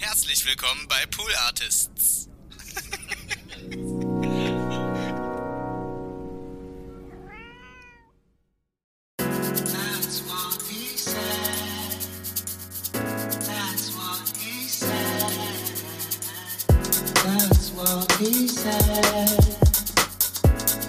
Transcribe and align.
Herzlich 0.00 0.46
willkommen 0.46 0.86
bei 0.88 1.04
Pool 1.06 1.34
Artists. 1.46 2.28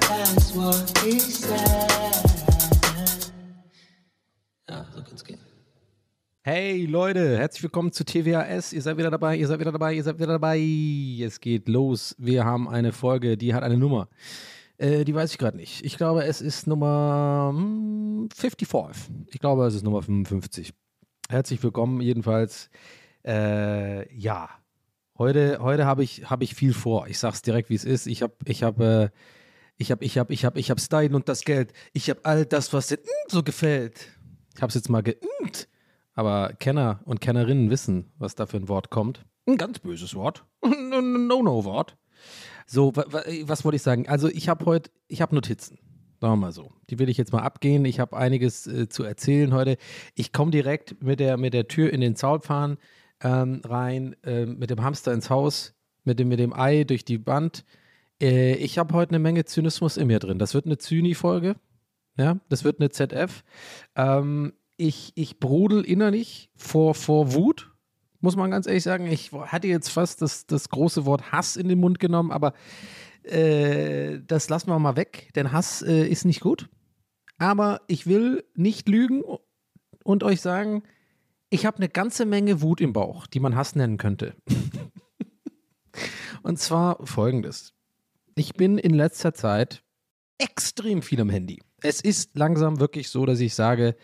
That's 0.07 0.53
what 0.53 0.99
he 1.03 1.19
said. 1.19 2.18
Hey 6.41 6.85
Leute, 6.85 7.37
herzlich 7.37 7.63
willkommen 7.63 7.91
zu 7.91 8.05
TWAS. 8.05 8.71
Ihr 8.71 8.81
seid 8.81 8.97
wieder 8.97 9.11
dabei, 9.11 9.35
ihr 9.35 9.45
seid 9.45 9.59
wieder 9.59 9.73
dabei, 9.73 9.93
ihr 9.93 10.03
seid 10.03 10.19
wieder 10.19 10.39
dabei. 10.39 10.57
Es 11.21 11.41
geht 11.41 11.67
los. 11.67 12.15
Wir 12.17 12.45
haben 12.45 12.69
eine 12.69 12.93
Folge, 12.93 13.35
die 13.35 13.53
hat 13.53 13.61
eine 13.61 13.77
Nummer. 13.77 14.07
Äh, 14.77 15.03
die 15.03 15.13
weiß 15.13 15.33
ich 15.33 15.37
gerade 15.37 15.57
nicht. 15.57 15.83
Ich 15.83 15.97
glaube, 15.97 16.23
es 16.23 16.39
ist 16.39 16.65
Nummer 16.65 17.51
hm, 17.53 18.29
55. 18.33 19.13
Ich 19.27 19.39
glaube, 19.41 19.65
es 19.65 19.75
ist 19.75 19.83
Nummer 19.83 20.01
55. 20.01 20.73
Herzlich 21.27 21.61
willkommen 21.61 21.99
jedenfalls. 21.99 22.69
Äh, 23.25 24.09
ja, 24.17 24.49
heute, 25.17 25.59
heute 25.59 25.85
habe 25.85 26.05
ich, 26.05 26.29
hab 26.29 26.41
ich 26.41 26.55
viel 26.55 26.73
vor. 26.73 27.07
Ich 27.07 27.19
sag's 27.19 27.41
direkt, 27.41 27.69
wie 27.69 27.75
es 27.75 27.83
ist. 27.83 28.07
Ich 28.07 28.21
habe, 28.21 28.35
ich 28.45 28.63
habe, 28.63 29.11
äh, 29.11 29.19
ich 29.75 29.91
habe, 29.91 30.05
ich 30.05 30.17
habe, 30.17 30.33
ich 30.33 30.45
habe, 30.45 30.57
ich 30.57 30.69
habe 30.69 30.79
Stein 30.79 31.15
und 31.15 31.27
das 31.27 31.41
Geld. 31.41 31.73
Ich 31.91 32.09
habe 32.09 32.21
all 32.23 32.45
das, 32.45 32.71
was 32.71 32.87
dir 32.87 32.97
mm, 32.97 33.27
so 33.27 33.43
gefällt. 33.43 34.07
Ich 34.55 34.61
habe 34.61 34.69
es 34.69 34.75
jetzt 34.75 34.89
mal 34.89 35.03
geimpft. 35.03 35.67
Aber 36.19 36.51
Kenner 36.59 36.99
und 37.05 37.21
Kennerinnen 37.21 37.69
wissen, 37.69 38.11
was 38.17 38.35
da 38.35 38.45
für 38.45 38.57
ein 38.57 38.67
Wort 38.67 38.89
kommt. 38.89 39.25
Ein 39.47 39.55
ganz 39.55 39.79
böses 39.79 40.15
Wort. 40.15 40.43
Ein 40.61 41.27
No-No-Wort. 41.27 41.95
So, 42.67 42.93
wa, 42.93 43.05
wa, 43.07 43.21
was 43.43 43.63
wollte 43.63 43.77
ich 43.77 43.83
sagen? 43.83 44.05
Also, 44.09 44.27
ich 44.27 44.49
habe 44.49 44.65
heute, 44.65 44.91
ich 45.07 45.21
habe 45.21 45.33
Notizen. 45.33 45.79
Sagen 46.19 46.33
wir 46.33 46.35
mal 46.35 46.51
so. 46.51 46.73
Die 46.89 46.99
will 46.99 47.07
ich 47.07 47.15
jetzt 47.15 47.31
mal 47.31 47.43
abgehen. 47.43 47.85
Ich 47.85 48.01
habe 48.01 48.17
einiges 48.17 48.67
äh, 48.67 48.89
zu 48.89 49.05
erzählen 49.05 49.53
heute. 49.53 49.77
Ich 50.13 50.33
komme 50.33 50.51
direkt 50.51 51.01
mit 51.01 51.21
der, 51.21 51.37
mit 51.37 51.53
der 51.53 51.69
Tür 51.69 51.89
in 51.93 52.01
den 52.01 52.17
Zaunpfahl 52.17 52.75
ähm, 53.23 53.61
rein, 53.63 54.17
äh, 54.25 54.45
mit 54.45 54.71
dem 54.71 54.83
Hamster 54.83 55.13
ins 55.13 55.29
Haus, 55.29 55.73
mit 56.03 56.19
dem, 56.19 56.27
mit 56.27 56.39
dem 56.39 56.51
Ei 56.51 56.83
durch 56.83 57.05
die 57.05 57.25
Wand. 57.25 57.63
Äh, 58.21 58.55
ich 58.55 58.77
habe 58.77 58.93
heute 58.93 59.11
eine 59.11 59.19
Menge 59.19 59.45
Zynismus 59.45 59.95
in 59.95 60.07
mir 60.07 60.19
drin. 60.19 60.37
Das 60.37 60.53
wird 60.53 60.65
eine 60.65 60.79
Zyni-Folge. 60.79 61.55
Ja, 62.17 62.41
das 62.49 62.65
wird 62.65 62.81
eine 62.81 62.89
ZF. 62.89 63.45
Ähm, 63.95 64.51
ich, 64.79 65.11
ich 65.15 65.39
brodel 65.39 65.83
innerlich 65.83 66.49
vor, 66.55 66.95
vor 66.95 67.33
Wut, 67.33 67.71
muss 68.21 68.35
man 68.35 68.49
ganz 68.49 68.65
ehrlich 68.65 68.83
sagen. 68.83 69.07
Ich 69.07 69.31
hatte 69.31 69.67
jetzt 69.67 69.89
fast 69.89 70.21
das, 70.21 70.47
das 70.47 70.69
große 70.69 71.05
Wort 71.05 71.31
Hass 71.31 71.57
in 71.57 71.67
den 71.67 71.79
Mund 71.79 71.99
genommen, 71.99 72.31
aber 72.31 72.53
äh, 73.23 74.19
das 74.25 74.49
lassen 74.49 74.69
wir 74.69 74.79
mal 74.79 74.95
weg, 74.95 75.31
denn 75.35 75.51
Hass 75.51 75.81
äh, 75.81 76.07
ist 76.07 76.25
nicht 76.25 76.39
gut. 76.39 76.69
Aber 77.37 77.81
ich 77.87 78.07
will 78.07 78.45
nicht 78.55 78.87
lügen 78.87 79.23
und 80.03 80.23
euch 80.23 80.41
sagen, 80.41 80.83
ich 81.49 81.65
habe 81.65 81.77
eine 81.77 81.89
ganze 81.89 82.25
Menge 82.25 82.61
Wut 82.61 82.79
im 82.79 82.93
Bauch, 82.93 83.27
die 83.27 83.39
man 83.39 83.55
Hass 83.55 83.75
nennen 83.75 83.97
könnte. 83.97 84.35
und 86.43 86.57
zwar 86.57 87.05
folgendes. 87.05 87.73
Ich 88.35 88.53
bin 88.53 88.77
in 88.77 88.93
letzter 88.93 89.33
Zeit 89.33 89.83
extrem 90.37 91.01
viel 91.01 91.19
am 91.19 91.29
Handy. 91.29 91.61
Es 91.81 91.99
ist 91.99 92.37
langsam 92.37 92.79
wirklich 92.79 93.09
so, 93.09 93.25
dass 93.25 93.39
ich 93.39 93.55
sage, 93.55 93.95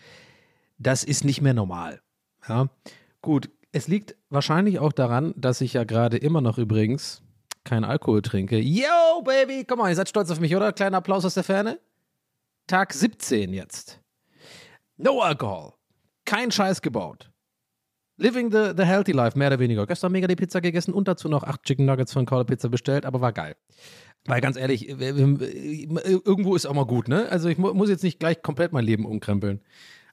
das 0.78 1.04
ist 1.04 1.24
nicht 1.24 1.40
mehr 1.40 1.54
normal. 1.54 2.00
Ja, 2.48 2.68
gut. 3.22 3.50
Es 3.72 3.88
liegt 3.88 4.16
wahrscheinlich 4.30 4.78
auch 4.78 4.92
daran, 4.92 5.34
dass 5.36 5.60
ich 5.60 5.74
ja 5.74 5.84
gerade 5.84 6.16
immer 6.16 6.40
noch 6.40 6.56
übrigens 6.56 7.22
keinen 7.64 7.84
Alkohol 7.84 8.22
trinke. 8.22 8.58
Yo, 8.58 9.22
Baby, 9.22 9.64
komm 9.64 9.80
mal, 9.80 9.90
ihr 9.90 9.96
seid 9.96 10.08
stolz 10.08 10.30
auf 10.30 10.40
mich, 10.40 10.56
oder? 10.56 10.72
Kleiner 10.72 10.98
Applaus 10.98 11.24
aus 11.24 11.34
der 11.34 11.44
Ferne. 11.44 11.78
Tag 12.66 12.94
17 12.94 13.52
jetzt. 13.52 14.00
No 14.96 15.20
Alcohol. 15.20 15.74
Kein 16.24 16.50
Scheiß 16.50 16.80
gebaut. 16.80 17.30
Living 18.18 18.50
the, 18.50 18.72
the 18.74 18.84
healthy 18.84 19.12
life, 19.12 19.36
mehr 19.36 19.48
oder 19.48 19.58
weniger. 19.58 19.86
Gestern 19.86 20.12
mega 20.12 20.26
die 20.26 20.36
Pizza 20.36 20.60
gegessen 20.62 20.94
und 20.94 21.06
dazu 21.06 21.28
noch 21.28 21.44
acht 21.44 21.64
Chicken 21.64 21.84
Nuggets 21.84 22.14
von 22.14 22.24
Call 22.24 22.46
Pizza 22.46 22.70
bestellt, 22.70 23.04
aber 23.04 23.20
war 23.20 23.32
geil. 23.32 23.56
Weil 24.24 24.40
ganz 24.40 24.56
ehrlich, 24.56 24.88
äh, 24.88 24.92
äh, 25.10 26.20
irgendwo 26.24 26.56
ist 26.56 26.66
auch 26.66 26.74
mal 26.74 26.86
gut, 26.86 27.08
ne? 27.08 27.28
Also 27.30 27.48
ich 27.48 27.58
mu 27.58 27.74
muss 27.74 27.90
jetzt 27.90 28.02
nicht 28.02 28.18
gleich 28.18 28.42
komplett 28.42 28.72
mein 28.72 28.84
Leben 28.84 29.04
umkrempeln. 29.04 29.60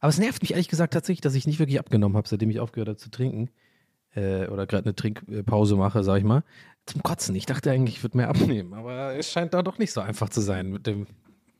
Aber 0.03 0.09
es 0.09 0.19
nervt 0.19 0.41
mich 0.41 0.51
ehrlich 0.51 0.67
gesagt 0.67 0.91
tatsächlich, 0.91 1.21
dass 1.21 1.33
ich 1.33 1.47
nicht 1.47 1.59
wirklich 1.59 1.79
abgenommen 1.79 2.17
habe, 2.17 2.27
seitdem 2.27 2.49
ich 2.49 2.59
aufgehört 2.59 2.89
habe 2.89 2.97
zu 2.97 3.09
trinken. 3.09 3.49
Äh, 4.13 4.47
oder 4.47 4.67
gerade 4.67 4.83
eine 4.83 4.95
Trinkpause 4.95 5.77
mache, 5.77 6.03
sag 6.03 6.17
ich 6.17 6.25
mal. 6.25 6.43
Zum 6.85 7.01
Kotzen. 7.03 7.33
Ich 7.35 7.45
dachte 7.45 7.71
eigentlich, 7.71 7.95
ich 7.95 8.03
würde 8.03 8.17
mehr 8.17 8.27
abnehmen, 8.27 8.73
aber 8.73 9.15
es 9.15 9.31
scheint 9.31 9.53
da 9.53 9.63
doch 9.63 9.77
nicht 9.77 9.93
so 9.93 10.01
einfach 10.01 10.27
zu 10.27 10.41
sein 10.41 10.71
mit 10.71 10.87
dem. 10.87 11.07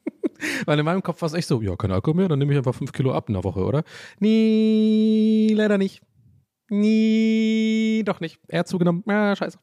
Weil 0.66 0.78
in 0.78 0.84
meinem 0.84 1.02
Kopf 1.02 1.22
war 1.22 1.28
es 1.28 1.36
echt 1.36 1.48
so, 1.48 1.62
ja, 1.62 1.78
kein 1.78 1.94
Alkohol 1.94 2.18
mehr, 2.18 2.28
dann 2.28 2.38
nehme 2.38 2.52
ich 2.52 2.58
einfach 2.58 2.76
fünf 2.76 2.92
Kilo 2.92 3.14
ab 3.14 3.30
in 3.30 3.36
der 3.36 3.46
Woche, 3.46 3.64
oder? 3.64 3.86
Nie, 4.20 5.54
leider 5.56 5.78
nicht. 5.78 6.02
Nie, 6.68 8.04
doch 8.06 8.20
nicht. 8.20 8.42
Er 8.50 8.60
hat 8.60 8.68
zugenommen. 8.68 9.06
Ja, 9.08 9.38
scheiße. 9.38 9.58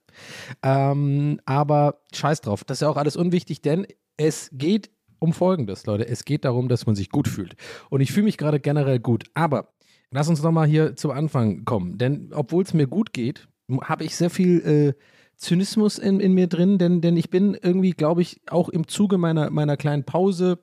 Ähm, 0.63 1.39
aber 1.45 2.01
scheiß 2.15 2.41
drauf. 2.41 2.65
Das 2.65 2.79
ist 2.79 2.81
ja 2.81 2.89
auch 2.89 2.97
alles 2.97 3.17
unwichtig, 3.17 3.61
denn 3.61 3.87
es 4.17 4.49
geht 4.55 4.91
um 5.21 5.33
Folgendes, 5.33 5.87
Leute. 5.87 6.09
Es 6.09 6.25
geht 6.25 6.45
darum, 6.45 6.69
dass 6.69 6.87
man 6.87 6.97
sich 6.97 7.11
gut 7.11 7.29
fühlt. 7.29 7.55
Und 7.89 8.01
ich 8.01 8.13
fühle 8.13 8.25
mich 8.25 8.39
gerade 8.39 8.59
generell 8.59 8.99
gut. 8.99 9.25
Aber 9.35 9.69
lass 10.11 10.29
uns 10.29 10.43
nochmal 10.43 10.67
hier 10.67 10.97
zum 10.97 11.13
Anfang 11.13 11.65
kommen. 11.65 11.99
Denn 11.99 12.31
obwohl 12.33 12.65
es 12.65 12.75
mir 12.75 12.89
gut 12.89 13.13
geht, 13.13 13.47
habe 13.83 14.05
ich 14.05 14.17
sehr 14.17 14.31
viel 14.31 14.97
äh, 14.97 15.03
Zynismus 15.37 15.99
in, 15.99 16.19
in 16.19 16.33
mir 16.33 16.49
drin. 16.49 16.79
Denn, 16.79 17.01
denn 17.01 17.17
ich 17.17 17.31
bin 17.31 17.57
irgendwie, 17.61 17.93
glaube 17.93 18.23
ich, 18.23 18.41
auch 18.51 18.69
im 18.69 18.89
Zuge 18.89 19.19
meiner, 19.19 19.51
meiner 19.51 19.77
kleinen 19.77 20.05
Pause 20.05 20.59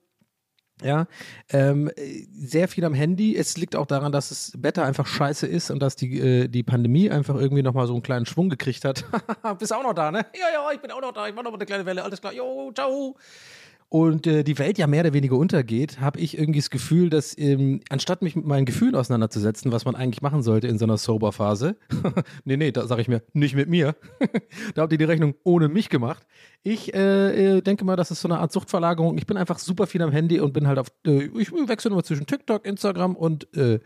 ja, 0.84 1.08
ähm, 1.50 1.90
sehr 2.32 2.68
viel 2.68 2.86
am 2.86 2.94
Handy. 2.94 3.36
Es 3.36 3.58
liegt 3.58 3.76
auch 3.76 3.88
daran, 3.88 4.12
dass 4.12 4.30
das 4.30 4.54
Wetter 4.62 4.86
einfach 4.86 5.08
scheiße 5.08 5.48
ist 5.48 5.72
und 5.72 5.80
dass 5.80 5.96
die, 5.96 6.20
äh, 6.20 6.48
die 6.48 6.62
Pandemie 6.62 7.10
einfach 7.10 7.36
irgendwie 7.36 7.64
nochmal 7.64 7.88
so 7.88 7.94
einen 7.94 8.04
kleinen 8.04 8.28
Schwung 8.28 8.50
gekriegt 8.50 8.86
hat. 8.86 9.04
Bist 9.60 9.74
auch 9.74 9.82
noch 9.82 9.94
da, 9.94 10.12
ne? 10.12 10.26
Ja, 10.36 10.54
ja, 10.54 10.72
ich 10.72 10.80
bin 10.80 10.92
auch 10.92 11.02
noch 11.02 11.14
da. 11.14 11.28
Ich 11.28 11.34
mache 11.34 11.46
noch 11.46 11.52
mal 11.52 11.58
eine 11.58 11.66
kleine 11.66 11.86
Welle. 11.86 12.04
Alles 12.04 12.22
klar. 12.22 12.34
Jo, 12.34 12.72
ciao 12.76 13.16
und 13.90 14.28
äh, 14.28 14.44
die 14.44 14.60
Welt 14.60 14.78
ja 14.78 14.86
mehr 14.86 15.02
oder 15.02 15.14
weniger 15.14 15.38
untergeht, 15.38 16.02
habe 16.02 16.20
ich 16.20 16.38
irgendwie 16.38 16.60
das 16.60 16.70
Gefühl, 16.70 17.10
dass 17.10 17.38
ähm, 17.38 17.80
anstatt 17.90 18.22
mich 18.22 18.36
mit 18.36 18.46
meinen 18.46 18.66
Gefühlen 18.66 18.96
auseinanderzusetzen, 18.96 19.72
was 19.72 19.86
man 19.86 19.96
eigentlich 19.96 20.22
machen 20.22 20.44
sollte 20.44 20.68
in 20.68 20.78
so 20.78 20.84
einer 20.84 20.98
Sober-Phase, 20.98 21.78
nee, 22.44 22.58
nee, 22.58 22.72
da 22.72 22.86
sage 22.86 23.02
ich 23.02 23.08
mir, 23.08 23.22
nicht 23.32 23.56
mit 23.56 23.70
mir, 23.70 23.96
da 24.76 24.82
habt 24.82 24.92
ihr 24.92 24.98
die 24.98 25.06
Rechnung 25.06 25.36
ohne 25.44 25.70
mich 25.70 25.88
gemacht. 25.90 26.26
Ich 26.64 26.94
äh, 26.94 27.58
äh, 27.58 27.62
denke 27.62 27.86
mal, 27.86 27.96
das 27.96 28.12
ist 28.12 28.20
so 28.20 28.28
eine 28.28 28.40
Art 28.40 28.52
Suchtverlagerung. 28.52 29.18
Ich 29.18 29.26
bin 29.26 29.38
einfach 29.38 29.58
super 29.58 29.88
viel 29.88 30.02
am 30.02 30.12
Handy 30.12 30.42
und 30.42 30.52
bin 30.52 30.68
halt 30.68 30.80
auf, 30.80 30.88
äh, 31.06 31.30
ich 31.38 31.54
wechsle 31.54 31.92
immer 31.92 32.04
zwischen 32.04 32.26
TikTok, 32.26 32.66
Instagram 32.66 33.16
und 33.16 33.56
äh, 33.56 33.80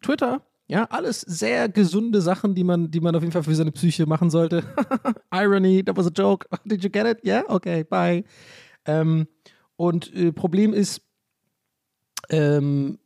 Twitter. 0.00 0.40
Ja, 0.68 0.84
alles 0.84 1.20
sehr 1.20 1.68
gesunde 1.68 2.20
Sachen, 2.20 2.54
die 2.54 2.64
man, 2.64 2.90
die 2.90 3.00
man 3.00 3.14
auf 3.14 3.22
jeden 3.22 3.32
Fall 3.32 3.44
für 3.44 3.54
seine 3.54 3.70
Psyche 3.70 4.06
machen 4.06 4.30
sollte. 4.30 4.64
Irony, 5.30 5.84
that 5.84 5.96
was 5.96 6.06
a 6.06 6.10
joke. 6.10 6.46
Did 6.64 6.82
you 6.82 6.90
get 6.90 7.06
it? 7.06 7.24
Yeah? 7.24 7.44
Okay, 7.48 7.84
bye. 7.84 8.24
Ähm, 8.86 9.28
und 9.76 10.14
äh, 10.14 10.32
Problem 10.32 10.72
ist, 10.72 11.02
ähm, 12.30 12.98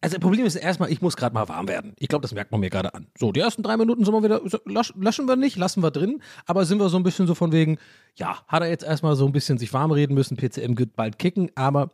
Also, 0.00 0.18
Problem 0.20 0.46
ist 0.46 0.54
erstmal, 0.54 0.92
ich 0.92 1.02
muss 1.02 1.16
gerade 1.16 1.34
mal 1.34 1.48
warm 1.48 1.66
werden. 1.66 1.94
Ich 1.98 2.06
glaube, 2.08 2.22
das 2.22 2.32
merkt 2.32 2.52
man 2.52 2.60
mir 2.60 2.70
gerade 2.70 2.94
an. 2.94 3.08
So, 3.18 3.32
die 3.32 3.40
ersten 3.40 3.64
drei 3.64 3.76
Minuten 3.76 4.04
sind 4.04 4.14
wir 4.14 4.22
wieder, 4.22 4.40
laschen 4.64 5.26
wir 5.26 5.34
nicht, 5.36 5.56
lassen 5.56 5.82
wir 5.82 5.90
drin, 5.90 6.22
aber 6.46 6.64
sind 6.64 6.78
wir 6.78 6.88
so 6.88 6.96
ein 6.98 7.02
bisschen 7.02 7.26
so 7.26 7.34
von 7.34 7.50
wegen, 7.50 7.78
ja, 8.14 8.38
hat 8.46 8.62
er 8.62 8.68
jetzt 8.68 8.84
erstmal 8.84 9.16
so 9.16 9.26
ein 9.26 9.32
bisschen 9.32 9.58
sich 9.58 9.72
warm 9.72 9.90
reden 9.90 10.14
müssen, 10.14 10.36
PCM 10.36 10.78
wird 10.78 10.94
bald 10.94 11.18
kicken, 11.18 11.50
aber 11.56 11.90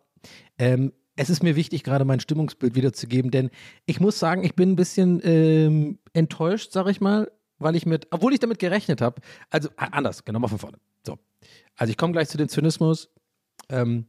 ähm, 0.59 0.93
es 1.17 1.31
ist 1.31 1.43
mir 1.43 1.57
wichtig, 1.57 1.83
gerade 1.83 2.05
mein 2.05 2.21
Stimmungsbild 2.21 2.75
wiederzugeben, 2.75 3.31
denn 3.31 3.49
ich 3.87 4.01
muss 4.01 4.19
sagen, 4.19 4.45
ich 4.45 4.55
bin 4.55 4.73
ein 4.73 4.77
bisschen 4.77 5.21
ähm, 5.25 5.99
enttäuscht, 6.13 6.73
sag 6.73 6.89
ich 6.89 7.01
mal, 7.01 7.31
weil 7.59 7.75
ich 7.75 7.87
mit, 7.87 8.09
obwohl 8.11 8.35
ich 8.35 8.41
damit 8.41 8.59
gerechnet 8.59 9.01
habe, 9.01 9.23
also 9.49 9.71
anders, 9.77 10.25
genau 10.25 10.41
mal 10.41 10.49
von 10.49 10.59
vorne. 10.59 10.79
So. 11.07 11.19
Also 11.77 11.91
ich 11.91 11.97
komme 11.97 12.13
gleich 12.13 12.29
zu 12.29 12.39
dem 12.39 12.49
Zynismus. 12.49 13.11
Ähm, 13.71 14.07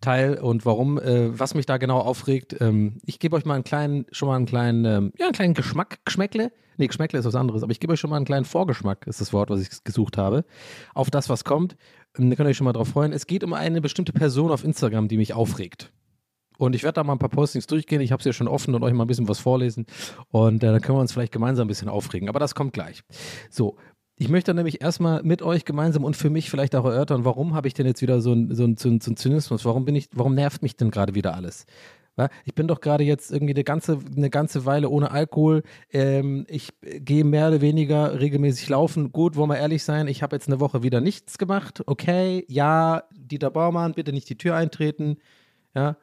Teil 0.00 0.38
und 0.38 0.66
warum, 0.66 0.98
äh, 0.98 1.38
was 1.38 1.54
mich 1.54 1.66
da 1.66 1.78
genau 1.78 1.98
aufregt. 1.98 2.56
Ähm, 2.60 2.98
ich 3.04 3.18
gebe 3.18 3.36
euch 3.36 3.44
mal 3.44 3.54
einen 3.54 3.64
kleinen, 3.64 4.06
schon 4.12 4.28
mal 4.28 4.36
einen 4.36 4.46
kleinen, 4.46 4.84
ähm, 4.84 5.12
ja, 5.18 5.26
einen 5.26 5.34
kleinen 5.34 5.54
Geschmack, 5.54 5.98
Geschmäckle. 6.04 6.52
Nee, 6.76 6.86
Geschmäckle 6.86 7.18
ist 7.18 7.24
was 7.24 7.34
anderes, 7.34 7.62
aber 7.62 7.72
ich 7.72 7.80
gebe 7.80 7.92
euch 7.92 8.00
schon 8.00 8.10
mal 8.10 8.16
einen 8.16 8.24
kleinen 8.24 8.44
Vorgeschmack, 8.44 9.06
ist 9.08 9.20
das 9.20 9.32
Wort, 9.32 9.50
was 9.50 9.60
ich 9.60 9.82
gesucht 9.82 10.16
habe, 10.16 10.44
auf 10.94 11.10
das, 11.10 11.28
was 11.28 11.44
kommt. 11.44 11.76
Ähm, 12.16 12.30
da 12.30 12.36
könnt 12.36 12.46
ihr 12.46 12.50
euch 12.50 12.56
schon 12.56 12.66
mal 12.66 12.72
drauf 12.72 12.88
freuen. 12.88 13.12
Es 13.12 13.26
geht 13.26 13.42
um 13.42 13.52
eine 13.52 13.80
bestimmte 13.80 14.12
Person 14.12 14.50
auf 14.50 14.62
Instagram, 14.62 15.08
die 15.08 15.16
mich 15.16 15.34
aufregt. 15.34 15.92
Und 16.58 16.74
ich 16.74 16.82
werde 16.82 16.94
da 16.94 17.04
mal 17.04 17.14
ein 17.14 17.20
paar 17.20 17.28
Postings 17.28 17.66
durchgehen. 17.66 18.00
Ich 18.00 18.12
habe 18.12 18.18
es 18.20 18.26
ja 18.26 18.32
schon 18.32 18.48
offen 18.48 18.74
und 18.74 18.82
euch 18.82 18.92
mal 18.92 19.04
ein 19.04 19.08
bisschen 19.08 19.28
was 19.28 19.38
vorlesen. 19.38 19.86
Und 20.30 20.62
äh, 20.62 20.66
dann 20.72 20.80
können 20.80 20.98
wir 20.98 21.00
uns 21.00 21.12
vielleicht 21.12 21.32
gemeinsam 21.32 21.66
ein 21.66 21.68
bisschen 21.68 21.88
aufregen. 21.88 22.28
Aber 22.28 22.40
das 22.40 22.54
kommt 22.54 22.72
gleich. 22.72 23.02
So, 23.48 23.76
ich 24.18 24.28
möchte 24.28 24.52
nämlich 24.52 24.80
erstmal 24.80 25.22
mit 25.22 25.42
euch 25.42 25.64
gemeinsam 25.64 26.04
und 26.04 26.16
für 26.16 26.30
mich 26.30 26.50
vielleicht 26.50 26.74
auch 26.74 26.84
erörtern, 26.84 27.24
warum 27.24 27.54
habe 27.54 27.68
ich 27.68 27.74
denn 27.74 27.86
jetzt 27.86 28.02
wieder 28.02 28.20
so 28.20 28.32
einen 28.32 28.54
so 28.54 28.64
ein, 28.64 28.76
so 28.76 28.88
ein, 28.88 29.00
Zynismus? 29.00 29.64
Warum 29.64 29.84
bin 29.84 29.94
ich, 29.94 30.08
warum 30.12 30.34
nervt 30.34 30.62
mich 30.62 30.76
denn 30.76 30.90
gerade 30.90 31.14
wieder 31.14 31.34
alles? 31.34 31.66
Ich 32.44 32.56
bin 32.56 32.66
doch 32.66 32.80
gerade 32.80 33.04
jetzt 33.04 33.30
irgendwie 33.30 33.54
eine 33.54 33.62
ganze, 33.62 34.00
eine 34.16 34.28
ganze 34.28 34.64
Weile 34.64 34.88
ohne 34.88 35.12
Alkohol. 35.12 35.62
Ähm, 35.92 36.46
ich 36.48 36.70
gehe 36.80 37.22
mehr 37.22 37.46
oder 37.46 37.60
weniger 37.60 38.18
regelmäßig 38.18 38.68
laufen. 38.68 39.12
Gut, 39.12 39.36
wollen 39.36 39.50
wir 39.50 39.58
ehrlich 39.58 39.84
sein, 39.84 40.08
ich 40.08 40.20
habe 40.24 40.34
jetzt 40.34 40.48
eine 40.48 40.58
Woche 40.58 40.82
wieder 40.82 41.00
nichts 41.00 41.38
gemacht. 41.38 41.84
Okay, 41.86 42.44
ja, 42.48 43.04
Dieter 43.12 43.50
Baumann, 43.52 43.94
bitte 43.94 44.12
nicht 44.12 44.28
die 44.28 44.36
Tür 44.36 44.56
eintreten. 44.56 45.18
Ja, 45.76 45.96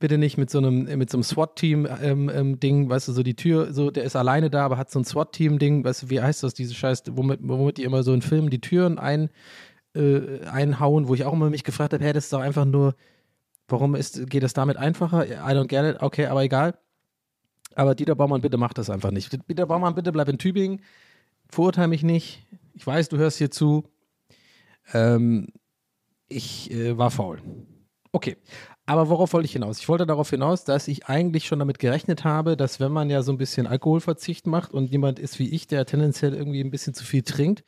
bitte 0.00 0.18
nicht 0.18 0.38
mit 0.38 0.50
so 0.50 0.58
einem, 0.58 0.84
mit 0.98 1.10
so 1.10 1.18
einem 1.18 1.22
SWAT-Team-Ding, 1.22 2.00
ähm, 2.02 2.58
ähm, 2.62 2.90
weißt 2.90 3.06
du, 3.06 3.12
so 3.12 3.22
die 3.22 3.36
Tür, 3.36 3.72
so, 3.72 3.90
der 3.90 4.02
ist 4.02 4.16
alleine 4.16 4.50
da, 4.50 4.64
aber 4.64 4.78
hat 4.78 4.90
so 4.90 4.98
ein 4.98 5.04
SWAT-Team-Ding, 5.04 5.84
weißt 5.84 6.04
du, 6.04 6.10
wie 6.10 6.20
heißt 6.20 6.42
das, 6.42 6.54
diese 6.54 6.74
Scheiß, 6.74 7.04
womit, 7.10 7.40
womit 7.42 7.76
die 7.76 7.84
immer 7.84 8.02
so 8.02 8.12
in 8.12 8.22
Filmen 8.22 8.50
die 8.50 8.60
Türen 8.60 8.98
ein, 8.98 9.30
äh, 9.94 10.40
einhauen, 10.46 11.06
wo 11.06 11.14
ich 11.14 11.24
auch 11.24 11.34
immer 11.34 11.50
mich 11.50 11.64
gefragt 11.64 11.92
habe, 11.92 12.02
hey, 12.02 12.12
das 12.12 12.24
ist 12.24 12.32
doch 12.32 12.40
einfach 12.40 12.64
nur, 12.64 12.96
warum 13.68 13.94
ist, 13.94 14.28
geht 14.28 14.42
das 14.42 14.54
damit 14.54 14.78
einfacher? 14.78 15.26
I 15.26 15.54
don't 15.54 15.68
get 15.68 15.84
it, 15.84 16.02
okay, 16.02 16.26
aber 16.26 16.42
egal. 16.42 16.78
Aber 17.74 17.94
Dieter 17.94 18.16
Baumann, 18.16 18.40
bitte 18.40 18.56
mach 18.56 18.72
das 18.72 18.90
einfach 18.90 19.10
nicht. 19.10 19.38
Dieter 19.48 19.66
Baumann, 19.66 19.94
bitte 19.94 20.12
bleib 20.12 20.28
in 20.28 20.38
Tübingen, 20.38 20.80
verurteile 21.48 21.88
mich 21.88 22.02
nicht. 22.02 22.46
Ich 22.74 22.86
weiß, 22.86 23.10
du 23.10 23.18
hörst 23.18 23.38
hier 23.38 23.50
zu. 23.50 23.84
Ähm, 24.92 25.48
ich 26.28 26.70
äh, 26.72 26.96
war 26.96 27.10
faul. 27.10 27.40
Okay, 28.12 28.38
aber 28.90 29.08
worauf 29.08 29.32
wollte 29.34 29.46
ich 29.46 29.52
hinaus? 29.52 29.78
Ich 29.78 29.88
wollte 29.88 30.04
darauf 30.04 30.30
hinaus, 30.30 30.64
dass 30.64 30.88
ich 30.88 31.06
eigentlich 31.06 31.46
schon 31.46 31.60
damit 31.60 31.78
gerechnet 31.78 32.24
habe, 32.24 32.56
dass 32.56 32.80
wenn 32.80 32.90
man 32.90 33.08
ja 33.08 33.22
so 33.22 33.30
ein 33.30 33.38
bisschen 33.38 33.68
Alkoholverzicht 33.68 34.48
macht 34.48 34.74
und 34.74 34.90
jemand 34.90 35.20
ist 35.20 35.38
wie 35.38 35.48
ich, 35.48 35.68
der 35.68 35.86
tendenziell 35.86 36.34
irgendwie 36.34 36.60
ein 36.60 36.72
bisschen 36.72 36.92
zu 36.92 37.04
viel 37.04 37.22
trinkt 37.22 37.62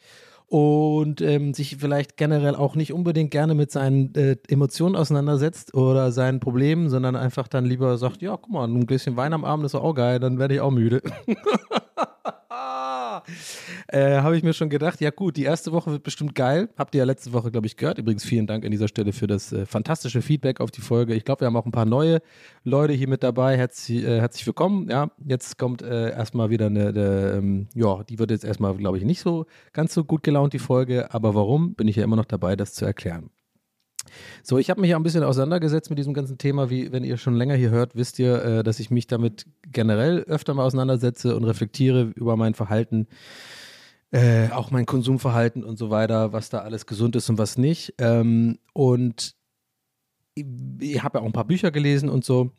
und 0.49 1.21
ähm, 1.21 1.55
sich 1.55 1.77
vielleicht 1.77 2.17
generell 2.17 2.57
auch 2.57 2.75
nicht 2.75 2.93
unbedingt 2.93 3.31
gerne 3.31 3.55
mit 3.55 3.71
seinen 3.71 4.13
äh, 4.17 4.37
Emotionen 4.49 4.97
auseinandersetzt 4.97 5.75
oder 5.75 6.11
seinen 6.11 6.41
Problemen, 6.41 6.89
sondern 6.89 7.15
einfach 7.15 7.47
dann 7.47 7.67
lieber 7.67 7.97
sagt, 7.99 8.21
ja, 8.21 8.37
guck 8.37 8.51
mal, 8.51 8.67
ein 8.67 8.85
Gläschen 8.89 9.17
Wein 9.17 9.33
am 9.33 9.45
Abend 9.45 9.65
ist 9.65 9.77
auch 9.77 9.95
geil, 9.95 10.19
dann 10.19 10.41
werde 10.41 10.55
ich 10.55 10.61
auch 10.61 10.73
müde. 10.73 11.03
äh, 13.89 14.21
habe 14.21 14.37
ich 14.37 14.43
mir 14.43 14.53
schon 14.53 14.71
gedacht, 14.71 15.01
ja 15.01 15.11
gut, 15.11 15.37
die 15.37 15.45
erste 15.45 15.73
Woche 15.73 15.91
wird 15.91 16.03
bestimmt 16.03 16.35
geil. 16.35 16.69
Habt 16.77 16.95
ihr 16.95 17.01
ja 17.01 17.05
letzte 17.05 17.33
Woche, 17.33 17.51
glaube 17.51 17.67
ich, 17.67 17.77
gehört. 17.77 17.99
Übrigens 17.99 18.25
vielen 18.25 18.47
Dank 18.47 18.65
an 18.65 18.71
dieser 18.71 18.89
Stelle 18.89 19.13
für 19.13 19.27
das 19.27 19.53
äh, 19.53 19.67
fantastische 19.67 20.23
Feedback 20.23 20.61
auf 20.61 20.71
die 20.71 20.81
Folge. 20.81 21.15
Ich 21.15 21.25
glaube, 21.25 21.43
wir 21.43 21.47
haben 21.47 21.57
auch 21.57 21.67
ein 21.67 21.73
paar 21.73 21.87
neue 21.87 22.21
Leute 22.65 22.93
hier 22.93 23.09
mit 23.09 23.23
dabei. 23.23 23.57
Herzlich, 23.57 24.05
äh, 24.05 24.21
herzlich 24.21 24.47
willkommen. 24.47 24.89
Ja, 24.89 25.11
jetzt 25.27 25.59
kommt 25.59 25.83
äh, 25.83 26.11
erstmal 26.11 26.51
wieder 26.51 26.67
eine, 26.67 26.89
eine 26.89 27.33
ähm, 27.37 27.69
ja, 27.75 28.03
die 28.05 28.19
wird 28.19 28.31
jetzt 28.31 28.45
erstmal, 28.45 28.75
glaube 28.77 28.99
ich, 28.99 29.05
nicht 29.05 29.21
so 29.21 29.47
ganz 29.73 29.95
so 29.95 30.05
gut 30.05 30.23
gelaunt, 30.23 30.53
die 30.53 30.59
Folge. 30.59 31.13
Aber 31.13 31.35
warum, 31.35 31.75
bin 31.75 31.89
ich 31.89 31.97
ja 31.97 32.05
immer 32.05 32.17
noch 32.17 32.25
dabei, 32.25 32.57
das 32.57 32.75
zu 32.75 32.85
erklären. 32.85 33.31
So, 34.43 34.59
ich 34.59 34.71
habe 34.71 34.81
mich 34.81 34.91
ja 34.91 34.97
ein 34.97 35.03
bisschen 35.03 35.25
auseinandergesetzt 35.25 35.91
mit 35.91 35.99
diesem 35.99 36.15
ganzen 36.15 36.39
Thema. 36.39 36.71
Wie, 36.71 36.93
wenn 36.93 37.05
ihr 37.05 37.17
schon 37.17 37.35
länger 37.35 37.55
hier 37.55 37.71
hört, 37.71 37.95
wisst 37.95 38.19
ihr, 38.19 38.43
äh, 38.45 38.63
dass 38.63 38.81
ich 38.81 38.91
mich 38.91 39.07
damit 39.07 39.47
generell 39.71 40.21
öfter 40.21 40.55
mal 40.55 40.65
auseinandersetze 40.65 41.37
und 41.37 41.45
reflektiere 41.45 42.13
über 42.15 42.37
mein 42.37 42.55
Verhalten, 42.55 43.07
äh, 44.11 44.51
auch 44.51 44.71
mein 44.71 44.87
Konsumverhalten 44.87 45.65
und 45.65 45.79
so 45.79 45.91
weiter, 45.91 46.33
was 46.33 46.51
da 46.51 46.59
alles 46.59 46.87
gesund 46.87 47.17
ist 47.17 47.31
und 47.31 47.39
was 47.39 47.57
nicht. 47.57 47.95
Ähm, 47.99 48.59
und 48.73 49.35
ich, 50.35 50.47
ich 50.81 51.03
habe 51.03 51.19
ja 51.19 51.23
auch 51.23 51.27
ein 51.27 51.33
paar 51.33 51.47
Bücher 51.47 51.71
gelesen 51.71 52.09
und 52.09 52.25
so 52.25 52.51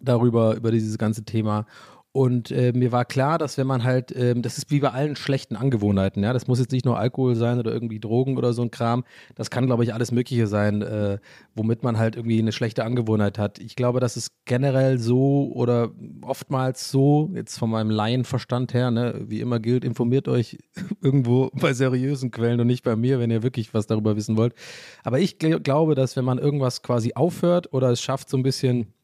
darüber, 0.00 0.54
über 0.54 0.70
dieses 0.70 0.98
ganze 0.98 1.24
Thema. 1.24 1.66
Und 2.16 2.52
äh, 2.52 2.70
mir 2.72 2.92
war 2.92 3.04
klar, 3.04 3.38
dass 3.38 3.58
wenn 3.58 3.66
man 3.66 3.82
halt, 3.82 4.14
ähm, 4.16 4.40
das 4.40 4.56
ist 4.56 4.70
wie 4.70 4.78
bei 4.78 4.92
allen 4.92 5.16
schlechten 5.16 5.56
Angewohnheiten, 5.56 6.22
ja, 6.22 6.32
das 6.32 6.46
muss 6.46 6.60
jetzt 6.60 6.70
nicht 6.70 6.84
nur 6.84 6.96
Alkohol 6.96 7.34
sein 7.34 7.58
oder 7.58 7.72
irgendwie 7.72 7.98
Drogen 7.98 8.38
oder 8.38 8.52
so 8.52 8.62
ein 8.62 8.70
Kram, 8.70 9.02
das 9.34 9.50
kann, 9.50 9.66
glaube 9.66 9.82
ich, 9.82 9.94
alles 9.94 10.12
Mögliche 10.12 10.46
sein, 10.46 10.80
äh, 10.82 11.18
womit 11.56 11.82
man 11.82 11.98
halt 11.98 12.14
irgendwie 12.14 12.38
eine 12.38 12.52
schlechte 12.52 12.84
Angewohnheit 12.84 13.36
hat. 13.36 13.58
Ich 13.58 13.74
glaube, 13.74 13.98
das 13.98 14.16
ist 14.16 14.30
generell 14.44 15.00
so 15.00 15.50
oder 15.54 15.90
oftmals 16.22 16.88
so, 16.88 17.32
jetzt 17.34 17.58
von 17.58 17.68
meinem 17.68 17.90
Laienverstand 17.90 18.74
her, 18.74 18.92
ne, 18.92 19.20
wie 19.26 19.40
immer 19.40 19.58
gilt, 19.58 19.82
informiert 19.82 20.28
euch 20.28 20.58
irgendwo 21.02 21.50
bei 21.52 21.72
seriösen 21.72 22.30
Quellen 22.30 22.60
und 22.60 22.68
nicht 22.68 22.84
bei 22.84 22.94
mir, 22.94 23.18
wenn 23.18 23.32
ihr 23.32 23.42
wirklich 23.42 23.74
was 23.74 23.88
darüber 23.88 24.14
wissen 24.14 24.36
wollt. 24.36 24.54
Aber 25.02 25.18
ich 25.18 25.40
gl 25.40 25.58
glaube, 25.58 25.96
dass 25.96 26.14
wenn 26.14 26.24
man 26.24 26.38
irgendwas 26.38 26.82
quasi 26.82 27.14
aufhört 27.14 27.72
oder 27.72 27.90
es 27.90 28.00
schafft, 28.00 28.28
so 28.28 28.36
ein 28.36 28.44
bisschen 28.44 28.94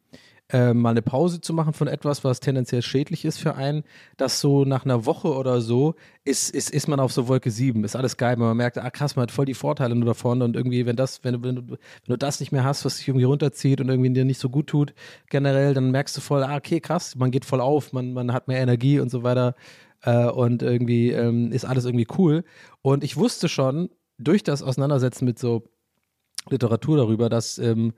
äh, 0.52 0.74
mal 0.74 0.90
eine 0.90 1.02
Pause 1.02 1.40
zu 1.40 1.52
machen 1.54 1.72
von 1.72 1.88
etwas, 1.88 2.24
was 2.24 2.40
tendenziell 2.40 2.82
schädlich 2.82 3.24
ist 3.24 3.38
für 3.38 3.54
einen, 3.54 3.84
dass 4.16 4.40
so 4.40 4.64
nach 4.64 4.84
einer 4.84 5.06
Woche 5.06 5.28
oder 5.34 5.60
so 5.60 5.94
ist, 6.24 6.50
ist, 6.54 6.70
ist 6.70 6.88
man 6.88 7.00
auf 7.00 7.12
so 7.12 7.28
Wolke 7.28 7.50
7, 7.50 7.84
ist 7.84 7.96
alles 7.96 8.16
geil, 8.16 8.36
man 8.36 8.56
merkt, 8.56 8.78
ah 8.78 8.90
krass, 8.90 9.16
man 9.16 9.24
hat 9.24 9.30
voll 9.30 9.44
die 9.46 9.54
Vorteile 9.54 9.94
nur 9.94 10.06
davon 10.06 10.42
und 10.42 10.56
irgendwie, 10.56 10.86
wenn 10.86 10.96
das, 10.96 11.22
wenn, 11.24 11.34
du- 11.34 11.42
wenn, 11.42 11.56
du, 11.56 11.62
wenn 11.70 11.78
du 12.08 12.16
das 12.16 12.40
nicht 12.40 12.52
mehr 12.52 12.64
hast, 12.64 12.84
was 12.84 12.96
dich 12.98 13.08
irgendwie 13.08 13.24
runterzieht 13.24 13.80
und 13.80 13.88
irgendwie 13.88 14.12
dir 14.12 14.24
nicht 14.24 14.40
so 14.40 14.48
gut 14.48 14.66
tut, 14.68 14.94
generell, 15.28 15.74
dann 15.74 15.90
merkst 15.90 16.16
du 16.16 16.20
voll, 16.20 16.42
ah, 16.42 16.56
okay, 16.56 16.80
krass, 16.80 17.16
man 17.16 17.30
geht 17.30 17.44
voll 17.44 17.60
auf, 17.60 17.92
man, 17.92 18.12
man 18.12 18.32
hat 18.32 18.48
mehr 18.48 18.60
Energie 18.60 19.00
und 19.00 19.10
so 19.10 19.22
weiter 19.22 19.54
äh, 20.02 20.26
und 20.26 20.62
irgendwie 20.62 21.10
ähm, 21.10 21.52
ist 21.52 21.64
alles 21.64 21.84
irgendwie 21.84 22.06
cool. 22.18 22.44
Und 22.82 23.04
ich 23.04 23.16
wusste 23.16 23.48
schon, 23.48 23.90
durch 24.18 24.42
das 24.42 24.62
Auseinandersetzen 24.62 25.24
mit 25.24 25.38
so 25.38 25.64
Literatur 26.48 26.96
darüber, 26.96 27.28
dass 27.28 27.58
ähm, 27.58 27.92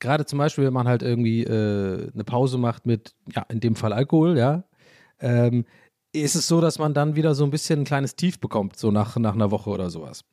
gerade 0.00 0.26
zum 0.26 0.38
Beispiel, 0.38 0.64
wenn 0.64 0.72
man 0.72 0.88
halt 0.88 1.02
irgendwie 1.02 1.44
äh, 1.44 2.10
eine 2.12 2.24
Pause 2.24 2.58
macht 2.58 2.86
mit, 2.86 3.14
ja, 3.34 3.44
in 3.48 3.60
dem 3.60 3.76
Fall 3.76 3.92
Alkohol, 3.92 4.38
ja, 4.38 4.64
ähm, 5.20 5.64
ist 6.12 6.34
es 6.34 6.46
so, 6.46 6.60
dass 6.60 6.78
man 6.78 6.94
dann 6.94 7.16
wieder 7.16 7.34
so 7.34 7.44
ein 7.44 7.50
bisschen 7.50 7.80
ein 7.80 7.84
kleines 7.84 8.16
Tief 8.16 8.40
bekommt, 8.40 8.76
so 8.78 8.90
nach, 8.90 9.16
nach 9.16 9.34
einer 9.34 9.50
Woche 9.50 9.68
oder 9.68 9.90
sowas. 9.90 10.24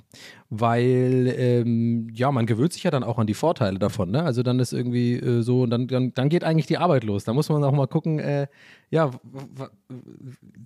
Weil, 0.49 1.33
ähm, 1.37 2.07
ja, 2.13 2.31
man 2.31 2.45
gewöhnt 2.45 2.71
sich 2.71 2.83
ja 2.83 2.91
dann 2.91 3.03
auch 3.03 3.19
an 3.19 3.27
die 3.27 3.33
Vorteile 3.33 3.77
davon, 3.77 4.09
ne? 4.09 4.23
Also 4.23 4.41
dann 4.41 4.59
ist 4.59 4.71
irgendwie 4.71 5.15
äh, 5.15 5.41
so, 5.41 5.63
und 5.63 5.71
dann, 5.71 5.87
dann, 5.87 6.13
dann 6.13 6.29
geht 6.29 6.45
eigentlich 6.45 6.67
die 6.67 6.77
Arbeit 6.77 7.03
los. 7.03 7.25
Da 7.25 7.33
muss 7.33 7.49
man 7.49 7.63
auch 7.63 7.73
mal 7.73 7.87
gucken, 7.87 8.19
äh, 8.19 8.47
ja, 8.89 9.11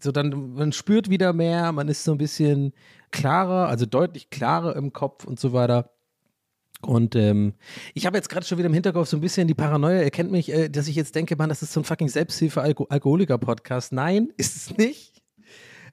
so 0.01 0.11
dann, 0.11 0.53
man 0.53 0.71
spürt 0.73 1.09
wieder 1.09 1.33
mehr, 1.33 1.71
man 1.71 1.87
ist 1.87 2.03
so 2.03 2.11
ein 2.11 2.19
bisschen 2.19 2.73
klarer, 3.11 3.67
also 3.67 3.87
deutlich 3.87 4.29
klarer 4.29 4.75
im 4.75 4.93
Kopf 4.93 5.25
und 5.25 5.39
so 5.39 5.53
weiter. 5.53 5.89
Und 6.81 7.15
ähm, 7.15 7.53
ich 7.93 8.05
habe 8.05 8.17
jetzt 8.17 8.29
gerade 8.29 8.45
schon 8.45 8.57
wieder 8.57 8.67
im 8.67 8.73
Hinterkopf 8.73 9.09
so 9.09 9.17
ein 9.17 9.21
bisschen 9.21 9.47
die 9.47 9.53
Paranoia. 9.53 10.01
Ihr 10.01 10.11
kennt 10.11 10.31
mich, 10.31 10.51
äh, 10.51 10.69
dass 10.69 10.87
ich 10.87 10.95
jetzt 10.95 11.13
denke, 11.13 11.35
man, 11.35 11.49
das 11.49 11.61
ist 11.61 11.73
so 11.73 11.81
ein 11.81 11.83
fucking 11.83 12.07
Selbsthilfe-Alkoholiker-Podcast. 12.07 13.91
Nein, 13.91 14.29
ist 14.37 14.55
es 14.55 14.77
nicht. 14.77 15.21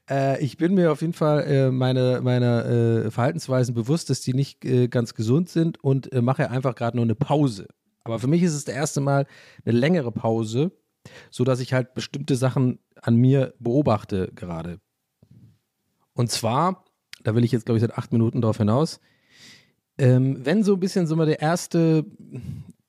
Äh, 0.09 0.43
ich 0.43 0.57
bin 0.57 0.75
mir 0.75 0.93
auf 0.93 1.01
jeden 1.01 1.13
Fall 1.13 1.43
äh, 1.45 1.71
meine, 1.71 2.21
meiner 2.23 2.67
äh, 2.67 3.11
Verhaltensweisen 3.11 3.75
bewusst, 3.75 4.11
dass 4.11 4.21
die 4.21 4.35
nicht 4.35 4.65
äh, 4.65 4.87
ganz 4.87 5.15
gesund 5.15 5.49
sind 5.49 5.83
und 5.83 6.13
äh, 6.13 6.23
mache 6.23 6.51
einfach 6.51 6.77
gerade 6.77 6.97
nur 6.97 7.05
eine 7.05 7.17
Pause. 7.17 7.67
Aber 8.05 8.21
für 8.21 8.29
mich 8.29 8.43
ist 8.43 8.55
es 8.55 8.65
das 8.65 8.75
erste 8.75 9.01
Mal 9.01 9.27
eine 9.65 9.77
längere 9.77 10.13
Pause, 10.13 10.71
sodass 11.31 11.59
ich 11.59 11.73
halt 11.73 11.95
bestimmte 11.95 12.37
Sachen 12.37 12.79
an 13.03 13.17
mir 13.17 13.55
beobachte 13.59 14.31
gerade. 14.37 14.79
Und 16.13 16.31
zwar, 16.31 16.85
da 17.25 17.35
will 17.35 17.45
ich 17.45 17.51
jetzt, 17.51 17.67
glaube 17.67 17.79
ich, 17.79 17.83
seit 17.83 17.99
acht 17.99 18.13
Minuten 18.13 18.41
drauf 18.41 18.59
hinaus, 18.59 19.01
ähm, 19.99 20.45
wenn 20.45 20.63
so 20.63 20.75
ein 20.75 20.81
bisschen 20.81 21.07
so 21.07 21.17
mal 21.17 21.27
der 21.27 21.41
erste, 21.41 22.05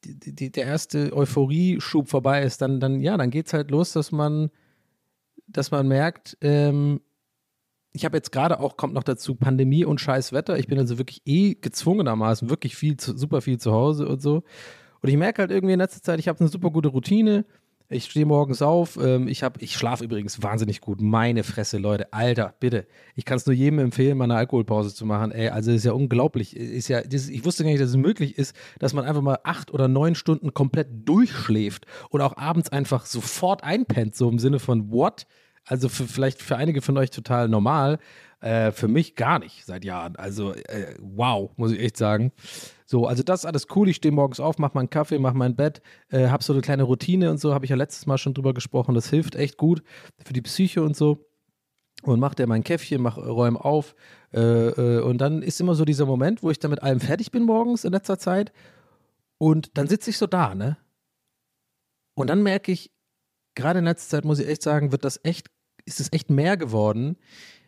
die, 0.03 0.35
die, 0.35 0.51
der 0.51 0.65
erste 0.65 1.15
Euphorie-Schub 1.15 2.09
vorbei 2.09 2.43
ist, 2.43 2.61
dann, 2.61 2.79
dann 2.79 2.99
ja, 2.99 3.17
dann 3.17 3.29
geht's 3.29 3.53
halt 3.53 3.71
los, 3.71 3.93
dass 3.93 4.11
man, 4.11 4.49
dass 5.47 5.71
man 5.71 5.87
merkt, 5.87 6.37
ähm, 6.41 7.01
ich 7.93 8.05
habe 8.05 8.17
jetzt 8.17 8.31
gerade 8.31 8.59
auch, 8.59 8.77
kommt 8.77 8.93
noch 8.93 9.03
dazu, 9.03 9.35
Pandemie 9.35 9.83
und 9.83 9.99
scheiß 9.99 10.31
Wetter. 10.31 10.59
Ich 10.59 10.67
bin 10.67 10.77
also 10.77 10.97
wirklich 10.97 11.21
eh 11.25 11.55
gezwungenermaßen 11.55 12.49
wirklich 12.49 12.75
viel, 12.75 12.97
zu, 12.97 13.17
super 13.17 13.41
viel 13.41 13.57
zu 13.57 13.71
Hause 13.71 14.07
und 14.07 14.21
so. 14.21 14.43
Und 15.01 15.09
ich 15.09 15.17
merke 15.17 15.41
halt 15.41 15.51
irgendwie 15.51 15.73
in 15.73 15.79
letzter 15.79 16.01
Zeit, 16.01 16.19
ich 16.19 16.27
habe 16.27 16.39
eine 16.39 16.49
super 16.49 16.69
gute 16.69 16.89
Routine. 16.89 17.45
Ich 17.89 18.05
stehe 18.05 18.25
morgens 18.25 18.61
auf. 18.61 18.97
Ähm, 19.01 19.29
ich 19.29 19.43
ich 19.59 19.75
schlafe 19.75 20.03
übrigens 20.03 20.43
wahnsinnig 20.43 20.81
gut. 20.81 20.99
Meine 20.99 21.43
Fresse, 21.43 21.77
Leute. 21.77 22.11
Alter, 22.11 22.53
bitte. 22.59 22.85
Ich 23.15 23.23
kann 23.23 23.37
es 23.37 23.45
nur 23.45 23.55
jedem 23.55 23.79
empfehlen, 23.79 24.17
mal 24.17 24.25
eine 24.25 24.35
Alkoholpause 24.35 24.93
zu 24.93 25.05
machen. 25.05 25.31
Ey, 25.31 25.49
also 25.49 25.71
ist 25.71 25.85
ja 25.85 25.93
unglaublich. 25.93 26.55
Ist 26.57 26.89
ja, 26.89 27.01
das, 27.01 27.29
ich 27.29 27.45
wusste 27.45 27.63
gar 27.63 27.69
nicht, 27.69 27.81
dass 27.81 27.91
es 27.91 27.95
möglich 27.95 28.37
ist, 28.37 28.53
dass 28.79 28.93
man 28.93 29.05
einfach 29.05 29.21
mal 29.21 29.39
acht 29.45 29.71
oder 29.71 29.87
neun 29.87 30.15
Stunden 30.15 30.53
komplett 30.53 31.07
durchschläft 31.07 31.85
und 32.09 32.19
auch 32.19 32.35
abends 32.35 32.69
einfach 32.69 33.05
sofort 33.05 33.63
einpennt. 33.63 34.15
So 34.15 34.29
im 34.29 34.39
Sinne 34.39 34.59
von 34.59 34.91
what? 34.91 35.25
Also 35.63 35.87
für, 35.87 36.07
vielleicht 36.07 36.41
für 36.41 36.57
einige 36.57 36.81
von 36.81 36.97
euch 36.97 37.11
total 37.11 37.47
normal. 37.47 37.99
Äh, 38.41 38.71
für 38.71 38.89
mich 38.89 39.15
gar 39.15 39.39
nicht 39.39 39.65
seit 39.65 39.85
Jahren. 39.85 40.17
Also 40.17 40.53
äh, 40.53 40.93
wow, 40.99 41.51
muss 41.55 41.71
ich 41.71 41.79
echt 41.79 41.95
sagen. 41.95 42.33
So, 42.89 43.05
also 43.05 43.21
das 43.21 43.41
ist 43.41 43.45
alles 43.45 43.67
cool. 43.75 43.89
Ich 43.89 43.97
stehe 43.97 44.13
morgens 44.13 44.39
auf, 44.39 44.59
mache 44.59 44.71
meinen 44.75 44.89
Kaffee, 44.89 45.19
mache 45.19 45.35
mein 45.35 45.57
Bett, 45.57 45.81
äh, 46.09 46.29
habe 46.29 46.41
so 46.41 46.53
eine 46.53 46.61
kleine 46.61 46.83
Routine 46.83 47.29
und 47.29 47.37
so, 47.37 47.53
habe 47.53 47.65
ich 47.65 47.69
ja 47.69 47.75
letztes 47.75 48.05
Mal 48.05 48.17
schon 48.17 48.33
drüber 48.33 48.53
gesprochen. 48.53 48.95
Das 48.95 49.09
hilft 49.09 49.35
echt 49.35 49.57
gut 49.57 49.83
für 50.23 50.31
die 50.31 50.41
Psyche 50.41 50.81
und 50.81 50.95
so. 50.95 51.27
Und 52.03 52.21
mache 52.21 52.35
der 52.35 52.47
mein 52.47 52.63
Käffchen, 52.63 53.01
mach, 53.01 53.17
räume 53.17 53.63
auf. 53.63 53.93
Äh, 54.33 54.39
äh, 54.39 55.01
und 55.01 55.17
dann 55.17 55.41
ist 55.41 55.59
immer 55.59 55.75
so 55.75 55.83
dieser 55.83 56.05
Moment, 56.05 56.43
wo 56.43 56.49
ich 56.49 56.59
dann 56.59 56.71
mit 56.71 56.81
allem 56.81 57.01
fertig 57.01 57.31
bin 57.31 57.43
morgens 57.43 57.83
in 57.83 57.91
letzter 57.91 58.19
Zeit. 58.19 58.53
Und 59.37 59.77
dann 59.77 59.87
sitze 59.87 60.09
ich 60.09 60.17
so 60.17 60.25
da, 60.25 60.55
ne? 60.55 60.77
Und 62.15 62.27
dann 62.27 62.41
merke 62.41 62.71
ich, 62.71 62.91
gerade 63.55 63.79
in 63.79 63.85
letzter 63.85 64.17
Zeit 64.17 64.25
muss 64.25 64.39
ich 64.39 64.47
echt 64.47 64.61
sagen, 64.61 64.93
wird 64.93 65.03
das 65.03 65.19
echt, 65.23 65.47
ist 65.85 65.99
es 65.99 66.13
echt 66.13 66.29
mehr 66.29 66.55
geworden 66.55 67.17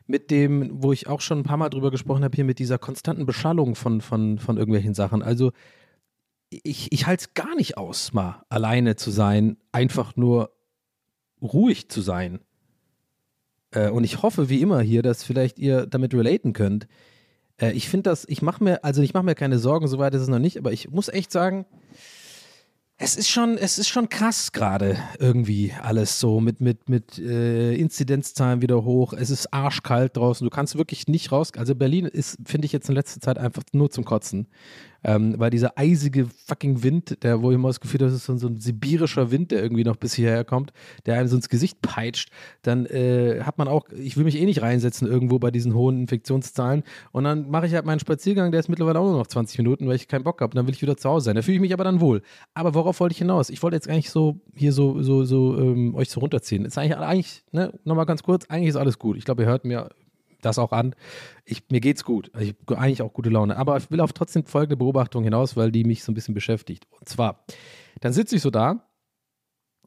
mit 0.10 0.32
dem, 0.32 0.82
wo 0.82 0.92
ich 0.92 1.08
auch 1.08 1.22
schon 1.22 1.40
ein 1.40 1.44
paar 1.44 1.58
Mal 1.58 1.70
drüber 1.70 1.92
gesprochen 1.92 2.24
habe, 2.24 2.36
hier 2.36 2.44
mit 2.44 2.58
dieser 2.58 2.80
konstanten 2.80 3.28
Beschallung 3.28 3.76
von, 3.76 4.02
von, 4.02 4.40
von 4.40 4.58
irgendwelchen 4.58 4.96
Sachen. 4.96 5.22
Also 5.22 5.52
ich, 6.50 6.92
ich 6.92 7.06
halte 7.06 7.26
es 7.26 7.34
gar 7.36 7.56
nicht 7.56 7.78
aus, 7.78 8.12
mal 8.12 8.44
alleine 8.50 8.96
zu 8.96 9.12
sein, 9.12 9.58
einfach 9.72 10.16
nur 10.16 10.52
ruhig 11.44 11.90
zu 11.90 12.02
sein. 12.02 12.40
Äh, 13.70 13.92
und 13.92 14.04
ich 14.04 14.24
hoffe, 14.24 14.50
wie 14.50 14.62
immer 14.62 14.82
hier, 14.82 15.04
dass 15.04 15.24
vielleicht 15.24 15.60
ihr 15.60 15.86
damit 15.86 16.16
relaten 16.16 16.54
könnt. 16.54 16.88
Äh, 17.62 17.74
ich 17.74 17.88
finde 17.88 18.10
das, 18.10 18.26
ich 18.28 18.42
mache 18.42 18.64
mir, 18.64 18.84
also 18.84 19.04
ich 19.04 19.14
mache 19.14 19.26
mir 19.26 19.36
keine 19.36 19.60
Sorgen, 19.60 19.88
soweit 19.88 20.16
ist 20.16 20.24
es 20.24 20.28
noch 20.28 20.40
nicht, 20.40 20.58
aber 20.58 20.72
ich 20.72 20.90
muss 20.90 21.10
echt 21.10 21.32
sagen, 21.32 21.68
es 23.02 23.16
ist 23.16 23.30
schon, 23.30 23.58
es 23.58 23.80
ist 23.80 23.88
schon 23.88 24.10
krass 24.10 24.52
gerade 24.52 24.98
irgendwie 25.20 25.74
alles 25.82 26.20
so 26.20 26.42
mit, 26.42 26.60
mit, 26.60 26.90
mit 26.90 27.18
äh, 27.18 27.74
Inzidenzzahlen 27.74 28.62
wieder 28.62 28.84
hoch. 28.84 29.14
Es 29.14 29.30
ist 29.30 29.54
arschkalt 29.54 30.18
draußen. 30.18 30.44
Du 30.44 30.50
kannst 30.50 30.78
wirklich 30.78 31.08
nicht 31.08 31.32
raus. 31.32 31.54
Also 31.58 31.76
Berlin 31.76 32.06
ist, 32.06 32.38
finde 32.46 32.66
ich 32.66 32.74
jetzt 32.74 32.90
in 32.90 32.96
letzter 32.96 33.22
Zeit 33.22 33.38
einfach 33.38 33.64
nur 33.72 33.90
zum 33.90 34.04
Kotzen. 34.04 34.48
Ähm, 35.04 35.36
weil 35.38 35.50
dieser 35.50 35.78
eisige 35.78 36.28
fucking 36.46 36.84
Wind, 36.84 37.24
der, 37.24 37.42
wo 37.42 37.52
ich 37.52 37.56
immer 37.56 37.70
das 37.70 37.80
Gefühl 37.80 38.02
habe, 38.02 38.12
das 38.12 38.20
ist 38.20 38.26
so, 38.26 38.38
so 38.38 38.48
ein 38.48 38.60
sibirischer 38.60 39.32
Wind, 39.32 39.52
der 39.52 39.62
irgendwie 39.64 39.84
noch 39.84 39.96
bis 39.96 40.14
hierher 40.14 40.44
kommt, 40.44 40.74
der 41.06 41.18
einem 41.18 41.28
so 41.28 41.36
ins 41.36 41.50
Gesicht 41.50 41.82
peitscht, 41.82 42.30
dann 42.62 42.86
äh, 42.86 43.42
hat 43.44 43.58
man 43.58 43.68
auch, 43.68 43.88
ich 43.90 44.18
will 44.18 44.24
mich 44.24 44.40
eh 44.40 44.46
nicht 44.46 44.62
reinsetzen 44.62 45.08
irgendwo 45.08 45.40
bei 45.40 45.52
diesen 45.52 45.74
hohen 45.74 46.00
Infektionszahlen 46.02 46.84
und 47.12 47.24
dann 47.24 47.50
mache 47.50 47.68
ich 47.68 47.74
halt 47.74 47.86
meinen 47.86 48.00
Spaziergang, 48.00 48.52
der 48.52 48.60
ist 48.60 48.70
mittlerweile 48.70 49.00
auch 49.00 49.06
nur 49.06 49.18
noch 49.18 49.28
20 49.28 49.58
Minuten, 49.60 49.88
weil 49.88 49.96
ich 49.96 50.08
keinen 50.08 50.24
Bock 50.24 50.42
habe 50.42 50.52
und 50.52 50.56
dann 50.56 50.68
will 50.68 50.74
ich 50.74 50.82
wieder 50.82 50.98
zu 50.98 51.10
Hause 51.10 51.26
sein. 51.26 51.36
Da 51.36 51.42
fühle 51.42 51.56
ich 51.56 51.62
mich 51.62 51.74
aber 51.74 51.84
dann 51.84 52.02
wohl. 52.02 52.22
Aber 52.54 52.74
worauf 52.74 53.00
wollte 53.00 53.14
ich 53.14 53.20
hinaus? 53.20 53.50
Ich 53.50 53.64
wollte 53.64 53.76
jetzt 53.76 53.88
nicht 53.88 54.10
so 54.10 54.40
hier 54.56 54.74
so, 54.74 55.02
so, 55.02 55.24
so 55.24 55.58
ähm, 55.58 55.96
euch 55.96 56.10
so 56.10 56.20
runterziehen. 56.20 56.66
Ist 56.66 56.78
eigentlich, 56.78 56.98
eigentlich 56.98 57.44
ne, 57.52 57.74
nochmal 57.84 58.06
ganz 58.06 58.24
kurz, 58.24 58.46
eigentlich 58.50 58.70
ist 58.70 58.76
alles 58.76 59.00
gut. 59.00 59.18
Ich 59.18 59.26
glaube, 59.26 59.44
ihr 59.44 59.48
hört 59.48 59.66
mir 59.66 59.90
das 60.42 60.60
auch 60.60 60.72
an. 60.72 60.96
Ich, 61.46 61.64
mir 61.70 61.82
geht's 61.82 62.04
gut. 62.04 62.30
Also 62.34 62.48
ich 62.48 62.56
habe 62.68 62.80
eigentlich 62.80 63.02
auch 63.02 63.14
gute 63.14 63.30
Laune. 63.30 63.58
Aber 63.58 63.78
ich 63.78 63.90
will 63.92 64.00
auf 64.00 64.14
trotzdem 64.14 64.46
folgende 64.46 64.78
Beobachtung 64.78 65.24
hinaus, 65.24 65.56
weil 65.56 65.72
die 65.72 65.84
mich 65.84 66.04
so 66.04 66.12
ein 66.12 66.16
bisschen 66.16 66.34
beschäftigt. 66.34 66.88
Und 66.92 67.10
zwar, 67.10 67.44
dann 68.02 68.14
sitze 68.14 68.36
ich 68.36 68.42
so 68.42 68.50
da, 68.50 68.90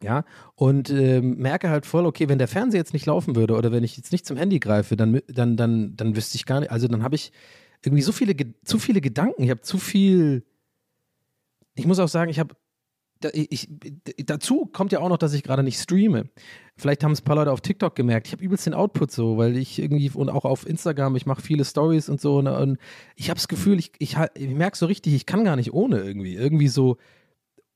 ja, 0.02 0.24
und 0.56 0.90
äh, 0.90 1.20
merke 1.20 1.70
halt 1.70 1.86
voll, 1.86 2.06
okay, 2.06 2.28
wenn 2.28 2.38
der 2.38 2.48
Fernseher 2.48 2.80
jetzt 2.80 2.92
nicht 2.92 3.06
laufen 3.06 3.36
würde 3.36 3.54
oder 3.54 3.70
wenn 3.70 3.84
ich 3.84 3.96
jetzt 3.96 4.10
nicht 4.10 4.26
zum 4.26 4.36
Handy 4.36 4.58
greife, 4.58 4.96
dann, 4.96 5.20
dann, 5.28 5.56
dann, 5.56 5.96
dann 5.96 6.16
wüsste 6.16 6.36
ich 6.36 6.44
gar 6.44 6.60
nicht, 6.60 6.72
also 6.72 6.88
dann 6.88 7.04
habe 7.04 7.14
ich 7.14 7.32
irgendwie 7.84 8.02
so 8.02 8.12
viele, 8.12 8.34
zu 8.64 8.78
viele 8.78 9.00
Gedanken, 9.00 9.42
ich 9.44 9.50
habe 9.50 9.60
zu 9.60 9.78
viel, 9.78 10.44
ich 11.74 11.86
muss 11.86 12.00
auch 12.00 12.08
sagen, 12.08 12.30
ich 12.30 12.40
habe 12.40 12.54
da, 13.24 13.30
ich, 13.32 13.68
dazu 14.24 14.66
kommt 14.66 14.92
ja 14.92 15.00
auch 15.00 15.08
noch, 15.08 15.18
dass 15.18 15.32
ich 15.32 15.42
gerade 15.42 15.62
nicht 15.62 15.78
streame. 15.78 16.28
Vielleicht 16.76 17.04
haben 17.04 17.12
es 17.12 17.20
ein 17.20 17.24
paar 17.24 17.36
Leute 17.36 17.52
auf 17.52 17.60
TikTok 17.60 17.94
gemerkt. 17.94 18.26
Ich 18.26 18.32
habe 18.32 18.42
übelst 18.42 18.66
den 18.66 18.74
Output 18.74 19.10
so, 19.10 19.36
weil 19.36 19.56
ich 19.56 19.78
irgendwie 19.78 20.10
und 20.10 20.30
auch 20.30 20.44
auf 20.44 20.66
Instagram, 20.66 21.16
ich 21.16 21.26
mache 21.26 21.42
viele 21.42 21.64
Stories 21.64 22.08
und 22.08 22.20
so. 22.20 22.38
Und, 22.38 22.48
und 22.48 22.78
ich 23.16 23.30
habe 23.30 23.38
das 23.38 23.48
Gefühl, 23.48 23.78
ich, 23.78 23.92
ich, 23.98 24.16
ich 24.34 24.48
merke 24.48 24.76
so 24.76 24.86
richtig, 24.86 25.14
ich 25.14 25.26
kann 25.26 25.44
gar 25.44 25.56
nicht 25.56 25.72
ohne 25.72 25.98
irgendwie. 25.98 26.34
Irgendwie 26.34 26.68
so. 26.68 26.96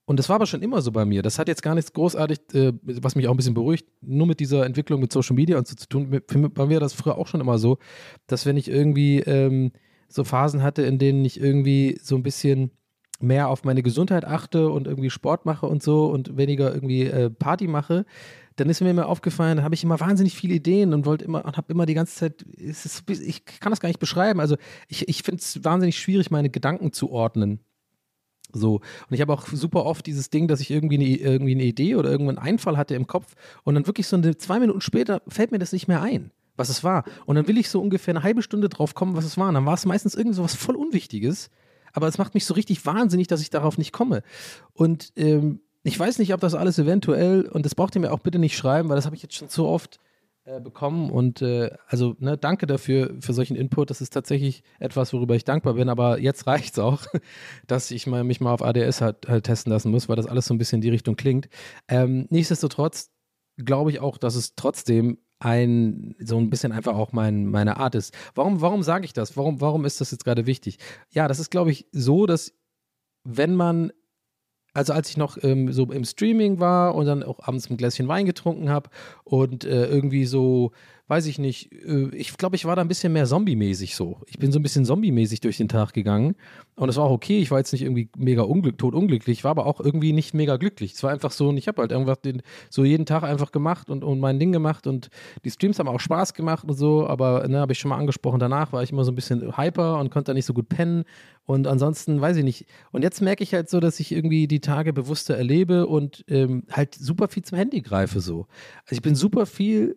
Und 0.06 0.18
das 0.18 0.28
war 0.28 0.36
aber 0.36 0.46
schon 0.46 0.62
immer 0.62 0.82
so 0.82 0.92
bei 0.92 1.04
mir. 1.04 1.22
Das 1.22 1.38
hat 1.38 1.48
jetzt 1.48 1.62
gar 1.62 1.74
nichts 1.74 1.92
großartig, 1.92 2.38
äh, 2.54 2.72
was 2.82 3.16
mich 3.16 3.26
auch 3.26 3.32
ein 3.32 3.36
bisschen 3.36 3.54
beruhigt, 3.54 3.86
nur 4.00 4.26
mit 4.26 4.40
dieser 4.40 4.64
Entwicklung 4.64 5.00
mit 5.00 5.12
Social 5.12 5.34
Media 5.34 5.58
und 5.58 5.66
so 5.66 5.74
zu 5.74 5.88
tun. 5.88 6.20
Bei 6.26 6.66
mir 6.66 6.74
war 6.74 6.80
das 6.80 6.92
früher 6.92 7.18
auch 7.18 7.26
schon 7.26 7.40
immer 7.40 7.58
so, 7.58 7.78
dass 8.26 8.46
wenn 8.46 8.56
ich 8.56 8.68
irgendwie 8.68 9.18
ähm, 9.20 9.72
so 10.08 10.24
Phasen 10.24 10.62
hatte, 10.62 10.82
in 10.82 10.98
denen 10.98 11.24
ich 11.24 11.40
irgendwie 11.40 11.98
so 12.00 12.16
ein 12.16 12.22
bisschen 12.22 12.70
mehr 13.20 13.48
auf 13.48 13.64
meine 13.64 13.82
Gesundheit 13.82 14.24
achte 14.24 14.68
und 14.68 14.86
irgendwie 14.86 15.10
Sport 15.10 15.46
mache 15.46 15.66
und 15.66 15.82
so 15.82 16.06
und 16.06 16.36
weniger 16.36 16.72
irgendwie 16.74 17.04
äh, 17.04 17.30
Party 17.30 17.66
mache, 17.66 18.04
dann 18.56 18.70
ist 18.70 18.80
mir 18.80 18.90
immer 18.90 19.08
aufgefallen, 19.08 19.62
habe 19.62 19.74
ich 19.74 19.84
immer 19.84 20.00
wahnsinnig 20.00 20.34
viele 20.34 20.54
Ideen 20.54 20.94
und 20.94 21.04
wollte 21.04 21.24
immer 21.24 21.44
und 21.44 21.56
habe 21.56 21.72
immer 21.72 21.86
die 21.86 21.94
ganze 21.94 22.16
Zeit, 22.16 22.42
ist, 22.42 23.04
ich 23.08 23.44
kann 23.44 23.70
das 23.70 23.80
gar 23.80 23.88
nicht 23.88 24.00
beschreiben. 24.00 24.40
Also 24.40 24.56
ich, 24.88 25.08
ich 25.08 25.22
finde 25.22 25.40
es 25.40 25.62
wahnsinnig 25.62 25.98
schwierig, 25.98 26.30
meine 26.30 26.48
Gedanken 26.48 26.92
zu 26.92 27.10
ordnen. 27.10 27.60
So. 28.52 28.76
Und 28.76 29.14
ich 29.14 29.20
habe 29.20 29.32
auch 29.32 29.46
super 29.46 29.84
oft 29.84 30.06
dieses 30.06 30.30
Ding, 30.30 30.48
dass 30.48 30.60
ich 30.60 30.70
irgendwie 30.70 30.96
eine, 30.96 31.04
irgendwie 31.04 31.54
eine 31.54 31.64
Idee 31.64 31.96
oder 31.96 32.10
irgendeinen 32.10 32.38
Einfall 32.38 32.78
hatte 32.78 32.94
im 32.94 33.06
Kopf 33.06 33.34
und 33.64 33.74
dann 33.74 33.86
wirklich 33.86 34.06
so 34.06 34.16
eine, 34.16 34.36
zwei 34.38 34.58
Minuten 34.58 34.80
später 34.80 35.20
fällt 35.28 35.52
mir 35.52 35.58
das 35.58 35.72
nicht 35.72 35.88
mehr 35.88 36.00
ein, 36.00 36.30
was 36.56 36.70
es 36.70 36.82
war. 36.82 37.04
Und 37.26 37.36
dann 37.36 37.48
will 37.48 37.58
ich 37.58 37.68
so 37.68 37.82
ungefähr 37.82 38.12
eine 38.14 38.22
halbe 38.22 38.42
Stunde 38.42 38.70
drauf 38.70 38.94
kommen, 38.94 39.16
was 39.16 39.26
es 39.26 39.36
war. 39.36 39.48
Und 39.48 39.54
dann 39.54 39.66
war 39.66 39.74
es 39.74 39.84
meistens 39.84 40.14
irgendwie 40.14 40.36
so 40.36 40.44
was 40.44 40.54
voll 40.54 40.76
Unwichtiges 40.76 41.50
aber 41.96 42.08
es 42.08 42.18
macht 42.18 42.34
mich 42.34 42.44
so 42.44 42.52
richtig 42.52 42.84
wahnsinnig, 42.84 43.26
dass 43.26 43.40
ich 43.40 43.48
darauf 43.48 43.78
nicht 43.78 43.90
komme. 43.90 44.22
Und 44.74 45.14
ähm, 45.16 45.60
ich 45.82 45.98
weiß 45.98 46.18
nicht, 46.18 46.34
ob 46.34 46.40
das 46.40 46.54
alles 46.54 46.78
eventuell, 46.78 47.48
und 47.48 47.64
das 47.64 47.74
braucht 47.74 47.94
ihr 47.94 48.02
mir 48.02 48.12
auch 48.12 48.18
bitte 48.18 48.38
nicht 48.38 48.54
schreiben, 48.54 48.90
weil 48.90 48.96
das 48.96 49.06
habe 49.06 49.16
ich 49.16 49.22
jetzt 49.22 49.34
schon 49.34 49.48
so 49.48 49.66
oft 49.66 49.98
äh, 50.44 50.60
bekommen. 50.60 51.08
Und 51.10 51.40
äh, 51.40 51.70
also, 51.86 52.14
ne, 52.18 52.36
danke 52.36 52.66
dafür, 52.66 53.14
für 53.20 53.32
solchen 53.32 53.56
Input. 53.56 53.88
Das 53.88 54.02
ist 54.02 54.12
tatsächlich 54.12 54.62
etwas, 54.78 55.14
worüber 55.14 55.36
ich 55.36 55.44
dankbar 55.44 55.72
bin. 55.74 55.88
Aber 55.88 56.18
jetzt 56.20 56.46
reicht 56.46 56.74
es 56.74 56.78
auch, 56.78 57.06
dass 57.66 57.90
ich 57.90 58.06
mal, 58.06 58.24
mich 58.24 58.42
mal 58.42 58.52
auf 58.52 58.62
ADS 58.62 59.00
halt, 59.00 59.26
halt, 59.26 59.44
testen 59.44 59.72
lassen 59.72 59.90
muss, 59.90 60.06
weil 60.06 60.16
das 60.16 60.26
alles 60.26 60.44
so 60.44 60.52
ein 60.52 60.58
bisschen 60.58 60.76
in 60.76 60.82
die 60.82 60.90
Richtung 60.90 61.16
klingt. 61.16 61.48
Ähm, 61.88 62.26
nichtsdestotrotz 62.28 63.10
glaube 63.56 63.90
ich 63.90 64.00
auch, 64.00 64.18
dass 64.18 64.34
es 64.34 64.54
trotzdem 64.54 65.16
ein, 65.38 66.14
so 66.18 66.38
ein 66.38 66.50
bisschen 66.50 66.72
einfach 66.72 66.94
auch 66.94 67.12
mein, 67.12 67.46
meine 67.46 67.76
Art 67.76 67.94
ist. 67.94 68.14
Warum, 68.34 68.60
warum 68.60 68.82
sage 68.82 69.04
ich 69.04 69.12
das? 69.12 69.36
Warum, 69.36 69.60
warum 69.60 69.84
ist 69.84 70.00
das 70.00 70.10
jetzt 70.10 70.24
gerade 70.24 70.46
wichtig? 70.46 70.78
Ja, 71.10 71.28
das 71.28 71.38
ist, 71.38 71.50
glaube 71.50 71.70
ich, 71.70 71.86
so, 71.92 72.26
dass 72.26 72.54
wenn 73.24 73.54
man, 73.54 73.92
also 74.72 74.92
als 74.92 75.10
ich 75.10 75.16
noch 75.16 75.36
ähm, 75.42 75.72
so 75.72 75.90
im 75.90 76.04
Streaming 76.04 76.60
war 76.60 76.94
und 76.94 77.06
dann 77.06 77.22
auch 77.22 77.40
abends 77.40 77.68
ein 77.68 77.76
Gläschen 77.76 78.08
Wein 78.08 78.26
getrunken 78.26 78.70
habe 78.70 78.90
und 79.24 79.64
äh, 79.64 79.86
irgendwie 79.86 80.26
so 80.26 80.72
weiß 81.08 81.26
ich 81.26 81.38
nicht, 81.38 81.72
äh, 81.72 82.08
ich 82.14 82.36
glaube, 82.36 82.56
ich 82.56 82.64
war 82.64 82.76
da 82.76 82.82
ein 82.82 82.88
bisschen 82.88 83.12
mehr 83.12 83.26
zombie-mäßig 83.26 83.94
so. 83.94 84.20
Ich 84.26 84.38
bin 84.38 84.50
so 84.50 84.58
ein 84.58 84.62
bisschen 84.62 84.84
zombie-mäßig 84.84 85.40
durch 85.40 85.56
den 85.56 85.68
Tag 85.68 85.92
gegangen 85.92 86.34
und 86.74 86.88
es 86.88 86.96
war 86.96 87.04
auch 87.04 87.12
okay. 87.12 87.38
Ich 87.38 87.50
war 87.50 87.58
jetzt 87.58 87.72
nicht 87.72 87.82
irgendwie 87.82 88.08
mega 88.16 88.42
unglück, 88.42 88.78
tot 88.78 88.94
unglücklich, 88.94 89.44
war 89.44 89.52
aber 89.52 89.66
auch 89.66 89.80
irgendwie 89.80 90.12
nicht 90.12 90.34
mega 90.34 90.56
glücklich. 90.56 90.94
Es 90.94 91.02
war 91.02 91.12
einfach 91.12 91.30
so 91.30 91.48
und 91.48 91.56
ich 91.56 91.68
habe 91.68 91.80
halt 91.82 91.92
irgendwas 91.92 92.20
den, 92.20 92.42
so 92.70 92.84
jeden 92.84 93.06
Tag 93.06 93.22
einfach 93.22 93.52
gemacht 93.52 93.88
und, 93.88 94.02
und 94.02 94.18
mein 94.18 94.38
Ding 94.38 94.52
gemacht 94.52 94.86
und 94.86 95.08
die 95.44 95.50
Streams 95.50 95.78
haben 95.78 95.88
auch 95.88 96.00
Spaß 96.00 96.34
gemacht 96.34 96.64
und 96.68 96.74
so, 96.74 97.06
aber 97.06 97.46
ne, 97.46 97.60
habe 97.60 97.72
ich 97.72 97.78
schon 97.78 97.90
mal 97.90 97.98
angesprochen, 97.98 98.40
danach 98.40 98.72
war 98.72 98.82
ich 98.82 98.90
immer 98.90 99.04
so 99.04 99.12
ein 99.12 99.16
bisschen 99.16 99.56
hyper 99.56 99.98
und 100.00 100.10
konnte 100.10 100.30
da 100.30 100.34
nicht 100.34 100.46
so 100.46 100.54
gut 100.54 100.68
pennen 100.68 101.04
und 101.44 101.68
ansonsten 101.68 102.20
weiß 102.20 102.36
ich 102.38 102.44
nicht. 102.44 102.66
Und 102.90 103.02
jetzt 103.02 103.22
merke 103.22 103.44
ich 103.44 103.54
halt 103.54 103.70
so, 103.70 103.78
dass 103.78 104.00
ich 104.00 104.10
irgendwie 104.10 104.48
die 104.48 104.60
Tage 104.60 104.92
bewusster 104.92 105.36
erlebe 105.36 105.86
und 105.86 106.24
ähm, 106.26 106.64
halt 106.70 106.94
super 106.94 107.28
viel 107.28 107.44
zum 107.44 107.58
Handy 107.58 107.80
greife 107.80 108.20
so. 108.20 108.46
Also 108.84 108.96
ich 108.96 109.02
bin 109.02 109.14
super 109.14 109.46
viel 109.46 109.96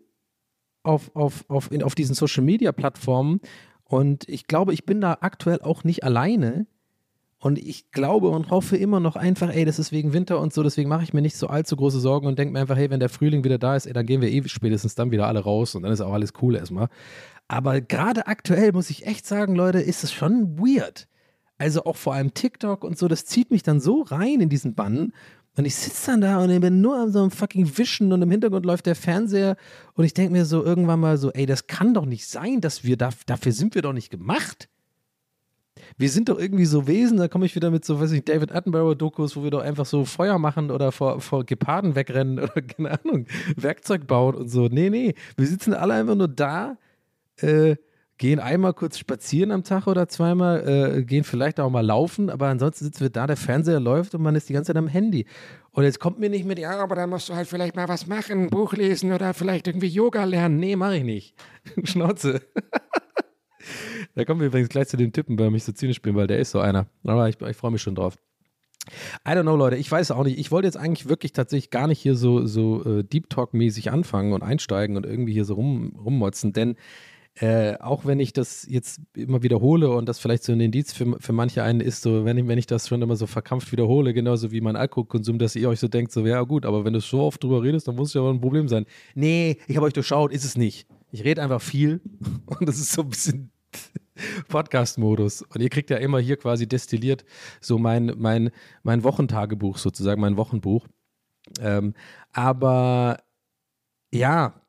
auf, 0.89 1.15
auf, 1.15 1.46
auf, 1.50 1.72
in, 1.72 1.84
auf 1.84 1.96
diesen 1.96 2.15
Social 2.15 2.43
Media 2.43 2.72
Plattformen. 2.72 3.39
Und 3.84 4.27
ich 4.27 4.48
glaube, 4.48 4.74
ich 4.74 4.86
bin 4.86 5.01
da 5.01 5.17
aktuell 5.22 5.62
auch 5.62 5.84
nicht 5.84 6.03
alleine. 6.03 6.67
Und 7.41 7.58
ich 7.58 7.91
glaube 7.91 8.29
und 8.29 8.50
hoffe 8.50 8.75
immer 8.75 9.00
noch 9.00 9.15
einfach, 9.15 9.50
ey, 9.53 9.63
das 9.63 9.79
ist 9.79 9.93
wegen 9.93 10.12
Winter 10.12 10.41
und 10.41 10.51
so, 10.51 10.62
deswegen 10.62 10.89
mache 10.89 11.03
ich 11.03 11.13
mir 11.13 11.22
nicht 11.22 11.38
so 11.38 11.48
allzu 11.48 11.77
große 11.77 12.01
Sorgen 12.01 12.27
und 12.27 12.38
denke 12.38 12.51
mir 12.51 12.60
einfach, 12.60 12.75
hey, 12.75 12.89
wenn 12.89 13.00
der 13.00 13.08
Frühling 13.08 13.46
wieder 13.46 13.58
da 13.58 13.77
ist, 13.77 13.86
ey, 13.86 13.93
dann 13.93 14.05
gehen 14.05 14.19
wir 14.19 14.29
eh 14.29 14.43
spätestens 14.46 14.93
dann 14.96 15.12
wieder 15.12 15.25
alle 15.25 15.39
raus 15.39 15.74
und 15.74 15.84
dann 15.84 15.93
ist 15.93 16.01
auch 16.01 16.12
alles 16.12 16.34
cool 16.41 16.58
erstmal. 16.58 16.89
Aber 17.48 17.79
gerade 17.79 18.27
aktuell 18.27 18.74
muss 18.74 18.89
ich 18.89 19.05
echt 19.05 19.25
sagen, 19.25 19.55
Leute, 19.55 19.79
ist 19.79 20.03
es 20.03 20.12
schon 20.12 20.60
weird. 20.60 21.08
Also 21.58 21.86
auch 21.86 21.96
vor 21.96 22.13
allem 22.13 22.34
TikTok 22.34 22.84
und 22.84 22.98
so, 22.98 23.08
das 23.08 23.25
zieht 23.25 23.51
mich 23.51 23.63
dann 23.63 23.79
so 23.79 24.01
rein 24.01 24.41
in 24.41 24.50
diesen 24.50 24.75
Bann 24.75 25.13
und 25.60 25.66
ich 25.66 25.75
sitze 25.75 26.12
dann 26.12 26.22
da 26.22 26.42
und 26.42 26.50
ich 26.51 26.62
bin 26.62 26.80
nur 26.80 26.98
am 26.98 27.12
so 27.12 27.20
einem 27.20 27.32
fucking 27.32 27.78
Wischen 27.78 28.13
und 28.13 28.22
im 28.22 28.32
Hintergrund 28.32 28.66
läuft 28.66 28.86
der 28.86 28.96
Fernseher 28.96 29.58
und 29.94 30.06
ich 30.06 30.13
denke 30.13 30.32
mir 30.32 30.46
so 30.46 30.63
irgendwann 30.63 31.01
mal 31.01 31.18
so, 31.18 31.34
ey, 31.34 31.46
das 31.46 31.68
kann 31.68 31.94
doch 31.94 32.06
nicht 32.06 32.25
sein, 32.30 32.62
dass 32.62 32.86
wir 32.86 32.96
da, 32.96 33.10
dafür 33.25 33.51
sind 33.51 33.75
wir 33.75 33.82
doch 33.82 33.92
nicht 33.92 34.10
gemacht. 34.10 34.70
wir 35.98 36.10
sind 36.10 36.30
doch 36.30 36.39
irgendwie 36.39 36.63
so 36.63 36.88
Wesen, 36.88 37.18
da 37.18 37.28
komme 37.28 37.46
ich 37.46 37.56
wieder 37.56 37.72
mit 37.72 37.84
so, 37.84 38.00
weiß 38.00 38.13
ich, 38.13 38.24
David 38.24 38.54
Attenborough-Dokus, 38.54 39.36
wo 39.36 39.44
wir 39.44 39.51
doch 39.51 39.60
einfach 39.60 39.86
so 39.86 40.06
Feuer 40.06 40.39
machen 40.39 40.72
oder 40.72 40.94
vor, 40.94 41.20
vor 41.20 41.44
Geparden 41.44 41.94
wegrennen 41.94 42.39
oder 42.44 42.62
keine 42.62 42.98
Ahnung, 42.98 43.25
Werkzeug 43.58 44.08
bauen 44.08 44.36
und 44.36 44.48
so. 44.48 44.70
Nee, 44.70 44.89
nee, 44.89 45.13
wir 45.36 45.46
sitzen 45.46 45.74
alle 45.74 45.96
einfach 45.96 46.16
nur 46.16 46.30
da, 46.30 46.78
äh, 47.36 47.75
gehen 48.19 48.39
einmal 48.39 48.73
kurz 48.73 48.99
spazieren 48.99 49.51
am 49.51 49.63
Tag 49.63 49.88
oder 49.88 50.07
zweimal, 50.09 50.97
äh, 50.97 51.03
gehen 51.03 51.23
vielleicht 51.23 51.59
auch 51.59 51.69
mal 51.69 51.85
laufen, 51.85 52.29
aber 52.29 52.47
ansonsten 52.47 52.85
sitzen 52.85 52.99
wir 52.99 53.09
da, 53.09 53.25
der 53.25 53.38
Fernseher 53.38 53.79
läuft 53.79 54.13
und 54.13 54.21
man 54.21 54.35
ist 54.35 54.49
die 54.49 54.53
ganze 54.53 54.67
Zeit 54.67 54.77
am 54.77 54.89
Handy. 54.89 55.25
Und 55.71 55.85
jetzt 55.85 55.99
kommt 55.99 56.19
mir 56.19 56.29
nicht 56.29 56.45
mit, 56.45 56.59
ja, 56.59 56.77
aber 56.77 56.95
dann 56.95 57.09
musst 57.09 57.29
du 57.29 57.33
halt 57.33 57.47
vielleicht 57.47 57.77
mal 57.77 57.88
was 57.88 58.07
machen, 58.07 58.43
ein 58.43 58.49
Buch 58.49 58.73
lesen 58.73 59.13
oder 59.13 59.33
vielleicht 59.33 59.67
irgendwie 59.67 59.88
Yoga 59.88 60.25
lernen. 60.25 60.59
Nee, 60.59 60.75
mache 60.75 60.97
ich 60.97 61.03
nicht. 61.03 61.35
Schnauze. 61.85 62.41
da 64.15 64.25
kommen 64.25 64.41
wir 64.41 64.47
übrigens 64.47 64.69
gleich 64.69 64.89
zu 64.89 64.97
dem 64.97 65.13
Typen, 65.13 65.38
bei 65.38 65.49
mich 65.49 65.63
so 65.63 65.71
zynisch 65.71 66.01
bin, 66.01 66.15
weil 66.15 66.27
der 66.27 66.39
ist 66.39 66.51
so 66.51 66.59
einer. 66.59 66.88
Aber 67.05 67.29
ich, 67.29 67.39
ich 67.39 67.57
freue 67.57 67.71
mich 67.71 67.81
schon 67.81 67.95
drauf. 67.95 68.17
I 69.25 69.31
don't 69.31 69.43
know, 69.43 69.55
Leute. 69.55 69.77
Ich 69.77 69.89
weiß 69.89 70.11
auch 70.11 70.25
nicht. 70.25 70.39
Ich 70.39 70.51
wollte 70.51 70.67
jetzt 70.67 70.77
eigentlich 70.77 71.07
wirklich 71.07 71.31
tatsächlich 71.31 71.69
gar 71.69 71.88
nicht 71.88 71.99
hier 71.99 72.15
so, 72.15 72.45
so 72.45 72.83
äh, 72.83 73.03
Deep 73.03 73.29
Talk-mäßig 73.29 73.91
anfangen 73.91 74.33
und 74.33 74.43
einsteigen 74.43 74.97
und 74.97 75.05
irgendwie 75.05 75.33
hier 75.33 75.45
so 75.45 75.53
rum, 75.53 75.95
rummotzen, 76.03 76.51
denn 76.51 76.75
äh, 77.39 77.77
auch 77.79 78.05
wenn 78.05 78.19
ich 78.19 78.34
das 78.34 78.65
jetzt 78.69 79.00
immer 79.15 79.43
wiederhole 79.43 79.89
und 79.91 80.10
das 80.10 80.19
vielleicht 80.19 80.43
so 80.43 80.51
ein 80.51 80.60
Indiz 80.60 80.91
für, 80.91 81.17
für 81.19 81.31
manche 81.31 81.63
einen 81.63 81.79
ist, 81.79 82.01
so, 82.01 82.25
wenn 82.25 82.38
ich, 82.38 82.48
wenn 82.48 82.58
ich 82.58 82.67
das 82.67 82.89
schon 82.89 83.01
immer 83.01 83.15
so 83.15 83.27
verkrampft 83.27 83.72
wiederhole, 83.72 84.13
genauso 84.13 84.51
wie 84.51 84.60
mein 84.60 84.75
Alkoholkonsum, 84.75 85.39
dass 85.39 85.55
ihr 85.55 85.69
euch 85.69 85.79
so 85.79 85.88
denkt, 85.88 86.12
so, 86.12 86.25
ja 86.25 86.41
gut, 86.41 86.65
aber 86.65 86.84
wenn 86.84 86.93
du 86.93 87.00
so 87.00 87.22
oft 87.22 87.41
drüber 87.41 87.63
redest, 87.63 87.88
dann 87.88 87.96
muss 87.96 88.10
es 88.10 88.13
ja 88.15 88.22
wohl 88.22 88.34
ein 88.34 88.41
Problem 88.41 88.67
sein. 88.67 88.86
Nee, 89.15 89.58
ich 89.67 89.77
habe 89.77 89.86
euch 89.86 89.93
durchschaut, 89.93 90.34
ist 90.34 90.43
es 90.43 90.58
nicht. 90.58 90.88
Ich 91.12 91.24
rede 91.24 91.41
einfach 91.41 91.62
viel 91.62 92.01
und 92.46 92.67
das 92.67 92.77
ist 92.77 92.91
so 92.91 93.03
ein 93.03 93.10
bisschen 93.10 93.51
Podcast-Modus. 94.50 95.43
Und 95.43 95.62
ihr 95.62 95.69
kriegt 95.69 95.89
ja 95.89 95.98
immer 95.98 96.19
hier 96.19 96.36
quasi 96.36 96.67
destilliert 96.67 97.24
so 97.62 97.77
mein, 97.77 98.15
mein, 98.17 98.51
mein 98.84 99.05
Wochentagebuch 99.05 99.77
sozusagen, 99.77 100.19
mein 100.19 100.36
Wochenbuch. 100.36 100.88
Ähm, 101.62 101.93
aber 102.34 103.19
ja, 104.12 104.60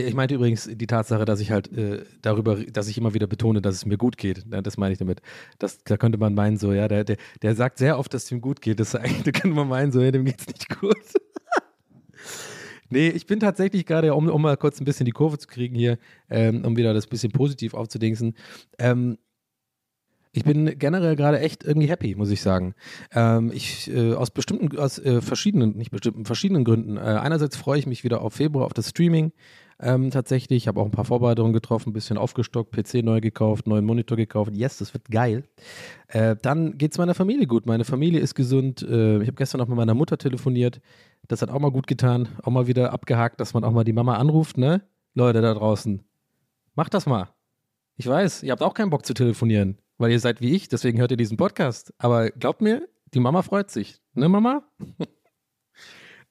ich 0.00 0.14
meinte 0.14 0.34
übrigens 0.34 0.68
die 0.72 0.86
Tatsache, 0.86 1.24
dass 1.24 1.40
ich 1.40 1.50
halt 1.50 1.76
äh, 1.76 2.04
darüber, 2.22 2.56
dass 2.56 2.88
ich 2.88 2.98
immer 2.98 3.14
wieder 3.14 3.26
betone, 3.26 3.60
dass 3.60 3.74
es 3.74 3.86
mir 3.86 3.98
gut 3.98 4.16
geht. 4.16 4.44
Das 4.46 4.76
meine 4.76 4.92
ich 4.92 4.98
damit. 4.98 5.20
Das, 5.58 5.82
da 5.84 5.96
könnte 5.96 6.18
man 6.18 6.34
meinen, 6.34 6.56
so, 6.56 6.72
ja, 6.72 6.88
der, 6.88 7.04
der, 7.04 7.16
der 7.42 7.54
sagt 7.54 7.78
sehr 7.78 7.98
oft, 7.98 8.12
dass 8.14 8.24
es 8.24 8.32
ihm 8.32 8.40
gut 8.40 8.60
geht. 8.62 8.80
Das, 8.80 8.92
da 8.92 8.98
könnte 8.98 9.48
man 9.48 9.68
meinen, 9.68 9.92
so, 9.92 10.00
ja, 10.00 10.10
dem 10.10 10.24
geht 10.24 10.40
es 10.40 10.46
nicht 10.46 10.68
gut. 10.80 10.96
nee, 12.90 13.08
ich 13.08 13.26
bin 13.26 13.40
tatsächlich 13.40 13.84
gerade, 13.86 14.14
um, 14.14 14.28
um 14.28 14.42
mal 14.42 14.56
kurz 14.56 14.80
ein 14.80 14.84
bisschen 14.84 15.06
die 15.06 15.12
Kurve 15.12 15.38
zu 15.38 15.48
kriegen 15.48 15.74
hier, 15.74 15.98
ähm, 16.30 16.64
um 16.64 16.76
wieder 16.76 16.94
das 16.94 17.06
bisschen 17.06 17.32
positiv 17.32 17.74
aufzudingsen. 17.74 18.34
Ähm, 18.78 19.18
ich 20.34 20.44
bin 20.44 20.78
generell 20.78 21.14
gerade 21.14 21.40
echt 21.40 21.62
irgendwie 21.62 21.88
happy, 21.88 22.14
muss 22.14 22.30
ich 22.30 22.40
sagen. 22.40 22.74
Ähm, 23.12 23.50
ich, 23.52 23.90
äh, 23.92 24.14
aus 24.14 24.30
bestimmten, 24.30 24.78
aus 24.78 24.98
äh, 24.98 25.20
verschiedenen, 25.20 25.76
nicht 25.76 25.90
bestimmten, 25.90 26.24
verschiedenen 26.24 26.64
Gründen. 26.64 26.96
Äh, 26.96 27.00
einerseits 27.00 27.56
freue 27.56 27.78
ich 27.78 27.86
mich 27.86 28.02
wieder 28.02 28.22
auf 28.22 28.32
Februar, 28.32 28.64
auf 28.64 28.72
das 28.72 28.88
Streaming 28.88 29.32
ähm, 29.82 30.10
tatsächlich. 30.10 30.64
Ich 30.64 30.68
habe 30.68 30.80
auch 30.80 30.84
ein 30.84 30.90
paar 30.90 31.04
Vorbereitungen 31.04 31.52
getroffen, 31.52 31.90
ein 31.90 31.92
bisschen 31.92 32.16
aufgestockt, 32.16 32.70
PC 32.72 33.02
neu 33.04 33.20
gekauft, 33.20 33.66
neuen 33.66 33.84
Monitor 33.84 34.16
gekauft. 34.16 34.52
Yes, 34.54 34.78
das 34.78 34.94
wird 34.94 35.10
geil. 35.10 35.44
Äh, 36.08 36.36
dann 36.40 36.78
geht 36.78 36.92
es 36.92 36.98
meiner 36.98 37.14
Familie 37.14 37.46
gut. 37.46 37.66
Meine 37.66 37.84
Familie 37.84 38.20
ist 38.20 38.34
gesund. 38.34 38.82
Äh, 38.82 39.18
ich 39.22 39.26
habe 39.26 39.36
gestern 39.36 39.58
noch 39.58 39.68
mit 39.68 39.76
meiner 39.76 39.94
Mutter 39.94 40.16
telefoniert. 40.16 40.80
Das 41.28 41.42
hat 41.42 41.50
auch 41.50 41.58
mal 41.58 41.70
gut 41.70 41.86
getan. 41.86 42.28
Auch 42.42 42.50
mal 42.50 42.66
wieder 42.66 42.92
abgehakt, 42.92 43.40
dass 43.40 43.54
man 43.54 43.64
auch 43.64 43.72
mal 43.72 43.84
die 43.84 43.92
Mama 43.92 44.16
anruft, 44.16 44.56
ne? 44.56 44.82
Leute 45.14 45.42
da 45.42 45.52
draußen. 45.52 46.02
Macht 46.74 46.94
das 46.94 47.06
mal. 47.06 47.28
Ich 47.96 48.06
weiß, 48.06 48.42
ihr 48.44 48.52
habt 48.52 48.62
auch 48.62 48.74
keinen 48.74 48.90
Bock 48.90 49.04
zu 49.04 49.14
telefonieren, 49.14 49.78
weil 49.98 50.10
ihr 50.10 50.20
seid 50.20 50.40
wie 50.40 50.54
ich, 50.54 50.68
deswegen 50.68 50.98
hört 50.98 51.10
ihr 51.10 51.16
diesen 51.16 51.36
Podcast. 51.36 51.92
Aber 51.98 52.30
glaubt 52.30 52.62
mir, 52.62 52.88
die 53.12 53.20
Mama 53.20 53.42
freut 53.42 53.70
sich. 53.70 54.00
Ne, 54.14 54.28
Mama? 54.28 54.62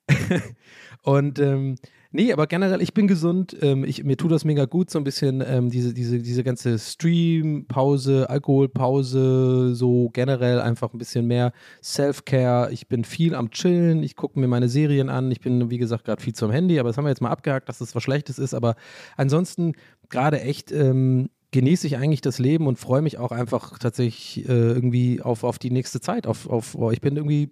Und 1.03 1.39
ähm, 1.39 1.75
Nee, 2.13 2.33
aber 2.33 2.45
generell, 2.45 2.81
ich 2.81 2.93
bin 2.93 3.07
gesund. 3.07 3.55
Ähm, 3.61 3.85
ich, 3.85 4.03
mir 4.03 4.17
tut 4.17 4.31
das 4.31 4.43
mega 4.43 4.65
gut, 4.65 4.89
so 4.89 4.99
ein 4.99 5.05
bisschen 5.05 5.41
ähm, 5.45 5.69
diese, 5.69 5.93
diese, 5.93 6.19
diese 6.19 6.43
ganze 6.43 6.77
Stream-Pause, 6.77 8.29
Alkoholpause, 8.29 9.73
so 9.73 10.09
generell 10.11 10.59
einfach 10.59 10.93
ein 10.93 10.97
bisschen 10.97 11.25
mehr 11.25 11.53
Self-Care. 11.81 12.73
Ich 12.73 12.89
bin 12.89 13.05
viel 13.05 13.33
am 13.33 13.49
Chillen, 13.51 14.03
ich 14.03 14.17
gucke 14.17 14.37
mir 14.37 14.47
meine 14.47 14.67
Serien 14.67 15.09
an. 15.09 15.31
Ich 15.31 15.39
bin, 15.39 15.69
wie 15.69 15.77
gesagt, 15.77 16.03
gerade 16.03 16.21
viel 16.21 16.33
zum 16.33 16.51
Handy, 16.51 16.79
aber 16.79 16.89
das 16.89 16.97
haben 16.97 17.05
wir 17.05 17.09
jetzt 17.09 17.21
mal 17.21 17.29
abgehakt, 17.31 17.69
dass 17.69 17.77
das 17.77 17.95
was 17.95 18.03
Schlechtes 18.03 18.39
ist. 18.39 18.53
Aber 18.53 18.75
ansonsten 19.15 19.73
gerade 20.09 20.41
echt. 20.41 20.71
Ähm, 20.71 21.29
genieße 21.53 21.85
ich 21.85 21.97
eigentlich 21.97 22.21
das 22.21 22.39
Leben 22.39 22.65
und 22.65 22.79
freue 22.79 23.01
mich 23.01 23.17
auch 23.17 23.33
einfach 23.33 23.77
tatsächlich 23.77 24.47
äh, 24.47 24.53
irgendwie 24.53 25.21
auf, 25.21 25.43
auf 25.43 25.59
die 25.59 25.69
nächste 25.69 25.99
Zeit. 25.99 26.25
Auf, 26.25 26.49
auf, 26.49 26.77
ich 26.93 27.01
bin 27.01 27.17
irgendwie 27.17 27.51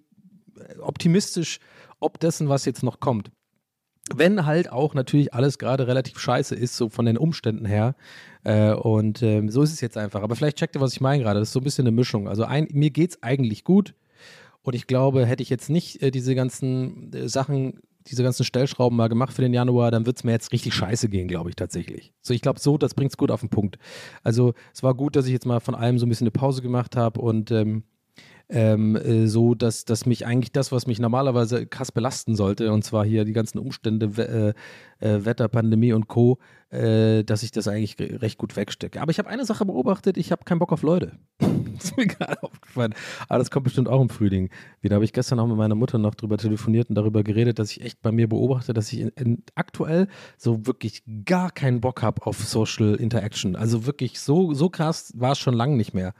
optimistisch, 0.80 1.60
ob 1.98 2.18
dessen, 2.18 2.48
was 2.48 2.64
jetzt 2.64 2.82
noch 2.82 3.00
kommt. 3.00 3.30
Wenn 4.14 4.46
halt 4.46 4.72
auch 4.72 4.94
natürlich 4.94 5.32
alles 5.34 5.58
gerade 5.58 5.86
relativ 5.86 6.18
scheiße 6.18 6.54
ist, 6.54 6.76
so 6.76 6.88
von 6.88 7.06
den 7.06 7.16
Umständen 7.16 7.64
her. 7.64 7.94
Äh, 8.44 8.72
und 8.72 9.22
äh, 9.22 9.46
so 9.48 9.62
ist 9.62 9.72
es 9.72 9.80
jetzt 9.80 9.96
einfach. 9.96 10.22
Aber 10.22 10.36
vielleicht 10.36 10.58
checkt 10.58 10.76
ihr, 10.76 10.80
was 10.80 10.92
ich 10.92 11.00
meine 11.00 11.22
gerade. 11.22 11.38
Das 11.40 11.48
ist 11.48 11.52
so 11.52 11.60
ein 11.60 11.64
bisschen 11.64 11.86
eine 11.86 11.94
Mischung. 11.94 12.28
Also 12.28 12.44
ein, 12.44 12.68
mir 12.72 12.90
geht 12.90 13.10
es 13.10 13.22
eigentlich 13.22 13.64
gut. 13.64 13.94
Und 14.62 14.74
ich 14.74 14.86
glaube, 14.86 15.26
hätte 15.26 15.42
ich 15.42 15.50
jetzt 15.50 15.70
nicht 15.70 16.02
äh, 16.02 16.10
diese 16.10 16.34
ganzen 16.34 17.12
äh, 17.12 17.28
Sachen, 17.28 17.80
diese 18.06 18.22
ganzen 18.22 18.44
Stellschrauben 18.44 18.96
mal 18.96 19.08
gemacht 19.08 19.32
für 19.32 19.42
den 19.42 19.54
Januar, 19.54 19.90
dann 19.90 20.06
wird 20.06 20.16
es 20.16 20.24
mir 20.24 20.32
jetzt 20.32 20.52
richtig 20.52 20.74
scheiße 20.74 21.08
gehen, 21.08 21.28
glaube 21.28 21.50
ich 21.50 21.56
tatsächlich. 21.56 22.12
So, 22.22 22.34
ich 22.34 22.42
glaube, 22.42 22.60
so, 22.60 22.78
das 22.78 22.94
bringt 22.94 23.12
es 23.12 23.16
gut 23.16 23.30
auf 23.30 23.40
den 23.40 23.50
Punkt. 23.50 23.78
Also, 24.22 24.54
es 24.74 24.82
war 24.82 24.94
gut, 24.94 25.16
dass 25.16 25.26
ich 25.26 25.32
jetzt 25.32 25.46
mal 25.46 25.60
von 25.60 25.74
allem 25.74 25.98
so 25.98 26.06
ein 26.06 26.08
bisschen 26.08 26.26
eine 26.26 26.32
Pause 26.32 26.62
gemacht 26.62 26.96
habe 26.96 27.20
und 27.20 27.50
ähm, 27.50 27.84
ähm, 28.50 28.96
äh, 28.96 29.26
so, 29.26 29.54
dass, 29.54 29.84
dass 29.84 30.06
mich 30.06 30.26
eigentlich 30.26 30.52
das, 30.52 30.72
was 30.72 30.86
mich 30.86 30.98
normalerweise 30.98 31.66
krass 31.66 31.92
belasten 31.92 32.34
sollte, 32.34 32.72
und 32.72 32.82
zwar 32.84 33.04
hier 33.04 33.24
die 33.24 33.32
ganzen 33.32 33.58
Umstände, 33.58 34.16
we 34.16 34.54
äh, 35.00 35.06
äh, 35.06 35.24
Wetter, 35.24 35.48
Pandemie 35.48 35.92
und 35.92 36.08
Co., 36.08 36.38
äh, 36.70 37.24
dass 37.24 37.42
ich 37.42 37.50
das 37.50 37.68
eigentlich 37.68 37.96
recht 37.98 38.38
gut 38.38 38.56
wegstecke. 38.56 39.00
Aber 39.00 39.10
ich 39.10 39.18
habe 39.18 39.28
eine 39.28 39.44
Sache 39.44 39.64
beobachtet, 39.64 40.16
ich 40.16 40.30
habe 40.30 40.44
keinen 40.44 40.58
Bock 40.58 40.72
auf 40.72 40.82
Leute. 40.82 41.12
das 41.38 41.84
ist 41.84 41.96
mir 41.96 42.06
gerade 42.06 42.42
aufgefallen. 42.42 42.94
Aber 43.28 43.38
das 43.38 43.50
kommt 43.50 43.64
bestimmt 43.64 43.88
auch 43.88 44.00
im 44.00 44.08
Frühling. 44.08 44.50
Wieder 44.80 44.96
habe 44.96 45.04
ich 45.04 45.12
gestern 45.12 45.40
auch 45.40 45.46
mit 45.46 45.56
meiner 45.56 45.74
Mutter 45.74 45.98
noch 45.98 46.14
drüber 46.14 46.36
telefoniert 46.36 46.88
und 46.88 46.94
darüber 46.96 47.22
geredet, 47.22 47.58
dass 47.58 47.70
ich 47.72 47.82
echt 47.82 48.02
bei 48.02 48.12
mir 48.12 48.28
beobachte, 48.28 48.72
dass 48.72 48.92
ich 48.92 49.00
in, 49.00 49.08
in 49.10 49.42
aktuell 49.54 50.08
so 50.36 50.66
wirklich 50.66 51.02
gar 51.24 51.50
keinen 51.50 51.80
Bock 51.80 52.02
habe 52.02 52.26
auf 52.26 52.38
Social 52.38 52.94
Interaction. 52.94 53.56
Also 53.56 53.86
wirklich 53.86 54.20
so, 54.20 54.54
so 54.54 54.68
krass 54.70 55.12
war 55.16 55.32
es 55.32 55.38
schon 55.38 55.54
lange 55.54 55.76
nicht 55.76 55.94
mehr. 55.94 56.14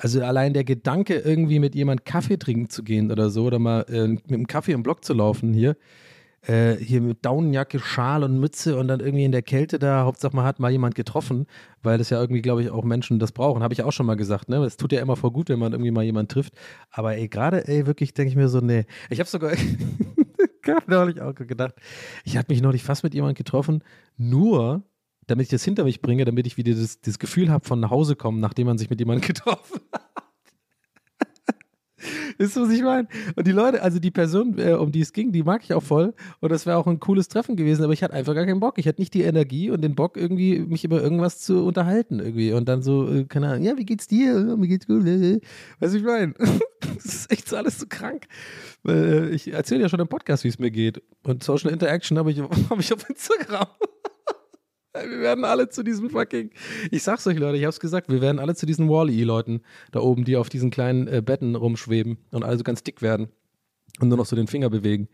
Also 0.00 0.22
allein 0.22 0.52
der 0.54 0.62
Gedanke, 0.62 1.16
irgendwie 1.16 1.58
mit 1.58 1.74
jemand 1.74 2.04
Kaffee 2.04 2.38
trinken 2.38 2.70
zu 2.70 2.84
gehen 2.84 3.10
oder 3.10 3.30
so, 3.30 3.46
oder 3.46 3.58
mal 3.58 3.84
äh, 3.88 4.06
mit 4.06 4.28
einem 4.28 4.46
Kaffee 4.46 4.72
im 4.72 4.84
Block 4.84 5.04
zu 5.04 5.12
laufen 5.12 5.52
hier, 5.52 5.76
äh, 6.42 6.76
hier 6.76 7.00
mit 7.00 7.24
Daunenjacke, 7.24 7.80
Schal 7.80 8.22
und 8.22 8.38
Mütze 8.38 8.76
und 8.78 8.86
dann 8.86 9.00
irgendwie 9.00 9.24
in 9.24 9.32
der 9.32 9.42
Kälte 9.42 9.80
da, 9.80 10.04
Hauptsache 10.04 10.36
man 10.36 10.44
hat 10.44 10.60
mal 10.60 10.70
jemand 10.70 10.94
getroffen, 10.94 11.46
weil 11.82 11.98
das 11.98 12.10
ja 12.10 12.20
irgendwie, 12.20 12.42
glaube 12.42 12.62
ich, 12.62 12.70
auch 12.70 12.84
Menschen 12.84 13.18
das 13.18 13.32
brauchen. 13.32 13.62
Habe 13.62 13.74
ich 13.74 13.82
auch 13.82 13.90
schon 13.90 14.06
mal 14.06 14.14
gesagt, 14.14 14.48
ne? 14.48 14.64
Es 14.64 14.76
tut 14.76 14.92
ja 14.92 15.00
immer 15.00 15.16
voll 15.16 15.32
gut, 15.32 15.48
wenn 15.48 15.58
man 15.58 15.72
irgendwie 15.72 15.90
mal 15.90 16.04
jemanden 16.04 16.28
trifft. 16.28 16.54
Aber 16.90 17.16
ey, 17.16 17.26
gerade, 17.28 17.66
ey, 17.66 17.86
wirklich 17.86 18.14
denke 18.14 18.30
ich 18.30 18.36
mir 18.36 18.48
so, 18.48 18.60
nee. 18.60 18.86
Ich 19.10 19.18
habe 19.18 19.28
sogar 19.28 19.52
gerade 20.62 20.88
neulich 20.88 21.20
auch 21.20 21.34
gedacht, 21.34 21.74
ich 22.24 22.36
habe 22.36 22.46
mich 22.50 22.62
neulich 22.62 22.84
fast 22.84 23.02
mit 23.02 23.14
jemandem 23.14 23.34
getroffen, 23.34 23.82
nur 24.16 24.84
damit 25.28 25.44
ich 25.44 25.50
das 25.50 25.64
hinter 25.64 25.84
mich 25.84 26.00
bringe, 26.02 26.24
damit 26.24 26.46
ich 26.46 26.56
wieder 26.56 26.74
das, 26.74 27.00
das 27.00 27.18
Gefühl 27.18 27.50
habe 27.50 27.64
von 27.64 27.80
nach 27.80 27.90
Hause 27.90 28.16
kommen, 28.16 28.40
nachdem 28.40 28.66
man 28.66 28.78
sich 28.78 28.90
mit 28.90 28.98
jemandem 28.98 29.26
getroffen 29.28 29.80
hat. 29.92 30.08
Ist 32.38 32.56
was 32.56 32.70
ich 32.70 32.82
meine? 32.82 33.08
Und 33.34 33.46
die 33.48 33.52
Leute, 33.52 33.82
also 33.82 33.98
die 33.98 34.12
Person, 34.12 34.58
äh, 34.58 34.72
um 34.72 34.92
die 34.92 35.00
es 35.00 35.12
ging, 35.12 35.32
die 35.32 35.42
mag 35.42 35.64
ich 35.64 35.74
auch 35.74 35.82
voll. 35.82 36.14
Und 36.40 36.52
das 36.52 36.66
wäre 36.66 36.76
auch 36.76 36.86
ein 36.86 37.00
cooles 37.00 37.26
Treffen 37.26 37.56
gewesen, 37.56 37.82
aber 37.82 37.92
ich 37.92 38.04
hatte 38.04 38.14
einfach 38.14 38.34
gar 38.34 38.46
keinen 38.46 38.60
Bock. 38.60 38.78
Ich 38.78 38.86
hatte 38.86 39.00
nicht 39.00 39.12
die 39.12 39.22
Energie 39.22 39.70
und 39.70 39.82
den 39.82 39.96
Bock, 39.96 40.16
irgendwie 40.16 40.60
mich 40.60 40.84
über 40.84 41.02
irgendwas 41.02 41.40
zu 41.40 41.66
unterhalten. 41.66 42.20
irgendwie. 42.20 42.52
Und 42.52 42.68
dann 42.68 42.82
so, 42.82 43.12
äh, 43.12 43.24
keine 43.24 43.48
Ahnung, 43.48 43.64
ja, 43.64 43.76
wie 43.76 43.84
geht's 43.84 44.06
dir? 44.06 44.56
Mir 44.56 44.68
geht's 44.68 44.86
gut. 44.86 45.04
Weißt 45.04 45.94
du, 45.94 45.98
ich 45.98 46.04
meine? 46.04 46.34
das 46.80 47.04
ist 47.04 47.32
echt 47.32 47.48
so 47.48 47.56
alles 47.56 47.80
so 47.80 47.86
krank. 47.88 48.28
Äh, 48.86 49.30
ich 49.30 49.52
erzähle 49.52 49.80
ja 49.80 49.88
schon 49.88 50.00
im 50.00 50.08
Podcast, 50.08 50.44
wie 50.44 50.48
es 50.48 50.60
mir 50.60 50.70
geht. 50.70 51.02
Und 51.24 51.42
Social 51.42 51.72
Interaction 51.72 52.18
habe 52.18 52.30
ich, 52.30 52.40
hab 52.70 52.78
ich 52.78 52.92
auf 52.92 53.08
Instagram. 53.10 53.66
Wir 55.06 55.20
werden 55.20 55.44
alle 55.44 55.68
zu 55.68 55.82
diesem 55.82 56.10
fucking. 56.10 56.50
Ich 56.90 57.02
sag's 57.02 57.26
euch, 57.26 57.38
Leute, 57.38 57.58
ich 57.58 57.64
hab's 57.64 57.80
gesagt, 57.80 58.08
wir 58.10 58.20
werden 58.20 58.38
alle 58.38 58.54
zu 58.54 58.66
diesen 58.66 58.88
Wall-E-Leuten 58.88 59.60
da 59.92 60.00
oben, 60.00 60.24
die 60.24 60.36
auf 60.36 60.48
diesen 60.48 60.70
kleinen 60.70 61.08
äh, 61.08 61.22
Betten 61.24 61.54
rumschweben 61.54 62.18
und 62.30 62.44
alle 62.44 62.56
so 62.58 62.64
ganz 62.64 62.82
dick 62.82 63.02
werden 63.02 63.28
und 64.00 64.08
nur 64.08 64.18
noch 64.18 64.26
so 64.26 64.36
den 64.36 64.46
Finger 64.46 64.70
bewegen. 64.70 65.08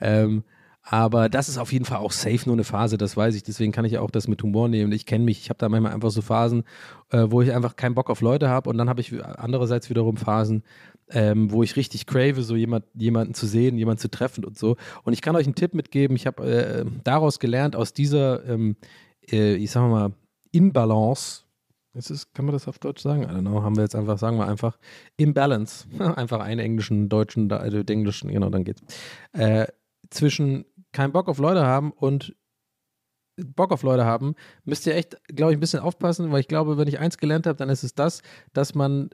Ähm, 0.00 0.44
aber 0.88 1.28
das 1.28 1.48
ist 1.48 1.58
auf 1.58 1.72
jeden 1.72 1.84
Fall 1.84 1.98
auch 1.98 2.12
safe 2.12 2.42
nur 2.46 2.54
eine 2.54 2.62
Phase, 2.62 2.96
das 2.96 3.16
weiß 3.16 3.34
ich. 3.34 3.42
Deswegen 3.42 3.72
kann 3.72 3.84
ich 3.84 3.98
auch 3.98 4.10
das 4.10 4.28
mit 4.28 4.40
Humor 4.44 4.68
nehmen. 4.68 4.92
Ich 4.92 5.04
kenne 5.04 5.24
mich, 5.24 5.40
ich 5.40 5.48
habe 5.50 5.58
da 5.58 5.68
manchmal 5.68 5.92
einfach 5.92 6.10
so 6.10 6.22
Phasen, 6.22 6.62
äh, 7.10 7.24
wo 7.28 7.42
ich 7.42 7.52
einfach 7.52 7.74
keinen 7.74 7.96
Bock 7.96 8.08
auf 8.08 8.20
Leute 8.20 8.48
habe. 8.48 8.70
Und 8.70 8.78
dann 8.78 8.88
habe 8.88 9.00
ich 9.00 9.12
andererseits 9.24 9.90
wiederum 9.90 10.16
Phasen, 10.16 10.62
ähm, 11.10 11.50
wo 11.50 11.64
ich 11.64 11.74
richtig 11.74 12.06
crave, 12.06 12.40
so 12.42 12.54
jemand, 12.54 12.84
jemanden 12.94 13.34
zu 13.34 13.46
sehen, 13.46 13.78
jemanden 13.78 13.98
zu 13.98 14.10
treffen 14.10 14.44
und 14.44 14.56
so. 14.56 14.76
Und 15.02 15.12
ich 15.12 15.22
kann 15.22 15.34
euch 15.34 15.46
einen 15.46 15.56
Tipp 15.56 15.74
mitgeben. 15.74 16.14
Ich 16.14 16.26
habe 16.26 16.44
äh, 16.46 16.84
daraus 17.02 17.40
gelernt, 17.40 17.74
aus 17.74 17.92
dieser 17.92 18.48
ähm, 18.48 18.76
äh, 19.30 19.54
ich 19.54 19.70
sag 19.70 19.88
mal, 19.88 20.12
Inbalance, 20.52 21.44
Ist 21.94 22.10
es, 22.10 22.32
kann 22.32 22.44
man 22.44 22.52
das 22.52 22.68
auf 22.68 22.78
Deutsch 22.78 23.02
sagen? 23.02 23.22
I 23.22 23.26
don't 23.26 23.40
know. 23.40 23.62
Haben 23.62 23.76
wir 23.76 23.82
jetzt 23.82 23.94
einfach, 23.94 24.18
sagen 24.18 24.38
wir 24.38 24.46
einfach 24.46 24.78
Imbalance. 25.16 25.86
einfach 26.16 26.40
einen 26.40 26.60
englischen, 26.60 27.08
deutschen, 27.08 27.50
also 27.50 27.78
englischen, 27.78 28.30
genau, 28.30 28.50
dann 28.50 28.64
geht's. 28.64 28.82
Äh, 29.32 29.66
zwischen 30.10 30.64
keinen 30.92 31.12
Bock 31.12 31.28
auf 31.28 31.38
Leute 31.38 31.64
haben 31.64 31.90
und 31.92 32.34
Bock 33.36 33.70
auf 33.72 33.82
Leute 33.82 34.04
haben, 34.04 34.34
müsst 34.64 34.86
ihr 34.86 34.94
echt, 34.94 35.16
glaube 35.28 35.52
ich, 35.52 35.58
ein 35.58 35.60
bisschen 35.60 35.80
aufpassen, 35.80 36.32
weil 36.32 36.40
ich 36.40 36.48
glaube, 36.48 36.78
wenn 36.78 36.88
ich 36.88 36.98
eins 36.98 37.18
gelernt 37.18 37.46
habe, 37.46 37.56
dann 37.58 37.68
ist 37.68 37.82
es 37.82 37.94
das, 37.94 38.22
dass 38.52 38.74
man 38.74 39.10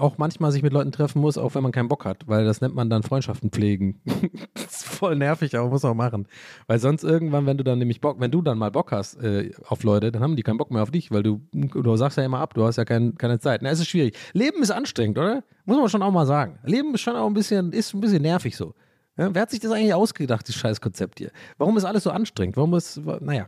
auch 0.00 0.18
manchmal 0.18 0.52
sich 0.52 0.62
mit 0.62 0.72
Leuten 0.72 0.92
treffen 0.92 1.20
muss, 1.20 1.38
auch 1.38 1.54
wenn 1.54 1.62
man 1.62 1.72
keinen 1.72 1.88
Bock 1.88 2.04
hat, 2.04 2.26
weil 2.26 2.44
das 2.44 2.60
nennt 2.60 2.74
man 2.74 2.90
dann 2.90 3.02
Freundschaften 3.02 3.50
pflegen. 3.50 4.00
das 4.54 4.64
ist 4.64 4.84
voll 4.84 5.16
nervig, 5.16 5.56
aber 5.56 5.68
muss 5.68 5.84
auch 5.84 5.94
machen. 5.94 6.26
Weil 6.66 6.78
sonst 6.78 7.04
irgendwann, 7.04 7.46
wenn 7.46 7.58
du 7.58 7.64
dann 7.64 7.78
nämlich 7.78 8.00
Bock, 8.00 8.20
wenn 8.20 8.30
du 8.30 8.42
dann 8.42 8.58
mal 8.58 8.70
Bock 8.70 8.92
hast 8.92 9.22
äh, 9.22 9.52
auf 9.66 9.82
Leute, 9.82 10.12
dann 10.12 10.22
haben 10.22 10.36
die 10.36 10.42
keinen 10.42 10.58
Bock 10.58 10.70
mehr 10.70 10.82
auf 10.82 10.90
dich, 10.90 11.10
weil 11.10 11.22
du, 11.22 11.40
du 11.52 11.96
sagst 11.96 12.18
ja 12.18 12.24
immer 12.24 12.40
ab, 12.40 12.54
du 12.54 12.64
hast 12.64 12.76
ja 12.76 12.84
kein, 12.84 13.14
keine 13.16 13.38
Zeit. 13.38 13.62
Na, 13.62 13.70
es 13.70 13.80
ist 13.80 13.88
schwierig. 13.88 14.16
Leben 14.32 14.62
ist 14.62 14.70
anstrengend, 14.70 15.18
oder? 15.18 15.44
Muss 15.64 15.76
man 15.76 15.88
schon 15.88 16.02
auch 16.02 16.12
mal 16.12 16.26
sagen. 16.26 16.58
Leben 16.64 16.94
ist 16.94 17.02
schon 17.02 17.16
auch 17.16 17.26
ein 17.26 17.34
bisschen, 17.34 17.72
ist 17.72 17.94
ein 17.94 18.00
bisschen 18.00 18.22
nervig 18.22 18.56
so. 18.56 18.74
Ja, 19.16 19.34
wer 19.34 19.42
hat 19.42 19.50
sich 19.50 19.60
das 19.60 19.72
eigentlich 19.72 19.92
ausgedacht, 19.92 20.48
das 20.48 20.54
Scheißkonzept 20.54 21.18
hier? 21.18 21.30
Warum 21.58 21.76
ist 21.76 21.84
alles 21.84 22.04
so 22.04 22.10
anstrengend? 22.10 22.56
Warum 22.56 22.74
ist, 22.74 23.00
naja. 23.20 23.46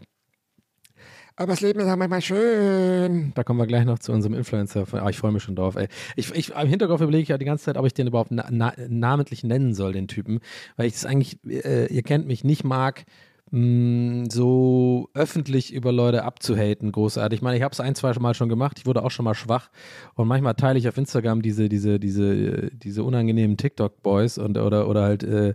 Aber 1.42 1.55
das 1.55 1.61
Leben 1.61 1.81
ist 1.81 1.88
auch 1.88 1.96
manchmal 1.96 2.22
schön. 2.22 3.33
Da 3.35 3.42
kommen 3.42 3.59
wir 3.59 3.66
gleich 3.66 3.85
noch 3.85 3.98
zu 3.98 4.12
unserem 4.12 4.35
Influencer. 4.35 4.85
Ah, 4.92 5.09
ich 5.09 5.18
freue 5.18 5.33
mich 5.33 5.42
schon 5.42 5.57
drauf, 5.57 5.74
ey. 5.74 5.88
Ich, 6.14 6.33
ich, 6.33 6.50
Im 6.50 6.68
Hinterkopf 6.68 7.00
überlege 7.00 7.24
ich 7.24 7.31
ja 7.31 7.37
die 7.37 7.44
ganze 7.44 7.64
Zeit, 7.64 7.76
ob 7.76 7.85
ich 7.85 7.94
den 7.94 8.07
überhaupt 8.07 8.31
na, 8.31 8.46
na, 8.48 8.72
namentlich 8.88 9.42
nennen 9.42 9.74
soll, 9.74 9.92
den 9.92 10.07
Typen. 10.07 10.38
Weil 10.76 10.87
ich 10.87 10.92
das 10.92 11.05
eigentlich, 11.05 11.40
äh, 11.44 11.92
ihr 11.92 12.05
kennt 12.05 12.28
mich, 12.28 12.44
nicht 12.44 12.62
mag, 12.62 13.07
mh, 13.50 14.26
so 14.31 15.09
öffentlich 15.14 15.72
über 15.72 15.90
Leute 15.90 16.22
abzuhaten, 16.22 16.92
großartig. 16.92 17.38
Ich 17.38 17.42
meine, 17.42 17.57
ich 17.57 17.64
habe 17.64 17.72
es 17.72 17.81
ein, 17.81 17.96
zwei 17.96 18.12
Mal 18.20 18.35
schon 18.35 18.48
gemacht. 18.48 18.78
Ich 18.78 18.87
wurde 18.87 19.02
auch 19.02 19.11
schon 19.11 19.24
mal 19.24 19.35
schwach. 19.35 19.70
Und 20.14 20.28
manchmal 20.28 20.55
teile 20.55 20.78
ich 20.78 20.88
auf 20.88 20.96
Instagram 20.96 21.42
diese, 21.42 21.68
diese, 21.68 21.98
diese, 21.98 22.70
diese 22.70 23.02
unangenehmen 23.02 23.57
TikTok-Boys 23.57 24.38
und 24.38 24.59
oder, 24.59 24.87
oder 24.87 25.02
halt 25.02 25.24
äh, 25.24 25.55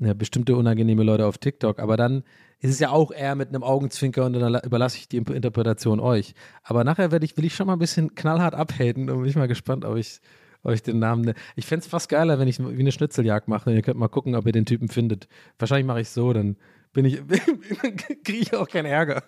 ja, 0.00 0.14
bestimmte 0.14 0.56
unangenehme 0.56 1.02
Leute 1.02 1.26
auf 1.26 1.38
TikTok. 1.38 1.78
Aber 1.78 1.96
dann 1.96 2.22
ist 2.60 2.70
es 2.70 2.78
ja 2.78 2.90
auch 2.90 3.10
eher 3.10 3.34
mit 3.34 3.48
einem 3.48 3.62
Augenzwinker 3.62 4.24
und 4.24 4.34
dann 4.34 4.60
überlasse 4.62 4.98
ich 4.98 5.08
die 5.08 5.18
Interpretation 5.18 6.00
euch. 6.00 6.34
Aber 6.62 6.84
nachher 6.84 7.10
werde 7.10 7.24
ich, 7.24 7.36
will 7.36 7.44
ich 7.44 7.54
schon 7.54 7.66
mal 7.66 7.74
ein 7.74 7.78
bisschen 7.78 8.14
knallhart 8.14 8.54
abhaten 8.54 9.10
und 9.10 9.20
bin 9.20 9.28
ich 9.28 9.36
mal 9.36 9.48
gespannt, 9.48 9.84
ob 9.84 9.96
ich, 9.96 10.20
ich 10.68 10.82
den 10.82 10.98
Namen. 10.98 11.34
Ich 11.54 11.66
fände 11.66 11.84
es 11.84 11.90
fast 11.90 12.08
geiler, 12.08 12.38
wenn 12.38 12.48
ich 12.48 12.58
wie 12.58 12.78
eine 12.78 12.92
Schnitzeljagd 12.92 13.48
mache. 13.48 13.72
Ihr 13.72 13.82
könnt 13.82 13.98
mal 13.98 14.08
gucken, 14.08 14.34
ob 14.34 14.46
ihr 14.46 14.52
den 14.52 14.66
Typen 14.66 14.88
findet. 14.88 15.28
Wahrscheinlich 15.58 15.86
mache 15.86 16.00
ich 16.00 16.08
so, 16.08 16.32
dann 16.32 16.56
bin 16.92 17.04
ich, 17.04 17.20
kriege 18.24 18.38
ich 18.38 18.54
auch 18.54 18.68
keinen 18.68 18.86
Ärger. 18.86 19.22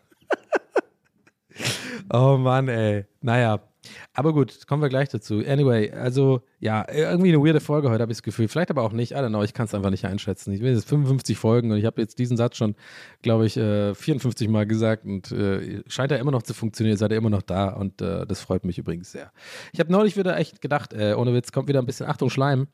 oh 2.12 2.37
Mann, 2.38 2.68
ey. 2.68 3.07
Naja, 3.20 3.61
aber 4.12 4.33
gut, 4.33 4.66
kommen 4.66 4.83
wir 4.83 4.88
gleich 4.88 5.09
dazu. 5.09 5.38
Anyway, 5.38 5.90
also 5.92 6.42
ja, 6.61 6.87
irgendwie 6.90 7.29
eine 7.29 7.38
weirde 7.38 7.61
Folge 7.61 7.90
heute, 7.90 8.03
habe 8.03 8.12
ich 8.12 8.18
das 8.18 8.22
Gefühl. 8.22 8.48
Vielleicht 8.48 8.70
aber 8.70 8.83
auch 8.83 8.92
nicht. 8.92 9.12
I 9.12 9.16
don't 9.16 9.29
know, 9.29 9.42
ich 9.42 9.55
kann 9.55 9.66
es 9.66 9.74
einfach 9.74 9.90
nicht 9.90 10.05
einschätzen. 10.05 10.53
Ich 10.53 10.61
will 10.61 10.74
jetzt 10.74 10.88
55 10.88 11.37
Folgen 11.38 11.70
und 11.70 11.79
ich 11.79 11.85
habe 11.85 12.01
jetzt 12.01 12.18
diesen 12.18 12.37
Satz 12.37 12.57
schon, 12.57 12.74
glaube 13.22 13.46
ich, 13.46 13.57
äh, 13.57 13.94
54 13.94 14.48
Mal 14.48 14.66
gesagt 14.66 15.05
und 15.05 15.31
äh, 15.33 15.83
scheint 15.87 16.11
ja 16.11 16.18
immer 16.18 16.31
noch 16.33 16.42
zu 16.42 16.55
funktionieren. 16.55 16.96
Seid 16.96 17.12
ihr 17.12 17.18
immer 17.18 17.31
noch 17.31 17.42
da 17.42 17.70
und 17.70 18.03
äh, 18.03 18.27
das 18.27 18.40
freut 18.40 18.64
mich 18.64 18.79
übrigens 18.79 19.12
sehr. 19.12 19.33
Ich 19.72 19.81
habe 19.81 19.92
neulich 19.92 20.16
wieder 20.16 20.37
echt 20.37 20.61
gedacht, 20.61 20.92
äh, 20.92 21.14
ohne 21.14 21.35
Witz, 21.35 21.53
kommt 21.53 21.68
wieder 21.68 21.81
ein 21.81 21.87
bisschen, 21.87 22.07
Achtung, 22.07 22.31
Schleim. 22.31 22.68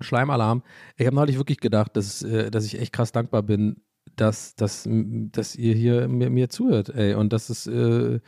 Schleimalarm. 0.00 0.62
Ich 0.96 1.06
habe 1.06 1.16
neulich 1.16 1.38
wirklich 1.38 1.58
gedacht, 1.58 1.96
dass, 1.96 2.22
äh, 2.22 2.50
dass 2.50 2.64
ich 2.64 2.78
echt 2.78 2.92
krass 2.92 3.10
dankbar 3.10 3.42
bin, 3.42 3.82
dass, 4.16 4.54
dass, 4.54 4.88
dass 4.88 5.56
ihr 5.56 5.74
hier 5.74 6.08
mir, 6.08 6.30
mir 6.30 6.48
zuhört, 6.48 6.90
ey, 6.90 7.14
und 7.14 7.32
dass 7.32 7.50
es 7.50 7.66
äh, 7.66 8.20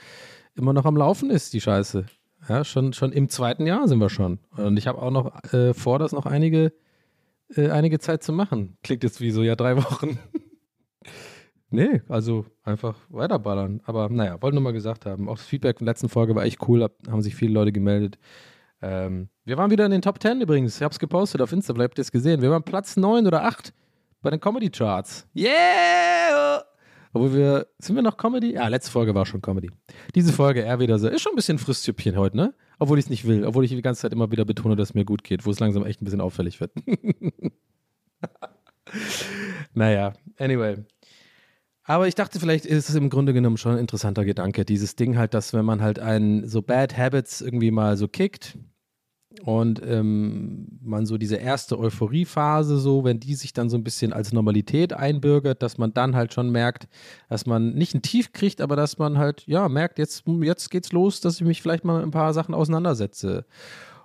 immer 0.61 0.73
noch 0.73 0.85
am 0.85 0.97
Laufen 0.97 1.31
ist, 1.31 1.53
die 1.53 1.61
Scheiße. 1.61 2.07
Ja, 2.49 2.65
schon, 2.65 2.93
schon 2.93 3.13
im 3.13 3.29
zweiten 3.29 3.67
Jahr 3.67 3.87
sind 3.87 3.99
wir 3.99 4.09
schon. 4.09 4.39
Und 4.57 4.77
ich 4.77 4.87
habe 4.87 5.01
auch 5.01 5.11
noch 5.11 5.43
äh, 5.53 5.75
vor, 5.75 5.99
das 5.99 6.13
noch 6.13 6.27
einige, 6.27 6.73
äh, 7.55 7.71
einige 7.71 7.99
Zeit 7.99 8.23
zu 8.23 8.33
machen. 8.33 8.77
Klingt 8.83 9.03
jetzt 9.05 9.21
wie 9.21 9.31
so, 9.31 9.43
ja, 9.43 9.57
drei 9.57 9.77
Wochen. 9.85 10.19
nee, 11.69 12.03
also 12.09 12.47
einfach 12.63 12.97
weiterballern. 13.09 13.81
Aber 13.85 14.09
naja, 14.09 14.41
wollte 14.41 14.55
nur 14.55 14.63
mal 14.65 14.73
gesagt 14.73 15.07
haben. 15.07 15.29
Auch 15.29 15.37
das 15.37 15.47
Feedback 15.47 15.81
in 15.81 15.87
der 15.87 15.93
letzten 15.93 16.09
Folge 16.09 16.35
war 16.35 16.45
echt 16.45 16.67
cool, 16.69 16.89
haben 17.09 17.23
sich 17.23 17.35
viele 17.35 17.53
Leute 17.53 17.73
gemeldet. 17.73 18.19
Ähm, 18.83 19.29
wir 19.45 19.59
waren 19.59 19.71
wieder 19.71 19.85
in 19.85 19.91
den 19.91 20.03
Top 20.03 20.23
10 20.23 20.41
übrigens. 20.41 20.77
Ich 20.77 20.83
habe 20.83 20.93
es 20.93 20.99
gepostet 20.99 21.43
auf 21.43 21.53
Insta, 21.53 21.75
habt 21.77 21.99
ihr 21.99 22.03
es 22.03 22.13
gesehen. 22.13 22.41
Wir 22.41 22.51
waren 22.51 22.63
Platz 22.63 22.97
9 22.97 23.27
oder 23.27 23.45
8 23.45 23.75
bei 24.23 24.31
den 24.31 24.41
Comedy 24.41 24.71
Charts. 24.71 25.27
Yeah! 25.37 26.65
Obwohl 27.13 27.35
wir, 27.35 27.67
sind 27.79 27.97
wir 27.97 28.03
noch 28.03 28.17
Comedy? 28.17 28.55
Ja, 28.55 28.69
letzte 28.69 28.93
Folge 28.93 29.15
war 29.15 29.27
schon 29.27 29.43
Comedy. 29.43 29.71
Diese 30.15 30.33
Folge 30.33 30.61
eher 30.61 30.79
wieder 30.79 30.99
so, 30.99 31.09
ist 31.09 31.23
schon 31.23 31.33
ein 31.33 31.37
bisschen 31.37 31.59
Frühstückchen 31.59 32.17
heute, 32.17 32.37
ne? 32.37 32.55
Obwohl 32.79 32.99
ich 32.99 33.07
es 33.07 33.11
nicht 33.11 33.27
will, 33.27 33.45
obwohl 33.45 33.65
ich 33.65 33.71
die 33.71 33.83
ganze 33.83 34.03
Zeit 34.03 34.13
immer 34.13 34.31
wieder 34.31 34.45
betone, 34.45 34.77
dass 34.77 34.91
es 34.91 34.95
mir 34.95 35.05
gut 35.05 35.25
geht, 35.25 35.45
wo 35.45 35.51
es 35.51 35.59
langsam 35.59 35.85
echt 35.85 36.01
ein 36.01 36.05
bisschen 36.05 36.21
auffällig 36.21 36.61
wird. 36.61 36.73
naja, 39.75 40.13
anyway. 40.39 40.77
Aber 41.83 42.07
ich 42.07 42.15
dachte, 42.15 42.39
vielleicht 42.39 42.67
ist 42.67 42.89
es 42.89 42.95
im 42.95 43.11
Grunde 43.11 43.33
genommen 43.33 43.57
schon 43.57 43.73
ein 43.73 43.79
interessanter 43.79 44.25
Gedanke. 44.25 44.65
Dieses 44.65 44.95
Ding 44.95 45.19
halt, 45.19 45.35
dass 45.35 45.53
wenn 45.53 45.65
man 45.65 45.83
halt 45.83 45.99
einen 45.99 46.47
so 46.47 46.63
Bad 46.63 46.97
Habits 46.97 47.41
irgendwie 47.41 47.73
mal 47.73 47.97
so 47.97 48.07
kickt, 48.07 48.57
und 49.45 49.81
ähm, 49.87 50.67
man 50.83 51.07
so 51.07 51.17
diese 51.17 51.37
erste 51.37 51.79
Euphoriephase, 51.79 52.79
so, 52.79 53.05
wenn 53.05 53.21
die 53.21 53.35
sich 53.35 53.53
dann 53.53 53.71
so 53.71 53.77
ein 53.77 53.85
bisschen 53.85 54.13
als 54.13 54.33
Normalität 54.33 54.93
einbürgert, 54.93 55.63
dass 55.63 55.79
man 55.79 55.95
dann 55.95 56.17
halt 56.17 56.35
schon 56.35 56.51
merkt, 56.51 56.89
dass 57.29 57.47
man 57.47 57.75
nicht 57.75 57.95
ein 57.95 58.03
Tief 58.03 58.33
kriegt, 58.33 58.61
aber 58.61 58.75
dass 58.75 58.99
man 58.99 59.19
halt, 59.19 59.47
ja, 59.47 59.69
merkt, 59.69 59.99
jetzt, 59.99 60.25
jetzt 60.27 60.71
geht's 60.71 60.93
los, 60.93 61.21
dass 61.21 61.37
ich 61.37 61.47
mich 61.47 61.63
vielleicht 61.63 61.85
mal 61.85 61.97
mit 61.99 62.07
ein 62.07 62.11
paar 62.11 62.35
Sachen 62.35 62.55
auseinandersetze. 62.55 63.47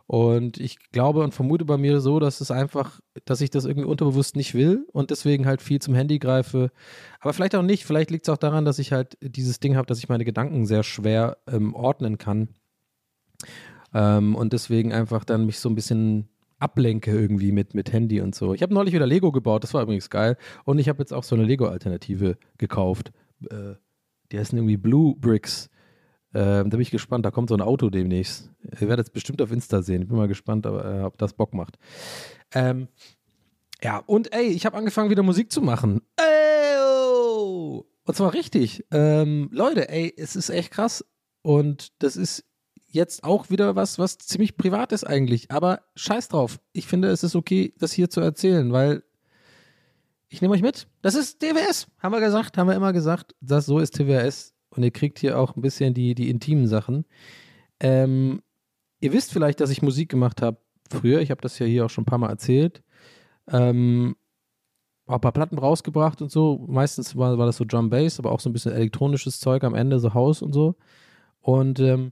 Und 0.07 0.59
ich 0.59 0.77
glaube 0.91 1.23
und 1.23 1.33
vermute 1.33 1.65
bei 1.65 1.77
mir 1.77 1.99
so, 1.99 2.19
dass 2.19 2.39
es 2.39 2.51
einfach, 2.51 2.99
dass 3.25 3.41
ich 3.41 3.49
das 3.49 3.65
irgendwie 3.65 3.87
unterbewusst 3.87 4.35
nicht 4.35 4.53
will 4.53 4.85
und 4.93 5.09
deswegen 5.09 5.47
halt 5.47 5.63
viel 5.63 5.81
zum 5.81 5.95
Handy 5.95 6.19
greife. 6.19 6.71
Aber 7.19 7.33
vielleicht 7.33 7.55
auch 7.55 7.63
nicht. 7.63 7.85
Vielleicht 7.85 8.11
liegt 8.11 8.27
es 8.27 8.31
auch 8.31 8.37
daran, 8.37 8.65
dass 8.65 8.77
ich 8.77 8.91
halt 8.91 9.17
dieses 9.21 9.59
Ding 9.59 9.75
habe, 9.75 9.87
dass 9.87 9.97
ich 9.97 10.07
meine 10.07 10.23
Gedanken 10.23 10.67
sehr 10.67 10.83
schwer 10.83 11.37
ähm, 11.47 11.73
ordnen 11.73 12.19
kann. 12.19 12.49
Ähm, 13.95 14.35
und 14.35 14.51
deswegen 14.51 14.91
einfach 14.93 15.23
dann 15.23 15.45
mich 15.45 15.59
so 15.59 15.69
ein 15.69 15.75
bisschen 15.75 16.27
ablenke 16.59 17.11
irgendwie 17.11 17.53
mit, 17.53 17.73
mit 17.73 17.93
Handy 17.93 18.19
und 18.19 18.35
so. 18.35 18.53
Ich 18.53 18.61
habe 18.61 18.73
neulich 18.73 18.93
wieder 18.93 19.07
Lego 19.07 19.31
gebaut, 19.31 19.63
das 19.63 19.73
war 19.73 19.81
übrigens 19.81 20.09
geil. 20.09 20.37
Und 20.65 20.79
ich 20.79 20.89
habe 20.89 20.99
jetzt 20.99 21.13
auch 21.13 21.23
so 21.23 21.35
eine 21.35 21.45
Lego-Alternative 21.45 22.37
gekauft. 22.57 23.13
Äh, 23.49 23.75
die 24.31 24.39
heißen 24.39 24.57
irgendwie 24.57 24.77
Blue 24.77 25.15
Bricks. 25.15 25.69
Ähm, 26.33 26.69
da 26.69 26.75
bin 26.75 26.81
ich 26.81 26.91
gespannt, 26.91 27.25
da 27.25 27.31
kommt 27.31 27.47
so 27.47 27.55
ein 27.55 27.61
Auto 27.61 27.89
demnächst. 27.89 28.51
Ihr 28.81 28.89
werdet 28.89 29.07
es 29.07 29.13
bestimmt 29.13 29.41
auf 29.41 29.51
Insta 29.51 29.81
sehen. 29.81 30.01
Ich 30.01 30.07
bin 30.09 30.17
mal 30.17 30.27
gespannt, 30.27 30.67
aber, 30.67 30.85
äh, 30.85 31.03
ob 31.03 31.17
das 31.17 31.33
Bock 31.33 31.53
macht. 31.53 31.77
Ähm, 32.53 32.89
ja, 33.81 33.99
und 34.05 34.33
ey, 34.33 34.47
ich 34.47 34.65
habe 34.65 34.75
angefangen 34.75 35.09
wieder 35.09 35.23
Musik 35.23 35.53
zu 35.53 35.61
machen. 35.61 36.01
Ey, 36.17 36.77
oh! 36.81 37.85
Und 38.03 38.15
zwar 38.15 38.33
richtig. 38.33 38.85
Ähm, 38.91 39.49
Leute, 39.53 39.87
ey, 39.89 40.13
es 40.17 40.35
ist 40.35 40.49
echt 40.49 40.71
krass. 40.71 41.05
Und 41.41 41.93
das 42.03 42.17
ist 42.17 42.43
jetzt 42.95 43.23
auch 43.23 43.49
wieder 43.49 43.75
was, 43.75 43.99
was 43.99 44.17
ziemlich 44.17 44.57
privat 44.57 44.91
ist 44.91 45.03
eigentlich. 45.03 45.51
Aber 45.51 45.81
scheiß 45.95 46.29
drauf. 46.29 46.59
Ich 46.73 46.87
finde, 46.87 47.09
es 47.09 47.23
ist 47.23 47.35
okay, 47.35 47.73
das 47.77 47.91
hier 47.91 48.09
zu 48.09 48.21
erzählen, 48.21 48.71
weil 48.71 49.03
ich 50.29 50.41
nehme 50.41 50.53
euch 50.53 50.61
mit. 50.61 50.87
Das 51.01 51.13
ist 51.13 51.39
TWS. 51.39 51.87
Haben 51.99 52.13
wir 52.13 52.19
gesagt, 52.19 52.57
haben 52.57 52.67
wir 52.67 52.75
immer 52.75 52.93
gesagt. 52.93 53.35
Das, 53.41 53.67
so 53.67 53.79
ist 53.79 53.95
TWS. 53.95 54.53
Und 54.69 54.83
ihr 54.83 54.91
kriegt 54.91 55.19
hier 55.19 55.39
auch 55.39 55.55
ein 55.55 55.61
bisschen 55.61 55.93
die, 55.93 56.15
die 56.15 56.29
intimen 56.29 56.67
Sachen. 56.67 57.05
Ähm, 57.79 58.41
ihr 58.99 59.13
wisst 59.13 59.31
vielleicht, 59.31 59.59
dass 59.59 59.69
ich 59.69 59.81
Musik 59.81 60.09
gemacht 60.09 60.41
habe 60.41 60.57
früher. 60.89 61.21
Ich 61.21 61.31
habe 61.31 61.41
das 61.41 61.59
ja 61.59 61.65
hier 61.65 61.85
auch 61.85 61.89
schon 61.89 62.01
ein 62.01 62.07
paar 62.07 62.17
Mal 62.17 62.29
erzählt. 62.29 62.83
Ähm, 63.47 64.15
auch 65.05 65.15
ein 65.15 65.21
paar 65.21 65.31
Platten 65.31 65.57
rausgebracht 65.57 66.21
und 66.21 66.31
so. 66.31 66.65
Meistens 66.67 67.15
war, 67.15 67.37
war 67.37 67.45
das 67.45 67.57
so 67.57 67.65
Drum 67.65 67.89
Bass, 67.89 68.19
aber 68.19 68.31
auch 68.31 68.39
so 68.39 68.49
ein 68.49 68.53
bisschen 68.53 68.71
elektronisches 68.71 69.39
Zeug 69.39 69.63
am 69.63 69.75
Ende, 69.75 69.99
so 69.99 70.13
Haus 70.13 70.41
und 70.41 70.53
so. 70.53 70.75
Und 71.41 71.79
ähm, 71.79 72.11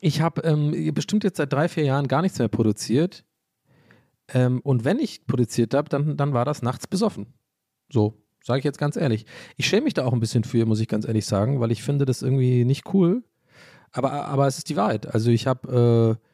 ich 0.00 0.20
habe 0.20 0.42
ähm, 0.42 0.94
bestimmt 0.94 1.24
jetzt 1.24 1.36
seit 1.36 1.52
drei, 1.52 1.68
vier 1.68 1.84
Jahren 1.84 2.08
gar 2.08 2.22
nichts 2.22 2.38
mehr 2.38 2.48
produziert. 2.48 3.24
Ähm, 4.32 4.60
und 4.62 4.84
wenn 4.84 4.98
ich 4.98 5.26
produziert 5.26 5.74
habe, 5.74 5.88
dann, 5.88 6.16
dann 6.16 6.32
war 6.32 6.44
das 6.44 6.62
nachts 6.62 6.86
besoffen. 6.86 7.26
So, 7.92 8.22
sage 8.42 8.60
ich 8.60 8.64
jetzt 8.64 8.78
ganz 8.78 8.96
ehrlich. 8.96 9.26
Ich 9.56 9.66
schäme 9.66 9.82
mich 9.82 9.94
da 9.94 10.04
auch 10.04 10.12
ein 10.12 10.20
bisschen 10.20 10.44
für, 10.44 10.64
muss 10.66 10.80
ich 10.80 10.88
ganz 10.88 11.06
ehrlich 11.06 11.26
sagen, 11.26 11.60
weil 11.60 11.70
ich 11.70 11.82
finde 11.82 12.04
das 12.04 12.22
irgendwie 12.22 12.64
nicht 12.64 12.92
cool. 12.94 13.22
Aber, 13.92 14.12
aber 14.12 14.46
es 14.46 14.58
ist 14.58 14.68
die 14.68 14.76
Wahrheit. 14.76 15.12
Also 15.12 15.30
ich 15.30 15.46
habe 15.46 16.18
äh, 16.20 16.26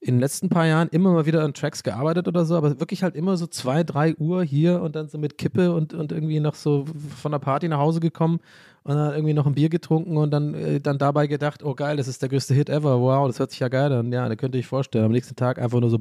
in 0.00 0.14
den 0.14 0.20
letzten 0.20 0.48
paar 0.48 0.66
Jahren 0.66 0.88
immer 0.88 1.12
mal 1.12 1.26
wieder 1.26 1.44
an 1.44 1.52
Tracks 1.52 1.82
gearbeitet 1.82 2.26
oder 2.26 2.46
so, 2.46 2.56
aber 2.56 2.80
wirklich 2.80 3.02
halt 3.02 3.14
immer 3.14 3.36
so 3.36 3.46
zwei, 3.46 3.84
drei 3.84 4.14
Uhr 4.16 4.42
hier 4.42 4.80
und 4.80 4.96
dann 4.96 5.08
so 5.08 5.18
mit 5.18 5.36
Kippe 5.36 5.72
und, 5.72 5.92
und 5.92 6.10
irgendwie 6.10 6.40
noch 6.40 6.54
so 6.54 6.86
von 7.20 7.32
der 7.32 7.38
Party 7.38 7.68
nach 7.68 7.78
Hause 7.78 8.00
gekommen 8.00 8.40
und 8.82 8.96
dann 8.96 9.12
irgendwie 9.12 9.34
noch 9.34 9.46
ein 9.46 9.54
Bier 9.54 9.68
getrunken 9.68 10.16
und 10.16 10.30
dann, 10.30 10.54
äh, 10.54 10.80
dann 10.80 10.96
dabei 10.96 11.26
gedacht, 11.26 11.62
oh 11.62 11.74
geil, 11.74 11.98
das 11.98 12.08
ist 12.08 12.22
der 12.22 12.30
größte 12.30 12.54
Hit 12.54 12.70
ever, 12.70 12.98
wow, 12.98 13.26
das 13.26 13.38
hört 13.38 13.50
sich 13.50 13.60
ja 13.60 13.68
geil 13.68 13.92
an. 13.92 14.10
Ja, 14.10 14.26
da 14.26 14.36
könnte 14.36 14.56
ich 14.56 14.66
vorstellen, 14.66 15.04
am 15.04 15.12
nächsten 15.12 15.36
Tag 15.36 15.58
einfach 15.58 15.80
nur 15.80 15.90
so 15.90 15.98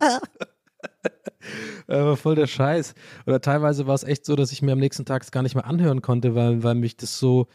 Aber 1.86 2.16
voll 2.16 2.34
der 2.34 2.46
Scheiß. 2.46 2.94
Oder 3.26 3.40
teilweise 3.40 3.86
war 3.86 3.94
es 3.94 4.04
echt 4.04 4.26
so, 4.26 4.36
dass 4.36 4.52
ich 4.52 4.60
mir 4.60 4.72
am 4.72 4.78
nächsten 4.78 5.06
Tag 5.06 5.22
es 5.22 5.30
gar 5.30 5.42
nicht 5.42 5.54
mehr 5.54 5.66
anhören 5.66 6.02
konnte, 6.02 6.34
weil, 6.34 6.62
weil 6.62 6.74
mich 6.74 6.96
das 6.96 7.18
so, 7.18 7.46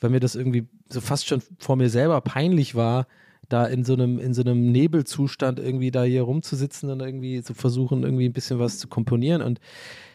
weil 0.00 0.10
mir 0.10 0.20
das 0.20 0.34
irgendwie 0.34 0.68
so 0.88 1.00
fast 1.00 1.26
schon 1.26 1.42
vor 1.58 1.76
mir 1.76 1.90
selber 1.90 2.20
peinlich 2.20 2.74
war, 2.74 3.06
da 3.48 3.64
in 3.66 3.84
so 3.84 3.92
einem, 3.92 4.18
in 4.18 4.34
so 4.34 4.42
einem 4.42 4.72
Nebelzustand 4.72 5.58
irgendwie 5.58 5.90
da 5.90 6.02
hier 6.02 6.22
rumzusitzen 6.22 6.90
und 6.90 7.00
irgendwie 7.00 7.42
zu 7.42 7.54
versuchen, 7.54 8.02
irgendwie 8.02 8.28
ein 8.28 8.32
bisschen 8.32 8.58
was 8.58 8.78
zu 8.78 8.88
komponieren. 8.88 9.42
Und 9.42 9.60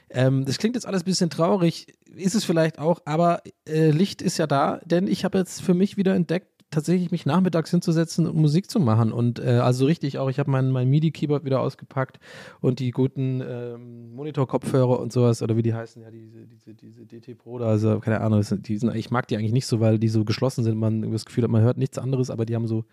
ähm, 0.09 0.45
das 0.45 0.57
klingt 0.57 0.75
jetzt 0.75 0.85
alles 0.85 1.03
ein 1.03 1.05
bisschen 1.05 1.29
traurig, 1.29 1.87
ist 2.15 2.35
es 2.35 2.43
vielleicht 2.43 2.79
auch, 2.79 3.01
aber 3.05 3.41
äh, 3.67 3.91
Licht 3.91 4.21
ist 4.21 4.37
ja 4.37 4.47
da, 4.47 4.81
denn 4.83 5.07
ich 5.07 5.23
habe 5.23 5.37
jetzt 5.37 5.61
für 5.61 5.73
mich 5.73 5.95
wieder 5.95 6.15
entdeckt, 6.15 6.60
tatsächlich 6.71 7.11
mich 7.11 7.25
nachmittags 7.25 7.69
hinzusetzen 7.69 8.25
und 8.25 8.35
Musik 8.35 8.71
zu 8.71 8.79
machen. 8.79 9.11
Und 9.11 9.39
äh, 9.39 9.59
also 9.59 9.85
richtig 9.85 10.17
auch, 10.17 10.29
ich 10.29 10.39
habe 10.39 10.49
mein, 10.49 10.71
mein 10.71 10.89
MIDI-Keyboard 10.89 11.43
wieder 11.45 11.59
ausgepackt 11.59 12.19
und 12.61 12.79
die 12.79 12.91
guten 12.91 13.43
ähm, 13.45 14.15
Monitor-Kopfhörer 14.15 14.99
und 14.99 15.11
sowas, 15.11 15.41
oder 15.43 15.57
wie 15.57 15.61
die 15.61 15.73
heißen, 15.73 16.01
ja, 16.01 16.09
diese, 16.09 16.47
diese, 16.47 16.73
diese 16.73 17.05
DT 17.05 17.37
Pro, 17.37 17.59
da, 17.59 17.67
also 17.67 17.99
keine 17.99 18.21
Ahnung, 18.21 18.41
die 18.41 18.77
sind, 18.77 18.95
ich 18.95 19.11
mag 19.11 19.27
die 19.27 19.37
eigentlich 19.37 19.51
nicht 19.51 19.67
so, 19.67 19.79
weil 19.79 19.99
die 19.99 20.07
so 20.07 20.23
geschlossen 20.23 20.63
sind, 20.63 20.77
man 20.77 21.11
das 21.11 21.25
Gefühl 21.25 21.43
hat, 21.43 21.51
man 21.51 21.61
hört 21.61 21.77
nichts 21.77 21.97
anderes, 21.97 22.29
aber 22.29 22.45
die 22.45 22.55
haben 22.55 22.67
so 22.67 22.85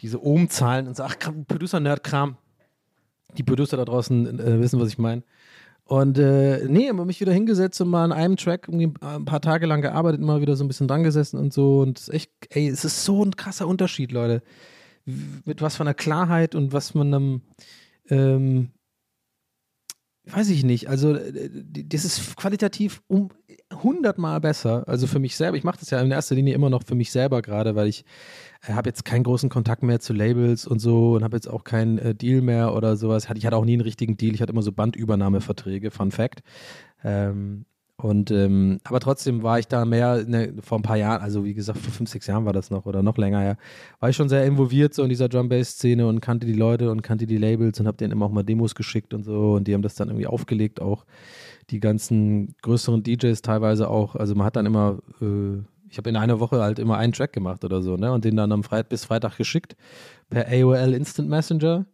diese 0.00 0.24
Ohm-Zahlen 0.24 0.88
und 0.88 0.96
so, 0.96 1.04
ach, 1.04 1.16
Producer-Nerd-Kram. 1.46 2.36
Die 3.38 3.42
Producer 3.44 3.78
da 3.78 3.86
draußen 3.86 4.40
äh, 4.40 4.60
wissen, 4.60 4.78
was 4.78 4.88
ich 4.88 4.98
meine. 4.98 5.22
Und 5.84 6.18
äh, 6.18 6.64
nee, 6.68 6.88
habe 6.88 7.04
mich 7.04 7.20
wieder 7.20 7.32
hingesetzt 7.32 7.80
und 7.80 7.88
mal 7.88 8.04
an 8.04 8.12
einem 8.12 8.36
Track 8.36 8.68
irgendwie 8.68 8.92
ein 9.00 9.24
paar 9.24 9.40
Tage 9.40 9.66
lang 9.66 9.82
gearbeitet, 9.82 10.20
immer 10.20 10.40
wieder 10.40 10.56
so 10.56 10.64
ein 10.64 10.68
bisschen 10.68 10.88
dran 10.88 11.02
gesessen 11.02 11.38
und 11.38 11.52
so. 11.52 11.80
Und 11.80 12.08
echt, 12.10 12.30
ey, 12.50 12.68
es 12.68 12.84
ist 12.84 13.04
so 13.04 13.24
ein 13.24 13.36
krasser 13.36 13.66
Unterschied, 13.66 14.12
Leute. 14.12 14.42
Mit 15.44 15.60
was 15.60 15.76
von 15.76 15.86
einer 15.86 15.94
Klarheit 15.94 16.54
und 16.54 16.72
was 16.72 16.94
man 16.94 17.12
einem, 17.12 17.42
ähm, 18.08 18.70
weiß 20.24 20.50
ich 20.50 20.64
nicht. 20.64 20.88
Also, 20.88 21.16
äh, 21.16 21.50
das 21.84 22.04
ist 22.04 22.36
qualitativ 22.36 23.02
um 23.08 23.30
hundertmal 23.82 24.40
besser. 24.40 24.84
Also 24.86 25.06
für 25.06 25.18
mich 25.18 25.36
selber. 25.36 25.56
Ich 25.56 25.64
mache 25.64 25.78
das 25.78 25.90
ja 25.90 26.00
in 26.00 26.10
erster 26.10 26.34
Linie 26.34 26.54
immer 26.54 26.70
noch 26.70 26.84
für 26.84 26.94
mich 26.94 27.10
selber 27.10 27.42
gerade, 27.42 27.74
weil 27.74 27.88
ich 27.88 28.04
äh, 28.66 28.72
habe 28.72 28.88
jetzt 28.88 29.04
keinen 29.04 29.24
großen 29.24 29.48
Kontakt 29.48 29.82
mehr 29.82 30.00
zu 30.00 30.12
Labels 30.12 30.66
und 30.66 30.78
so 30.78 31.12
und 31.14 31.24
habe 31.24 31.36
jetzt 31.36 31.48
auch 31.48 31.64
keinen 31.64 31.98
äh, 31.98 32.14
Deal 32.14 32.42
mehr 32.42 32.74
oder 32.74 32.96
sowas. 32.96 33.28
Ich 33.34 33.46
hatte 33.46 33.56
auch 33.56 33.64
nie 33.64 33.74
einen 33.74 33.82
richtigen 33.82 34.16
Deal. 34.16 34.34
Ich 34.34 34.42
hatte 34.42 34.52
immer 34.52 34.62
so 34.62 34.72
Bandübernahmeverträge, 34.72 35.90
Fun 35.90 36.10
Fact. 36.10 36.42
Ähm, 37.04 37.64
und 38.02 38.30
ähm, 38.30 38.80
aber 38.84 39.00
trotzdem 39.00 39.42
war 39.42 39.58
ich 39.58 39.68
da 39.68 39.84
mehr 39.84 40.24
ne, 40.26 40.52
vor 40.60 40.78
ein 40.78 40.82
paar 40.82 40.96
Jahren, 40.96 41.22
also 41.22 41.44
wie 41.44 41.54
gesagt, 41.54 41.78
vor 41.78 41.92
fünf, 41.92 42.10
sechs 42.10 42.26
Jahren 42.26 42.44
war 42.44 42.52
das 42.52 42.70
noch 42.70 42.86
oder 42.86 43.02
noch 43.02 43.16
länger 43.16 43.40
her, 43.40 43.56
war 44.00 44.08
ich 44.08 44.16
schon 44.16 44.28
sehr 44.28 44.44
involviert 44.44 44.94
so 44.94 45.02
in 45.02 45.08
dieser 45.08 45.28
Drum 45.28 45.48
Bass 45.48 45.70
Szene 45.70 46.06
und 46.06 46.20
kannte 46.20 46.46
die 46.46 46.52
Leute 46.52 46.90
und 46.90 47.02
kannte 47.02 47.26
die 47.26 47.38
Labels 47.38 47.78
und 47.80 47.86
habe 47.86 47.96
denen 47.96 48.12
immer 48.12 48.26
auch 48.26 48.32
mal 48.32 48.42
Demos 48.42 48.74
geschickt 48.74 49.14
und 49.14 49.24
so 49.24 49.52
und 49.52 49.68
die 49.68 49.74
haben 49.74 49.82
das 49.82 49.94
dann 49.94 50.08
irgendwie 50.08 50.26
aufgelegt 50.26 50.80
auch 50.80 51.04
die 51.70 51.80
ganzen 51.80 52.54
größeren 52.62 53.02
DJs 53.02 53.40
teilweise 53.42 53.88
auch, 53.88 54.16
also 54.16 54.34
man 54.34 54.46
hat 54.46 54.56
dann 54.56 54.66
immer 54.66 54.98
äh, 55.20 55.62
ich 55.92 55.98
habe 55.98 56.08
in 56.08 56.16
einer 56.16 56.40
Woche 56.40 56.60
halt 56.60 56.78
immer 56.78 56.96
einen 56.96 57.12
Track 57.12 57.34
gemacht 57.34 57.64
oder 57.66 57.82
so, 57.82 57.96
ne? 57.96 58.12
Und 58.12 58.24
den 58.24 58.34
dann 58.34 58.50
am 58.50 58.64
Freitag 58.64 58.88
bis 58.88 59.04
Freitag 59.04 59.36
geschickt 59.36 59.76
per 60.30 60.46
AOL 60.48 60.94
Instant 60.94 61.28
Messenger. 61.28 61.84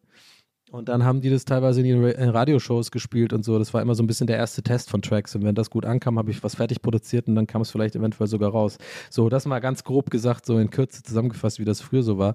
Und 0.70 0.88
dann 0.90 1.04
haben 1.04 1.22
die 1.22 1.30
das 1.30 1.46
teilweise 1.46 1.80
in 1.80 1.86
ihren 1.86 2.30
Radioshows 2.30 2.90
gespielt 2.90 3.32
und 3.32 3.44
so. 3.44 3.58
Das 3.58 3.72
war 3.72 3.80
immer 3.80 3.94
so 3.94 4.02
ein 4.02 4.06
bisschen 4.06 4.26
der 4.26 4.36
erste 4.36 4.62
Test 4.62 4.90
von 4.90 5.00
Tracks. 5.00 5.34
Und 5.34 5.42
wenn 5.42 5.54
das 5.54 5.70
gut 5.70 5.86
ankam, 5.86 6.18
habe 6.18 6.30
ich 6.30 6.42
was 6.42 6.56
fertig 6.56 6.82
produziert 6.82 7.26
und 7.26 7.36
dann 7.36 7.46
kam 7.46 7.62
es 7.62 7.70
vielleicht 7.70 7.96
eventuell 7.96 8.26
sogar 8.26 8.50
raus. 8.50 8.76
So, 9.08 9.28
das 9.30 9.46
mal 9.46 9.60
ganz 9.60 9.82
grob 9.82 10.10
gesagt, 10.10 10.44
so 10.44 10.58
in 10.58 10.68
Kürze 10.70 11.02
zusammengefasst, 11.02 11.58
wie 11.58 11.64
das 11.64 11.80
früher 11.80 12.02
so 12.02 12.18
war. 12.18 12.34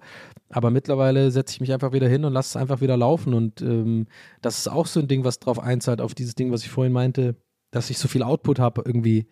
Aber 0.50 0.72
mittlerweile 0.72 1.30
setze 1.30 1.54
ich 1.54 1.62
mich 1.62 1.74
einfach 1.74 1.94
wieder 1.94 2.08
hin 2.08 2.26
und 2.26 2.34
lasse 2.34 2.58
es 2.58 2.62
einfach 2.62 2.82
wieder 2.82 2.98
laufen. 2.98 3.34
Und 3.36 3.62
ähm, 3.62 4.08
das 4.42 4.58
ist 4.58 4.68
auch 4.68 4.88
so 4.88 5.00
ein 5.00 5.08
Ding, 5.08 5.24
was 5.24 5.40
drauf 5.40 5.60
einzahlt, 5.60 6.02
auf 6.02 6.16
dieses 6.16 6.34
Ding, 6.34 6.52
was 6.52 6.64
ich 6.64 6.70
vorhin 6.70 6.94
meinte, 6.94 7.36
dass 7.70 7.92
ich 7.92 8.00
so 8.00 8.08
viel 8.08 8.24
Output 8.24 8.60
habe 8.60 8.82
irgendwie 8.86 9.28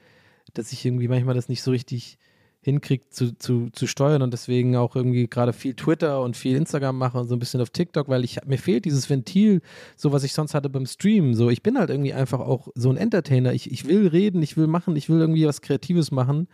dass 0.54 0.72
ich 0.72 0.86
irgendwie 0.86 1.08
manchmal 1.08 1.36
das 1.36 1.50
nicht 1.50 1.64
so 1.64 1.72
richtig 1.72 2.18
hinkriege 2.64 3.10
zu, 3.10 3.36
zu, 3.38 3.70
zu 3.72 3.88
steuern 3.88 4.22
und 4.22 4.32
deswegen 4.32 4.76
auch 4.76 4.96
irgendwie 4.96 5.28
gerade 5.28 5.52
viel 5.52 5.74
Twitter 5.74 6.22
und 6.22 6.38
viel 6.38 6.56
Instagram 6.56 6.98
mache 6.98 7.18
und 7.18 7.28
so 7.28 7.36
ein 7.36 7.40
bisschen 7.40 7.60
auf 7.60 7.72
TikTok, 7.72 8.08
weil 8.08 8.24
ich 8.24 8.38
mir 8.46 8.60
fehlt 8.60 8.86
dieses 8.86 9.10
Ventil, 9.10 9.62
so 9.98 10.12
was 10.12 10.24
ich 10.24 10.34
sonst 10.34 10.54
hatte 10.54 10.70
beim 10.70 10.86
Streamen. 10.86 11.34
So, 11.34 11.50
ich 11.50 11.64
bin 11.64 11.78
halt 11.78 11.90
irgendwie 11.90 12.14
einfach 12.14 12.40
auch 12.40 12.68
so 12.76 12.90
ein 12.92 12.98
Entertainer. 12.98 13.54
Ich, 13.54 13.72
ich 13.72 13.88
will 13.88 14.08
reden, 14.08 14.44
ich 14.44 14.58
will 14.58 14.68
machen, 14.68 14.96
ich 14.96 15.10
will 15.10 15.20
irgendwie 15.20 15.48
was 15.48 15.62
Kreatives 15.62 16.12
machen. 16.12 16.48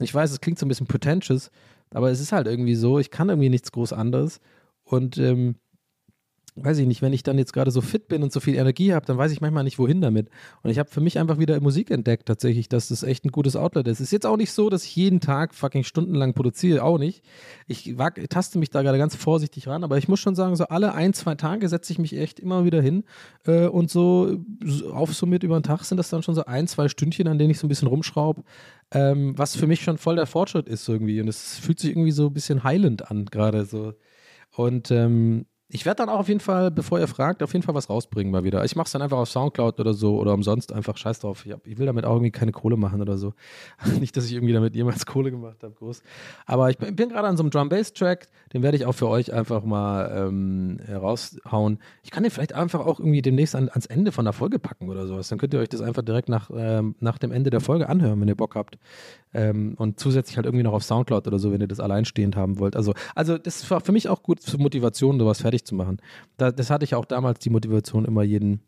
Ich 0.00 0.12
weiß, 0.12 0.32
es 0.32 0.40
klingt 0.40 0.58
so 0.58 0.66
ein 0.66 0.68
bisschen 0.68 0.88
pretentious, 0.88 1.52
aber 1.90 2.10
es 2.10 2.20
ist 2.20 2.32
halt 2.32 2.48
irgendwie 2.48 2.74
so, 2.74 2.98
ich 2.98 3.10
kann 3.10 3.28
irgendwie 3.28 3.50
nichts 3.50 3.70
groß 3.70 3.92
anderes. 3.92 4.40
Und 4.84 5.16
ähm, 5.18 5.54
weiß 6.54 6.78
ich 6.78 6.86
nicht, 6.86 7.00
wenn 7.00 7.12
ich 7.12 7.22
dann 7.22 7.38
jetzt 7.38 7.52
gerade 7.52 7.70
so 7.70 7.80
fit 7.80 8.08
bin 8.08 8.22
und 8.22 8.32
so 8.32 8.38
viel 8.38 8.56
Energie 8.56 8.92
habe, 8.92 9.06
dann 9.06 9.16
weiß 9.16 9.32
ich 9.32 9.40
manchmal 9.40 9.64
nicht, 9.64 9.78
wohin 9.78 10.02
damit. 10.02 10.28
Und 10.62 10.70
ich 10.70 10.78
habe 10.78 10.90
für 10.90 11.00
mich 11.00 11.18
einfach 11.18 11.38
wieder 11.38 11.58
Musik 11.60 11.90
entdeckt, 11.90 12.26
tatsächlich, 12.26 12.68
dass 12.68 12.88
das 12.88 13.02
echt 13.02 13.24
ein 13.24 13.30
gutes 13.30 13.56
Outlet 13.56 13.88
ist. 13.88 14.00
Ist 14.00 14.12
jetzt 14.12 14.26
auch 14.26 14.36
nicht 14.36 14.52
so, 14.52 14.68
dass 14.68 14.84
ich 14.84 14.94
jeden 14.94 15.20
Tag 15.20 15.54
fucking 15.54 15.82
stundenlang 15.84 16.34
produziere, 16.34 16.82
auch 16.82 16.98
nicht. 16.98 17.24
Ich 17.66 17.96
wag, 17.96 18.20
taste 18.28 18.58
mich 18.58 18.68
da 18.68 18.82
gerade 18.82 18.98
ganz 18.98 19.16
vorsichtig 19.16 19.66
ran, 19.66 19.82
aber 19.82 19.96
ich 19.96 20.08
muss 20.08 20.20
schon 20.20 20.34
sagen, 20.34 20.54
so 20.56 20.64
alle 20.64 20.94
ein, 20.94 21.14
zwei 21.14 21.36
Tage 21.36 21.68
setze 21.68 21.92
ich 21.92 21.98
mich 21.98 22.16
echt 22.16 22.38
immer 22.38 22.64
wieder 22.64 22.82
hin 22.82 23.04
äh, 23.46 23.66
und 23.66 23.90
so, 23.90 24.38
so 24.62 24.92
aufsummiert 24.92 25.44
über 25.44 25.58
den 25.58 25.62
Tag 25.62 25.84
sind 25.84 25.96
das 25.96 26.10
dann 26.10 26.22
schon 26.22 26.34
so 26.34 26.44
ein, 26.44 26.66
zwei 26.66 26.88
Stündchen, 26.88 27.28
an 27.28 27.38
denen 27.38 27.50
ich 27.50 27.58
so 27.58 27.66
ein 27.66 27.68
bisschen 27.68 27.88
rumschraube. 27.88 28.42
Ähm, 28.90 29.38
was 29.38 29.56
für 29.56 29.66
mich 29.66 29.80
schon 29.80 29.96
voll 29.96 30.16
der 30.16 30.26
Fortschritt 30.26 30.68
ist 30.68 30.86
irgendwie. 30.86 31.20
Und 31.22 31.28
es 31.28 31.58
fühlt 31.58 31.80
sich 31.80 31.90
irgendwie 31.90 32.10
so 32.10 32.26
ein 32.26 32.34
bisschen 32.34 32.62
heilend 32.62 33.10
an, 33.10 33.24
gerade 33.24 33.64
so. 33.64 33.94
Und 34.54 34.90
ähm, 34.90 35.46
ich 35.74 35.86
werde 35.86 35.96
dann 35.96 36.10
auch 36.10 36.18
auf 36.18 36.28
jeden 36.28 36.40
Fall, 36.40 36.70
bevor 36.70 37.00
ihr 37.00 37.08
fragt, 37.08 37.42
auf 37.42 37.54
jeden 37.54 37.62
Fall 37.62 37.74
was 37.74 37.88
rausbringen 37.88 38.30
mal 38.30 38.44
wieder. 38.44 38.62
Ich 38.62 38.76
mache 38.76 38.84
es 38.86 38.92
dann 38.92 39.00
einfach 39.00 39.16
auf 39.16 39.30
Soundcloud 39.30 39.80
oder 39.80 39.94
so 39.94 40.18
oder 40.18 40.34
umsonst 40.34 40.70
einfach 40.70 40.98
scheiß 40.98 41.20
drauf. 41.20 41.46
Ich, 41.46 41.52
hab, 41.52 41.66
ich 41.66 41.78
will 41.78 41.86
damit 41.86 42.04
auch 42.04 42.12
irgendwie 42.12 42.30
keine 42.30 42.52
Kohle 42.52 42.76
machen 42.76 43.00
oder 43.00 43.16
so. 43.16 43.32
Nicht, 43.98 44.14
dass 44.14 44.26
ich 44.26 44.34
irgendwie 44.34 44.52
damit 44.52 44.74
jemals 44.74 45.06
Kohle 45.06 45.30
gemacht 45.30 45.62
habe, 45.62 45.72
groß. 45.72 46.02
Aber 46.44 46.68
ich 46.68 46.76
bin, 46.76 46.94
bin 46.94 47.08
gerade 47.08 47.26
an 47.26 47.38
so 47.38 47.42
einem 47.42 47.48
Drum-Bass-Track, 47.48 48.28
den 48.52 48.62
werde 48.62 48.76
ich 48.76 48.84
auch 48.84 48.92
für 48.92 49.08
euch 49.08 49.32
einfach 49.32 49.64
mal 49.64 50.12
ähm, 50.14 50.78
raushauen. 50.90 51.78
Ich 52.02 52.10
kann 52.10 52.22
den 52.22 52.30
vielleicht 52.30 52.54
einfach 52.54 52.80
auch 52.80 53.00
irgendwie 53.00 53.22
demnächst 53.22 53.54
an, 53.54 53.70
ans 53.70 53.86
Ende 53.86 54.12
von 54.12 54.26
der 54.26 54.34
Folge 54.34 54.58
packen 54.58 54.90
oder 54.90 55.06
sowas. 55.06 55.28
Dann 55.28 55.38
könnt 55.38 55.54
ihr 55.54 55.60
euch 55.60 55.70
das 55.70 55.80
einfach 55.80 56.02
direkt 56.02 56.28
nach, 56.28 56.50
ähm, 56.54 56.96
nach 57.00 57.16
dem 57.16 57.32
Ende 57.32 57.48
der 57.48 57.60
Folge 57.60 57.88
anhören, 57.88 58.20
wenn 58.20 58.28
ihr 58.28 58.36
Bock 58.36 58.56
habt. 58.56 58.76
Ähm, 59.32 59.74
und 59.78 59.98
zusätzlich 59.98 60.36
halt 60.36 60.44
irgendwie 60.44 60.64
noch 60.64 60.74
auf 60.74 60.84
Soundcloud 60.84 61.26
oder 61.26 61.38
so, 61.38 61.50
wenn 61.50 61.62
ihr 61.62 61.68
das 61.68 61.80
alleinstehend 61.80 62.36
haben 62.36 62.58
wollt. 62.58 62.76
Also, 62.76 62.92
also 63.14 63.38
das 63.38 63.70
war 63.70 63.80
für 63.80 63.92
mich 63.92 64.10
auch 64.10 64.22
gut 64.22 64.42
zur 64.42 64.60
Motivation, 64.60 65.18
sowas 65.18 65.40
fertig 65.62 65.66
zu 65.66 65.74
machen. 65.74 65.98
Da, 66.36 66.50
das 66.50 66.70
hatte 66.70 66.84
ich 66.84 66.94
auch 66.94 67.04
damals 67.04 67.38
die 67.38 67.50
Motivation, 67.50 68.04
immer 68.04 68.22
jeden, 68.22 68.60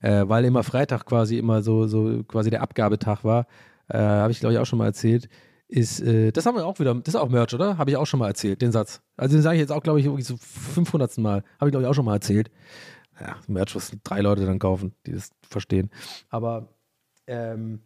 äh, 0.00 0.24
weil 0.26 0.44
immer 0.44 0.62
Freitag 0.62 1.06
quasi 1.06 1.38
immer 1.38 1.62
so, 1.62 1.86
so 1.86 2.22
quasi 2.24 2.50
der 2.50 2.62
Abgabetag 2.62 3.24
war, 3.24 3.46
äh, 3.88 3.98
habe 3.98 4.32
ich 4.32 4.40
glaube 4.40 4.54
ich 4.54 4.58
auch 4.58 4.66
schon 4.66 4.78
mal 4.78 4.86
erzählt. 4.86 5.28
Ist, 5.68 6.00
äh, 6.00 6.32
das 6.32 6.44
haben 6.44 6.56
wir 6.56 6.66
auch 6.66 6.78
wieder, 6.80 6.94
das 6.94 7.14
ist 7.14 7.20
auch 7.20 7.30
Merch, 7.30 7.54
oder? 7.54 7.78
Habe 7.78 7.90
ich 7.90 7.96
auch 7.96 8.06
schon 8.06 8.20
mal 8.20 8.28
erzählt, 8.28 8.60
den 8.60 8.72
Satz. 8.72 9.00
Also 9.16 9.36
den 9.36 9.42
sage 9.42 9.56
ich 9.56 9.60
jetzt 9.60 9.72
auch, 9.72 9.82
glaube 9.82 10.00
ich, 10.00 10.26
so 10.26 10.36
500. 10.36 11.16
Mal. 11.18 11.42
Habe 11.58 11.68
ich, 11.68 11.72
glaube 11.72 11.84
ich, 11.84 11.86
auch 11.86 11.94
schon 11.94 12.04
mal 12.04 12.14
erzählt. 12.14 12.50
Ja, 13.18 13.36
Merch, 13.46 13.74
was 13.74 13.96
drei 14.04 14.20
Leute 14.20 14.44
dann 14.44 14.58
kaufen, 14.58 14.94
die 15.06 15.12
das 15.12 15.30
verstehen. 15.48 15.90
Aber 16.28 16.74
ähm, 17.26 17.80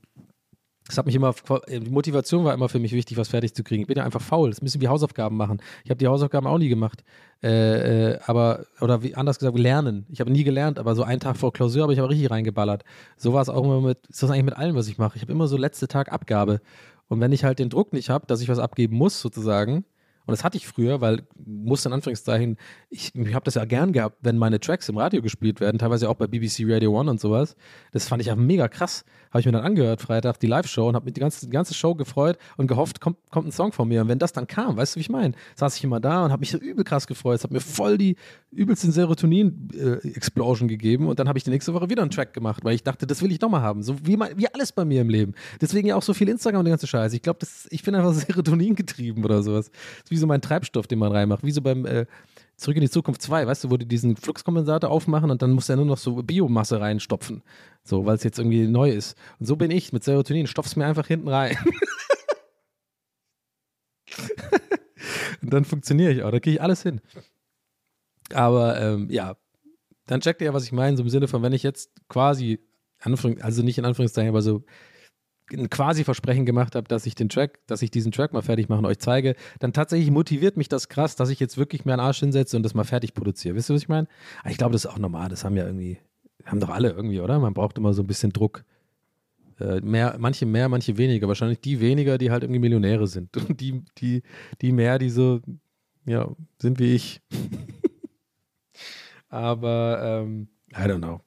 das 0.87 0.99
hat 0.99 1.07
mich 1.07 1.17
immer, 1.17 1.35
die 1.69 1.91
Motivation 1.91 2.45
war 2.45 2.55
immer 2.55 2.69
für 2.69 2.79
mich 2.79 2.93
wichtig, 2.93 3.17
was 3.17 3.29
fertig 3.29 3.55
zu 3.55 3.65
kriegen. 3.65 3.83
Ich 3.83 3.89
bin 3.89 3.97
ja 3.97 4.05
einfach 4.05 4.21
faul. 4.21 4.51
Das 4.51 4.63
müssen 4.63 4.81
wir 4.81 4.89
Hausaufgaben 4.89 5.37
machen. 5.37 5.61
Ich 5.85 5.91
habe 5.91 5.99
die 5.99 6.07
Hausaufgaben 6.07 6.47
auch 6.47 6.59
nie 6.59 6.69
gemacht. 6.69 7.03
Äh, 7.43 8.13
äh, 8.13 8.19
aber, 8.25 8.67
oder 8.81 9.03
wie 9.03 9.15
anders 9.15 9.39
gesagt, 9.39 9.59
lernen. 9.59 10.07
Ich 10.11 10.21
habe 10.21 10.31
nie 10.31 10.45
gelernt, 10.45 10.79
aber 10.79 10.95
so 10.95 11.03
einen 11.03 11.21
Tag 11.21 11.37
vor 11.37 11.53
Klausur 11.53 11.83
habe 11.83 11.93
ich 11.93 11.99
aber 11.99 12.11
richtig 12.11 12.31
reingeballert. 12.31 12.85
So 13.17 13.33
war 13.33 13.43
es 13.43 13.49
auch 13.49 13.65
immer 13.65 13.81
mit, 13.81 14.07
ist 14.07 14.23
das 14.23 14.31
eigentlich 14.31 14.45
mit 14.45 14.57
allem, 14.57 14.77
was 14.77 14.87
ich 14.87 14.97
mache. 14.97 15.17
Ich 15.17 15.23
habe 15.23 15.33
immer 15.33 15.49
so 15.49 15.57
letzte 15.57 15.89
Tag 15.89 16.13
Abgabe. 16.13 16.61
Und 17.09 17.21
wenn 17.21 17.33
ich 17.33 17.45
halt 17.45 17.59
den 17.59 17.69
Druck 17.69 17.93
nicht 17.93 18.09
habe, 18.09 18.27
dass 18.27 18.41
ich 18.41 18.49
was 18.49 18.59
abgeben 18.59 18.97
muss, 18.97 19.21
sozusagen, 19.21 19.85
und 20.27 20.33
das 20.33 20.43
hatte 20.43 20.57
ich 20.57 20.67
früher, 20.67 21.01
weil, 21.01 21.23
muss 21.37 21.87
in 21.87 21.93
Anführungszeichen, 21.93 22.57
ich, 22.91 23.15
ich 23.15 23.35
habe 23.35 23.45
das 23.45 23.55
ja 23.55 23.65
gern 23.65 23.93
gehabt, 23.93 24.19
wenn 24.23 24.39
meine 24.39 24.59
Tracks 24.59 24.89
im 24.89 24.99
Radio 24.99 25.23
gespielt 25.23 25.61
werden, 25.61 25.79
teilweise 25.79 26.09
auch 26.11 26.15
bei 26.15 26.27
BBC 26.27 26.65
Radio 26.67 26.99
One 26.99 27.11
und 27.11 27.21
sowas. 27.21 27.55
Das 27.93 28.09
fand 28.09 28.21
ich 28.21 28.29
ja 28.29 28.37
mega 28.37 28.67
krass. 28.67 29.05
Habe 29.31 29.41
ich 29.41 29.47
mir 29.47 29.53
dann 29.53 29.65
angehört, 29.65 30.01
Freitag, 30.01 30.41
die 30.41 30.47
Live-Show 30.47 30.89
und 30.89 30.97
habe 30.97 31.05
mich 31.05 31.15
die 31.15 31.21
ganze, 31.21 31.47
die 31.47 31.53
ganze 31.53 31.75
Show 31.75 31.95
gefreut 31.95 32.39
und 32.57 32.67
gehofft, 32.67 33.01
kommt, 33.01 33.19
kommt 33.31 33.49
ein 33.49 33.53
Song 33.53 33.73
von 33.73 33.87
mir. 33.87 34.01
Und 34.03 34.09
wenn 34.09 34.19
das 34.19 34.33
dann 34.33 34.47
kam, 34.47 34.77
weißt 34.77 34.95
du, 34.95 34.97
wie 34.97 35.03
ich 35.03 35.11
meine? 35.11 35.35
Saß 35.55 35.77
ich 35.77 35.85
immer 35.85 36.01
da 36.01 36.25
und 36.25 36.33
habe 36.33 36.41
mich 36.41 36.51
so 36.51 36.59
übel 36.59 36.85
krass 36.85 37.07
gefreut. 37.07 37.37
Es 37.37 37.45
hat 37.45 37.53
mir 37.53 37.61
voll 37.61 37.97
die 37.97 38.17
übelsten 38.51 38.91
Serotonin-Explosion 38.91 40.69
äh, 40.69 40.73
gegeben. 40.73 41.07
Und 41.07 41.21
dann 41.21 41.29
habe 41.29 41.39
ich 41.39 41.45
die 41.45 41.51
nächste 41.51 41.73
Woche 41.75 41.89
wieder 41.89 42.03
einen 42.03 42.11
Track 42.11 42.35
gemacht, 42.35 42.65
weil 42.65 42.75
ich 42.75 42.83
dachte, 42.83 43.07
das 43.07 43.23
will 43.23 43.31
ich 43.31 43.41
nochmal 43.41 43.61
haben. 43.61 43.83
So 43.83 43.97
wie, 44.05 44.19
wie 44.19 44.49
alles 44.53 44.73
bei 44.73 44.85
mir 44.85 45.03
im 45.03 45.09
Leben. 45.09 45.35
Deswegen 45.61 45.87
ja 45.87 45.97
auch 45.97 46.03
so 46.03 46.15
viel 46.15 46.29
Instagram 46.29 46.61
und 46.61 46.65
die 46.65 46.71
ganze 46.71 46.87
Scheiße. 46.87 47.15
Ich 47.15 47.23
glaube, 47.23 47.47
ich 47.71 47.83
bin 47.83 47.95
einfach 47.95 48.15
Serotonin 48.15 48.75
getrieben 48.75 49.25
oder 49.25 49.43
sowas. 49.43 49.71
Ist 50.11 50.16
wie 50.17 50.21
so 50.21 50.27
mein 50.27 50.41
Treibstoff, 50.41 50.87
den 50.87 50.99
man 50.99 51.13
reinmacht. 51.13 51.45
Wie 51.45 51.51
so 51.51 51.61
beim 51.61 51.85
äh, 51.85 52.07
Zurück 52.57 52.77
in 52.77 52.81
die 52.81 52.91
Zukunft 52.91 53.21
2, 53.21 53.47
weißt 53.47 53.65
du, 53.65 53.71
wo 53.71 53.77
die 53.77 53.87
diesen 53.87 54.17
Fluxkompensator 54.17 54.91
aufmachen 54.91 55.31
und 55.31 55.43
dann 55.43 55.53
muss 55.53 55.69
er 55.69 55.77
nur 55.77 55.85
noch 55.85 55.99
so 55.99 56.23
Biomasse 56.23 56.81
reinstopfen. 56.81 57.43
So, 57.85 58.07
weil 58.07 58.17
es 58.17 58.25
jetzt 58.25 58.39
irgendwie 58.39 58.67
neu 58.67 58.91
ist. 58.91 59.15
Und 59.39 59.45
so 59.45 59.57
bin 59.57 59.71
ich 59.71 59.93
mit 59.93 60.05
Serotonin. 60.05 60.47
Stopf's 60.47 60.75
mir 60.75 60.87
einfach 60.87 61.07
hinten 61.07 61.29
rein. 61.29 61.59
und 65.43 65.53
dann 65.53 65.67
funktioniere 65.67 66.13
ich 66.13 66.23
auch. 66.23 66.31
Da 66.31 66.41
kriege 66.41 66.57
ich 66.57 66.63
alles 66.63 66.83
hin. 66.83 67.03
Aber 68.33 68.81
ähm, 68.81 69.11
ja, 69.11 69.37
dann 70.07 70.23
checkt 70.23 70.41
ihr 70.41 70.47
ja, 70.47 70.55
was 70.55 70.65
ich 70.65 70.73
meine, 70.73 70.97
so 70.97 71.03
im 71.03 71.11
Sinne 71.11 71.29
von, 71.29 71.43
wenn 71.43 71.53
ich 71.53 71.63
jetzt 71.63 71.91
quasi, 72.09 72.59
also 73.01 73.63
nicht 73.63 73.77
in 73.77 73.85
Anführungszeichen, 73.85 74.31
aber 74.31 74.41
so 74.41 74.65
ein 75.53 75.71
quasi 75.71 76.05
Versprechen 76.05 76.45
gemacht 76.47 76.75
habe, 76.75 76.89
dass 76.89 77.07
ich 77.07 77.15
den 77.15 77.29
Track, 77.29 77.59
dass 77.67 77.83
ich 77.83 77.91
diesen 77.91 78.13
Track 78.13 78.33
mal 78.33 78.43
fertig 78.43 78.69
mache 78.69 78.79
und 78.79 78.87
euch 78.87 78.99
zeige, 78.99 79.35
dann 79.61 79.73
tatsächlich 79.73 80.11
motiviert 80.11 80.57
mich 80.57 80.69
das 80.69 80.89
krass, 80.89 81.17
dass 81.17 81.31
ich 81.31 81.41
jetzt 81.41 81.57
wirklich 81.57 81.85
mir 81.85 81.93
einen 81.93 82.01
Arsch 82.01 82.21
hinsetze 82.21 82.57
und 82.57 82.63
das 82.63 82.75
mal 82.75 82.85
fertig 82.85 83.15
produziere. 83.15 83.55
Wisst 83.55 83.71
ihr, 83.71 83.75
was 83.75 83.83
ich 83.83 83.89
meine? 83.89 84.09
Aber 84.41 84.51
Ich 84.51 84.59
glaube, 84.59 84.73
das 84.73 84.85
ist 84.85 84.91
auch 84.91 84.99
normal. 84.99 85.29
Das 85.29 85.45
haben 85.45 85.57
ja 85.57 85.65
irgendwie, 85.65 85.99
haben 86.45 86.61
doch 86.61 86.71
alle 86.71 86.91
irgendwie, 86.91 87.21
oder? 87.21 87.39
Man 87.39 87.55
braucht 87.55 87.79
immer 87.79 87.93
so 87.95 88.03
ein 88.03 88.07
bisschen 88.07 88.33
Druck. 88.33 88.65
Äh, 89.59 89.81
mehr, 89.81 90.17
manche 90.19 90.47
mehr, 90.47 90.69
manche 90.69 90.99
weniger. 90.99 91.29
Wahrscheinlich 91.29 91.61
die 91.61 91.81
weniger, 91.81 92.19
die 92.19 92.31
halt 92.31 92.43
irgendwie 92.43 92.61
Millionäre 92.61 93.07
sind. 93.07 93.37
Und 93.49 93.61
die, 93.61 93.83
die, 93.99 94.23
die 94.61 94.73
mehr, 94.73 94.99
die 94.99 95.11
so, 95.11 95.41
ja, 96.05 96.29
sind 96.61 96.79
wie 96.79 96.95
ich. 96.95 97.21
Aber, 99.29 100.23
ähm, 100.25 100.49
I 100.73 100.83
don't 100.83 100.99
know. 100.99 101.21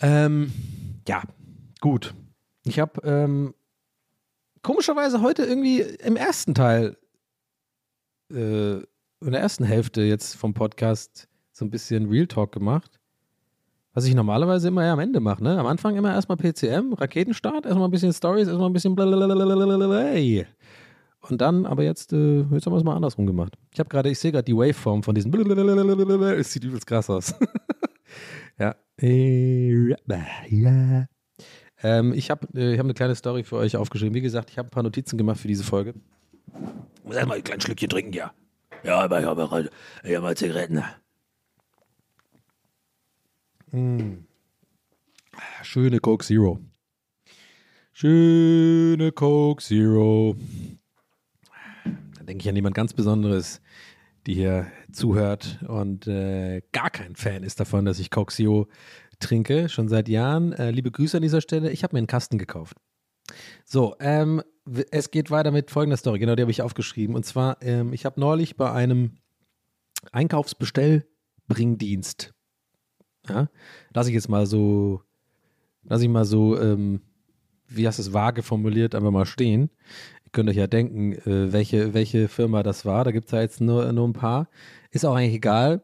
Ähm, 0.00 0.52
ja, 1.06 1.22
gut. 1.80 2.14
Ich 2.68 2.78
habe 2.78 3.00
ähm, 3.02 3.54
komischerweise 4.62 5.22
heute 5.22 5.44
irgendwie 5.44 5.80
im 5.80 6.16
ersten 6.16 6.54
Teil, 6.54 6.98
äh, 8.30 8.74
in 8.76 9.32
der 9.32 9.40
ersten 9.40 9.64
Hälfte 9.64 10.02
jetzt 10.02 10.36
vom 10.36 10.52
Podcast 10.52 11.28
so 11.50 11.64
ein 11.64 11.70
bisschen 11.70 12.10
Real 12.10 12.26
Talk 12.26 12.52
gemacht. 12.52 13.00
Was 13.94 14.04
ich 14.04 14.14
normalerweise 14.14 14.68
immer 14.68 14.84
ja 14.84 14.92
am 14.92 14.98
Ende 14.98 15.18
mache, 15.18 15.42
ne? 15.42 15.58
Am 15.58 15.64
Anfang 15.66 15.96
immer 15.96 16.12
erstmal 16.12 16.36
PCM, 16.36 16.92
Raketenstart, 16.92 17.64
erstmal 17.64 17.88
ein 17.88 17.90
bisschen 17.90 18.12
Stories, 18.12 18.46
erstmal 18.46 18.68
ein 18.68 18.74
bisschen 18.74 18.94
blablabla. 18.94 19.34
Und 21.20 21.40
dann, 21.40 21.64
aber 21.64 21.82
jetzt, 21.82 22.12
äh, 22.12 22.40
jetzt 22.42 22.66
haben 22.66 22.72
wir 22.74 22.76
es 22.76 22.84
mal 22.84 22.94
andersrum 22.94 23.26
gemacht. 23.26 23.54
Ich 23.72 23.80
habe 23.80 23.88
gerade, 23.88 24.10
ich 24.10 24.18
sehe 24.18 24.30
gerade 24.30 24.44
die 24.44 24.54
Waveform 24.54 25.02
von 25.02 25.14
diesem 25.14 25.32
Es 26.38 26.52
sieht 26.52 26.64
übelst 26.64 26.86
krass 26.86 27.08
aus. 27.08 27.34
ja. 28.58 28.76
Ja. 30.50 31.06
Ähm, 31.82 32.12
ich 32.12 32.30
habe 32.30 32.46
äh, 32.54 32.72
ich 32.72 32.78
hab 32.78 32.86
eine 32.86 32.94
kleine 32.94 33.14
Story 33.14 33.44
für 33.44 33.56
euch 33.56 33.76
aufgeschrieben. 33.76 34.14
Wie 34.14 34.20
gesagt, 34.20 34.50
ich 34.50 34.58
habe 34.58 34.68
ein 34.68 34.70
paar 34.70 34.82
Notizen 34.82 35.16
gemacht 35.16 35.38
für 35.38 35.48
diese 35.48 35.64
Folge. 35.64 35.94
Ich 36.96 37.04
muss 37.04 37.16
erstmal 37.16 37.38
ein 37.38 37.44
kleines 37.44 37.64
Schlückchen 37.64 37.88
trinken, 37.88 38.12
ja. 38.12 38.32
Ja, 38.84 39.00
aber 39.00 39.20
ich 39.20 39.26
habe 39.26 39.50
hab 39.50 40.22
mal 40.22 40.36
Zigaretten. 40.36 40.82
Mm. 43.70 44.24
Schöne 45.62 45.98
Coke 46.00 46.24
Zero. 46.24 46.60
Schöne 47.92 49.12
Coke 49.12 49.62
Zero. 49.62 50.36
Da 51.84 52.24
denke 52.24 52.42
ich 52.42 52.48
an 52.48 52.56
jemand 52.56 52.74
ganz 52.74 52.92
Besonderes, 52.92 53.60
die 54.26 54.34
hier 54.34 54.70
zuhört 54.92 55.58
und 55.66 56.06
äh, 56.06 56.62
gar 56.72 56.90
kein 56.90 57.16
Fan 57.16 57.42
ist 57.42 57.60
davon, 57.60 57.84
dass 57.84 57.98
ich 57.98 58.10
Coke 58.10 58.32
Zero 58.32 58.68
trinke, 59.18 59.68
schon 59.68 59.88
seit 59.88 60.08
Jahren. 60.08 60.52
Äh, 60.52 60.70
liebe 60.70 60.90
Grüße 60.90 61.16
an 61.16 61.22
dieser 61.22 61.40
Stelle. 61.40 61.70
Ich 61.70 61.82
habe 61.82 61.94
mir 61.94 61.98
einen 61.98 62.06
Kasten 62.06 62.38
gekauft. 62.38 62.76
So, 63.64 63.96
ähm, 64.00 64.42
es 64.90 65.10
geht 65.10 65.30
weiter 65.30 65.50
mit 65.50 65.70
folgender 65.70 65.96
Story. 65.96 66.18
Genau, 66.18 66.34
die 66.34 66.42
habe 66.42 66.50
ich 66.50 66.62
aufgeschrieben. 66.62 67.14
Und 67.14 67.24
zwar, 67.24 67.62
ähm, 67.62 67.92
ich 67.92 68.04
habe 68.04 68.20
neulich 68.20 68.56
bei 68.56 68.72
einem 68.72 69.12
Einkaufsbestellbringdienst, 70.12 72.34
ja, 73.28 73.48
lasse 73.92 74.10
ich 74.10 74.14
jetzt 74.14 74.28
mal 74.28 74.46
so, 74.46 75.02
lasse 75.82 76.04
ich 76.04 76.08
mal 76.08 76.24
so, 76.24 76.60
ähm, 76.60 77.02
wie 77.66 77.86
hast 77.86 77.98
du 77.98 78.02
es 78.02 78.14
vage 78.14 78.42
formuliert, 78.42 78.94
einfach 78.94 79.10
mal 79.10 79.26
stehen. 79.26 79.70
Ihr 80.24 80.30
könnt 80.32 80.48
euch 80.48 80.56
ja 80.56 80.66
denken, 80.66 81.12
äh, 81.12 81.52
welche, 81.52 81.94
welche 81.94 82.28
Firma 82.28 82.62
das 82.62 82.84
war. 82.84 83.04
Da 83.04 83.10
gibt 83.10 83.26
es 83.26 83.32
ja 83.32 83.40
jetzt 83.40 83.60
nur, 83.60 83.92
nur 83.92 84.08
ein 84.08 84.14
paar. 84.14 84.48
Ist 84.90 85.04
auch 85.04 85.14
eigentlich 85.14 85.34
egal, 85.34 85.82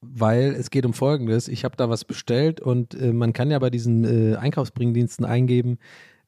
weil 0.00 0.54
es 0.54 0.70
geht 0.70 0.86
um 0.86 0.94
Folgendes. 0.94 1.48
Ich 1.48 1.64
habe 1.64 1.76
da 1.76 1.88
was 1.88 2.04
bestellt 2.04 2.60
und 2.60 2.94
äh, 2.94 3.12
man 3.12 3.32
kann 3.32 3.50
ja 3.50 3.58
bei 3.58 3.70
diesen 3.70 4.04
äh, 4.04 4.36
Einkaufsbringdiensten 4.36 5.24
eingeben, 5.24 5.78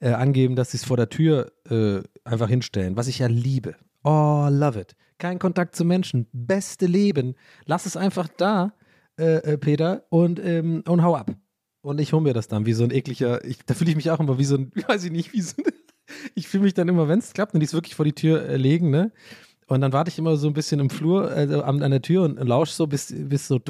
äh, 0.01 0.11
angeben, 0.11 0.57
dass 0.57 0.73
sie 0.73 0.79
es 0.79 0.85
vor 0.85 0.97
der 0.97 1.09
Tür 1.09 1.53
äh, 1.69 2.01
einfach 2.25 2.49
hinstellen, 2.49 2.97
was 2.97 3.07
ich 3.07 3.19
ja 3.21 3.27
liebe. 3.27 3.77
Oh, 4.03 4.49
love 4.51 4.81
it. 4.81 4.97
Kein 5.19 5.39
Kontakt 5.39 5.77
zu 5.77 5.85
Menschen, 5.85 6.27
beste 6.33 6.87
Leben. 6.87 7.35
Lass 7.67 7.87
es 7.87 7.97
einfach 7.97 8.29
da, 8.29 8.73
äh, 9.19 9.53
äh, 9.53 9.59
Peter, 9.59 10.05
und, 10.09 10.41
ähm, 10.43 10.83
und 10.89 11.03
hau 11.03 11.15
ab. 11.15 11.33
Und 11.83 12.01
ich 12.01 12.13
hole 12.13 12.23
mir 12.23 12.33
das 12.33 12.49
dann 12.49 12.67
wie 12.67 12.73
so 12.73 12.85
ein 12.85 12.91
ekliger, 12.91 13.45
ich, 13.45 13.65
da 13.65 13.75
fühle 13.75 13.91
ich 13.91 13.97
mich 13.97 14.11
auch 14.11 14.21
immer 14.21 14.39
wie 14.39 14.45
so 14.45 14.57
ein, 14.57 14.73
weiß 14.89 15.05
ich 15.05 15.13
nicht, 15.13 15.33
wie 15.33 15.43
so 15.43 15.57
ein, 15.59 15.73
ich 16.35 16.49
fühle 16.49 16.65
mich 16.65 16.75
dann 16.75 16.89
immer, 16.89 17.09
wenn 17.09 17.19
es 17.19 17.33
klappt 17.33 17.55
und 17.55 17.61
die 17.61 17.67
es 17.67 17.75
wirklich 17.75 17.95
vor 17.95 18.05
die 18.05 18.15
Tür 18.15 18.57
legen, 18.57 18.91
ne? 18.91 19.13
Und 19.71 19.83
dann 19.83 19.93
warte 19.93 20.11
ich 20.11 20.19
immer 20.19 20.37
so 20.37 20.49
ein 20.49 20.53
bisschen 20.53 20.81
im 20.81 20.91
Flur, 20.91 21.31
also 21.31 21.63
an, 21.63 21.79
der 21.79 22.03
Tür 22.03 22.25
und 22.25 22.41
lausche 22.41 22.75
so 22.75 22.89
bis, 22.89 23.15
bis 23.17 23.47
so 23.47 23.61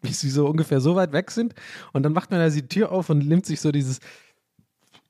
bis 0.00 0.20
sie 0.20 0.30
so 0.30 0.46
ungefähr 0.46 0.80
so 0.80 0.94
weit 0.94 1.12
weg 1.12 1.32
sind. 1.32 1.54
Und 1.92 2.04
dann 2.04 2.12
macht 2.12 2.30
man 2.30 2.38
da 2.38 2.44
also 2.44 2.60
die 2.60 2.68
Tür 2.68 2.92
auf 2.92 3.10
und 3.10 3.26
nimmt 3.26 3.46
sich 3.46 3.60
so 3.60 3.72
dieses 3.72 3.98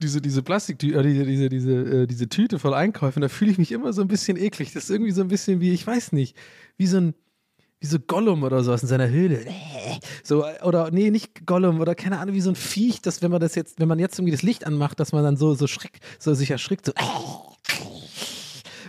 diese, 0.00 0.22
diese 0.22 0.42
Plastiktüte, 0.42 0.98
äh, 0.98 1.02
diese, 1.02 1.26
diese, 1.26 1.48
diese, 1.50 1.72
äh, 1.72 2.06
diese 2.06 2.28
Tüte 2.30 2.58
voll 2.58 2.72
Einkäufen, 2.72 3.20
da 3.20 3.28
fühle 3.28 3.50
ich 3.50 3.58
mich 3.58 3.70
immer 3.70 3.92
so 3.92 4.00
ein 4.00 4.08
bisschen 4.08 4.38
eklig. 4.38 4.72
Das 4.72 4.85
ist 4.85 4.90
irgendwie 4.90 5.12
so 5.12 5.20
ein 5.20 5.28
bisschen 5.28 5.61
wie, 5.61 5.72
ich 5.72 5.87
weiß 5.87 6.12
nicht, 6.12 6.37
wie 6.78 6.87
so 6.87 6.96
ein, 6.96 7.14
wie 7.83 7.87
so 7.88 7.99
Gollum 7.99 8.45
oder 8.45 8.62
sowas 8.62 8.83
in 8.83 8.88
seiner 8.88 9.09
Höhle. 9.09 9.45
So, 10.23 10.47
oder 10.62 10.90
nee, 10.92 11.11
nicht 11.11 11.47
Gollum 11.47 11.81
oder 11.81 11.97
keine 11.97 12.18
Ahnung, 12.18 12.35
wie 12.35 12.40
so 12.40 12.51
ein 12.51 12.55
Viech, 12.55 13.03
dass 13.03 13.23
wenn 13.23 13.33
man 13.33 13.40
das 13.40 13.57
jetzt, 13.57 13.81
wenn 13.81 13.88
man 13.88 13.99
jetzt 13.99 14.18
irgendwie 14.18 14.31
das 14.31 14.42
Licht 14.42 14.64
anmacht, 14.64 15.01
dass 15.01 15.12
man 15.12 15.25
dann 15.25 15.37
so, 15.37 15.55
so 15.55 15.66
schreckt, 15.66 16.01
so 16.21 16.33
sich 16.33 16.51
erschrickt, 16.53 16.87
so 16.87 16.92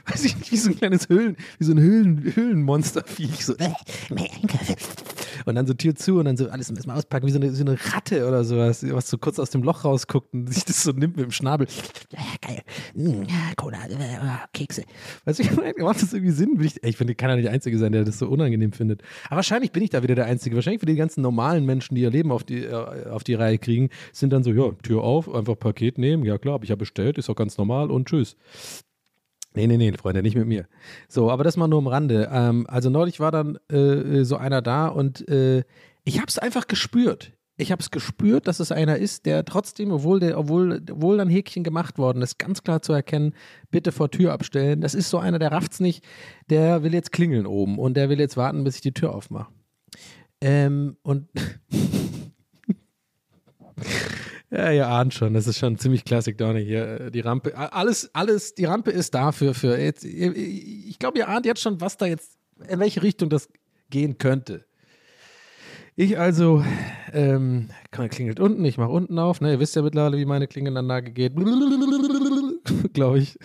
weiß 0.12 0.26
ich 0.26 0.38
nicht, 0.38 0.52
wie 0.52 0.58
so 0.58 0.70
ein 0.70 0.76
kleines 0.76 1.08
Höhlen, 1.08 1.38
wie 1.60 1.64
so 1.64 1.72
ein 1.72 1.80
Höhlen, 1.80 2.36
Höhlenmonsterviech. 2.36 3.46
So, 3.46 3.56
und 5.46 5.56
dann 5.56 5.66
so 5.66 5.74
Tür 5.74 5.96
zu 5.96 6.20
und 6.20 6.26
dann 6.26 6.38
so 6.38 6.50
alles 6.50 6.70
erstmal 6.70 6.98
auspacken, 6.98 7.28
wie 7.28 7.32
so 7.32 7.40
eine, 7.40 7.52
so 7.52 7.64
eine 7.64 7.78
Ratte 7.94 8.28
oder 8.28 8.44
sowas, 8.44 8.86
was 8.90 9.10
so 9.10 9.18
kurz 9.18 9.40
aus 9.40 9.50
dem 9.50 9.64
Loch 9.64 9.86
rausguckt 9.86 10.34
und 10.34 10.54
sich 10.54 10.66
das 10.66 10.84
so 10.84 10.92
nimmt 10.92 11.16
mit 11.16 11.26
dem 11.26 11.32
Schnabel. 11.32 11.68
Ja, 12.12 12.20
geil. 12.42 12.62
Ja, 12.96 13.54
Cola, 13.56 13.86
äh, 13.86 14.48
Kekse. 14.54 14.84
Weißt 15.26 15.40
du, 15.40 15.84
macht 15.84 16.02
das 16.02 16.14
irgendwie 16.14 16.34
Sinn? 16.34 16.60
Ich, 16.62 16.84
ich 16.84 16.98
finde, 16.98 17.16
kann 17.16 17.30
ja 17.30 17.36
nicht 17.36 17.46
der 17.46 17.54
Einzige 17.54 17.78
sein, 17.78 17.92
der 17.92 18.04
das 18.04 18.20
so 18.20 18.28
unangenehm 18.28 18.74
findet. 18.74 19.02
Aber 19.28 19.38
wahrscheinlich 19.38 19.72
bin 19.72 19.84
ich 19.84 19.90
da 19.90 20.04
wieder 20.04 20.16
der 20.16 20.26
Einzige. 20.26 20.56
Wahrscheinlich 20.56 20.80
für 20.80 20.86
die 20.86 20.96
ganzen 20.96 21.22
normalen 21.22 21.66
Menschen, 21.66 21.96
die 21.96 22.02
ihr 22.02 22.12
Leben 22.12 22.32
auf 22.32 22.44
die, 22.44 22.64
äh, 22.64 23.08
auf 23.10 23.24
die 23.24 23.34
Reihe 23.36 23.58
kriegen, 23.58 23.90
sind 24.12 24.32
dann 24.32 24.44
so, 24.44 24.52
ja, 24.52 24.72
Tür 24.84 25.04
auf, 25.04 25.34
einfach 25.34 25.58
Paket 25.58 25.98
nehmen. 25.98 26.24
Ja 26.24 26.38
klar, 26.38 26.56
habe 26.56 26.66
ich 26.66 26.70
ja 26.70 26.76
bestellt, 26.76 27.18
ist 27.18 27.30
auch 27.30 27.36
ganz 27.36 27.58
normal 27.58 27.92
und 27.92 28.08
tschüss. 28.08 28.36
Nee, 29.56 29.68
nee, 29.68 29.78
nee, 29.78 29.94
Freunde, 29.94 30.24
nicht 30.24 30.36
mit 30.36 30.48
mir. 30.48 30.68
So, 31.08 31.30
aber 31.30 31.44
das 31.44 31.58
mal 31.58 31.68
nur 31.68 31.80
am 31.80 31.88
Rande. 31.88 32.30
Ähm, 32.32 32.66
also 32.68 32.90
neulich 32.90 33.20
war 33.20 33.32
dann 33.32 33.58
äh, 33.70 34.24
so 34.24 34.38
einer 34.38 34.62
da 34.62 34.88
und 34.88 35.28
äh, 35.30 35.64
ich 36.04 36.18
habe 36.18 36.28
es 36.28 36.40
einfach 36.40 36.68
gespürt. 36.68 37.34
Ich 37.56 37.72
habe 37.72 37.82
es 37.82 37.92
gespürt, 37.92 38.48
dass 38.48 38.60
es 38.60 38.72
einer 38.72 38.98
ist, 38.98 39.28
der 39.28 39.46
trotzdem, 39.46 39.92
obwohl, 39.92 40.20
der, 40.20 40.40
obwohl, 40.40 40.82
obwohl 40.90 41.18
dann 41.18 41.30
Häkchen 41.30 41.64
gemacht 41.64 42.00
worden 42.00 42.24
ist, 42.24 42.40
ganz 42.40 42.64
klar 42.64 42.82
zu 42.82 42.94
erkennen, 42.94 43.36
bitte 43.70 43.92
vor 43.92 44.10
Tür 44.10 44.34
abstellen. 44.34 44.82
Das 44.82 44.96
ist 44.96 45.12
so 45.12 45.20
einer, 45.20 45.38
der 45.38 45.52
rafft's 45.52 45.80
nicht, 45.80 46.04
der 46.50 46.82
will 46.82 46.96
jetzt 46.96 47.12
klingeln 47.12 47.46
oben 47.46 47.78
und 47.78 47.96
der 47.96 48.10
will 48.10 48.20
jetzt 48.20 48.38
warten, 48.38 48.64
bis 48.64 48.78
ich 48.78 48.82
die 48.82 48.94
Tür 48.94 49.14
aufmache. 49.14 49.52
Ähm, 50.42 50.98
und 51.04 51.30
Ja, 54.54 54.72
ihr 54.72 54.88
ahnt 54.88 55.16
schon, 55.16 55.34
das 55.34 55.48
ist 55.48 55.58
schon 55.58 55.80
ziemlich 55.80 56.06
Classic 56.06 56.38
Donny 56.38 56.64
hier. 56.64 57.10
Die 57.10 57.22
Rampe, 57.22 57.58
alles, 57.58 58.14
alles, 58.14 58.54
die 58.54 58.66
Rampe 58.66 58.92
ist 58.92 59.16
da 59.16 59.32
für, 59.32 59.56
für 59.56 59.80
jetzt, 59.80 60.06
ich 60.06 61.00
glaube, 61.00 61.18
ihr 61.18 61.28
ahnt 61.28 61.48
jetzt 61.48 61.62
schon, 61.62 61.82
was 61.82 61.98
da 61.98 62.06
jetzt, 62.06 62.38
in 62.70 62.80
welche 62.80 63.02
Richtung 63.02 63.30
das 63.30 63.50
gehen 63.90 64.20
könnte. 64.20 64.64
Ich 65.96 66.20
also, 66.20 66.64
ähm, 67.14 67.70
klingelt 67.90 68.40
unten, 68.40 68.64
ich 68.64 68.78
mache 68.78 68.92
unten 68.92 69.18
auf, 69.18 69.42
ne, 69.42 69.54
ihr 69.54 69.60
wisst 69.60 69.76
ja 69.76 69.82
mittlerweile, 69.82 70.20
wie 70.20 70.26
meine 70.26 70.48
Klingelanlage 70.48 71.12
geht. 71.12 71.34
glaube 72.94 73.18
ich. 73.18 73.40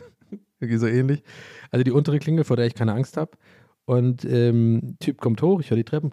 Irgendwie 0.60 0.78
so 0.78 0.86
ähnlich. 0.86 1.22
Also 1.70 1.84
die 1.84 1.92
untere 1.92 2.18
Klingel, 2.18 2.44
vor 2.44 2.56
der 2.56 2.66
ich 2.66 2.74
keine 2.74 2.92
Angst 2.92 3.16
habe. 3.16 3.30
Und 3.86 4.26
ähm, 4.26 4.96
Typ 5.00 5.22
kommt 5.22 5.40
hoch, 5.40 5.60
ich 5.60 5.70
höre 5.70 5.76
die 5.78 5.84
Treppen. 5.84 6.12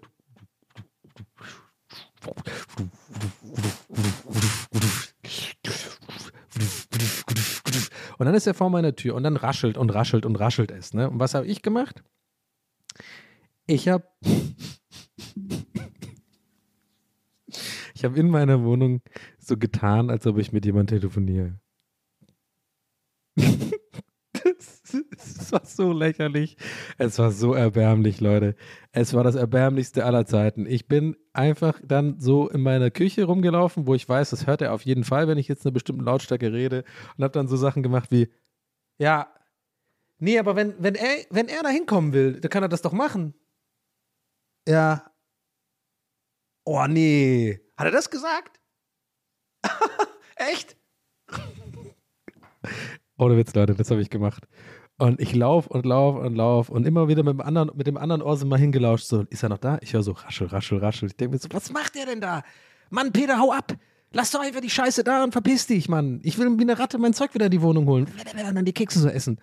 Und 8.18 8.26
dann 8.26 8.34
ist 8.34 8.46
er 8.46 8.54
vor 8.54 8.70
meiner 8.70 8.96
Tür 8.96 9.14
und 9.14 9.22
dann 9.24 9.36
raschelt 9.36 9.76
und 9.76 9.90
raschelt 9.90 10.24
und 10.24 10.36
raschelt 10.36 10.70
es. 10.70 10.94
Ne? 10.94 11.10
Und 11.10 11.20
was 11.20 11.34
habe 11.34 11.46
ich 11.46 11.62
gemacht? 11.62 12.02
Ich 13.66 13.88
habe 13.88 14.04
ich 17.94 18.04
habe 18.04 18.18
in 18.18 18.28
meiner 18.30 18.62
Wohnung 18.62 19.02
so 19.38 19.56
getan, 19.56 20.10
als 20.10 20.26
ob 20.26 20.38
ich 20.38 20.52
mit 20.52 20.64
jemandem 20.64 21.00
telefoniere. 21.00 21.58
Es 25.46 25.52
war 25.52 25.64
so 25.64 25.92
lächerlich. 25.92 26.56
Es 26.98 27.18
war 27.18 27.30
so 27.30 27.54
erbärmlich, 27.54 28.20
Leute. 28.20 28.56
Es 28.92 29.14
war 29.14 29.22
das 29.22 29.34
erbärmlichste 29.34 30.04
aller 30.04 30.26
Zeiten. 30.26 30.66
Ich 30.66 30.88
bin 30.88 31.16
einfach 31.32 31.80
dann 31.84 32.18
so 32.18 32.48
in 32.48 32.62
meiner 32.62 32.90
Küche 32.90 33.24
rumgelaufen, 33.24 33.86
wo 33.86 33.94
ich 33.94 34.08
weiß, 34.08 34.30
das 34.30 34.46
hört 34.46 34.62
er 34.62 34.72
auf 34.72 34.82
jeden 34.82 35.04
Fall, 35.04 35.28
wenn 35.28 35.38
ich 35.38 35.48
jetzt 35.48 35.64
eine 35.64 35.72
bestimmte 35.72 36.04
Lautstärke 36.04 36.52
rede 36.52 36.84
und 37.16 37.24
habe 37.24 37.32
dann 37.32 37.48
so 37.48 37.56
Sachen 37.56 37.82
gemacht 37.82 38.10
wie, 38.10 38.28
ja, 38.98 39.28
Nee, 40.18 40.38
aber 40.38 40.56
wenn, 40.56 40.82
wenn, 40.82 40.94
er, 40.94 41.26
wenn 41.30 41.48
er 41.48 41.62
da 41.62 41.68
hinkommen 41.68 42.12
will, 42.12 42.40
dann 42.40 42.50
kann 42.50 42.62
er 42.62 42.68
das 42.68 42.82
doch 42.82 42.92
machen. 42.92 43.34
Ja. 44.66 45.12
Oh, 46.64 46.86
nee. 46.88 47.60
Hat 47.76 47.86
er 47.86 47.92
das 47.92 48.10
gesagt? 48.10 48.60
Echt? 50.36 50.76
Ohne 53.18 53.36
Witz, 53.36 53.54
Leute, 53.54 53.74
das 53.74 53.90
habe 53.90 54.00
ich 54.00 54.10
gemacht. 54.10 54.48
Und 54.98 55.20
ich 55.20 55.34
lauf 55.34 55.66
und 55.66 55.84
lauf 55.84 56.16
und 56.16 56.36
lauf 56.36 56.70
und 56.70 56.86
immer 56.86 57.08
wieder 57.08 57.22
mit 57.22 57.34
dem 57.34 57.40
anderen, 57.42 57.70
mit 57.74 57.86
dem 57.86 57.98
anderen 57.98 58.22
Ohr 58.22 58.36
sind 58.36 58.48
mal 58.48 58.58
hingelauscht. 58.58 59.06
So, 59.06 59.22
ist 59.28 59.42
er 59.42 59.50
noch 59.50 59.58
da? 59.58 59.78
Ich 59.82 59.92
höre 59.92 60.02
so 60.02 60.12
raschel, 60.12 60.46
raschel, 60.46 60.78
raschel. 60.78 61.08
Ich 61.08 61.16
denke 61.16 61.34
mir 61.34 61.38
so, 61.38 61.48
was 61.52 61.70
macht 61.70 61.94
der 61.94 62.06
denn 62.06 62.20
da? 62.20 62.42
Mann, 62.88 63.12
Peter, 63.12 63.38
hau 63.38 63.52
ab! 63.52 63.74
Lass 64.12 64.30
doch 64.30 64.40
einfach 64.40 64.60
die 64.60 64.70
Scheiße 64.70 65.04
da 65.04 65.24
und 65.24 65.32
verpiss 65.32 65.66
dich, 65.66 65.88
Mann. 65.88 66.20
Ich 66.22 66.38
will 66.38 66.58
wie 66.58 66.62
eine 66.62 66.78
Ratte 66.78 66.96
mein 66.96 67.12
Zeug 67.12 67.34
wieder 67.34 67.46
in 67.46 67.50
die 67.50 67.60
Wohnung 67.60 67.86
holen. 67.86 68.06
Und 68.06 68.56
dann 68.56 68.64
die 68.64 68.72
Kekse 68.72 69.00
so 69.00 69.08
essen. 69.08 69.38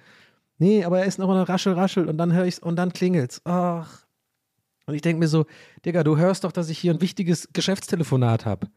Nee, 0.57 0.83
aber 0.83 0.99
er 0.99 1.05
ist 1.05 1.19
noch 1.19 1.29
eine 1.29 1.47
Raschel, 1.47 1.73
raschel 1.73 2.07
und 2.07 2.17
dann 2.17 2.33
höre 2.33 2.45
ich's 2.45 2.59
und 2.59 2.75
dann 2.77 2.93
klingelt's. 2.93 3.41
Ach. 3.45 4.05
Und 4.85 4.95
ich 4.95 5.01
denke 5.01 5.19
mir 5.19 5.27
so, 5.27 5.45
Digga, 5.85 6.03
du 6.03 6.17
hörst 6.17 6.43
doch, 6.43 6.51
dass 6.51 6.69
ich 6.69 6.79
hier 6.79 6.93
ein 6.93 7.01
wichtiges 7.01 7.49
Geschäftstelefonat 7.53 8.45
habe. 8.45 8.67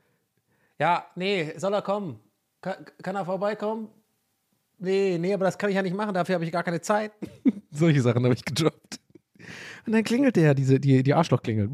Ja, 0.79 1.07
nee, 1.14 1.55
soll 1.57 1.72
er 1.72 1.83
kommen? 1.83 2.18
Kann, 2.61 2.85
kann 3.03 3.16
er 3.16 3.24
vorbeikommen? 3.24 3.89
Nee, 4.79 5.18
nee, 5.18 5.33
aber 5.33 5.47
das 5.47 5.57
kann 5.57 5.70
ich 5.70 5.77
ja 5.77 5.83
nicht 5.83 5.97
machen, 5.97 6.14
dafür 6.14 6.35
habe 6.35 6.45
ich 6.45 6.53
gar 6.53 6.62
keine 6.62 6.81
Zeit. 6.81 7.12
Solche 7.70 8.03
Sachen 8.03 8.24
habe 8.24 8.35
ich 8.35 8.45
gedroppt. 8.45 9.01
Und 9.87 9.93
dann 9.93 10.03
klingelt 10.05 10.37
der, 10.37 10.55
diese, 10.55 10.81
die, 10.81 11.03
die 11.03 11.14
Arschlochklingel. 11.14 11.70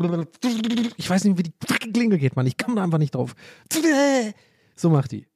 Ich 0.96 1.08
weiß 1.08 1.24
nicht, 1.24 1.38
wie 1.38 1.44
die 1.44 1.52
Klingel 1.92 2.18
geht, 2.18 2.36
Mann. 2.36 2.46
Ich 2.46 2.58
komme 2.58 2.76
da 2.76 2.84
einfach 2.84 2.98
nicht 2.98 3.14
drauf. 3.14 3.34
So 4.76 4.90
macht 4.90 5.12
die. 5.12 5.26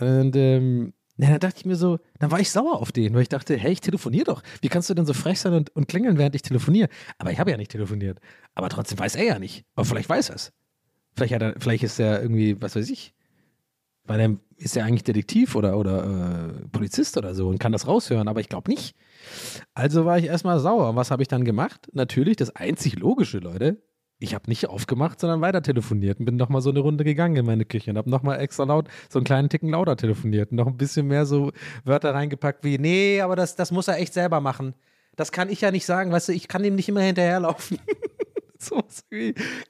Und 0.00 0.34
ähm, 0.36 0.92
na, 1.16 1.30
dann 1.30 1.40
dachte 1.40 1.58
ich 1.58 1.66
mir 1.66 1.76
so, 1.76 1.98
dann 2.18 2.30
war 2.30 2.38
ich 2.40 2.50
sauer 2.50 2.80
auf 2.80 2.92
den, 2.92 3.12
weil 3.14 3.22
ich 3.22 3.28
dachte, 3.28 3.56
hey, 3.56 3.72
ich 3.72 3.80
telefoniere 3.80 4.24
doch. 4.24 4.42
Wie 4.60 4.68
kannst 4.68 4.88
du 4.88 4.94
denn 4.94 5.04
so 5.06 5.14
frech 5.14 5.40
sein 5.40 5.52
und, 5.52 5.74
und 5.74 5.88
klingeln, 5.88 6.16
während 6.16 6.34
ich 6.34 6.42
telefoniere? 6.42 6.88
Aber 7.18 7.32
ich 7.32 7.40
habe 7.40 7.50
ja 7.50 7.56
nicht 7.56 7.72
telefoniert. 7.72 8.20
Aber 8.54 8.68
trotzdem 8.68 8.98
weiß 8.98 9.16
er 9.16 9.24
ja 9.24 9.38
nicht. 9.38 9.64
Aber 9.74 9.84
vielleicht 9.84 10.08
weiß 10.08 10.30
er 10.30 10.36
es. 10.36 10.52
Vielleicht, 11.16 11.34
vielleicht 11.58 11.82
ist 11.82 11.98
er 11.98 12.22
irgendwie, 12.22 12.60
was 12.62 12.76
weiß 12.76 12.88
ich, 12.90 13.14
weil 14.08 14.20
er 14.20 14.36
ist 14.56 14.74
ja 14.74 14.84
eigentlich 14.84 15.04
Detektiv 15.04 15.54
oder, 15.54 15.78
oder 15.78 16.04
äh, 16.04 16.68
Polizist 16.68 17.16
oder 17.16 17.34
so 17.34 17.48
und 17.48 17.58
kann 17.58 17.72
das 17.72 17.86
raushören, 17.86 18.28
aber 18.28 18.40
ich 18.40 18.48
glaube 18.48 18.70
nicht. 18.70 18.96
Also 19.74 20.04
war 20.04 20.18
ich 20.18 20.24
erstmal 20.24 20.58
sauer. 20.58 20.90
Und 20.90 20.96
was 20.96 21.10
habe 21.10 21.22
ich 21.22 21.28
dann 21.28 21.44
gemacht? 21.44 21.88
Natürlich 21.92 22.36
das 22.36 22.54
einzig 22.56 22.98
Logische, 22.98 23.38
Leute. 23.38 23.82
Ich 24.20 24.34
habe 24.34 24.48
nicht 24.48 24.68
aufgemacht, 24.68 25.20
sondern 25.20 25.40
weiter 25.40 25.62
telefoniert 25.62 26.18
und 26.18 26.24
bin 26.24 26.34
nochmal 26.34 26.60
so 26.60 26.70
eine 26.70 26.80
Runde 26.80 27.04
gegangen 27.04 27.36
in 27.36 27.46
meine 27.46 27.64
Küche 27.64 27.90
und 27.90 27.98
habe 27.98 28.10
nochmal 28.10 28.40
extra 28.40 28.64
laut, 28.64 28.88
so 29.08 29.20
einen 29.20 29.24
kleinen 29.24 29.48
Ticken 29.48 29.70
lauter 29.70 29.96
telefoniert 29.96 30.50
und 30.50 30.56
noch 30.56 30.66
ein 30.66 30.76
bisschen 30.76 31.06
mehr 31.06 31.24
so 31.24 31.52
Wörter 31.84 32.14
reingepackt 32.14 32.64
wie, 32.64 32.78
nee, 32.78 33.20
aber 33.20 33.36
das, 33.36 33.54
das 33.54 33.70
muss 33.70 33.86
er 33.86 33.98
echt 33.98 34.12
selber 34.12 34.40
machen. 34.40 34.74
Das 35.14 35.30
kann 35.30 35.50
ich 35.50 35.60
ja 35.60 35.70
nicht 35.70 35.86
sagen, 35.86 36.10
weißt 36.10 36.30
du, 36.30 36.32
ich 36.32 36.48
kann 36.48 36.64
dem 36.64 36.74
nicht 36.74 36.88
immer 36.88 37.00
hinterherlaufen. 37.00 37.78
so 38.60 38.82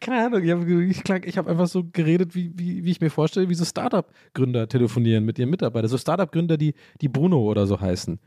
keine 0.01 0.27
Ahnung, 0.27 0.43
ich 0.43 0.51
habe 0.51 0.85
ich, 0.85 1.03
ich 1.27 1.39
hab 1.39 1.47
einfach 1.47 1.69
so 1.69 1.85
geredet, 1.85 2.35
wie, 2.35 2.53
wie, 2.57 2.85
wie 2.85 2.91
ich 2.91 3.01
mir 3.01 3.11
vorstelle, 3.11 3.49
wie 3.49 3.55
so 3.55 3.65
Startup-Gründer 3.65 4.69
telefonieren 4.69 5.25
mit 5.25 5.39
ihren 5.39 5.51
Mitarbeitern. 5.51 5.91
So 5.91 5.99
Startup-Gründer, 5.99 6.57
die, 6.57 6.75
die 7.01 7.09
Bruno 7.09 7.39
oder 7.43 7.67
so 7.67 7.81
heißen. 7.81 8.19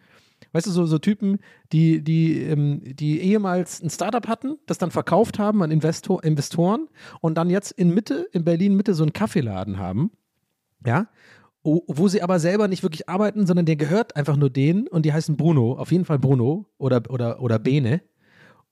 Weißt 0.54 0.68
du, 0.68 0.72
so, 0.72 0.86
so 0.86 0.98
Typen, 1.00 1.40
die, 1.72 2.04
die, 2.04 2.42
ähm, 2.42 2.82
die 2.84 3.22
ehemals 3.22 3.82
ein 3.82 3.90
Startup 3.90 4.28
hatten, 4.28 4.58
das 4.66 4.78
dann 4.78 4.92
verkauft 4.92 5.40
haben 5.40 5.64
an 5.64 5.72
Investor, 5.72 6.24
Investoren 6.24 6.88
und 7.22 7.36
dann 7.36 7.50
jetzt 7.50 7.72
in 7.72 7.94
Mitte, 7.94 8.28
in 8.32 8.44
Berlin 8.44 8.76
Mitte 8.76 8.94
so 8.94 9.04
einen 9.04 9.14
Kaffeeladen 9.14 9.78
haben. 9.78 10.12
Ja. 10.86 11.08
Wo 11.64 12.08
sie 12.08 12.24
aber 12.24 12.40
selber 12.40 12.68
nicht 12.68 12.82
wirklich 12.82 13.08
arbeiten, 13.08 13.46
sondern 13.46 13.68
der 13.68 13.76
gehört 13.76 14.16
einfach 14.16 14.36
nur 14.36 14.50
denen 14.50 14.88
und 14.88 15.06
die 15.06 15.14
heißen 15.14 15.38
Bruno, 15.38 15.74
auf 15.74 15.92
jeden 15.92 16.06
Fall 16.06 16.18
Bruno 16.18 16.66
oder, 16.80 17.04
oder, 17.10 17.40
oder 17.40 17.60
Bene. 17.60 18.02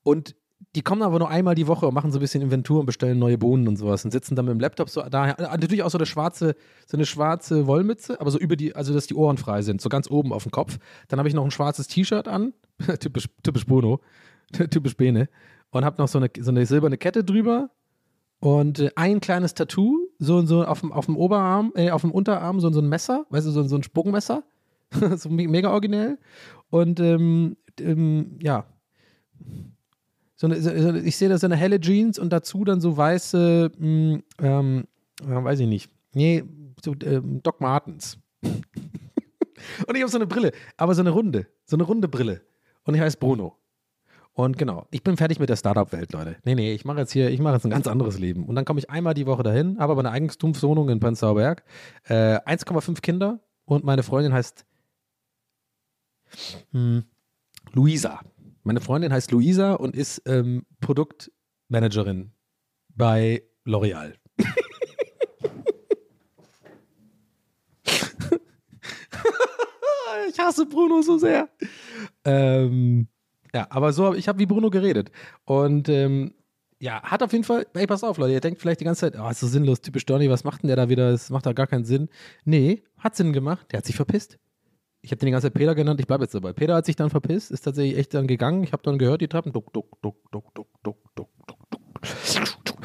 Und 0.01 0.35
die 0.75 0.81
kommen 0.81 1.01
aber 1.01 1.19
nur 1.19 1.29
einmal 1.29 1.55
die 1.55 1.67
Woche 1.67 1.87
und 1.87 1.93
machen 1.93 2.11
so 2.11 2.19
ein 2.19 2.21
bisschen 2.21 2.41
Inventur 2.41 2.81
und 2.81 2.85
bestellen 2.85 3.17
neue 3.17 3.37
Bohnen 3.37 3.67
und 3.67 3.77
sowas 3.77 4.05
und 4.05 4.11
sitzen 4.11 4.35
dann 4.35 4.45
mit 4.45 4.53
dem 4.53 4.59
Laptop 4.59 4.89
so 4.89 5.01
da. 5.01 5.35
Natürlich 5.37 5.83
auch 5.83 5.89
so 5.89 5.97
eine 5.97 6.05
schwarze, 6.05 6.55
so 6.85 6.97
eine 6.97 7.05
schwarze 7.05 7.65
Wollmütze, 7.65 8.19
aber 8.19 8.29
so 8.29 8.37
über 8.37 8.55
die, 8.55 8.75
also 8.75 8.93
dass 8.93 9.07
die 9.07 9.15
Ohren 9.15 9.37
frei 9.37 9.61
sind, 9.61 9.81
so 9.81 9.89
ganz 9.89 10.09
oben 10.11 10.33
auf 10.33 10.43
dem 10.43 10.51
Kopf. 10.51 10.77
Dann 11.07 11.17
habe 11.17 11.27
ich 11.27 11.35
noch 11.35 11.43
ein 11.43 11.51
schwarzes 11.51 11.87
T-Shirt 11.87 12.27
an, 12.27 12.53
typisch, 12.99 13.29
typisch 13.41 13.65
Bruno, 13.65 14.01
typisch 14.69 14.95
Bene, 14.95 15.29
und 15.71 15.85
habe 15.85 16.01
noch 16.01 16.07
so 16.07 16.19
eine, 16.19 16.29
so 16.39 16.51
eine 16.51 16.65
silberne 16.65 16.97
Kette 16.97 17.23
drüber 17.23 17.69
und 18.39 18.79
äh, 18.79 18.91
ein 18.95 19.21
kleines 19.21 19.53
Tattoo, 19.53 20.07
so, 20.19 20.45
so 20.45 20.65
auf 20.65 20.81
dem, 20.81 20.91
auf 20.91 21.05
dem 21.05 21.17
Oberarm, 21.17 21.71
äh, 21.75 21.91
auf 21.91 22.01
dem 22.01 22.11
Unterarm, 22.11 22.59
so, 22.59 22.71
so 22.71 22.81
ein 22.81 22.89
Messer, 22.89 23.25
weißt 23.29 23.47
du, 23.47 23.51
so, 23.51 23.63
so 23.63 23.75
ein 23.75 23.83
Sprungmesser, 23.83 24.43
so 25.15 25.29
mega 25.29 25.71
originell. 25.71 26.19
Und 26.69 26.99
ähm, 26.99 27.57
ähm, 27.79 28.37
ja, 28.41 28.65
so 30.39 30.47
eine, 30.47 30.61
so, 30.61 30.93
ich 30.95 31.17
sehe 31.17 31.27
da 31.27 31.37
so 31.37 31.47
eine 31.47 31.57
helle 31.57 31.81
Jeans 31.81 32.17
und 32.17 32.31
dazu 32.31 32.63
dann 32.63 32.79
so 32.79 32.95
weiße, 32.95 33.71
mh, 33.77 33.87
mm, 33.87 34.23
ähm, 34.41 34.87
weiß 35.21 35.59
ich 35.59 35.67
nicht. 35.67 35.91
Nee, 36.13 36.45
so 36.81 36.95
ähm, 37.03 37.43
Doc 37.43 37.59
Martens. 37.59 38.17
und 38.41 39.95
ich 39.95 40.01
habe 40.01 40.09
so 40.09 40.17
eine 40.17 40.27
Brille, 40.27 40.53
aber 40.77 40.95
so 40.95 41.01
eine 41.01 41.09
runde, 41.09 41.47
so 41.65 41.75
eine 41.75 41.83
runde 41.83 42.07
Brille. 42.07 42.41
Und 42.85 42.95
ich 42.95 43.01
heiße 43.01 43.17
Bruno. 43.17 43.57
Und 44.31 44.57
genau, 44.57 44.87
ich 44.91 45.03
bin 45.03 45.17
fertig 45.17 45.39
mit 45.39 45.49
der 45.49 45.57
Startup-Welt, 45.57 46.13
Leute. 46.13 46.37
Nee, 46.45 46.55
nee, 46.55 46.71
ich 46.71 46.85
mache 46.85 46.99
jetzt 46.99 47.11
hier, 47.11 47.29
ich 47.29 47.41
mache 47.41 47.55
jetzt 47.55 47.65
ein 47.65 47.71
ganz 47.71 47.87
anderes 47.87 48.17
Leben. 48.17 48.45
Und 48.45 48.55
dann 48.55 48.63
komme 48.63 48.79
ich 48.79 48.89
einmal 48.89 49.13
die 49.13 49.25
Woche 49.25 49.43
dahin, 49.43 49.77
habe 49.77 49.91
aber 49.91 49.99
eine 49.99 50.11
Eigentumswohnung 50.11 50.87
in 50.87 51.01
Prenzlauer 51.01 51.35
Berg, 51.35 51.65
äh, 52.05 52.39
1,5 52.45 53.01
Kinder 53.01 53.41
und 53.65 53.83
meine 53.83 54.03
Freundin 54.03 54.31
heißt 54.31 54.65
hm, 56.71 57.03
Luisa. 57.73 58.21
Meine 58.69 58.81
Freundin 58.81 59.11
heißt 59.11 59.31
Luisa 59.31 59.73
und 59.73 59.95
ist 59.95 60.21
ähm, 60.27 60.67
Produktmanagerin 60.79 62.33
bei 62.89 63.41
L'Oreal. 63.65 64.13
ich 70.29 70.37
hasse 70.37 70.67
Bruno 70.67 71.01
so 71.01 71.17
sehr. 71.17 71.49
Ähm, 72.23 73.07
ja, 73.55 73.65
aber 73.71 73.91
so 73.91 74.13
ich 74.13 74.27
habe 74.27 74.37
wie 74.37 74.45
Bruno 74.45 74.69
geredet. 74.69 75.09
Und 75.45 75.89
ähm, 75.89 76.35
ja, 76.77 77.01
hat 77.01 77.23
auf 77.23 77.31
jeden 77.31 77.45
Fall, 77.45 77.65
ey, 77.73 77.87
pass 77.87 78.03
auf, 78.03 78.19
Leute, 78.19 78.33
ihr 78.33 78.39
denkt 78.39 78.61
vielleicht 78.61 78.81
die 78.81 78.85
ganze 78.85 78.99
Zeit, 78.99 79.15
oh, 79.19 79.27
ist 79.31 79.39
so 79.39 79.47
sinnlos, 79.47 79.81
typisch 79.81 80.05
Donny, 80.05 80.29
was 80.29 80.43
macht 80.43 80.61
denn 80.61 80.67
der 80.67 80.77
da 80.77 80.89
wieder? 80.89 81.09
Das 81.09 81.31
macht 81.31 81.47
da 81.47 81.53
gar 81.53 81.65
keinen 81.65 81.85
Sinn. 81.85 82.07
Nee, 82.45 82.83
hat 82.99 83.15
Sinn 83.15 83.33
gemacht, 83.33 83.71
der 83.71 83.79
hat 83.79 83.87
sich 83.87 83.95
verpisst 83.95 84.37
ich 85.01 85.11
habe 85.11 85.19
den 85.19 85.27
die 85.27 85.31
ganze 85.31 85.47
Zeit 85.47 85.53
Peter 85.53 85.75
genannt, 85.75 85.99
ich 85.99 86.07
bleibe 86.07 86.23
jetzt 86.23 86.35
dabei. 86.35 86.53
Peter 86.53 86.75
hat 86.75 86.85
sich 86.85 86.95
dann 86.95 87.09
verpisst, 87.09 87.51
ist 87.51 87.61
tatsächlich 87.61 87.97
echt 87.97 88.13
dann 88.13 88.27
gegangen. 88.27 88.63
Ich 88.63 88.73
habe 88.73 88.83
dann 88.83 88.97
gehört, 88.97 89.21
die 89.21 89.27
Treppen 89.27 89.53
duck, 89.53 89.71
duck, 89.73 90.01
duck, 90.01 90.15
duck, 90.31 90.53
duck, 90.53 90.67
duck, 90.83 90.97
duck, 91.15 91.29
duck. 91.45 91.65
duck. 92.65 92.77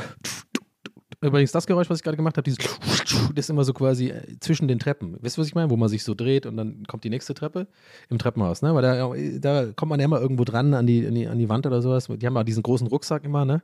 Übrigens, 1.21 1.53
das 1.53 1.67
Geräusch, 1.67 1.89
was 1.89 1.99
ich 1.99 2.05
gerade 2.05 2.19
gemacht 2.19 2.37
habe, 2.37 2.45
dieses 2.45 2.59
das 2.59 3.47
ist 3.47 3.51
immer 3.51 3.65
so 3.65 3.73
quasi 3.73 4.11
äh, 4.11 4.39
zwischen 4.41 4.69
den 4.69 4.79
Treppen. 4.79 5.17
Wisst 5.21 5.39
ihr, 5.39 5.41
was 5.41 5.49
ich 5.49 5.55
meine? 5.55 5.71
Wo 5.71 5.77
man 5.77 5.89
sich 5.89 6.05
so 6.05 6.15
dreht 6.15 6.45
und 6.45 6.59
dann 6.59 6.85
kommt 6.87 7.03
die 7.03 7.09
nächste 7.09 7.33
Treppe 7.33 7.67
im 8.11 8.19
Treppenhaus, 8.19 8.61
ne? 8.61 8.75
Weil 8.75 8.83
da, 8.83 9.15
äh, 9.15 9.41
da 9.41 9.73
kommt 9.73 9.89
man 9.89 10.01
ja 10.01 10.05
immer 10.05 10.21
irgendwo 10.21 10.45
dran 10.45 10.75
an 10.75 10.87
die, 10.87 11.07
an 11.07 11.15
die, 11.15 11.27
an 11.27 11.39
die 11.39 11.49
Wand 11.49 11.67
oder 11.67 11.81
sowas. 11.81 12.09
Die 12.09 12.27
haben 12.27 12.35
ja 12.35 12.45
diesen 12.45 12.63
großen 12.63 12.87
Rucksack 12.87 13.25
immer, 13.25 13.47
ne? 13.47 13.63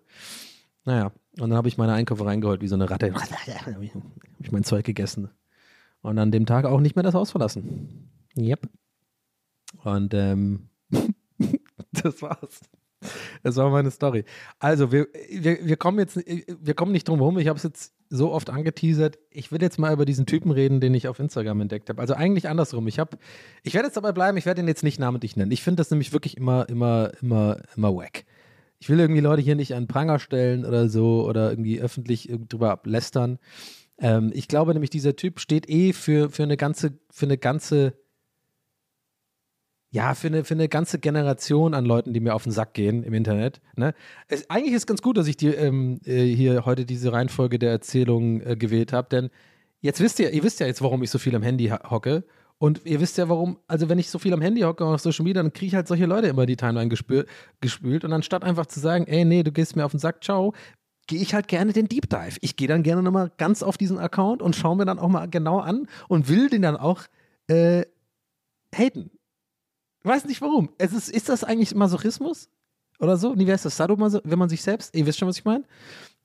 Naja, 0.87 1.13
und 1.39 1.51
dann 1.51 1.55
habe 1.55 1.69
ich 1.69 1.77
meine 1.77 1.93
Einkäufe 1.93 2.25
reingeholt, 2.25 2.63
wie 2.63 2.69
so 2.69 2.77
eine 2.77 2.89
Ratte. 2.89 3.13
habe 3.15 3.85
ich 4.39 4.53
mein 4.53 4.65
Zeug 4.65 4.87
gegessen. 4.87 5.29
Und 6.01 6.19
an 6.19 6.31
dem 6.31 6.47
Tag 6.47 6.65
auch 6.65 6.81
nicht 6.81 6.97
mehr 6.97 7.03
das 7.03 7.15
Haus 7.15 7.31
verlassen. 7.31 8.11
Yep. 8.37 8.69
Und 9.85 10.15
ähm, 10.15 10.69
das 11.93 12.23
war's. 12.23 12.61
Das 13.43 13.57
war 13.57 13.71
meine 13.71 13.91
Story. 13.91 14.25
Also, 14.59 14.93
wir, 14.93 15.09
wir, 15.31 15.67
wir 15.67 15.77
kommen 15.77 15.99
jetzt, 15.99 16.17
wir 16.17 16.75
kommen 16.75 16.93
nicht 16.93 17.09
drum 17.09 17.19
herum. 17.19 17.39
Ich 17.39 17.49
habe 17.49 17.57
es 17.57 17.63
jetzt 17.63 17.95
so 18.11 18.33
oft 18.33 18.51
angeteasert. 18.51 19.19
Ich 19.31 19.53
will 19.53 19.63
jetzt 19.63 19.79
mal 19.79 19.93
über 19.93 20.05
diesen 20.05 20.27
Typen 20.27 20.51
reden, 20.51 20.81
den 20.81 20.93
ich 20.95 21.09
auf 21.09 21.19
Instagram 21.19 21.63
entdeckt 21.63 21.89
habe. 21.89 22.01
Also 22.01 22.15
eigentlich 22.15 22.49
andersrum. 22.49 22.87
Ich 22.89 22.99
ich 23.63 23.75
werde 23.75 23.87
jetzt 23.87 23.97
dabei 23.97 24.13
bleiben. 24.13 24.37
Ich 24.37 24.47
werde 24.47 24.61
ihn 24.61 24.69
jetzt 24.69 24.83
nicht 24.83 24.99
namentlich 24.99 25.37
nennen. 25.37 25.53
Ich 25.53 25.63
finde 25.63 25.81
das 25.81 25.91
nämlich 25.91 26.13
wirklich 26.13 26.37
immer, 26.37 26.69
immer, 26.69 27.13
immer, 27.23 27.59
immer 27.77 27.95
wack. 27.95 28.25
Ich 28.81 28.89
will 28.89 28.99
irgendwie 28.99 29.21
Leute 29.21 29.43
hier 29.43 29.57
nicht 29.57 29.75
an 29.75 29.87
Pranger 29.87 30.19
stellen 30.19 30.65
oder 30.65 30.89
so 30.89 31.27
oder 31.27 31.51
irgendwie 31.51 31.81
öffentlich 31.81 32.31
drüber 32.49 32.81
lästern. 32.85 33.39
Ähm, 33.99 34.31
ich 34.35 34.49
glaube 34.49 34.73
nämlich, 34.73 34.91
dieser 34.91 35.17
Typ 35.17 35.39
steht 35.41 35.69
eh 35.69 35.93
für, 35.93 36.31
für 36.31 36.43
eine 36.43 36.57
ganze, 36.57 36.99
für 37.11 37.27
eine 37.27 37.39
ganze 37.39 37.95
ja, 39.93 40.15
für 40.15 40.29
eine, 40.29 40.45
für 40.45 40.55
eine 40.55 40.69
ganze 40.69 41.01
Generation 41.01 41.75
an 41.75 41.85
Leuten, 41.85 42.13
die 42.13 42.21
mir 42.21 42.35
auf 42.35 42.45
den 42.45 42.53
Sack 42.53 42.75
gehen 42.75 43.03
im 43.03 43.13
Internet. 43.13 43.61
Ne? 43.75 43.93
Es, 44.29 44.49
eigentlich 44.49 44.75
ist 44.75 44.87
ganz 44.87 45.03
gut, 45.03 45.17
dass 45.17 45.27
ich 45.27 45.37
die, 45.37 45.49
ähm, 45.49 46.01
äh, 46.05 46.25
hier 46.27 46.65
heute 46.65 46.85
diese 46.85 47.13
Reihenfolge 47.13 47.59
der 47.59 47.73
Erzählung 47.73 48.41
äh, 48.41 48.57
gewählt 48.57 48.93
habe, 48.93 49.09
denn 49.09 49.31
jetzt 49.81 50.01
wisst 50.01 50.21
ihr, 50.21 50.31
ihr 50.31 50.45
wisst 50.45 50.61
ja 50.61 50.67
jetzt, 50.67 50.81
warum 50.81 51.03
ich 51.03 51.11
so 51.11 51.19
viel 51.19 51.35
am 51.35 51.43
Handy 51.43 51.69
hocke. 51.69 52.25
Und 52.59 52.83
ihr 52.85 53.01
wisst 53.01 53.17
ja, 53.17 53.29
warum, 53.31 53.59
also 53.67 53.89
wenn 53.89 53.99
ich 53.99 54.11
so 54.11 54.19
viel 54.19 54.35
am 54.35 54.43
Handy 54.43 54.61
hocke 54.61 54.85
und 54.85 54.93
auf 54.93 55.01
Social 55.01 55.25
Media, 55.25 55.43
dann 55.43 55.53
kriege 55.53 55.69
ich 55.69 55.75
halt 55.75 55.89
solche 55.89 56.05
Leute 56.05 56.27
immer 56.29 56.45
die 56.45 56.57
Timeline 56.57 56.91
gespül, 56.91 57.27
gespült. 57.63 58.05
Und 58.05 58.13
anstatt 58.13 58.45
einfach 58.45 58.67
zu 58.67 58.81
sagen, 58.81 59.07
ey, 59.07 59.25
nee, 59.25 59.43
du 59.43 59.51
gehst 59.51 59.77
mir 59.77 59.87
auf 59.87 59.93
den 59.93 59.99
Sack, 59.99 60.23
ciao, 60.23 60.53
gehe 61.07 61.23
ich 61.23 61.33
halt 61.33 61.49
gerne 61.49 61.73
den 61.73 61.89
Deep 61.89 62.11
Dive. 62.11 62.37
Ich 62.43 62.57
gehe 62.57 62.69
dann 62.69 62.83
gerne 62.83 63.03
nochmal 63.03 63.33
ganz 63.39 63.63
auf 63.63 63.79
diesen 63.79 63.99
Account 63.99 64.43
und 64.43 64.55
schaue 64.55 64.77
mir 64.77 64.85
dann 64.85 64.99
auch 64.99 65.09
mal 65.09 65.27
genau 65.27 65.59
an 65.59 65.89
und 66.09 66.29
will 66.29 66.51
den 66.51 66.61
dann 66.61 66.77
auch 66.77 67.05
äh, 67.49 67.87
haten 68.75 69.11
Weiß 70.03 70.25
nicht 70.25 70.41
warum. 70.41 70.71
Es 70.79 70.93
ist, 70.93 71.09
ist 71.09 71.29
das 71.29 71.45
eigentlich 71.45 71.75
Masochismus? 71.75 72.49
Oder 72.99 73.17
so? 73.17 73.35
Nee, 73.35 73.47
wer 73.47 73.55
ist 73.55 73.65
das? 73.65 73.77
Sadomaso, 73.77 74.21
wenn 74.25 74.39
man 74.39 74.49
sich 74.49 74.63
selbst, 74.63 74.95
ihr 74.95 75.07
wisst 75.07 75.19
schon, 75.19 75.29
was 75.29 75.39
ich 75.39 75.45
meine? 75.45 75.65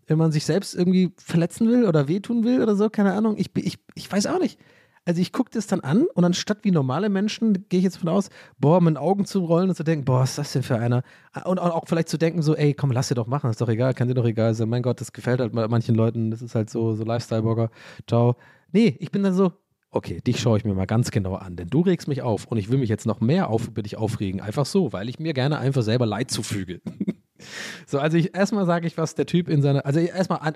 Wenn 0.07 0.17
man 0.17 0.32
sich 0.32 0.45
selbst 0.45 0.76
irgendwie 0.76 1.11
verletzen 1.17 1.67
will 1.67 1.86
oder 1.86 2.07
wehtun 2.07 2.43
will 2.43 2.61
oder 2.61 2.76
so, 2.76 2.89
keine 2.89 3.13
Ahnung. 3.13 3.36
Ich, 3.38 3.49
ich, 3.55 3.80
ich 3.95 4.11
weiß 4.11 4.28
auch 4.28 4.39
nicht. 4.39 4.59
Also 5.07 5.21
ich 5.21 5.32
gucke 5.32 5.51
das 5.51 5.67
dann 5.67 5.82
an 5.82 6.07
und 6.15 6.26
anstatt 6.26 6.63
wie 6.63 6.71
normale 6.71 7.09
Menschen, 7.09 7.67
gehe 7.69 7.78
ich 7.78 7.84
jetzt 7.84 7.97
von 7.97 8.09
aus, 8.09 8.30
boah, 8.57 8.82
mit 8.82 8.95
den 8.95 8.97
Augen 8.97 9.26
zu 9.26 9.45
rollen 9.45 9.69
und 9.69 9.76
zu 9.76 9.84
denken, 9.84 10.03
boah, 10.03 10.21
was 10.21 10.32
ist 10.32 10.38
das 10.39 10.53
denn 10.53 10.63
für 10.63 10.80
einer? 10.80 11.03
Und 11.45 11.59
auch 11.59 11.84
vielleicht 11.86 12.09
zu 12.09 12.17
denken, 12.17 12.41
so, 12.41 12.55
ey, 12.55 12.73
komm, 12.73 12.91
lass 12.91 13.09
dir 13.09 13.15
doch 13.15 13.28
machen, 13.28 13.51
ist 13.51 13.61
doch 13.61 13.69
egal, 13.69 13.93
kann 13.93 14.07
dir 14.07 14.15
doch 14.15 14.26
egal 14.26 14.55
sein. 14.55 14.67
Mein 14.67 14.82
Gott, 14.82 14.99
das 15.01 15.13
gefällt 15.13 15.39
halt 15.39 15.53
manchen 15.53 15.93
Leuten, 15.93 16.32
das 16.32 16.41
ist 16.41 16.55
halt 16.55 16.71
so, 16.71 16.95
so 16.95 17.03
Lifestyle-Burger. 17.03 17.69
Ciao. 18.07 18.36
Nee, 18.71 18.97
ich 18.99 19.11
bin 19.11 19.21
dann 19.21 19.36
so, 19.36 19.53
okay, 19.95 20.19
dich 20.19 20.41
schaue 20.41 20.57
ich 20.57 20.65
mir 20.65 20.73
mal 20.73 20.85
ganz 20.85 21.09
genau 21.09 21.35
an, 21.35 21.55
denn 21.55 21.69
du 21.69 21.79
regst 21.79 22.09
mich 22.09 22.21
auf 22.21 22.45
und 22.45 22.57
ich 22.57 22.69
will 22.69 22.77
mich 22.77 22.89
jetzt 22.89 23.05
noch 23.05 23.21
mehr 23.21 23.49
auf, 23.49 23.67
über 23.67 23.81
dich 23.81 23.95
aufregen. 23.95 24.41
Einfach 24.41 24.65
so, 24.65 24.91
weil 24.91 25.07
ich 25.07 25.19
mir 25.19 25.33
gerne 25.33 25.57
einfach 25.57 25.83
selber 25.83 26.05
Leid 26.05 26.29
zufüge. 26.29 26.81
so, 27.87 27.99
also 27.99 28.17
ich 28.17 28.35
erstmal 28.35 28.65
sage 28.65 28.87
ich, 28.87 28.97
was 28.97 29.15
der 29.15 29.25
Typ 29.25 29.47
in 29.47 29.61
seiner, 29.61 29.85
also 29.85 30.01
erstmal, 30.01 30.53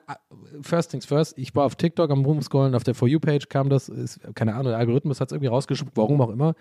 first 0.62 0.92
things 0.92 1.06
first, 1.06 1.38
ich 1.38 1.56
war 1.56 1.64
auf 1.64 1.76
TikTok 1.76 2.12
am 2.12 2.26
Rumscrollen, 2.26 2.76
auf 2.76 2.84
der 2.84 2.96
For 2.96 3.08
You-Page 3.08 3.48
kam 3.48 3.70
das, 3.70 3.88
ist, 3.88 4.20
keine 4.36 4.56
Ahnung, 4.56 4.72
der 4.72 4.78
Algorithmus 4.78 5.22
hat 5.22 5.30
es 5.30 5.32
irgendwie 5.32 5.48
rausgespuckt, 5.48 5.96
warum 5.96 6.20
auch 6.20 6.30
immer, 6.30 6.54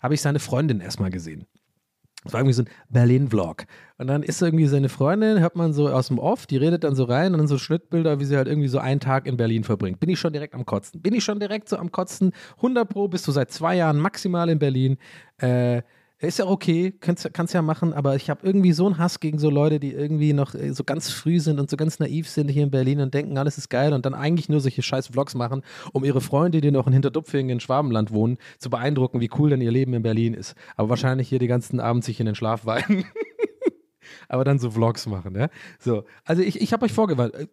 habe 0.00 0.14
ich 0.14 0.20
seine 0.20 0.40
Freundin 0.40 0.80
erstmal 0.80 1.10
gesehen. 1.10 1.46
Das 2.24 2.32
war 2.32 2.40
irgendwie 2.40 2.54
so 2.54 2.62
ein 2.62 2.68
Berlin-Vlog. 2.88 3.64
Und 3.98 4.06
dann 4.06 4.22
ist 4.22 4.40
irgendwie 4.42 4.66
seine 4.66 4.88
Freundin, 4.88 5.40
hört 5.40 5.56
man 5.56 5.72
so 5.72 5.88
aus 5.88 6.08
dem 6.08 6.18
Off, 6.18 6.46
die 6.46 6.56
redet 6.56 6.82
dann 6.82 6.94
so 6.94 7.04
rein 7.04 7.32
und 7.32 7.38
dann 7.38 7.46
so 7.46 7.58
Schnittbilder, 7.58 8.18
wie 8.18 8.24
sie 8.24 8.36
halt 8.36 8.48
irgendwie 8.48 8.68
so 8.68 8.78
einen 8.78 9.00
Tag 9.00 9.26
in 9.26 9.36
Berlin 9.36 9.62
verbringt. 9.62 10.00
Bin 10.00 10.08
ich 10.08 10.18
schon 10.18 10.32
direkt 10.32 10.54
am 10.54 10.64
Kotzen? 10.64 11.02
Bin 11.02 11.14
ich 11.14 11.22
schon 11.22 11.38
direkt 11.38 11.68
so 11.68 11.76
am 11.76 11.92
Kotzen? 11.92 12.32
100 12.56 12.88
Pro 12.88 13.08
bist 13.08 13.28
du 13.28 13.32
seit 13.32 13.50
zwei 13.52 13.76
Jahren 13.76 13.98
maximal 13.98 14.48
in 14.48 14.58
Berlin. 14.58 14.96
Äh, 15.38 15.82
ist 16.18 16.38
ja 16.38 16.46
okay, 16.46 16.94
kannst, 17.00 17.32
kannst 17.34 17.54
ja 17.54 17.62
machen, 17.62 17.92
aber 17.92 18.16
ich 18.16 18.30
habe 18.30 18.46
irgendwie 18.46 18.72
so 18.72 18.86
einen 18.86 18.98
Hass 18.98 19.20
gegen 19.20 19.38
so 19.38 19.50
Leute, 19.50 19.80
die 19.80 19.92
irgendwie 19.92 20.32
noch 20.32 20.54
äh, 20.54 20.72
so 20.72 20.84
ganz 20.84 21.10
früh 21.10 21.40
sind 21.40 21.58
und 21.58 21.68
so 21.68 21.76
ganz 21.76 21.98
naiv 21.98 22.28
sind 22.28 22.48
hier 22.48 22.62
in 22.62 22.70
Berlin 22.70 23.00
und 23.00 23.12
denken, 23.14 23.36
alles 23.36 23.58
ist 23.58 23.68
geil 23.68 23.92
und 23.92 24.06
dann 24.06 24.14
eigentlich 24.14 24.48
nur 24.48 24.60
solche 24.60 24.82
scheiß 24.82 25.08
Vlogs 25.08 25.34
machen, 25.34 25.62
um 25.92 26.04
ihre 26.04 26.20
Freunde, 26.20 26.60
die 26.60 26.70
noch 26.70 26.86
in 26.86 26.92
Hinterdupfingen 26.92 27.50
in 27.50 27.60
Schwabenland 27.60 28.12
wohnen, 28.12 28.38
zu 28.58 28.70
beeindrucken, 28.70 29.20
wie 29.20 29.30
cool 29.38 29.50
denn 29.50 29.60
ihr 29.60 29.72
Leben 29.72 29.92
in 29.94 30.02
Berlin 30.02 30.34
ist. 30.34 30.54
Aber 30.76 30.88
wahrscheinlich 30.88 31.28
hier 31.28 31.38
die 31.38 31.48
ganzen 31.48 31.80
Abend 31.80 32.04
sich 32.04 32.20
in 32.20 32.26
den 32.26 32.34
Schlaf 32.34 32.64
weinen. 32.64 33.04
aber 34.28 34.44
dann 34.44 34.58
so 34.58 34.70
Vlogs 34.70 35.06
machen, 35.06 35.34
ja. 35.36 35.48
So, 35.78 36.04
also 36.24 36.42
ich, 36.42 36.60
ich 36.60 36.72
habe 36.72 36.84
euch 36.84 36.92
vorgewarnt. 36.92 37.34
Äh, 37.34 37.46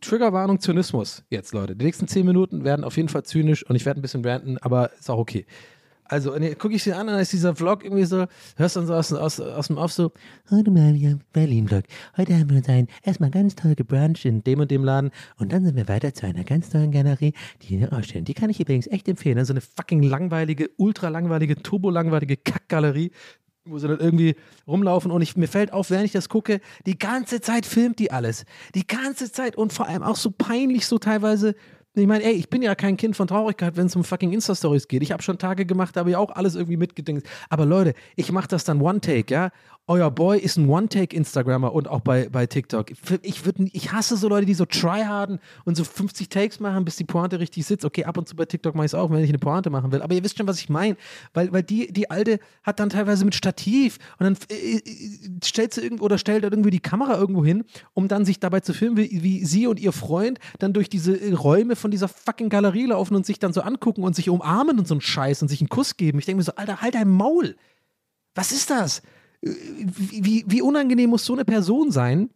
Triggerwarnung 0.00 0.60
Zynismus 0.60 1.24
jetzt, 1.28 1.52
Leute. 1.52 1.76
Die 1.76 1.84
nächsten 1.84 2.08
zehn 2.08 2.24
Minuten 2.24 2.64
werden 2.64 2.84
auf 2.84 2.96
jeden 2.96 3.08
Fall 3.08 3.24
zynisch 3.24 3.64
und 3.68 3.76
ich 3.76 3.84
werde 3.84 4.00
ein 4.00 4.02
bisschen 4.02 4.24
ranten, 4.24 4.58
aber 4.58 4.92
ist 4.92 5.10
auch 5.10 5.18
okay. 5.18 5.46
Also, 6.04 6.32
gucke 6.58 6.74
ich 6.74 6.82
sie 6.82 6.92
an 6.92 7.06
dann 7.06 7.18
ist 7.20 7.32
dieser 7.32 7.54
Vlog 7.54 7.84
irgendwie 7.84 8.04
so, 8.04 8.26
hörst 8.56 8.76
dann 8.76 8.86
so 8.86 8.94
aus, 8.94 9.12
aus, 9.12 9.40
aus 9.40 9.68
dem 9.68 9.78
Off 9.78 9.92
so, 9.92 10.12
heute 10.50 10.70
mal 10.70 10.94
wieder 10.94 11.18
Berlin-Vlog. 11.32 11.84
Heute 12.16 12.34
haben 12.34 12.50
wir 12.50 12.58
uns 12.58 12.68
ein 12.68 12.88
erstmal 13.02 13.30
ganz 13.30 13.54
toll 13.54 13.74
gebruncht 13.74 14.24
in 14.24 14.44
dem 14.44 14.60
und 14.60 14.70
dem 14.70 14.84
Laden 14.84 15.10
und 15.38 15.52
dann 15.52 15.64
sind 15.64 15.76
wir 15.76 15.88
weiter 15.88 16.12
zu 16.12 16.26
einer 16.26 16.44
ganz 16.44 16.70
tollen 16.70 16.90
Galerie, 16.90 17.32
die 17.62 17.78
hier 17.78 17.92
ausstellen. 17.92 18.24
Die 18.24 18.34
kann 18.34 18.50
ich 18.50 18.60
übrigens 18.60 18.86
echt 18.88 19.08
empfehlen. 19.08 19.36
Ne? 19.36 19.44
So 19.44 19.52
eine 19.52 19.62
fucking 19.62 20.02
langweilige, 20.02 20.70
ultra 20.76 21.08
langweilige, 21.08 21.56
turbo-langweilige 21.62 22.36
Kackgalerie 22.36 23.12
wo 23.64 23.78
sie 23.78 23.86
dann 23.86 24.00
irgendwie 24.00 24.34
rumlaufen 24.66 25.10
und 25.12 25.22
ich, 25.22 25.36
mir 25.36 25.46
fällt 25.46 25.72
auf, 25.72 25.90
während 25.90 26.06
ich 26.06 26.12
das 26.12 26.28
gucke, 26.28 26.60
die 26.84 26.98
ganze 26.98 27.40
Zeit 27.40 27.64
filmt 27.64 28.00
die 28.00 28.10
alles. 28.10 28.44
Die 28.74 28.86
ganze 28.86 29.30
Zeit 29.30 29.56
und 29.56 29.72
vor 29.72 29.86
allem 29.86 30.02
auch 30.02 30.16
so 30.16 30.32
peinlich, 30.32 30.86
so 30.86 30.98
teilweise 30.98 31.54
ich 31.94 32.06
meine, 32.06 32.24
ey, 32.24 32.32
ich 32.32 32.48
bin 32.48 32.62
ja 32.62 32.74
kein 32.74 32.96
Kind 32.96 33.16
von 33.16 33.26
Traurigkeit, 33.26 33.76
wenn 33.76 33.86
es 33.86 33.96
um 33.96 34.02
fucking 34.02 34.32
Insta-Stories 34.32 34.88
geht. 34.88 35.02
Ich 35.02 35.12
habe 35.12 35.22
schon 35.22 35.38
Tage 35.38 35.66
gemacht, 35.66 35.94
da 35.94 36.00
habe 36.00 36.10
ich 36.10 36.16
auch 36.16 36.30
alles 36.30 36.54
irgendwie 36.54 36.78
mitgedenkt. 36.78 37.28
Aber 37.50 37.66
Leute, 37.66 37.94
ich 38.16 38.32
mache 38.32 38.48
das 38.48 38.64
dann 38.64 38.80
One-Take, 38.80 39.32
ja? 39.32 39.50
Euer 39.88 40.12
Boy 40.12 40.38
ist 40.38 40.56
ein 40.56 40.68
One-Take-Instagrammer 40.68 41.72
und 41.72 41.88
auch 41.88 42.00
bei, 42.00 42.28
bei 42.28 42.46
TikTok. 42.46 42.92
Ich, 43.22 43.44
würd, 43.44 43.56
ich 43.72 43.92
hasse 43.92 44.16
so 44.16 44.28
Leute, 44.28 44.46
die 44.46 44.54
so 44.54 44.64
tryharden 44.64 45.40
und 45.64 45.76
so 45.76 45.82
50 45.82 46.28
Takes 46.28 46.60
machen, 46.60 46.84
bis 46.84 46.96
die 46.96 47.04
Pointe 47.04 47.40
richtig 47.40 47.66
sitzt. 47.66 47.84
Okay, 47.84 48.04
ab 48.04 48.16
und 48.16 48.28
zu 48.28 48.36
bei 48.36 48.44
TikTok 48.44 48.76
mache 48.76 48.86
ich 48.86 48.90
es 48.90 48.94
auch, 48.94 49.10
wenn 49.10 49.24
ich 49.24 49.28
eine 49.28 49.40
Pointe 49.40 49.70
machen 49.70 49.90
will. 49.90 50.00
Aber 50.00 50.14
ihr 50.14 50.22
wisst 50.22 50.38
schon, 50.38 50.46
was 50.46 50.60
ich 50.60 50.68
meine. 50.68 50.96
Weil, 51.34 51.52
weil 51.52 51.64
die, 51.64 51.92
die 51.92 52.10
Alte 52.10 52.38
hat 52.62 52.78
dann 52.78 52.90
teilweise 52.90 53.24
mit 53.24 53.34
Stativ 53.34 53.98
und 54.20 54.24
dann 54.24 54.36
äh, 54.50 54.76
äh 54.76 54.82
stellt 55.44 55.74
sie 55.74 55.80
irgendwo 55.80 56.04
oder 56.04 56.16
stellt 56.16 56.44
irgendwie 56.44 56.70
die 56.70 56.80
Kamera 56.80 57.18
irgendwo 57.18 57.44
hin, 57.44 57.64
um 57.92 58.06
dann 58.06 58.24
sich 58.24 58.38
dabei 58.38 58.60
zu 58.60 58.74
filmen, 58.74 58.96
wie, 58.96 59.22
wie 59.22 59.44
sie 59.44 59.66
und 59.66 59.80
ihr 59.80 59.92
Freund 59.92 60.38
dann 60.60 60.72
durch 60.72 60.90
diese 60.90 61.20
äh, 61.20 61.32
Räume 61.32 61.74
von 61.74 61.90
dieser 61.90 62.06
fucking 62.06 62.50
Galerie 62.50 62.86
laufen 62.86 63.16
und 63.16 63.26
sich 63.26 63.40
dann 63.40 63.52
so 63.52 63.62
angucken 63.62 64.04
und 64.04 64.14
sich 64.14 64.30
umarmen 64.30 64.78
und 64.78 64.86
so 64.86 64.94
einen 64.94 65.00
Scheiß 65.00 65.42
und 65.42 65.48
sich 65.48 65.60
einen 65.60 65.68
Kuss 65.68 65.96
geben. 65.96 66.20
Ich 66.20 66.26
denke 66.26 66.36
mir 66.36 66.44
so, 66.44 66.52
Alter, 66.54 66.80
halt 66.80 66.94
dein 66.94 67.08
Maul. 67.08 67.56
Was 68.34 68.52
ist 68.52 68.70
das? 68.70 69.02
Wie, 69.42 70.44
wie 70.46 70.62
unangenehm 70.62 71.10
muss 71.10 71.24
so 71.24 71.32
eine 71.32 71.44
Person 71.44 71.90
sein, 71.90 72.30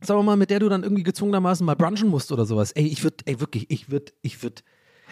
sagen 0.00 0.20
wir 0.20 0.24
mal, 0.24 0.36
mit 0.36 0.50
der 0.50 0.58
du 0.60 0.68
dann 0.68 0.82
irgendwie 0.82 1.02
gezwungenermaßen 1.02 1.64
mal 1.64 1.76
brunchen 1.76 2.08
musst 2.08 2.32
oder 2.32 2.46
sowas. 2.46 2.72
Ey, 2.72 2.86
ich 2.86 3.04
würde, 3.04 3.18
ey, 3.26 3.40
wirklich, 3.40 3.70
ich 3.70 3.90
würde, 3.90 4.12
ich 4.22 4.42
würde, 4.42 4.62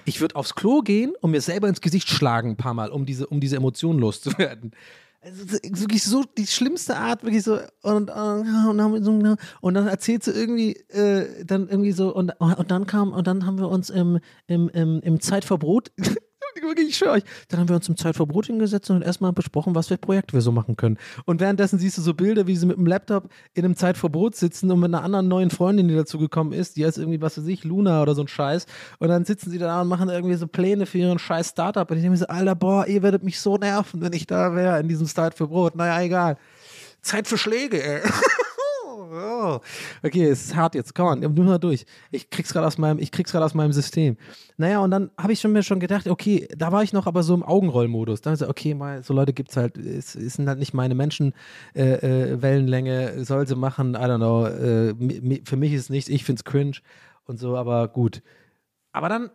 ich 0.04 0.20
würde 0.20 0.36
aufs 0.36 0.54
Klo 0.54 0.80
gehen 0.80 1.12
und 1.20 1.30
mir 1.30 1.40
selber 1.40 1.68
ins 1.68 1.80
Gesicht 1.80 2.08
schlagen 2.08 2.50
ein 2.50 2.56
paar 2.56 2.74
Mal, 2.74 2.90
um 2.90 3.04
diese, 3.04 3.26
um 3.26 3.40
diese 3.40 3.56
Emotionen 3.56 3.98
loszuwerden. 3.98 4.72
Also, 5.20 5.50
wirklich 5.50 6.04
so 6.04 6.22
die 6.22 6.46
schlimmste 6.46 6.96
Art, 6.96 7.24
wirklich 7.24 7.42
so 7.42 7.58
und, 7.82 8.08
und, 8.08 9.38
und 9.60 9.74
dann 9.74 9.88
erzählt 9.88 10.22
sie 10.22 10.30
irgendwie 10.30 10.76
äh, 10.90 11.44
dann 11.44 11.68
irgendwie 11.68 11.90
so 11.90 12.14
und, 12.14 12.30
und 12.40 12.70
dann 12.70 12.86
kam 12.86 13.12
und 13.12 13.26
dann 13.26 13.44
haben 13.44 13.58
wir 13.58 13.68
uns 13.68 13.90
im, 13.90 14.20
im, 14.46 14.68
im, 14.68 15.00
im 15.00 15.20
Zeitverbrot 15.20 15.90
wirklich, 16.62 16.88
ich 16.88 16.96
schwöre 16.96 17.12
euch. 17.12 17.22
Dann 17.48 17.60
haben 17.60 17.68
wir 17.68 17.76
uns 17.76 17.88
im 17.88 17.96
Zeitverbrot 17.96 18.46
hingesetzt 18.46 18.90
und 18.90 19.02
erstmal 19.02 19.32
besprochen, 19.32 19.74
was 19.74 19.88
für 19.88 19.98
Projekte 19.98 20.34
wir 20.34 20.40
so 20.40 20.52
machen 20.52 20.76
können. 20.76 20.98
Und 21.24 21.40
währenddessen 21.40 21.78
siehst 21.78 21.98
du 21.98 22.02
so 22.02 22.14
Bilder, 22.14 22.46
wie 22.46 22.56
sie 22.56 22.66
mit 22.66 22.76
dem 22.76 22.86
Laptop 22.86 23.28
in 23.54 23.64
einem 23.64 23.76
Zeitverbrot 23.76 24.36
sitzen 24.36 24.70
und 24.70 24.80
mit 24.80 24.92
einer 24.92 25.02
anderen 25.02 25.28
neuen 25.28 25.50
Freundin, 25.50 25.88
die 25.88 25.94
dazu 25.94 26.18
gekommen 26.18 26.52
ist, 26.52 26.76
die 26.76 26.84
heißt 26.84 26.98
irgendwie, 26.98 27.20
was 27.20 27.38
weiß 27.38 27.46
ich, 27.46 27.64
Luna 27.64 28.02
oder 28.02 28.14
so 28.14 28.22
ein 28.22 28.28
Scheiß. 28.28 28.66
Und 28.98 29.08
dann 29.08 29.24
sitzen 29.24 29.50
sie 29.50 29.58
da 29.58 29.80
und 29.82 29.88
machen 29.88 30.08
irgendwie 30.08 30.36
so 30.36 30.46
Pläne 30.46 30.86
für 30.86 30.98
ihren 30.98 31.18
scheiß 31.18 31.50
Startup. 31.50 31.90
Und 31.90 31.96
ich 31.96 32.02
denke 32.02 32.12
mir 32.12 32.18
so, 32.18 32.26
Alter, 32.26 32.54
boah, 32.54 32.86
ihr 32.86 33.02
werdet 33.02 33.22
mich 33.22 33.40
so 33.40 33.56
nerven, 33.56 34.00
wenn 34.00 34.12
ich 34.12 34.26
da 34.26 34.54
wäre 34.54 34.80
in 34.80 34.88
diesem 34.88 35.06
Zeitverbrot. 35.06 35.76
Naja, 35.76 36.00
egal. 36.02 36.36
Zeit 37.02 37.26
für 37.28 37.38
Schläge, 37.38 37.82
ey. 37.82 38.00
oh. 38.98 39.60
Okay, 40.02 40.24
es 40.24 40.46
ist 40.46 40.56
hart 40.56 40.74
jetzt. 40.74 40.94
Komm 40.94 41.20
nimm 41.20 41.34
mal 41.44 41.58
durch. 41.58 41.86
Ich 42.10 42.30
krieg's 42.30 42.52
gerade 42.52 42.66
aus 42.66 42.78
meinem, 42.78 42.98
ich 42.98 43.12
krieg's 43.12 43.32
gerade 43.32 43.44
aus 43.44 43.54
meinem 43.54 43.72
System. 43.72 44.16
Naja, 44.56 44.80
und 44.80 44.90
dann 44.90 45.10
habe 45.18 45.32
ich 45.32 45.40
schon 45.40 45.52
mir 45.52 45.62
schon 45.62 45.80
gedacht, 45.80 46.08
okay, 46.08 46.48
da 46.56 46.72
war 46.72 46.82
ich 46.82 46.92
noch 46.92 47.06
aber 47.06 47.22
so 47.22 47.34
im 47.34 47.42
Augenrollmodus. 47.42 48.20
Dann 48.20 48.36
so, 48.36 48.48
okay, 48.48 48.74
mal, 48.74 49.02
so 49.02 49.14
Leute 49.14 49.32
gibt's 49.32 49.56
halt, 49.56 49.78
es, 49.78 50.14
es 50.14 50.34
sind 50.34 50.48
halt 50.48 50.58
nicht 50.58 50.74
meine 50.74 50.94
Menschen, 50.94 51.32
äh, 51.74 52.32
äh, 52.32 52.42
Wellenlänge, 52.42 53.24
soll 53.24 53.46
sie 53.46 53.56
machen, 53.56 53.94
I 53.94 53.98
don't 53.98 54.16
know. 54.16 54.46
Äh, 54.46 55.42
für 55.44 55.56
mich 55.56 55.72
ist 55.72 55.82
es 55.82 55.90
nichts, 55.90 56.10
ich 56.10 56.24
find's 56.24 56.44
cringe 56.44 56.78
und 57.24 57.38
so, 57.38 57.56
aber 57.56 57.88
gut. 57.88 58.22
Aber 58.92 59.08
dann 59.08 59.30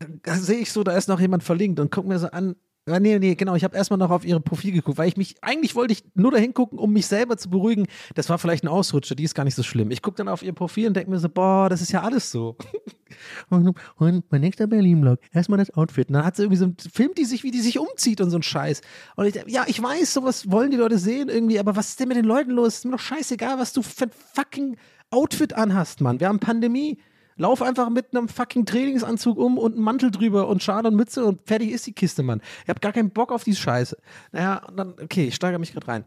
äh, 0.00 0.34
sehe 0.34 0.58
ich 0.58 0.72
so, 0.72 0.82
da 0.82 0.96
ist 0.96 1.08
noch 1.08 1.20
jemand 1.20 1.42
verlinkt 1.42 1.80
und 1.80 1.90
guck 1.90 2.06
mir 2.06 2.18
so 2.18 2.28
an, 2.28 2.56
ja, 2.86 3.00
nee, 3.00 3.18
nee, 3.18 3.34
genau. 3.34 3.54
Ich 3.54 3.64
habe 3.64 3.74
erstmal 3.76 3.98
noch 3.98 4.10
auf 4.10 4.26
ihre 4.26 4.40
Profil 4.40 4.72
geguckt, 4.72 4.98
weil 4.98 5.08
ich 5.08 5.16
mich, 5.16 5.36
eigentlich 5.40 5.74
wollte 5.74 5.92
ich 5.92 6.04
nur 6.14 6.30
dahin 6.30 6.52
gucken, 6.52 6.78
um 6.78 6.92
mich 6.92 7.06
selber 7.06 7.38
zu 7.38 7.48
beruhigen. 7.48 7.86
Das 8.14 8.28
war 8.28 8.38
vielleicht 8.38 8.62
ein 8.62 8.68
Ausrutscher, 8.68 9.14
die 9.14 9.24
ist 9.24 9.34
gar 9.34 9.44
nicht 9.44 9.54
so 9.54 9.62
schlimm. 9.62 9.90
Ich 9.90 10.02
gucke 10.02 10.18
dann 10.18 10.28
auf 10.28 10.42
ihr 10.42 10.52
Profil 10.52 10.88
und 10.88 10.94
denke 10.94 11.10
mir 11.10 11.18
so, 11.18 11.30
boah, 11.30 11.70
das 11.70 11.80
ist 11.80 11.92
ja 11.92 12.02
alles 12.02 12.30
so. 12.30 12.56
und, 13.48 13.74
und 13.96 14.24
mein 14.30 14.40
nächster 14.42 14.66
Berlin-Vlog, 14.66 15.18
erstmal 15.32 15.58
das 15.58 15.72
Outfit. 15.72 16.08
Und 16.08 16.14
dann 16.14 16.26
hat 16.26 16.36
sie 16.36 16.42
irgendwie 16.42 16.58
so, 16.58 16.72
filmt 16.92 17.16
die 17.16 17.24
sich, 17.24 17.42
wie 17.42 17.50
die 17.50 17.60
sich 17.60 17.78
umzieht 17.78 18.20
und 18.20 18.28
so 18.28 18.36
ein 18.36 18.42
Scheiß. 18.42 18.82
Und 19.16 19.26
ich, 19.26 19.42
ja, 19.46 19.64
ich 19.66 19.82
weiß, 19.82 20.12
sowas 20.12 20.50
wollen 20.50 20.70
die 20.70 20.76
Leute 20.76 20.98
sehen 20.98 21.30
irgendwie, 21.30 21.58
aber 21.58 21.76
was 21.76 21.88
ist 21.88 22.00
denn 22.00 22.08
mit 22.08 22.18
den 22.18 22.26
Leuten 22.26 22.50
los? 22.50 22.76
Ist 22.76 22.84
mir 22.84 22.92
doch 22.92 23.00
scheißegal, 23.00 23.58
was 23.58 23.72
du 23.72 23.82
für 23.82 24.04
ein 24.04 24.10
fucking 24.34 24.76
Outfit 25.10 25.54
anhast, 25.54 26.02
Mann. 26.02 26.20
Wir 26.20 26.28
haben 26.28 26.38
Pandemie. 26.38 26.98
Lauf 27.36 27.62
einfach 27.62 27.90
mit 27.90 28.14
einem 28.14 28.28
fucking 28.28 28.64
Trainingsanzug 28.64 29.38
um 29.38 29.58
und 29.58 29.74
einem 29.74 29.82
Mantel 29.82 30.10
drüber 30.10 30.48
und 30.48 30.62
Schal 30.62 30.86
und 30.86 30.94
Mütze 30.94 31.24
und 31.24 31.40
fertig 31.46 31.70
ist 31.70 31.86
die 31.86 31.92
Kiste, 31.92 32.22
Mann. 32.22 32.40
Ich 32.62 32.68
hab 32.68 32.80
gar 32.80 32.92
keinen 32.92 33.10
Bock 33.10 33.32
auf 33.32 33.44
diese 33.44 33.60
Scheiße. 33.60 33.96
Naja, 34.32 34.64
und 34.68 34.76
dann, 34.76 34.94
okay, 35.02 35.26
ich 35.26 35.34
steigere 35.34 35.58
mich 35.58 35.72
gerade 35.72 35.88
rein. 35.88 36.04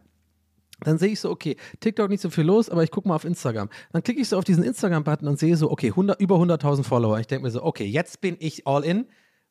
Dann 0.80 0.98
sehe 0.98 1.10
ich 1.10 1.20
so, 1.20 1.30
okay, 1.30 1.56
TikTok 1.80 2.08
nicht 2.08 2.20
so 2.20 2.30
viel 2.30 2.44
los, 2.44 2.70
aber 2.70 2.84
ich 2.84 2.90
gucke 2.90 3.08
mal 3.08 3.16
auf 3.16 3.24
Instagram. 3.24 3.68
Dann 3.92 4.02
klicke 4.02 4.20
ich 4.20 4.28
so 4.28 4.38
auf 4.38 4.44
diesen 4.44 4.62
Instagram-Button 4.62 5.26
und 5.26 5.38
sehe 5.38 5.56
so, 5.56 5.70
okay, 5.70 5.88
100, 5.88 6.20
über 6.20 6.36
100.000 6.36 6.84
Follower. 6.84 7.18
Ich 7.18 7.26
denke 7.26 7.44
mir 7.44 7.50
so, 7.50 7.64
okay, 7.64 7.84
jetzt 7.84 8.20
bin 8.20 8.36
ich 8.38 8.66
all 8.66 8.84
in. 8.84 9.06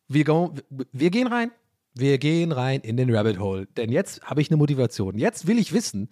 Wir, 0.08 0.24
go, 0.24 0.54
wir 0.70 1.10
gehen 1.10 1.28
rein. 1.28 1.52
Wir 1.94 2.18
gehen 2.18 2.52
rein 2.52 2.82
in 2.82 2.96
den 2.96 3.14
Rabbit 3.14 3.40
Hole. 3.40 3.66
Denn 3.76 3.92
jetzt 3.92 4.22
habe 4.22 4.42
ich 4.42 4.50
eine 4.50 4.58
Motivation. 4.58 5.18
Jetzt 5.18 5.48
will 5.48 5.60
ich 5.60 5.74
wissen, 5.74 6.10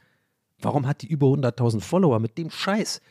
warum 0.59 0.85
hat 0.85 1.01
die 1.01 1.07
über 1.07 1.27
100.000 1.27 1.79
Follower 1.79 2.19
mit 2.19 2.37
dem 2.37 2.49
Scheiß? 2.49 3.01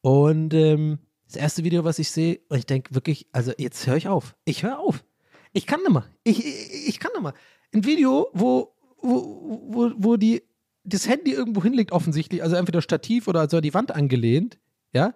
Und 0.00 0.54
ähm, 0.54 1.00
das 1.32 1.42
erste 1.42 1.64
Video, 1.64 1.84
was 1.84 1.98
ich 1.98 2.10
sehe, 2.10 2.40
und 2.48 2.58
ich 2.58 2.66
denke 2.66 2.94
wirklich, 2.94 3.26
also 3.32 3.52
jetzt 3.56 3.86
höre 3.86 3.96
ich 3.96 4.08
auf. 4.08 4.34
Ich 4.44 4.62
höre 4.62 4.78
auf. 4.78 5.04
Ich 5.52 5.66
kann 5.66 5.80
nicht 5.80 5.92
mehr. 5.92 6.04
Ich, 6.24 6.44
ich, 6.44 6.88
ich 6.88 7.00
kann 7.00 7.10
mehr. 7.22 7.34
Ein 7.74 7.84
Video, 7.84 8.28
wo, 8.32 8.74
wo, 9.00 9.64
wo, 9.68 9.90
wo 9.96 10.16
die, 10.16 10.42
das 10.84 11.08
Handy 11.08 11.32
irgendwo 11.32 11.62
hinlegt, 11.62 11.92
offensichtlich, 11.92 12.42
also 12.42 12.56
entweder 12.56 12.82
Stativ 12.82 13.28
oder 13.28 13.48
so 13.48 13.60
die 13.60 13.74
Wand 13.74 13.94
angelehnt, 13.94 14.58
ja, 14.92 15.14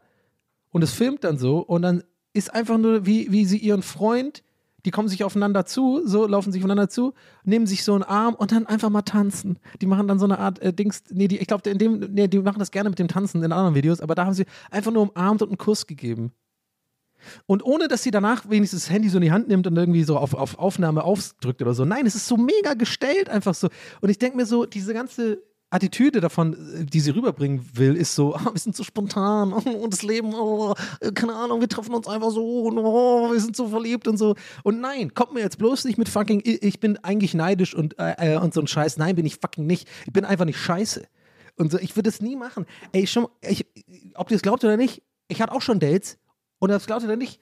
und 0.71 0.83
es 0.83 0.93
filmt 0.93 1.25
dann 1.25 1.39
so 1.39 1.59
und 1.59 1.83
dann 1.83 2.03
ist 2.33 2.53
einfach 2.53 2.79
nur, 2.79 3.07
wie, 3.07 3.31
wie 3.33 3.45
sie 3.45 3.59
ihren 3.59 3.83
Freund 3.83 4.43
Die 4.87 4.93
kommen 4.93 5.09
sich 5.09 5.25
aufeinander 5.25 5.67
zu, 5.67 6.03
so 6.07 6.27
laufen 6.27 6.53
sich 6.53 6.63
aufeinander 6.63 6.89
zu, 6.89 7.13
nehmen 7.43 7.67
sich 7.67 7.83
so 7.83 7.93
einen 7.93 8.05
Arm 8.05 8.35
und 8.35 8.53
dann 8.53 8.67
einfach 8.67 8.89
mal 8.89 9.03
tanzen. 9.03 9.59
Die 9.81 9.87
machen 9.87 10.07
dann 10.07 10.21
so 10.21 10.25
eine 10.25 10.39
Art 10.39 10.61
äh, 10.61 10.73
Dings, 10.73 11.03
nee, 11.11 11.27
die, 11.27 11.39
ich 11.39 11.49
glaube, 11.49 11.69
in 11.69 11.79
dem, 11.79 11.99
nee, 11.99 12.29
die 12.29 12.39
machen 12.39 12.61
das 12.61 12.71
gerne 12.71 12.89
mit 12.89 13.01
dem 13.01 13.09
Tanzen 13.09 13.43
in 13.43 13.51
anderen 13.51 13.75
Videos, 13.75 14.01
aber 14.01 14.15
da 14.15 14.25
haben 14.25 14.33
sie 14.33 14.47
einfach 14.71 14.93
nur 14.93 15.11
umarmt 15.11 15.43
und 15.43 15.49
einen 15.49 15.59
Kuss 15.59 15.89
gegeben. 15.89 16.31
Und 17.47 17.65
ohne, 17.65 17.89
dass 17.89 18.05
sie 18.05 18.13
danach 18.13 18.49
wenigstens 18.49 18.85
das 18.85 18.91
Handy 18.91 19.09
so 19.09 19.19
in 19.19 19.23
die 19.23 19.33
Hand 19.33 19.49
nimmt 19.49 19.67
und 19.67 19.77
irgendwie 19.77 20.05
so 20.05 20.19
auf, 20.19 20.35
auf 20.35 20.59
Aufnahme 20.59 21.03
aufdrückt 21.03 21.61
oder 21.61 21.75
so. 21.75 21.85
Nein, 21.85 22.07
es 22.07 22.15
ist 22.15 22.29
so 22.29 22.37
mega 22.37 22.75
gestellt 22.75 23.29
einfach 23.29 23.55
so. 23.55 23.69
Und 24.01 24.11
ich 24.11 24.19
denke 24.19 24.37
mir 24.37 24.47
so, 24.47 24.67
diese 24.67 24.95
ganze 24.95 25.43
Attitüde 25.77 26.21
davon, 26.21 26.55
äh, 26.55 26.85
die 26.85 27.01
sie 27.01 27.11
rüberbringen 27.11 27.65
will, 27.75 27.97
ist 27.97 28.15
so, 28.15 28.35
oh, 28.35 28.53
wir 28.53 28.59
sind 28.59 28.75
so 28.75 28.83
spontan 28.83 29.53
und 29.53 29.93
das 29.93 30.03
Leben, 30.03 30.35
oh, 30.35 30.75
keine 31.15 31.35
Ahnung, 31.35 31.61
wir 31.61 31.69
treffen 31.69 31.95
uns 31.95 32.09
einfach 32.09 32.31
so 32.31 32.65
und 32.65 32.79
oh, 32.79 33.31
wir 33.33 33.41
sind 33.41 33.55
so 33.55 33.69
verliebt 33.69 34.09
und 34.09 34.17
so. 34.17 34.35
Und 34.65 34.81
nein, 34.81 35.15
kommt 35.15 35.35
mir 35.35 35.41
jetzt 35.41 35.59
bloß 35.59 35.85
nicht 35.85 35.99
mit 35.99 36.09
fucking, 36.09 36.43
ich 36.45 36.81
bin 36.81 36.97
eigentlich 36.99 37.35
neidisch 37.35 37.75
und, 37.75 37.99
äh, 37.99 38.35
äh, 38.35 38.39
und 38.39 38.55
so 38.55 38.61
ein 38.61 38.67
Scheiß. 38.67 38.97
Nein, 38.97 39.17
bin 39.17 39.27
ich 39.27 39.37
fucking 39.37 39.67
nicht. 39.67 39.89
Ich 40.07 40.13
bin 40.13 40.25
einfach 40.25 40.45
nicht 40.45 40.59
scheiße. 40.59 41.07
Und 41.57 41.73
so, 41.73 41.79
ich 41.79 41.97
würde 41.97 42.09
es 42.09 42.21
nie 42.21 42.37
machen. 42.37 42.67
Ey, 42.93 43.07
schon, 43.07 43.29
ich, 43.41 43.67
ob 44.15 44.31
ihr 44.31 44.37
es 44.37 44.43
glaubt 44.43 44.65
oder 44.65 44.77
nicht, 44.77 45.03
ich 45.29 45.41
hatte 45.41 45.53
auch 45.53 45.63
schon 45.63 45.81
Dates 45.81 46.19
und 46.59 46.71
das 46.71 46.87
glaubt 46.87 47.03
ihr 47.03 47.17
nicht, 47.17 47.41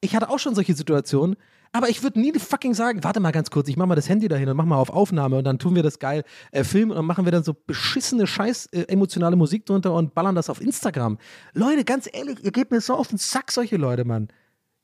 ich 0.00 0.14
hatte 0.14 0.28
auch 0.28 0.38
schon 0.38 0.54
solche 0.54 0.74
Situationen, 0.74 1.36
aber 1.74 1.88
ich 1.88 2.04
würde 2.04 2.20
nie 2.20 2.32
fucking 2.32 2.72
sagen, 2.72 3.02
warte 3.02 3.18
mal 3.18 3.32
ganz 3.32 3.50
kurz, 3.50 3.68
ich 3.68 3.76
mach 3.76 3.86
mal 3.86 3.96
das 3.96 4.08
Handy 4.08 4.28
dahin 4.28 4.48
und 4.48 4.56
mach 4.56 4.64
mal 4.64 4.76
auf 4.76 4.90
Aufnahme 4.90 5.36
und 5.38 5.44
dann 5.44 5.58
tun 5.58 5.74
wir 5.74 5.82
das 5.82 5.98
geil 5.98 6.22
äh, 6.52 6.62
filmen 6.62 6.92
und 6.92 6.98
dann 6.98 7.04
machen 7.04 7.24
wir 7.24 7.32
dann 7.32 7.42
so 7.42 7.52
beschissene, 7.52 8.28
scheiß 8.28 8.66
äh, 8.66 8.82
emotionale 8.82 9.34
Musik 9.34 9.66
drunter 9.66 9.92
und 9.92 10.14
ballern 10.14 10.36
das 10.36 10.48
auf 10.48 10.60
Instagram. 10.60 11.18
Leute, 11.52 11.84
ganz 11.84 12.08
ehrlich, 12.10 12.44
ihr 12.44 12.52
gebt 12.52 12.70
mir 12.70 12.80
so 12.80 12.94
auf 12.94 13.08
den 13.08 13.18
Sack, 13.18 13.50
solche 13.50 13.76
Leute, 13.76 14.04
Mann. 14.04 14.28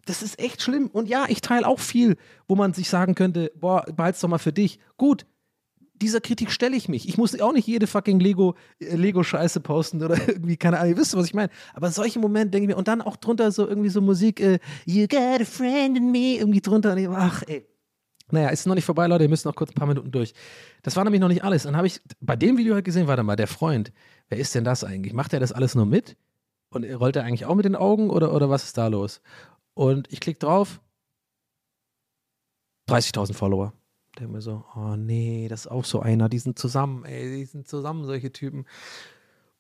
Das 0.07 0.21
ist 0.21 0.41
echt 0.41 0.63
schlimm. 0.63 0.89
Und 0.89 1.09
ja, 1.09 1.27
ich 1.29 1.43
teile 1.43 1.65
auch 1.65 1.79
viel, 1.79 2.17
wo 2.49 2.57
man 2.57 2.73
sich 2.73 2.89
sagen 2.91 3.15
könnte, 3.15 3.53
boah, 3.55 3.85
behalt's 3.95 4.19
doch 4.19 4.29
mal 4.29 4.39
für 4.39 4.53
dich. 4.53 4.81
Gut, 4.97 5.27
dieser 6.01 6.21
Kritik 6.21 6.51
stelle 6.51 6.77
ich 6.77 6.89
mich. 6.89 7.09
Ich 7.09 7.19
muss 7.19 7.39
auch 7.41 7.53
nicht 7.53 7.67
jede 7.67 7.87
fucking 7.87 8.21
Lego, 8.21 8.55
äh, 8.81 8.97
Lego-Scheiße 8.97 9.61
posten 9.61 10.03
oder 10.03 10.17
irgendwie, 10.29 10.57
keine 10.57 10.79
Ahnung, 10.79 10.93
ihr 10.93 10.97
wisst, 10.97 11.17
was 11.17 11.27
ich 11.27 11.35
meine. 11.35 11.51
Aber 11.75 11.91
solche 11.91 12.19
Momente 12.19 12.51
denke 12.51 12.65
ich 12.65 12.69
mir, 12.69 12.77
und 12.77 12.89
dann 12.89 13.03
auch 13.03 13.17
drunter 13.17 13.53
so 13.53 13.69
irgendwie 13.69 13.91
so 13.91 14.01
Musik, 14.01 14.41
äh, 14.41 14.59
You 14.87 15.07
got 15.07 15.41
a 15.41 15.45
friend 15.45 15.97
in 15.97 16.11
me, 16.11 16.37
irgendwie 16.39 16.61
drunter. 16.61 16.97
Ich, 16.97 17.09
ach, 17.09 17.43
ey. 17.47 17.67
Naja, 18.33 18.49
ist 18.51 18.67
noch 18.67 18.77
nicht 18.77 18.85
vorbei, 18.85 19.09
Leute, 19.09 19.25
ihr 19.25 19.31
müsst 19.31 19.45
noch 19.45 19.57
kurz 19.57 19.71
ein 19.71 19.75
paar 19.75 19.89
Minuten 19.89 20.13
durch. 20.13 20.35
Das 20.83 20.95
war 20.95 21.03
nämlich 21.03 21.21
noch 21.21 21.29
nicht 21.29 21.43
alles. 21.43 21.65
Dann 21.65 21.77
habe 21.77 21.89
ich 21.89 22.01
bei 22.21 22.37
dem 22.37 22.57
Video 22.57 22.75
halt 22.75 22.85
gesehen, 22.85 23.09
warte 23.09 23.25
mal, 23.25 23.37
der 23.37 23.49
Freund, 23.49 23.93
wer 24.29 24.39
ist 24.39 24.55
denn 24.55 24.65
das 24.65 24.85
eigentlich? 24.85 25.13
Macht 25.13 25.33
er 25.33 25.41
das 25.41 25.53
alles 25.53 25.75
nur 25.75 25.87
mit? 25.87 26.17
Und 26.73 26.85
rollt 26.85 27.17
er 27.17 27.25
eigentlich 27.25 27.47
auch 27.47 27.57
mit 27.57 27.65
den 27.65 27.75
Augen 27.75 28.11
oder, 28.11 28.33
oder 28.33 28.49
was 28.49 28.65
ist 28.65 28.79
da 28.79 28.87
los? 28.87 29.21
Und 29.75 30.13
ich 30.13 30.21
klicke 30.21 30.39
drauf, 30.39 30.81
30.000 32.89 33.35
Follower 33.35 33.73
denke 34.21 34.35
mir 34.35 34.43
so, 34.43 34.65
oh 34.77 34.97
nee, 34.97 35.49
das 35.49 35.63
ist 35.63 35.67
auch 35.71 35.85
so 35.85 36.01
einer, 36.01 36.29
die 36.29 36.39
sind 36.39 36.59
zusammen, 36.59 37.05
ey, 37.05 37.39
die 37.39 37.45
sind 37.45 37.67
zusammen, 37.67 38.05
solche 38.05 38.33
Typen. 38.33 38.67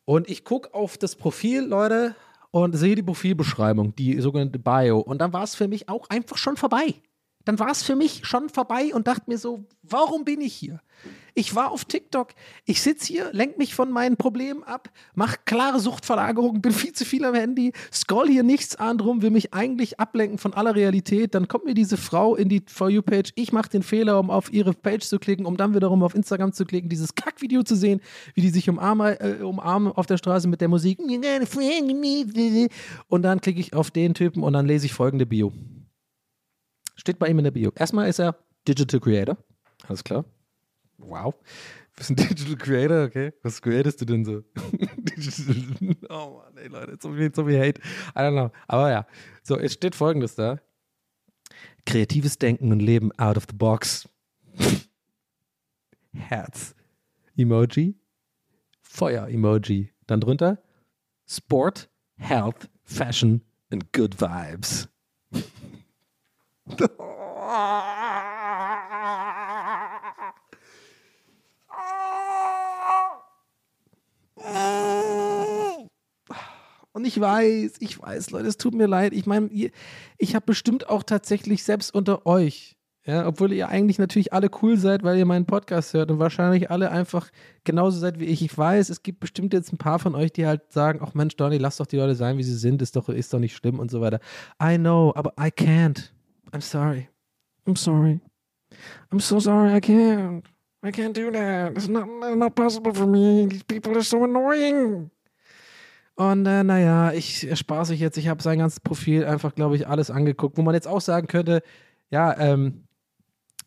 Und 0.05 0.29
ich 0.29 0.45
gucke 0.45 0.75
auf 0.75 0.99
das 0.99 1.17
Profil, 1.17 1.63
Leute, 1.65 2.15
und 2.51 2.77
sehe 2.77 2.95
die 2.97 3.03
Profilbeschreibung, 3.03 3.95
die 3.95 4.21
sogenannte 4.21 4.59
Bio. 4.59 4.99
Und 4.99 5.21
dann 5.21 5.33
war 5.33 5.45
es 5.45 5.55
für 5.55 5.69
mich 5.69 5.89
auch 5.89 6.09
einfach 6.09 6.37
schon 6.37 6.57
vorbei 6.57 6.95
dann 7.51 7.59
war 7.59 7.73
es 7.73 7.83
für 7.83 7.97
mich 7.97 8.25
schon 8.27 8.49
vorbei 8.49 8.95
und 8.95 9.09
dachte 9.09 9.25
mir 9.27 9.37
so, 9.37 9.65
warum 9.83 10.25
bin 10.25 10.41
ich 10.41 10.55
hier? 10.55 10.81
Ich 11.35 11.57
war 11.57 11.73
auf 11.73 11.85
TikTok, 11.85 12.29
ich 12.65 12.81
sitze 12.81 13.13
hier, 13.13 13.31
lenke 13.33 13.59
mich 13.59 13.75
von 13.75 13.91
meinen 13.91 14.17
Problemen 14.17 14.63
ab, 14.63 14.89
mache 15.17 15.37
klare 15.47 15.81
Suchtverlagerungen, 15.81 16.63
bin 16.63 16.71
viel 16.71 16.93
zu 16.93 17.05
viel 17.05 17.25
am 17.25 17.35
Handy, 17.35 17.73
scroll 17.93 18.29
hier 18.29 18.45
nichts 18.45 18.77
an 18.77 18.99
drum, 18.99 19.23
will 19.23 19.31
mich 19.31 19.53
eigentlich 19.53 19.99
ablenken 19.99 20.39
von 20.39 20.55
aller 20.55 20.77
Realität. 20.77 21.35
Dann 21.35 21.49
kommt 21.49 21.65
mir 21.65 21.75
diese 21.75 21.97
Frau 21.97 22.37
in 22.37 22.49
die 22.49 22.63
For 22.69 22.89
You-Page, 22.89 23.33
ich 23.35 23.53
mache 23.53 23.69
den 23.69 23.83
Fehler, 23.83 24.21
um 24.21 24.31
auf 24.31 24.53
ihre 24.53 24.73
Page 24.73 25.05
zu 25.05 25.19
klicken, 25.19 25.45
um 25.45 25.57
dann 25.57 25.75
wiederum 25.75 26.05
auf 26.05 26.15
Instagram 26.15 26.53
zu 26.53 26.65
klicken, 26.65 26.89
dieses 26.89 27.17
Kackvideo 27.17 27.65
zu 27.65 27.75
sehen, 27.75 28.01
wie 28.35 28.43
die 28.43 28.51
sich 28.51 28.69
umarmen, 28.69 29.17
äh, 29.19 29.43
umarmen 29.43 29.91
auf 29.91 30.07
der 30.07 30.19
Straße 30.19 30.47
mit 30.47 30.61
der 30.61 30.69
Musik. 30.69 31.01
Und 33.09 33.23
dann 33.23 33.41
klicke 33.41 33.59
ich 33.59 33.75
auf 33.75 33.91
den 33.91 34.15
Typen 34.15 34.45
und 34.45 34.53
dann 34.53 34.67
lese 34.67 34.87
ich 34.87 34.93
folgende 34.93 35.27
Bio. 35.27 35.53
Steht 37.01 37.19
bei 37.19 37.29
ihm 37.29 37.39
in 37.39 37.45
der 37.45 37.51
Bio. 37.51 37.73
Erstmal 37.77 38.11
ist 38.11 38.19
er 38.19 38.37
Digital 38.69 39.01
Creator. 39.01 39.39
Alles 39.89 40.05
klar. 40.05 40.27
Wow. 40.99 41.33
Du 41.33 41.97
bist 41.97 42.11
ein 42.11 42.17
Digital 42.17 42.57
Creator, 42.57 43.05
okay. 43.05 43.33
Was 43.43 43.63
createst 43.63 44.03
du 44.03 44.05
denn 44.05 44.23
so? 44.23 44.43
oh 46.11 46.43
Mann, 46.43 46.59
ey 46.59 46.69
Leute, 46.69 46.99
so 47.01 47.15
viel, 47.15 47.35
so 47.35 47.47
viel 47.47 47.59
Hate. 47.59 47.81
I 48.15 48.19
don't 48.19 48.33
know. 48.33 48.51
Aber 48.69 48.91
ja. 48.91 49.07
So, 49.43 49.57
es 49.57 49.73
steht 49.73 49.95
folgendes 49.95 50.35
da. 50.35 50.61
Kreatives 51.87 52.37
Denken 52.37 52.71
und 52.71 52.81
Leben 52.81 53.19
out 53.19 53.39
of 53.39 53.47
the 53.49 53.57
box. 53.57 54.07
Herz. 56.13 56.75
Emoji. 57.35 57.95
Feuer-Emoji. 58.83 59.89
Dann 60.07 60.21
drunter 60.21 60.63
Sport, 61.27 61.89
Health, 62.19 62.69
Fashion 62.85 63.41
and 63.71 63.91
Good 63.95 64.21
Vibes. 64.21 64.87
Und 76.93 77.07
ich 77.07 77.21
weiß, 77.21 77.75
ich 77.81 78.03
weiß, 78.03 78.31
Leute, 78.31 78.49
es 78.49 78.57
tut 78.57 78.75
mir 78.75 78.87
leid. 78.87 79.13
Ich 79.13 79.27
meine, 79.27 79.49
ich 80.19 80.35
habe 80.35 80.47
bestimmt 80.47 80.89
auch 80.89 81.03
tatsächlich 81.03 81.63
selbst 81.63 81.95
unter 81.95 82.27
euch, 82.27 82.77
ja, 83.07 83.27
obwohl 83.27 83.53
ihr 83.53 83.69
eigentlich 83.69 83.99
natürlich 83.99 84.33
alle 84.33 84.51
cool 84.61 84.77
seid, 84.77 85.03
weil 85.03 85.17
ihr 85.17 85.25
meinen 85.25 85.47
Podcast 85.47 85.95
hört 85.95 86.11
und 86.11 86.19
wahrscheinlich 86.19 86.71
alle 86.71 86.91
einfach 86.91 87.31
genauso 87.65 87.99
seid 87.99 88.19
wie 88.21 88.27
ich. 88.27 88.43
Ich 88.43 88.57
weiß, 88.57 88.91
es 88.91 89.03
gibt 89.03 89.21
bestimmt 89.21 89.55
jetzt 89.55 89.73
ein 89.73 89.79
paar 89.79 89.99
von 89.99 90.15
euch, 90.15 90.33
die 90.33 90.47
halt 90.47 90.73
sagen, 90.73 91.01
ach 91.03 91.15
Mensch, 91.15 91.37
Donny, 91.37 91.59
lass 91.59 91.79
doch 91.79 91.87
die 91.87 91.97
Leute 91.97 92.15
sein, 92.15 92.37
wie 92.39 92.43
sie 92.43 92.57
sind, 92.57 92.83
ist 92.83 92.97
doch, 92.97 93.09
ist 93.09 93.33
doch 93.33 93.39
nicht 93.39 93.57
schlimm 93.57 93.79
und 93.79 93.91
so 93.91 94.01
weiter. 94.01 94.21
I 94.63 94.77
know, 94.77 95.13
aber 95.15 95.33
I 95.41 95.51
can't. 95.51 96.11
I'm 96.53 96.61
sorry. 96.61 97.09
I'm 97.67 97.77
sorry. 97.77 98.21
I'm 99.13 99.21
so 99.21 99.39
sorry. 99.41 99.73
I 99.73 99.81
can't. 99.81 100.45
I 100.83 100.91
can't 100.91 101.15
do 101.15 101.31
that. 101.31 101.77
It's 101.77 101.89
not, 101.89 102.07
not 102.37 102.55
possible 102.55 102.95
for 102.95 103.07
me. 103.07 103.47
These 103.47 103.65
people 103.65 103.97
are 103.97 104.03
so 104.03 104.25
annoying. 104.25 105.11
Und 106.17 106.47
äh, 106.47 106.65
naja, 106.65 107.13
ich 107.13 107.49
erspare 107.49 107.85
sich 107.85 108.01
jetzt. 108.01 108.19
Ich 108.19 108.29
habe 108.29 108.43
sein 108.43 108.59
ganzes 108.59 108.81
Profil 108.81 109.25
einfach, 109.25 109.55
glaube 109.55 109.77
ich, 109.77 109.87
alles 109.87 110.11
angeguckt, 110.11 110.57
wo 110.57 110.63
man 110.63 110.75
jetzt 110.75 110.89
auch 110.89 111.01
sagen 111.01 111.27
könnte, 111.27 111.63
ja, 112.11 112.37
ähm, 112.39 112.85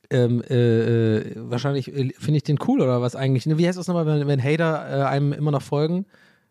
ähm, 0.10 0.44
äh, 0.50 1.18
äh, 1.18 1.34
wahrscheinlich 1.36 1.88
äh, 1.88 2.12
finde 2.18 2.38
ich 2.38 2.44
den 2.44 2.60
cool 2.68 2.82
oder 2.82 3.02
was 3.02 3.16
eigentlich. 3.16 3.46
Wie 3.46 3.68
heißt 3.68 3.78
das 3.78 3.88
nochmal, 3.88 4.06
wenn, 4.06 4.28
wenn 4.28 4.44
Hater 4.44 4.88
äh, 4.90 5.04
einem 5.06 5.34
immer 5.34 5.52
noch 5.52 5.62
folgen? 5.62 6.06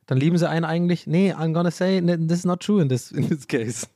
Dann 0.06 0.18
lieben 0.18 0.36
sie 0.38 0.48
einen 0.48 0.64
eigentlich. 0.64 1.06
Nee, 1.06 1.32
I'm 1.32 1.52
gonna 1.52 1.70
say, 1.70 2.00
this 2.00 2.38
is 2.38 2.44
not 2.44 2.60
true 2.60 2.80
in 2.80 2.88
this, 2.88 3.12
in 3.12 3.28
this 3.28 3.46
case. 3.46 3.86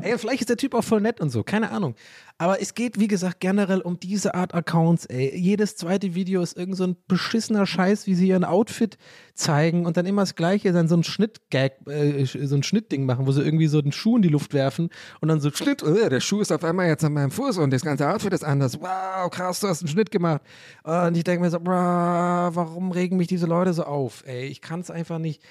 Ey, 0.00 0.16
vielleicht 0.18 0.42
ist 0.42 0.50
der 0.50 0.56
Typ 0.56 0.74
auch 0.74 0.84
voll 0.84 1.00
nett 1.00 1.20
und 1.20 1.30
so, 1.30 1.42
keine 1.42 1.70
Ahnung. 1.70 1.94
Aber 2.38 2.62
es 2.62 2.72
geht, 2.74 2.98
wie 2.98 3.06
gesagt, 3.06 3.40
generell 3.40 3.82
um 3.82 4.00
diese 4.00 4.34
Art 4.34 4.54
Accounts, 4.54 5.04
ey. 5.06 5.36
Jedes 5.36 5.76
zweite 5.76 6.14
Video 6.14 6.40
ist 6.40 6.56
irgend 6.56 6.76
so 6.76 6.84
ein 6.84 6.96
beschissener 7.06 7.66
Scheiß, 7.66 8.06
wie 8.06 8.14
sie 8.14 8.28
ihren 8.28 8.44
Outfit 8.44 8.96
zeigen 9.34 9.84
und 9.84 9.98
dann 9.98 10.06
immer 10.06 10.22
das 10.22 10.36
Gleiche, 10.36 10.72
dann 10.72 10.88
so 10.88 10.96
ein 10.96 11.04
Schnittgag, 11.04 11.72
äh, 11.86 12.24
so 12.24 12.56
ein 12.56 12.62
Schnittding 12.62 13.04
machen, 13.04 13.26
wo 13.26 13.32
sie 13.32 13.42
irgendwie 13.42 13.66
so 13.66 13.82
den 13.82 13.92
Schuh 13.92 14.16
in 14.16 14.22
die 14.22 14.28
Luft 14.28 14.54
werfen 14.54 14.88
und 15.20 15.28
dann 15.28 15.40
so 15.40 15.50
Schnitt, 15.50 15.82
oh, 15.82 16.08
der 16.08 16.20
Schuh 16.20 16.40
ist 16.40 16.50
auf 16.50 16.64
einmal 16.64 16.86
jetzt 16.86 17.04
an 17.04 17.12
meinem 17.12 17.30
Fuß 17.30 17.58
und 17.58 17.72
das 17.72 17.82
ganze 17.82 18.08
Outfit 18.08 18.32
ist 18.32 18.44
anders. 18.44 18.80
Wow, 18.80 19.30
krass, 19.30 19.60
du 19.60 19.68
hast 19.68 19.82
einen 19.82 19.88
Schnitt 19.88 20.10
gemacht. 20.10 20.40
Und 20.82 21.16
ich 21.16 21.24
denke 21.24 21.42
mir 21.44 21.50
so, 21.50 21.58
warum 21.62 22.92
regen 22.92 23.18
mich 23.18 23.28
diese 23.28 23.46
Leute 23.46 23.74
so 23.74 23.84
auf, 23.84 24.24
ey? 24.26 24.46
Ich 24.46 24.62
kann 24.62 24.80
es 24.80 24.90
einfach 24.90 25.18
nicht. 25.18 25.42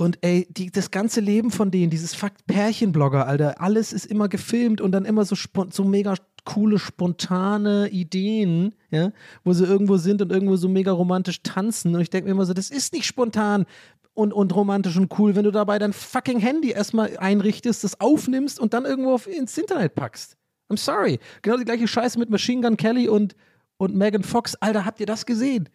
Und 0.00 0.16
ey, 0.22 0.46
die, 0.48 0.70
das 0.70 0.90
ganze 0.90 1.20
Leben 1.20 1.50
von 1.50 1.70
denen, 1.70 1.90
dieses 1.90 2.14
Fakt 2.14 2.46
Pärchenblogger, 2.46 3.26
Alter, 3.26 3.60
alles 3.60 3.92
ist 3.92 4.06
immer 4.06 4.30
gefilmt 4.30 4.80
und 4.80 4.92
dann 4.92 5.04
immer 5.04 5.26
so, 5.26 5.36
so 5.70 5.84
mega 5.84 6.14
coole, 6.46 6.78
spontane 6.78 7.90
Ideen, 7.90 8.74
ja, 8.90 9.12
wo 9.44 9.52
sie 9.52 9.66
irgendwo 9.66 9.98
sind 9.98 10.22
und 10.22 10.32
irgendwo 10.32 10.56
so 10.56 10.70
mega 10.70 10.90
romantisch 10.90 11.42
tanzen. 11.42 11.94
Und 11.94 12.00
ich 12.00 12.08
denke 12.08 12.24
mir 12.24 12.30
immer 12.32 12.46
so, 12.46 12.54
das 12.54 12.70
ist 12.70 12.94
nicht 12.94 13.04
spontan 13.04 13.66
und, 14.14 14.32
und 14.32 14.54
romantisch 14.54 14.96
und 14.96 15.12
cool, 15.18 15.36
wenn 15.36 15.44
du 15.44 15.50
dabei 15.50 15.78
dein 15.78 15.92
fucking 15.92 16.38
Handy 16.38 16.70
erstmal 16.70 17.18
einrichtest, 17.18 17.84
das 17.84 18.00
aufnimmst 18.00 18.58
und 18.58 18.72
dann 18.72 18.86
irgendwo 18.86 19.12
auf, 19.12 19.26
ins 19.26 19.58
Internet 19.58 19.96
packst. 19.96 20.38
I'm 20.70 20.78
sorry. 20.78 21.18
Genau 21.42 21.58
die 21.58 21.66
gleiche 21.66 21.86
Scheiße 21.86 22.18
mit 22.18 22.30
Machine 22.30 22.62
Gun 22.62 22.78
Kelly 22.78 23.06
und, 23.06 23.36
und 23.76 23.94
Megan 23.94 24.22
Fox. 24.22 24.54
Alter, 24.54 24.86
habt 24.86 24.98
ihr 25.00 25.06
das 25.06 25.26
gesehen? 25.26 25.68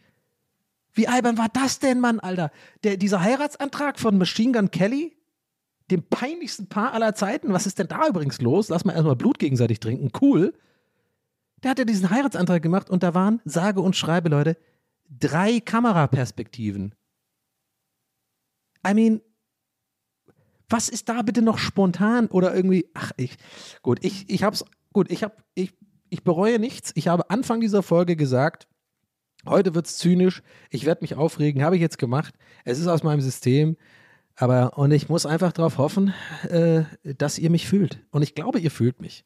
Wie 0.95 1.07
albern 1.07 1.37
war 1.37 1.49
das 1.53 1.79
denn, 1.79 1.99
Mann, 1.99 2.19
Alter? 2.19 2.51
Der, 2.83 2.97
dieser 2.97 3.21
Heiratsantrag 3.21 3.99
von 3.99 4.17
Machine 4.17 4.53
Gun 4.53 4.71
Kelly, 4.71 5.15
dem 5.91 6.01
peinlichsten 6.01 6.67
Paar 6.67 6.93
aller 6.93 7.13
Zeiten, 7.13 7.53
was 7.53 7.67
ist 7.67 7.77
denn 7.77 7.87
da 7.87 8.07
übrigens 8.07 8.41
los? 8.41 8.69
Lass 8.69 8.85
mal 8.85 8.93
erstmal 8.93 9.15
Blut 9.15 9.37
gegenseitig 9.37 9.79
trinken, 9.79 10.09
cool. 10.21 10.53
Der 11.63 11.71
hat 11.71 11.79
ja 11.79 11.85
diesen 11.85 12.09
Heiratsantrag 12.09 12.63
gemacht 12.63 12.89
und 12.89 13.03
da 13.03 13.13
waren, 13.13 13.41
sage 13.45 13.81
und 13.81 13.95
schreibe, 13.95 14.29
Leute, 14.29 14.57
drei 15.09 15.59
Kameraperspektiven. 15.59 16.95
I 18.87 18.93
mean, 18.93 19.21
Was 20.69 20.89
ist 20.89 21.09
da 21.09 21.21
bitte 21.21 21.41
noch 21.41 21.59
spontan 21.59 22.27
oder 22.27 22.55
irgendwie, 22.55 22.89
ach, 22.95 23.11
ich, 23.17 23.37
gut, 23.83 23.99
ich, 24.03 24.29
ich 24.29 24.43
hab's, 24.43 24.65
gut, 24.93 25.11
ich 25.11 25.23
hab, 25.23 25.43
ich, 25.53 25.73
ich 26.09 26.23
bereue 26.23 26.57
nichts. 26.57 26.91
Ich 26.95 27.07
habe 27.07 27.29
Anfang 27.29 27.59
dieser 27.59 27.83
Folge 27.83 28.15
gesagt, 28.15 28.67
heute 29.45 29.75
wird's 29.75 29.97
zynisch, 29.97 30.41
ich 30.69 30.85
werde 30.85 31.01
mich 31.01 31.15
aufregen, 31.15 31.63
habe 31.63 31.75
ich 31.75 31.81
jetzt 31.81 31.97
gemacht. 31.97 32.33
Es 32.63 32.79
ist 32.79 32.87
aus 32.87 33.03
meinem 33.03 33.21
System. 33.21 33.77
Aber, 34.37 34.77
und 34.77 34.91
ich 34.91 35.07
muss 35.07 35.25
einfach 35.25 35.53
darauf 35.53 35.77
hoffen, 35.77 36.13
äh, 36.49 36.83
dass 37.03 37.39
ihr 37.39 37.49
mich 37.49 37.67
fühlt. 37.67 37.99
Und 38.11 38.21
ich 38.21 38.35
glaube, 38.35 38.59
ihr 38.59 38.71
fühlt 38.71 38.99
mich. 38.99 39.23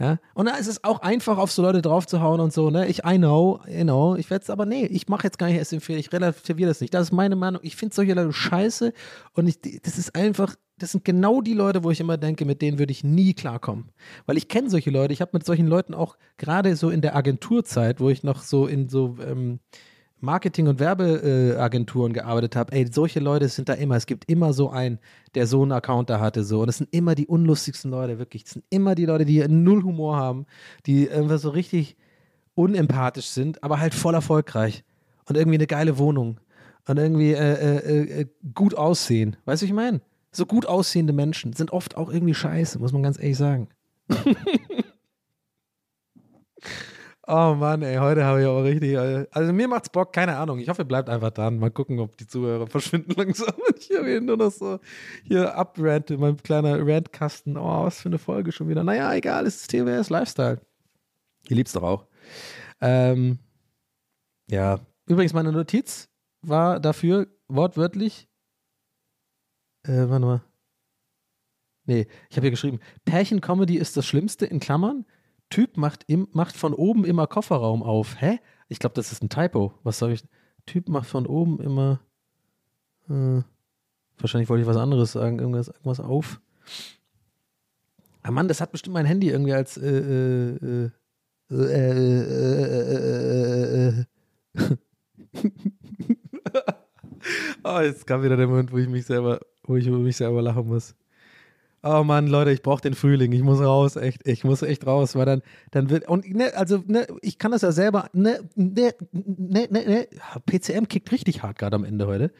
Ja, 0.00 0.18
und 0.34 0.46
da 0.46 0.54
ist 0.54 0.68
es 0.68 0.84
auch 0.84 1.00
einfach, 1.00 1.38
auf 1.38 1.50
so 1.50 1.60
Leute 1.60 1.82
draufzuhauen 1.82 2.40
und 2.40 2.52
so, 2.52 2.70
ne? 2.70 2.86
Ich, 2.86 3.04
I 3.04 3.16
know, 3.16 3.60
you 3.68 3.82
know, 3.82 4.14
ich 4.14 4.30
werde 4.30 4.44
es 4.44 4.50
aber, 4.50 4.64
nee, 4.64 4.86
ich 4.86 5.08
mache 5.08 5.24
jetzt 5.24 5.40
gar 5.40 5.48
nicht 5.48 5.56
erst 5.56 5.72
empfehlen, 5.72 5.98
ich 5.98 6.12
relativiere 6.12 6.68
das 6.68 6.80
nicht. 6.80 6.94
Das 6.94 7.08
ist 7.08 7.12
meine 7.12 7.34
Meinung. 7.34 7.60
Ich 7.64 7.74
finde 7.74 7.96
solche 7.96 8.14
Leute 8.14 8.32
scheiße 8.32 8.92
und 9.32 9.48
ich, 9.48 9.60
das 9.82 9.98
ist 9.98 10.14
einfach, 10.14 10.54
das 10.78 10.92
sind 10.92 11.04
genau 11.04 11.40
die 11.40 11.54
Leute, 11.54 11.84
wo 11.84 11.90
ich 11.90 12.00
immer 12.00 12.16
denke, 12.16 12.44
mit 12.44 12.62
denen 12.62 12.78
würde 12.78 12.92
ich 12.92 13.04
nie 13.04 13.34
klarkommen. 13.34 13.90
Weil 14.26 14.36
ich 14.36 14.48
kenne 14.48 14.70
solche 14.70 14.90
Leute, 14.90 15.12
ich 15.12 15.20
habe 15.20 15.30
mit 15.34 15.44
solchen 15.44 15.66
Leuten 15.66 15.94
auch 15.94 16.16
gerade 16.36 16.76
so 16.76 16.90
in 16.90 17.00
der 17.00 17.16
Agenturzeit, 17.16 18.00
wo 18.00 18.10
ich 18.10 18.22
noch 18.22 18.42
so 18.42 18.66
in 18.66 18.88
so, 18.88 19.16
ähm, 19.20 19.60
Marketing- 20.20 20.66
und 20.66 20.80
Werbeagenturen 20.80 22.12
gearbeitet 22.12 22.56
habe, 22.56 22.72
ey, 22.72 22.86
solche 22.90 23.20
Leute 23.20 23.48
sind 23.48 23.68
da 23.68 23.74
immer. 23.74 23.96
Es 23.96 24.06
gibt 24.06 24.28
immer 24.28 24.52
so 24.52 24.70
einen, 24.70 24.98
der 25.34 25.46
so 25.46 25.62
einen 25.62 25.72
Account 25.72 26.10
da 26.10 26.18
hatte. 26.20 26.42
So. 26.44 26.62
Und 26.62 26.68
es 26.68 26.78
sind 26.78 26.92
immer 26.92 27.14
die 27.14 27.26
unlustigsten 27.26 27.90
Leute, 27.90 28.18
wirklich. 28.18 28.44
Es 28.44 28.50
sind 28.52 28.64
immer 28.70 28.94
die 28.94 29.06
Leute, 29.06 29.24
die 29.24 29.46
null 29.46 29.82
Humor 29.82 30.16
haben, 30.16 30.46
die 30.86 31.08
einfach 31.10 31.38
so 31.38 31.50
richtig 31.50 31.96
unempathisch 32.54 33.26
sind, 33.26 33.62
aber 33.62 33.78
halt 33.78 33.94
voll 33.94 34.14
erfolgreich. 34.14 34.82
Und 35.28 35.36
irgendwie 35.36 35.58
eine 35.58 35.66
geile 35.66 35.98
Wohnung. 35.98 36.40
Und 36.88 36.96
irgendwie 36.96 37.32
äh, 37.32 37.78
äh, 37.78 38.20
äh, 38.20 38.26
gut 38.54 38.74
aussehen. 38.74 39.36
Weißt 39.44 39.62
du, 39.62 39.66
ich 39.66 39.72
meine? 39.72 40.00
So 40.38 40.46
gut 40.46 40.66
aussehende 40.66 41.12
Menschen 41.12 41.52
sind 41.52 41.72
oft 41.72 41.96
auch 41.96 42.08
irgendwie 42.08 42.32
scheiße, 42.32 42.78
muss 42.78 42.92
man 42.92 43.02
ganz 43.02 43.18
ehrlich 43.18 43.36
sagen. 43.36 43.68
Oh 47.30 47.54
Mann, 47.54 47.82
ey, 47.82 47.96
heute 47.96 48.24
habe 48.24 48.40
ich 48.40 48.46
auch 48.46 48.62
richtig. 48.62 48.94
äh, 48.94 49.26
Also 49.32 49.52
mir 49.52 49.68
macht's 49.68 49.90
Bock, 49.90 50.14
keine 50.14 50.38
Ahnung. 50.38 50.60
Ich 50.60 50.68
hoffe, 50.70 50.80
ihr 50.82 50.86
bleibt 50.88 51.10
einfach 51.10 51.30
dran. 51.30 51.58
Mal 51.58 51.70
gucken, 51.70 51.98
ob 52.00 52.16
die 52.16 52.26
Zuhörer 52.26 52.66
verschwinden 52.70 53.12
langsam. 53.18 53.52
Ich 53.78 53.90
habe 53.94 54.06
hier 54.08 54.20
nur 54.22 54.38
noch 54.38 54.50
so 54.50 54.78
hier 55.24 55.54
abrante, 55.54 56.16
mein 56.16 56.38
kleiner 56.38 56.78
Rantkasten. 56.86 57.58
Oh, 57.58 57.84
was 57.84 58.00
für 58.00 58.08
eine 58.08 58.18
Folge 58.18 58.50
schon 58.50 58.68
wieder. 58.68 58.82
Naja, 58.82 59.12
egal, 59.12 59.44
es 59.46 59.56
ist 59.56 59.70
TWS 59.70 60.08
Lifestyle. 60.08 60.60
Ihr 61.48 61.56
liebt's 61.56 61.72
doch 61.74 61.82
auch. 61.82 62.06
Ähm, 62.80 63.38
ja, 64.48 64.80
übrigens, 65.06 65.34
meine 65.34 65.52
Notiz 65.52 66.08
war 66.40 66.80
dafür 66.80 67.26
wortwörtlich. 67.48 68.27
Äh, 69.88 70.08
warte 70.08 70.26
mal. 70.26 70.42
Nee, 71.86 72.06
ich 72.28 72.36
habe 72.36 72.44
hier 72.44 72.50
geschrieben: 72.50 72.80
Pärchen-Comedy 73.06 73.76
ist 73.76 73.96
das 73.96 74.06
Schlimmste, 74.06 74.46
in 74.46 74.60
Klammern. 74.60 75.06
Typ 75.50 75.78
macht, 75.78 76.04
im, 76.08 76.28
macht 76.32 76.56
von 76.56 76.74
oben 76.74 77.06
immer 77.06 77.26
Kofferraum 77.26 77.82
auf. 77.82 78.20
Hä? 78.20 78.38
Ich 78.68 78.78
glaube, 78.78 78.94
das 78.94 79.12
ist 79.12 79.22
ein 79.22 79.30
Typo. 79.30 79.72
Was 79.82 79.98
soll 79.98 80.12
ich? 80.12 80.22
Typ 80.66 80.90
macht 80.90 81.08
von 81.08 81.26
oben 81.26 81.58
immer. 81.60 82.00
Äh, 83.08 83.40
wahrscheinlich 84.18 84.50
wollte 84.50 84.62
ich 84.62 84.68
was 84.68 84.76
anderes 84.76 85.12
sagen. 85.12 85.38
Irgendwas, 85.38 85.68
irgendwas 85.68 86.00
auf. 86.00 86.40
Ah 88.22 88.30
Mann, 88.30 88.48
das 88.48 88.60
hat 88.60 88.72
bestimmt 88.72 88.92
mein 88.92 89.06
Handy 89.06 89.30
irgendwie 89.30 89.54
als. 89.54 89.78
Äh, 89.78 89.88
äh, 89.88 90.90
äh, 91.50 91.54
äh, 91.54 92.20
äh, 92.20 92.84
äh, 92.92 94.00
äh, 94.00 94.04
oh, 97.64 97.80
jetzt 97.80 98.06
kam 98.06 98.22
wieder 98.22 98.36
der 98.36 98.46
Moment, 98.46 98.70
wo 98.70 98.76
ich 98.76 98.88
mich 98.88 99.06
selber, 99.06 99.40
wo 99.68 99.76
ich 99.76 99.86
über 99.86 99.98
mich 99.98 100.16
selber 100.16 100.42
lachen 100.42 100.66
muss. 100.66 100.94
Oh 101.82 102.02
Mann, 102.02 102.26
Leute, 102.26 102.50
ich 102.50 102.62
brauche 102.62 102.80
den 102.80 102.94
Frühling. 102.94 103.30
Ich 103.30 103.42
muss 103.42 103.60
raus, 103.60 103.94
echt. 103.94 104.26
Ich 104.26 104.42
muss 104.42 104.62
echt 104.62 104.84
raus, 104.86 105.14
weil 105.14 105.26
dann, 105.26 105.42
dann 105.70 105.90
wird. 105.90 106.08
Und 106.08 106.28
ne, 106.34 106.52
also, 106.56 106.82
ne, 106.86 107.06
ich 107.22 107.38
kann 107.38 107.52
das 107.52 107.62
ja 107.62 107.70
selber. 107.70 108.10
Ne, 108.12 108.40
ne, 108.56 108.94
ne, 109.12 109.68
ne, 109.70 109.84
ne. 109.86 110.08
PCM 110.46 110.88
kickt 110.88 111.12
richtig 111.12 111.42
hart 111.42 111.58
gerade 111.58 111.76
am 111.76 111.84
Ende 111.84 112.06
heute. 112.08 112.32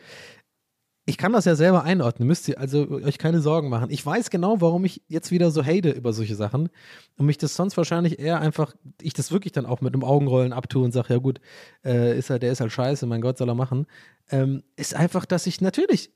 Ich 1.06 1.16
kann 1.16 1.32
das 1.32 1.46
ja 1.46 1.54
selber 1.54 1.84
einordnen, 1.84 2.28
müsst 2.28 2.48
ihr 2.48 2.60
also 2.60 2.86
euch 2.90 3.16
keine 3.16 3.40
Sorgen 3.40 3.70
machen. 3.70 3.90
Ich 3.90 4.04
weiß 4.04 4.28
genau, 4.28 4.60
warum 4.60 4.84
ich 4.84 5.00
jetzt 5.08 5.30
wieder 5.30 5.50
so 5.50 5.64
hate 5.64 5.88
über 5.90 6.12
solche 6.12 6.34
Sachen 6.34 6.68
und 7.16 7.24
mich 7.24 7.38
das 7.38 7.56
sonst 7.56 7.78
wahrscheinlich 7.78 8.18
eher 8.18 8.42
einfach, 8.42 8.74
ich 9.00 9.14
das 9.14 9.32
wirklich 9.32 9.52
dann 9.52 9.64
auch 9.64 9.80
mit 9.80 9.94
einem 9.94 10.04
Augenrollen 10.04 10.52
abtue 10.52 10.84
und 10.84 10.92
sage, 10.92 11.14
ja 11.14 11.18
gut, 11.18 11.40
äh, 11.82 12.18
ist 12.18 12.28
halt, 12.28 12.42
der 12.42 12.52
ist 12.52 12.60
halt 12.60 12.72
scheiße, 12.72 13.06
mein 13.06 13.22
Gott, 13.22 13.38
soll 13.38 13.48
er 13.48 13.54
machen. 13.54 13.86
Ähm, 14.28 14.64
ist 14.76 14.94
einfach, 14.94 15.24
dass 15.24 15.46
ich 15.46 15.62
natürlich 15.62 16.12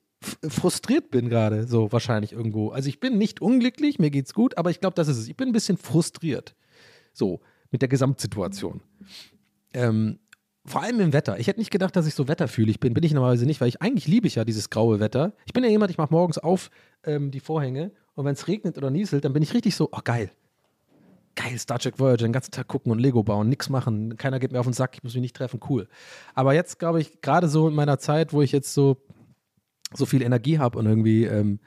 frustriert 0.49 1.11
bin 1.11 1.29
gerade, 1.29 1.67
so 1.67 1.93
wahrscheinlich 1.93 2.33
irgendwo. 2.33 2.71
Also 2.71 2.89
ich 2.89 3.01
bin 3.01 3.19
nicht 3.19 3.41
unglücklich, 3.41 3.99
mir 3.99 4.11
geht's 4.11 4.35
gut, 4.35 4.57
aber 4.57 4.71
ich 4.71 4.81
glaube, 4.81 4.95
das 4.95 5.09
ist 5.09 5.19
es. 5.19 5.29
Ich 5.29 5.37
bin 5.37 5.49
ein 5.49 5.53
bisschen 5.53 5.77
frustriert. 5.77 6.55
So, 7.13 7.41
mit 7.71 7.83
der 7.83 7.89
Gesamtsituation. 7.89 8.81
Ähm, 9.75 10.19
vor 10.65 10.83
allem 10.83 11.01
im 11.01 11.13
Wetter. 11.13 11.39
Ich 11.41 11.49
hätte 11.49 11.59
nicht 11.59 11.73
gedacht, 11.73 11.97
dass 11.97 12.07
ich 12.07 12.15
so 12.15 12.29
wetterfühlig 12.29 12.79
bin. 12.79 12.95
Bin 12.95 13.03
ich 13.03 13.13
normalerweise 13.13 13.47
nicht, 13.47 13.61
weil 13.61 13.69
ich 13.69 13.83
eigentlich 13.83 14.07
liebe 14.07 14.29
ich 14.29 14.37
ja 14.37 14.45
dieses 14.45 14.71
graue 14.71 15.01
Wetter. 15.01 15.33
Ich 15.45 15.53
bin 15.53 15.65
ja 15.65 15.71
jemand, 15.71 15.91
ich 15.91 15.99
mache 15.99 16.13
morgens 16.13 16.39
auf 16.39 16.71
ähm, 17.05 17.31
die 17.31 17.41
Vorhänge 17.41 17.91
und 18.15 18.25
wenn 18.25 18.35
es 18.35 18.47
regnet 18.47 18.79
oder 18.79 18.91
nieselt, 18.91 19.25
dann 19.25 19.33
bin 19.33 19.43
ich 19.43 19.55
richtig 19.55 19.75
so, 19.75 19.89
oh 19.91 20.01
geil. 20.05 20.31
Geil, 21.35 21.59
Star 21.59 21.79
Trek 21.79 21.99
Voyager, 21.99 22.27
den 22.27 22.33
ganzen 22.33 22.51
Tag 22.51 22.69
gucken 22.69 22.93
und 22.93 22.99
Lego 22.99 23.23
bauen, 23.23 23.49
nichts 23.49 23.71
machen, 23.71 24.19
keiner 24.19 24.39
geht 24.39 24.53
mir 24.53 24.61
auf 24.61 24.67
den 24.67 24.75
Sack, 24.75 24.97
ich 24.97 25.03
muss 25.03 25.15
mich 25.15 25.23
nicht 25.23 25.35
treffen, 25.35 25.61
cool. 25.71 25.89
Aber 26.35 26.53
jetzt 26.53 26.79
glaube 26.79 27.01
ich, 27.01 27.23
gerade 27.23 27.49
so 27.49 27.69
in 27.69 27.75
meiner 27.75 27.99
Zeit, 27.99 28.35
wo 28.35 28.43
ich 28.43 28.53
jetzt 28.53 28.75
so, 28.75 28.99
so 29.95 30.07
viel 30.07 30.23
Energie 30.23 30.59
habe 30.59 30.79
und 30.79 30.87
irgendwie 30.87 31.25
ähm, 31.25 31.61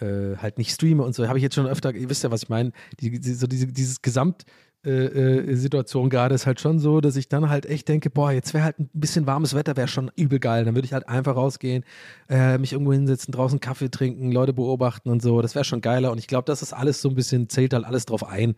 äh, 0.00 0.36
halt 0.36 0.58
nicht 0.58 0.72
streame 0.72 1.02
und 1.02 1.14
so, 1.14 1.26
habe 1.28 1.38
ich 1.38 1.42
jetzt 1.42 1.54
schon 1.54 1.66
öfter, 1.66 1.94
ihr 1.94 2.08
wisst 2.10 2.24
ja, 2.24 2.30
was 2.30 2.44
ich 2.44 2.48
meine, 2.48 2.72
die, 3.00 3.18
die, 3.20 3.32
so 3.32 3.46
diese, 3.46 3.66
dieses 3.66 4.02
Gesamt, 4.02 4.44
äh, 4.86 4.90
äh, 4.90 5.54
Situation 5.56 6.08
gerade 6.08 6.36
ist 6.36 6.46
halt 6.46 6.60
schon 6.60 6.78
so, 6.78 7.00
dass 7.00 7.16
ich 7.16 7.28
dann 7.28 7.50
halt 7.50 7.66
echt 7.66 7.88
denke, 7.88 8.10
boah, 8.10 8.30
jetzt 8.30 8.54
wäre 8.54 8.62
halt 8.62 8.78
ein 8.78 8.88
bisschen 8.92 9.26
warmes 9.26 9.54
Wetter, 9.54 9.76
wäre 9.76 9.88
schon 9.88 10.10
übel 10.14 10.38
geil. 10.38 10.64
Dann 10.64 10.76
würde 10.76 10.86
ich 10.86 10.92
halt 10.92 11.08
einfach 11.08 11.34
rausgehen, 11.34 11.84
äh, 12.28 12.58
mich 12.58 12.72
irgendwo 12.72 12.92
hinsetzen, 12.92 13.32
draußen 13.32 13.58
Kaffee 13.58 13.90
trinken, 13.90 14.30
Leute 14.30 14.52
beobachten 14.52 15.10
und 15.10 15.20
so. 15.20 15.42
Das 15.42 15.56
wäre 15.56 15.64
schon 15.64 15.80
geiler. 15.80 16.12
Und 16.12 16.18
ich 16.18 16.28
glaube, 16.28 16.44
das 16.44 16.62
ist 16.62 16.72
alles 16.72 17.02
so 17.02 17.08
ein 17.08 17.16
bisschen, 17.16 17.48
zählt 17.48 17.74
halt 17.74 17.84
alles 17.84 18.06
drauf 18.06 18.24
ein. 18.24 18.54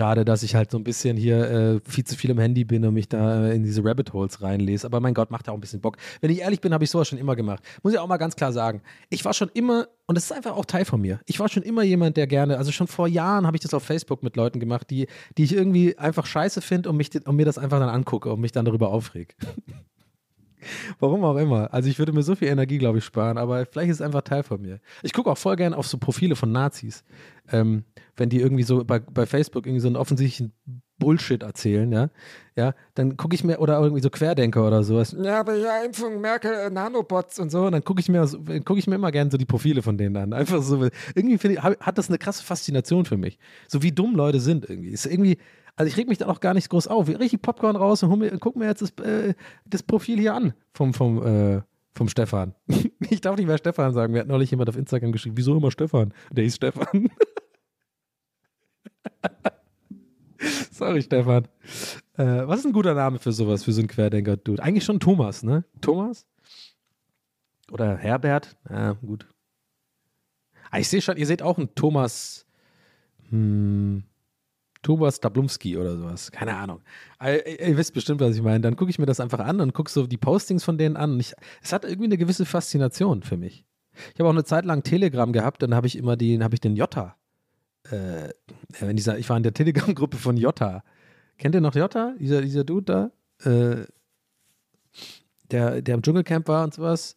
Gerade, 0.00 0.24
dass 0.24 0.42
ich 0.42 0.54
halt 0.54 0.70
so 0.70 0.78
ein 0.78 0.82
bisschen 0.82 1.18
hier 1.18 1.50
äh, 1.50 1.80
viel 1.84 2.04
zu 2.04 2.16
viel 2.16 2.30
im 2.30 2.38
Handy 2.38 2.64
bin 2.64 2.86
und 2.86 2.94
mich 2.94 3.10
da 3.10 3.48
äh, 3.48 3.54
in 3.54 3.64
diese 3.64 3.84
Rabbit 3.84 4.14
Holes 4.14 4.40
reinlese. 4.40 4.86
Aber 4.86 4.98
mein 4.98 5.12
Gott, 5.12 5.30
macht 5.30 5.46
ja 5.46 5.52
auch 5.52 5.58
ein 5.58 5.60
bisschen 5.60 5.82
Bock. 5.82 5.98
Wenn 6.22 6.30
ich 6.30 6.38
ehrlich 6.38 6.62
bin, 6.62 6.72
habe 6.72 6.82
ich 6.82 6.90
sowas 6.90 7.06
schon 7.06 7.18
immer 7.18 7.36
gemacht. 7.36 7.62
Muss 7.82 7.92
ich 7.92 7.98
auch 7.98 8.06
mal 8.06 8.16
ganz 8.16 8.34
klar 8.34 8.50
sagen. 8.50 8.80
Ich 9.10 9.26
war 9.26 9.34
schon 9.34 9.50
immer, 9.52 9.88
und 10.06 10.14
das 10.14 10.24
ist 10.24 10.32
einfach 10.32 10.56
auch 10.56 10.64
Teil 10.64 10.86
von 10.86 11.02
mir, 11.02 11.20
ich 11.26 11.38
war 11.38 11.50
schon 11.50 11.62
immer 11.62 11.82
jemand, 11.82 12.16
der 12.16 12.26
gerne, 12.26 12.56
also 12.56 12.72
schon 12.72 12.86
vor 12.86 13.08
Jahren 13.08 13.46
habe 13.46 13.58
ich 13.58 13.60
das 13.60 13.74
auf 13.74 13.82
Facebook 13.82 14.22
mit 14.22 14.36
Leuten 14.36 14.58
gemacht, 14.58 14.88
die, 14.88 15.06
die 15.36 15.44
ich 15.44 15.52
irgendwie 15.52 15.98
einfach 15.98 16.24
scheiße 16.24 16.62
finde 16.62 16.88
und, 16.88 17.26
und 17.26 17.36
mir 17.36 17.44
das 17.44 17.58
einfach 17.58 17.78
dann 17.78 17.90
angucke 17.90 18.32
und 18.32 18.40
mich 18.40 18.52
dann 18.52 18.64
darüber 18.64 18.88
aufreg. 18.88 19.36
Warum 20.98 21.24
auch 21.24 21.36
immer. 21.36 21.74
Also 21.74 21.90
ich 21.90 21.98
würde 21.98 22.14
mir 22.14 22.22
so 22.22 22.36
viel 22.36 22.48
Energie, 22.48 22.78
glaube 22.78 22.96
ich, 22.96 23.04
sparen, 23.04 23.36
aber 23.36 23.66
vielleicht 23.66 23.90
ist 23.90 23.96
es 23.96 24.02
einfach 24.02 24.22
Teil 24.22 24.44
von 24.44 24.62
mir. 24.62 24.80
Ich 25.02 25.12
gucke 25.12 25.30
auch 25.30 25.36
voll 25.36 25.56
gern 25.56 25.74
auf 25.74 25.86
so 25.86 25.98
Profile 25.98 26.36
von 26.36 26.52
Nazis. 26.52 27.04
Ähm, 27.52 27.84
wenn 28.20 28.28
die 28.28 28.38
irgendwie 28.38 28.62
so 28.62 28.84
bei, 28.84 29.00
bei 29.00 29.24
Facebook 29.24 29.66
irgendwie 29.66 29.80
so 29.80 29.88
einen 29.88 29.96
offensichtlichen 29.96 30.52
Bullshit 30.98 31.42
erzählen, 31.42 31.90
ja, 31.90 32.10
ja, 32.54 32.74
dann 32.94 33.16
gucke 33.16 33.34
ich 33.34 33.42
mir, 33.42 33.58
oder 33.58 33.80
irgendwie 33.80 34.02
so 34.02 34.10
Querdenker 34.10 34.66
oder 34.66 34.84
sowas, 34.84 35.16
ja, 35.18 35.40
aber 35.40 35.56
ja, 35.56 35.82
Impfung, 35.82 36.20
Merkel, 36.20 36.52
äh, 36.52 36.70
Nanobots 36.70 37.38
und 37.38 37.50
so, 37.50 37.64
und 37.64 37.72
dann 37.72 37.82
gucke 37.82 38.00
ich 38.00 38.10
mir, 38.10 38.26
gucke 38.66 38.78
ich 38.78 38.86
mir 38.86 38.96
immer 38.96 39.10
gern 39.10 39.30
so 39.30 39.38
die 39.38 39.46
Profile 39.46 39.80
von 39.80 39.96
denen 39.96 40.18
an. 40.18 40.34
Einfach 40.34 40.62
so, 40.62 40.86
irgendwie 41.14 41.48
ich, 41.48 41.62
hat 41.62 41.96
das 41.96 42.08
eine 42.08 42.18
krasse 42.18 42.44
Faszination 42.44 43.06
für 43.06 43.16
mich. 43.16 43.38
So 43.66 43.82
wie 43.82 43.90
dumm 43.90 44.14
Leute 44.14 44.38
sind 44.38 44.68
irgendwie. 44.68 44.90
Ist 44.90 45.06
irgendwie, 45.06 45.38
also 45.76 45.88
ich 45.88 45.96
reg 45.96 46.06
mich 46.06 46.18
da 46.18 46.28
auch 46.28 46.40
gar 46.40 46.52
nicht 46.52 46.68
groß 46.68 46.88
auf. 46.88 47.08
Richtig 47.08 47.40
Popcorn 47.40 47.76
raus 47.76 48.02
und 48.02 48.18
mir, 48.18 48.36
guck 48.38 48.56
mir 48.56 48.66
jetzt 48.66 48.82
das, 48.82 48.90
äh, 49.02 49.32
das 49.64 49.82
Profil 49.82 50.18
hier 50.18 50.34
an 50.34 50.52
vom, 50.74 50.92
vom, 50.92 51.26
äh, 51.26 51.62
vom 51.94 52.08
Stefan. 52.08 52.54
ich 53.08 53.22
darf 53.22 53.38
nicht 53.38 53.46
mehr 53.46 53.56
Stefan 53.56 53.94
sagen. 53.94 54.12
Mir 54.12 54.20
hat 54.20 54.28
neulich 54.28 54.50
jemand 54.50 54.68
auf 54.68 54.76
Instagram 54.76 55.12
geschrieben, 55.12 55.38
wieso 55.38 55.56
immer 55.56 55.70
Stefan? 55.70 56.12
Der 56.30 56.44
hieß 56.44 56.56
Stefan. 56.56 57.08
Sorry, 60.70 61.02
Stefan. 61.02 61.48
Äh, 62.16 62.46
was 62.46 62.60
ist 62.60 62.66
ein 62.66 62.72
guter 62.72 62.94
Name 62.94 63.18
für 63.18 63.32
sowas, 63.32 63.64
für 63.64 63.72
so 63.72 63.80
einen 63.80 63.88
Querdenker-Dude? 63.88 64.62
Eigentlich 64.62 64.84
schon 64.84 65.00
Thomas, 65.00 65.42
ne? 65.42 65.64
Thomas? 65.80 66.26
Oder 67.70 67.96
Herbert? 67.96 68.56
Ja, 68.68 68.92
gut. 68.92 69.26
Ah, 70.70 70.78
ich 70.78 70.88
sehe 70.88 71.02
schon, 71.02 71.16
ihr 71.16 71.26
seht 71.26 71.42
auch 71.42 71.58
einen 71.58 71.74
Thomas. 71.74 72.46
Hm, 73.28 74.04
Thomas 74.82 75.20
Dablumski 75.20 75.76
oder 75.76 75.96
sowas. 75.96 76.32
Keine 76.32 76.56
Ahnung. 76.56 76.80
Aber 77.18 77.46
Ihr, 77.46 77.68
ihr 77.68 77.76
wisst 77.76 77.92
bestimmt, 77.92 78.20
was 78.20 78.34
ich 78.34 78.42
meine. 78.42 78.60
Dann 78.60 78.76
gucke 78.76 78.90
ich 78.90 78.98
mir 78.98 79.06
das 79.06 79.20
einfach 79.20 79.40
an 79.40 79.60
und 79.60 79.74
gucke 79.74 79.90
so 79.90 80.06
die 80.06 80.16
Postings 80.16 80.64
von 80.64 80.78
denen 80.78 80.96
an. 80.96 81.20
Ich, 81.20 81.34
es 81.62 81.72
hat 81.72 81.84
irgendwie 81.84 82.06
eine 82.06 82.16
gewisse 82.16 82.46
Faszination 82.46 83.22
für 83.22 83.36
mich. 83.36 83.66
Ich 84.14 84.20
habe 84.20 84.28
auch 84.28 84.32
eine 84.32 84.44
Zeit 84.44 84.64
lang 84.64 84.82
Telegram 84.82 85.32
gehabt, 85.32 85.62
dann 85.62 85.74
habe 85.74 85.86
ich 85.86 85.96
immer 85.96 86.16
den, 86.16 86.42
habe 86.42 86.54
ich 86.54 86.60
den 86.60 86.76
Jota. 86.76 87.16
Äh, 87.90 88.30
in 88.80 88.96
dieser, 88.96 89.18
ich 89.18 89.28
war 89.28 89.36
in 89.36 89.42
der 89.42 89.54
Telegram-Gruppe 89.54 90.16
von 90.16 90.36
Jota. 90.36 90.82
Kennt 91.38 91.54
ihr 91.54 91.60
noch 91.60 91.74
Jota? 91.74 92.14
Dieser, 92.18 92.42
dieser 92.42 92.64
Dude 92.64 93.10
da? 93.42 93.50
Äh, 93.50 93.86
der, 95.50 95.82
der 95.82 95.94
im 95.94 96.02
Dschungelcamp 96.02 96.48
war 96.48 96.64
und 96.64 96.74
sowas. 96.74 97.16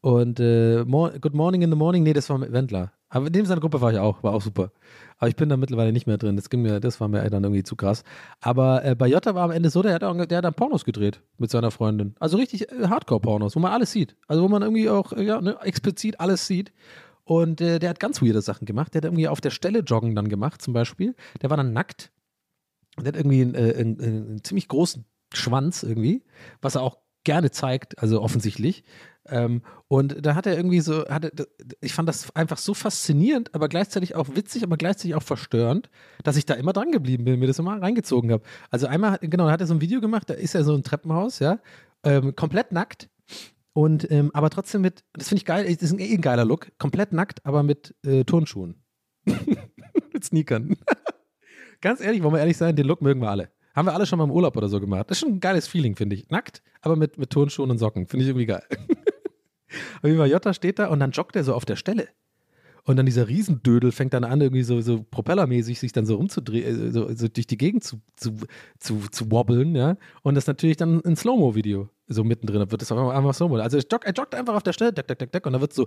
Und 0.00 0.40
äh, 0.40 0.84
Mor 0.84 1.10
Good 1.20 1.34
Morning 1.34 1.62
in 1.62 1.70
the 1.70 1.76
Morning, 1.76 2.02
nee, 2.02 2.12
das 2.12 2.28
war 2.30 2.38
mit 2.38 2.52
Wendler. 2.52 2.92
Aber 3.10 3.26
in 3.26 3.32
dem 3.32 3.44
seiner 3.44 3.60
Gruppe 3.60 3.80
war 3.80 3.92
ich 3.92 3.98
auch, 3.98 4.22
war 4.22 4.32
auch 4.32 4.40
super. 4.40 4.70
Aber 5.18 5.28
ich 5.28 5.36
bin 5.36 5.48
da 5.48 5.56
mittlerweile 5.56 5.92
nicht 5.92 6.06
mehr 6.06 6.16
drin. 6.16 6.36
Das, 6.36 6.48
ging 6.48 6.62
mir, 6.62 6.80
das 6.80 7.00
war 7.00 7.08
mir 7.08 7.28
dann 7.28 7.42
irgendwie 7.42 7.64
zu 7.64 7.74
krass. 7.74 8.04
Aber 8.40 8.84
äh, 8.84 8.94
bei 8.94 9.08
Jota 9.08 9.34
war 9.34 9.44
am 9.44 9.50
Ende 9.50 9.68
so, 9.68 9.82
der 9.82 9.94
hat, 9.94 10.04
auch, 10.04 10.14
der 10.14 10.38
hat 10.38 10.44
dann 10.44 10.54
Pornos 10.54 10.84
gedreht 10.84 11.20
mit 11.36 11.50
seiner 11.50 11.72
Freundin. 11.72 12.14
Also 12.20 12.36
richtig 12.36 12.70
äh, 12.70 12.86
Hardcore-Pornos, 12.86 13.56
wo 13.56 13.60
man 13.60 13.72
alles 13.72 13.90
sieht. 13.90 14.16
Also 14.28 14.42
wo 14.42 14.48
man 14.48 14.62
irgendwie 14.62 14.88
auch 14.88 15.12
äh, 15.12 15.24
ja, 15.24 15.40
ne, 15.40 15.58
explizit 15.62 16.20
alles 16.20 16.46
sieht. 16.46 16.72
Und 17.30 17.60
äh, 17.60 17.78
der 17.78 17.90
hat 17.90 18.00
ganz 18.00 18.20
weirde 18.20 18.42
Sachen 18.42 18.64
gemacht. 18.64 18.92
Der 18.92 18.98
hat 18.98 19.04
irgendwie 19.04 19.28
auf 19.28 19.40
der 19.40 19.50
Stelle 19.50 19.78
Joggen 19.80 20.16
dann 20.16 20.28
gemacht, 20.28 20.60
zum 20.60 20.74
Beispiel. 20.74 21.14
Der 21.40 21.48
war 21.48 21.56
dann 21.56 21.72
nackt. 21.72 22.10
Der 22.98 23.06
hat 23.06 23.14
irgendwie 23.14 23.40
einen, 23.40 23.54
äh, 23.54 23.72
einen, 23.78 24.00
einen 24.00 24.42
ziemlich 24.42 24.66
großen 24.66 25.04
Schwanz 25.32 25.84
irgendwie, 25.84 26.24
was 26.60 26.74
er 26.74 26.82
auch 26.82 26.98
gerne 27.22 27.52
zeigt, 27.52 28.02
also 28.02 28.20
offensichtlich. 28.20 28.82
Ähm, 29.28 29.62
und 29.86 30.26
da 30.26 30.34
hat 30.34 30.46
er 30.46 30.56
irgendwie 30.56 30.80
so, 30.80 31.06
hatte, 31.06 31.30
ich 31.80 31.92
fand 31.92 32.08
das 32.08 32.34
einfach 32.34 32.58
so 32.58 32.74
faszinierend, 32.74 33.54
aber 33.54 33.68
gleichzeitig 33.68 34.16
auch 34.16 34.34
witzig, 34.34 34.64
aber 34.64 34.76
gleichzeitig 34.76 35.14
auch 35.14 35.22
verstörend, 35.22 35.88
dass 36.24 36.36
ich 36.36 36.46
da 36.46 36.54
immer 36.54 36.72
dran 36.72 36.90
geblieben 36.90 37.26
bin, 37.26 37.38
mir 37.38 37.46
das 37.46 37.60
immer 37.60 37.80
reingezogen 37.80 38.32
habe. 38.32 38.42
Also 38.70 38.88
einmal, 38.88 39.18
genau, 39.20 39.46
da 39.46 39.52
hat 39.52 39.60
er 39.60 39.68
so 39.68 39.74
ein 39.74 39.80
Video 39.80 40.00
gemacht, 40.00 40.28
da 40.28 40.34
ist 40.34 40.56
er 40.56 40.64
so 40.64 40.74
ein 40.74 40.82
Treppenhaus, 40.82 41.38
ja, 41.38 41.60
ähm, 42.02 42.34
komplett 42.34 42.72
nackt. 42.72 43.08
Und 43.72 44.10
ähm, 44.10 44.30
aber 44.34 44.50
trotzdem 44.50 44.80
mit, 44.80 45.04
das 45.12 45.28
finde 45.28 45.40
ich 45.40 45.44
geil, 45.44 45.64
das 45.64 45.82
ist 45.82 45.92
ein, 45.92 46.00
eh 46.00 46.14
ein 46.14 46.20
geiler 46.20 46.44
Look, 46.44 46.70
komplett 46.78 47.12
nackt, 47.12 47.44
aber 47.46 47.62
mit 47.62 47.94
äh, 48.04 48.24
Turnschuhen. 48.24 48.82
mit 49.24 50.24
Sneakern. 50.24 50.76
Ganz 51.80 52.00
ehrlich, 52.00 52.22
wollen 52.22 52.34
wir 52.34 52.40
ehrlich 52.40 52.56
sein, 52.56 52.76
den 52.76 52.86
Look 52.86 53.00
mögen 53.00 53.20
wir 53.20 53.30
alle. 53.30 53.50
Haben 53.74 53.86
wir 53.86 53.94
alle 53.94 54.06
schon 54.06 54.18
mal 54.18 54.24
im 54.24 54.32
Urlaub 54.32 54.56
oder 54.56 54.68
so 54.68 54.80
gemacht. 54.80 55.08
Das 55.08 55.16
ist 55.16 55.20
schon 55.20 55.34
ein 55.34 55.40
geiles 55.40 55.68
Feeling, 55.68 55.94
finde 55.94 56.16
ich. 56.16 56.28
Nackt, 56.28 56.62
aber 56.80 56.96
mit, 56.96 57.16
mit 57.16 57.30
Turnschuhen 57.30 57.70
und 57.70 57.78
Socken. 57.78 58.06
Finde 58.06 58.24
ich 58.24 58.28
irgendwie 58.28 58.46
geil. 58.46 58.64
Auf 60.02 60.04
jeden 60.04 60.18
Fall, 60.18 60.30
Jota 60.30 60.52
steht 60.52 60.78
da 60.78 60.88
und 60.88 60.98
dann 60.98 61.12
joggt 61.12 61.36
er 61.36 61.44
so 61.44 61.54
auf 61.54 61.64
der 61.64 61.76
Stelle. 61.76 62.08
Und 62.84 62.96
dann 62.96 63.06
dieser 63.06 63.28
Riesendödel 63.28 63.92
fängt 63.92 64.14
dann 64.14 64.24
an, 64.24 64.40
irgendwie 64.40 64.62
so, 64.62 64.80
so 64.80 65.04
propellermäßig 65.04 65.78
sich 65.78 65.92
dann 65.92 66.06
so 66.06 66.16
rumzudrehen, 66.16 66.88
äh, 66.88 66.90
so, 66.90 67.14
so 67.14 67.28
durch 67.28 67.46
die 67.46 67.58
Gegend 67.58 67.84
zu, 67.84 68.00
zu, 68.16 68.34
zu, 68.78 69.02
zu 69.10 69.30
wobbeln, 69.30 69.76
ja. 69.76 69.96
Und 70.22 70.34
das 70.34 70.46
natürlich 70.46 70.76
dann 70.76 71.04
ein 71.04 71.14
Slow-Mo-Video 71.14 71.88
so 72.12 72.24
mittendrin, 72.24 72.60
da 72.60 72.70
wird 72.70 72.82
das 72.82 72.92
einfach, 72.92 73.34
Slow-Mo. 73.34 73.56
Also 73.56 73.78
er 73.78 73.84
joggt, 73.90 74.04
er 74.04 74.12
joggt 74.12 74.34
einfach 74.34 74.54
auf 74.54 74.62
der 74.62 74.72
Stelle, 74.72 74.92
deck, 74.92 75.06
deck, 75.06 75.18
deck, 75.18 75.32
deck, 75.32 75.46
und 75.46 75.52
dann 75.52 75.60
wird 75.60 75.72
so 75.72 75.86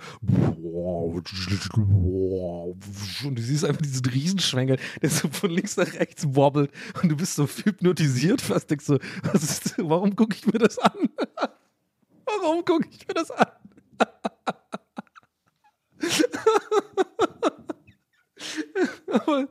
und 3.23 3.35
du 3.35 3.41
siehst 3.41 3.65
einfach 3.65 3.81
diesen 3.81 4.05
Riesenschwengel, 4.05 4.77
der 5.01 5.09
so 5.09 5.27
von 5.27 5.51
links 5.51 5.77
nach 5.77 5.93
rechts 5.93 6.35
wobbelt 6.35 6.71
und 7.01 7.09
du 7.09 7.15
bist 7.15 7.35
so 7.35 7.47
hypnotisiert 7.47 8.41
fast, 8.41 8.71
denkst 8.71 8.85
so, 8.85 8.99
was 9.23 9.43
ist, 9.43 9.75
warum 9.77 10.15
gucke 10.15 10.35
ich 10.35 10.45
mir 10.45 10.59
das 10.59 10.79
an? 10.79 10.91
warum 12.25 12.65
gucke 12.65 12.87
ich 12.89 13.07
mir 13.07 13.13
das 13.13 13.31
an? 13.31 13.47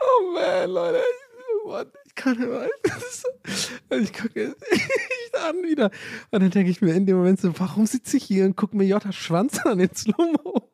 oh 0.00 0.32
man, 0.34 0.70
Leute. 0.70 1.02
Ich 2.06 2.14
kann 2.14 2.38
nicht 2.38 2.48
mehr. 2.48 2.70
Ich 3.90 4.12
gucke 4.12 4.42
es 4.42 4.54
an 5.40 5.60
wieder. 5.80 5.90
Und 6.30 6.42
dann 6.42 6.50
denke 6.50 6.70
ich 6.70 6.80
mir 6.80 6.94
in 6.94 7.06
dem 7.06 7.16
Moment 7.16 7.40
so, 7.40 7.58
warum 7.58 7.86
sitze 7.86 8.16
ich 8.16 8.24
hier 8.24 8.44
und 8.44 8.56
gucke 8.56 8.76
mir 8.76 8.84
Jota 8.84 9.12
Schwanz 9.12 9.58
an 9.60 9.80
in 9.80 9.94
Slow-Mo? 9.94 10.70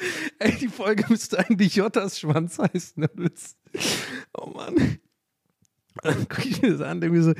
Ey, 0.38 0.56
die 0.56 0.68
Folge 0.68 1.04
müsste 1.08 1.38
eigentlich 1.38 1.76
Jottas 1.76 2.18
Schwanz 2.18 2.58
heißen. 2.58 3.06
Oh 4.32 4.46
Mann. 4.50 4.98
Dann 6.02 6.28
gucke 6.28 6.48
ich 6.48 6.62
mir 6.62 6.72
das 6.72 6.80
an 6.80 6.92
und 6.92 7.00
denke 7.02 7.16
mir 7.18 7.22
so, 7.22 7.34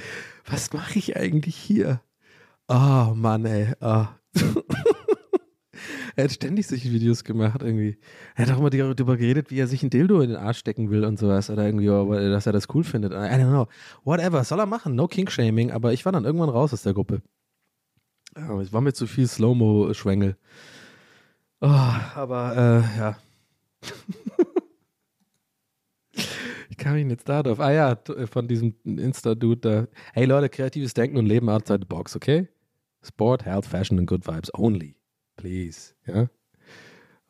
was 0.44 0.72
mache 0.72 0.98
ich 0.98 1.16
eigentlich 1.16 1.56
hier? 1.56 2.02
Oh 2.68 3.14
Mann, 3.14 3.46
ey. 3.46 3.72
Oh. 3.80 4.06
er 6.16 6.24
hat 6.24 6.32
ständig 6.32 6.66
solche 6.66 6.90
Videos 6.90 7.24
gemacht 7.24 7.62
irgendwie. 7.62 7.98
Er 8.34 8.46
hat 8.46 8.54
auch 8.54 8.58
immer 8.58 8.70
darüber 8.70 9.16
geredet, 9.16 9.50
wie 9.50 9.58
er 9.58 9.66
sich 9.66 9.82
ein 9.82 9.90
Dildo 9.90 10.20
in 10.20 10.30
den 10.30 10.38
Arsch 10.38 10.58
stecken 10.58 10.90
will 10.90 11.04
und 11.04 11.18
sowas. 11.18 11.50
Oder 11.50 11.66
irgendwie, 11.66 11.86
dass 11.86 12.46
er 12.46 12.52
das 12.52 12.68
cool 12.74 12.84
findet. 12.84 13.12
I 13.12 13.16
don't 13.16 13.50
know. 13.50 13.66
Whatever. 14.04 14.42
Soll 14.44 14.60
er 14.60 14.66
machen. 14.66 14.94
No 14.94 15.06
King-Shaming. 15.06 15.70
Aber 15.70 15.92
ich 15.92 16.04
war 16.04 16.12
dann 16.12 16.24
irgendwann 16.24 16.48
raus 16.48 16.72
aus 16.72 16.82
der 16.82 16.94
Gruppe. 16.94 17.22
Es 18.34 18.72
war 18.72 18.80
mir 18.80 18.92
zu 18.92 19.06
viel 19.06 19.26
Slow-Mo-Schwengel. 19.26 20.36
Oh, 21.60 21.66
aber, 21.66 22.56
äh, 22.56 22.98
ja. 22.98 23.18
ich 26.70 26.76
kam 26.76 26.96
ihn 26.96 27.10
jetzt 27.10 27.28
da. 27.28 27.42
Ah 27.42 27.72
ja, 27.72 27.98
von 28.30 28.48
diesem 28.48 28.74
Insta-Dude 28.84 29.60
da. 29.60 29.88
Hey 30.14 30.26
Leute, 30.26 30.48
kreatives 30.48 30.94
Denken 30.94 31.18
und 31.18 31.26
Leben 31.26 31.48
outside 31.48 31.80
the 31.80 31.86
box, 31.86 32.16
okay? 32.16 32.48
Sport, 33.02 33.44
Health, 33.44 33.66
Fashion 33.66 33.98
and 33.98 34.06
Good 34.06 34.26
Vibes 34.26 34.50
only. 34.54 34.99
Please. 35.40 35.94
Ja? 36.06 36.28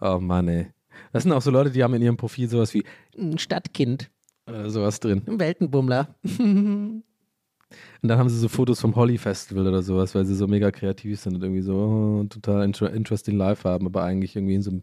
Oh 0.01 0.19
Mann, 0.19 0.49
ey. 0.49 0.67
Das 1.13 1.23
sind 1.23 1.33
auch 1.33 1.43
so 1.43 1.51
Leute, 1.51 1.71
die 1.71 1.85
haben 1.85 1.95
in 1.95 2.03
ihrem 2.03 2.17
Profil 2.17 2.49
sowas 2.49 2.75
wie 2.75 2.85
ein 3.17 3.39
Stadtkind 3.39 4.11
oder 4.49 4.69
sowas 4.69 4.99
drin. 4.99 5.23
Ein 5.27 5.39
Weltenbummler. 5.39 6.17
und 6.23 7.05
dann 8.03 8.19
haben 8.19 8.29
sie 8.29 8.39
so 8.39 8.49
Fotos 8.49 8.81
vom 8.81 8.97
Holly 8.97 9.17
Festival 9.17 9.69
oder 9.69 9.83
sowas, 9.83 10.15
weil 10.17 10.25
sie 10.25 10.35
so 10.35 10.49
mega 10.49 10.73
kreativ 10.73 11.21
sind 11.21 11.37
und 11.37 11.43
irgendwie 11.43 11.63
so 11.63 11.75
oh, 11.75 12.25
total 12.25 12.65
inter 12.65 12.93
interesting 12.93 13.37
life 13.37 13.69
haben, 13.69 13.87
aber 13.87 14.03
eigentlich 14.03 14.35
irgendwie 14.35 14.55
in 14.55 14.63
so 14.63 14.71
einem, 14.71 14.83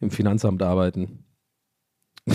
im 0.00 0.10
Finanzamt 0.10 0.62
arbeiten. 0.62 1.24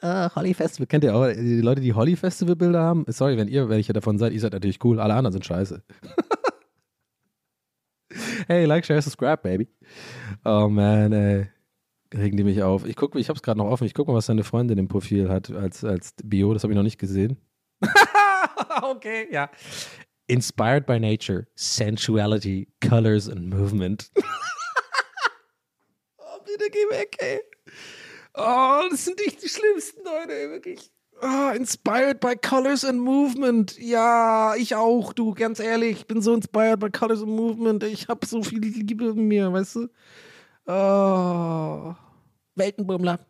Ah, 0.00 0.30
Holly 0.36 0.54
Festival. 0.54 0.86
Kennt 0.86 1.02
ihr 1.02 1.12
auch 1.12 1.26
die 1.26 1.60
Leute, 1.60 1.80
die 1.80 1.92
Holly 1.92 2.14
Festival 2.14 2.54
Bilder 2.54 2.82
haben? 2.82 3.04
Sorry, 3.08 3.36
wenn 3.36 3.48
ihr 3.48 3.68
welche 3.68 3.92
davon 3.92 4.16
seid, 4.16 4.32
ihr 4.32 4.38
seid 4.38 4.52
natürlich 4.52 4.78
cool. 4.84 5.00
Alle 5.00 5.14
anderen 5.14 5.32
sind 5.32 5.44
scheiße. 5.44 5.82
hey, 8.48 8.64
like, 8.64 8.84
share, 8.84 9.02
subscribe, 9.02 9.42
baby. 9.42 9.68
Oh 10.44 10.68
man, 10.68 11.12
ey. 11.12 11.48
Regen 12.14 12.36
die 12.36 12.44
mich 12.44 12.62
auf. 12.62 12.86
Ich 12.86 12.96
gucke, 12.96 13.18
ich 13.18 13.28
hab's 13.28 13.42
gerade 13.42 13.58
noch 13.58 13.66
offen. 13.66 13.86
Ich 13.86 13.94
gucke 13.94 14.10
mal, 14.10 14.16
was 14.16 14.26
seine 14.26 14.44
Freundin 14.44 14.78
im 14.78 14.88
Profil 14.88 15.28
hat 15.28 15.50
als, 15.50 15.84
als 15.84 16.14
Bio. 16.22 16.52
Das 16.52 16.62
habe 16.62 16.72
ich 16.72 16.76
noch 16.76 16.84
nicht 16.84 16.98
gesehen. 16.98 17.36
okay, 18.82 19.26
ja. 19.30 19.50
Inspired 20.28 20.86
by 20.86 20.98
nature, 20.98 21.46
sensuality, 21.54 22.68
colors 22.86 23.28
and 23.28 23.48
movement. 23.48 24.10
oh, 26.18 26.38
bitte 26.44 26.70
geh 26.70 26.96
weg, 26.96 27.16
ey. 27.20 27.40
Oh, 28.34 28.82
das 28.90 29.04
sind 29.04 29.18
nicht 29.18 29.42
die 29.42 29.48
schlimmsten 29.48 30.04
Leute, 30.04 30.50
wirklich. 30.50 30.90
Oh, 31.22 31.50
inspired 31.54 32.20
by 32.20 32.34
Colors 32.34 32.84
and 32.84 33.00
Movement. 33.00 33.78
Ja, 33.78 34.54
ich 34.54 34.74
auch, 34.74 35.14
du, 35.14 35.32
ganz 35.32 35.60
ehrlich. 35.60 35.98
Ich 35.98 36.06
bin 36.06 36.20
so 36.20 36.34
inspired 36.34 36.78
by 36.78 36.90
Colors 36.90 37.22
and 37.22 37.30
Movement. 37.30 37.82
Ich 37.84 38.08
habe 38.08 38.26
so 38.26 38.42
viel 38.42 38.60
Liebe 38.60 39.06
in 39.06 39.26
mir, 39.26 39.52
weißt 39.52 39.76
du? 39.76 39.88
Oh. 40.66 41.94
Weltenbummler. 42.54 43.20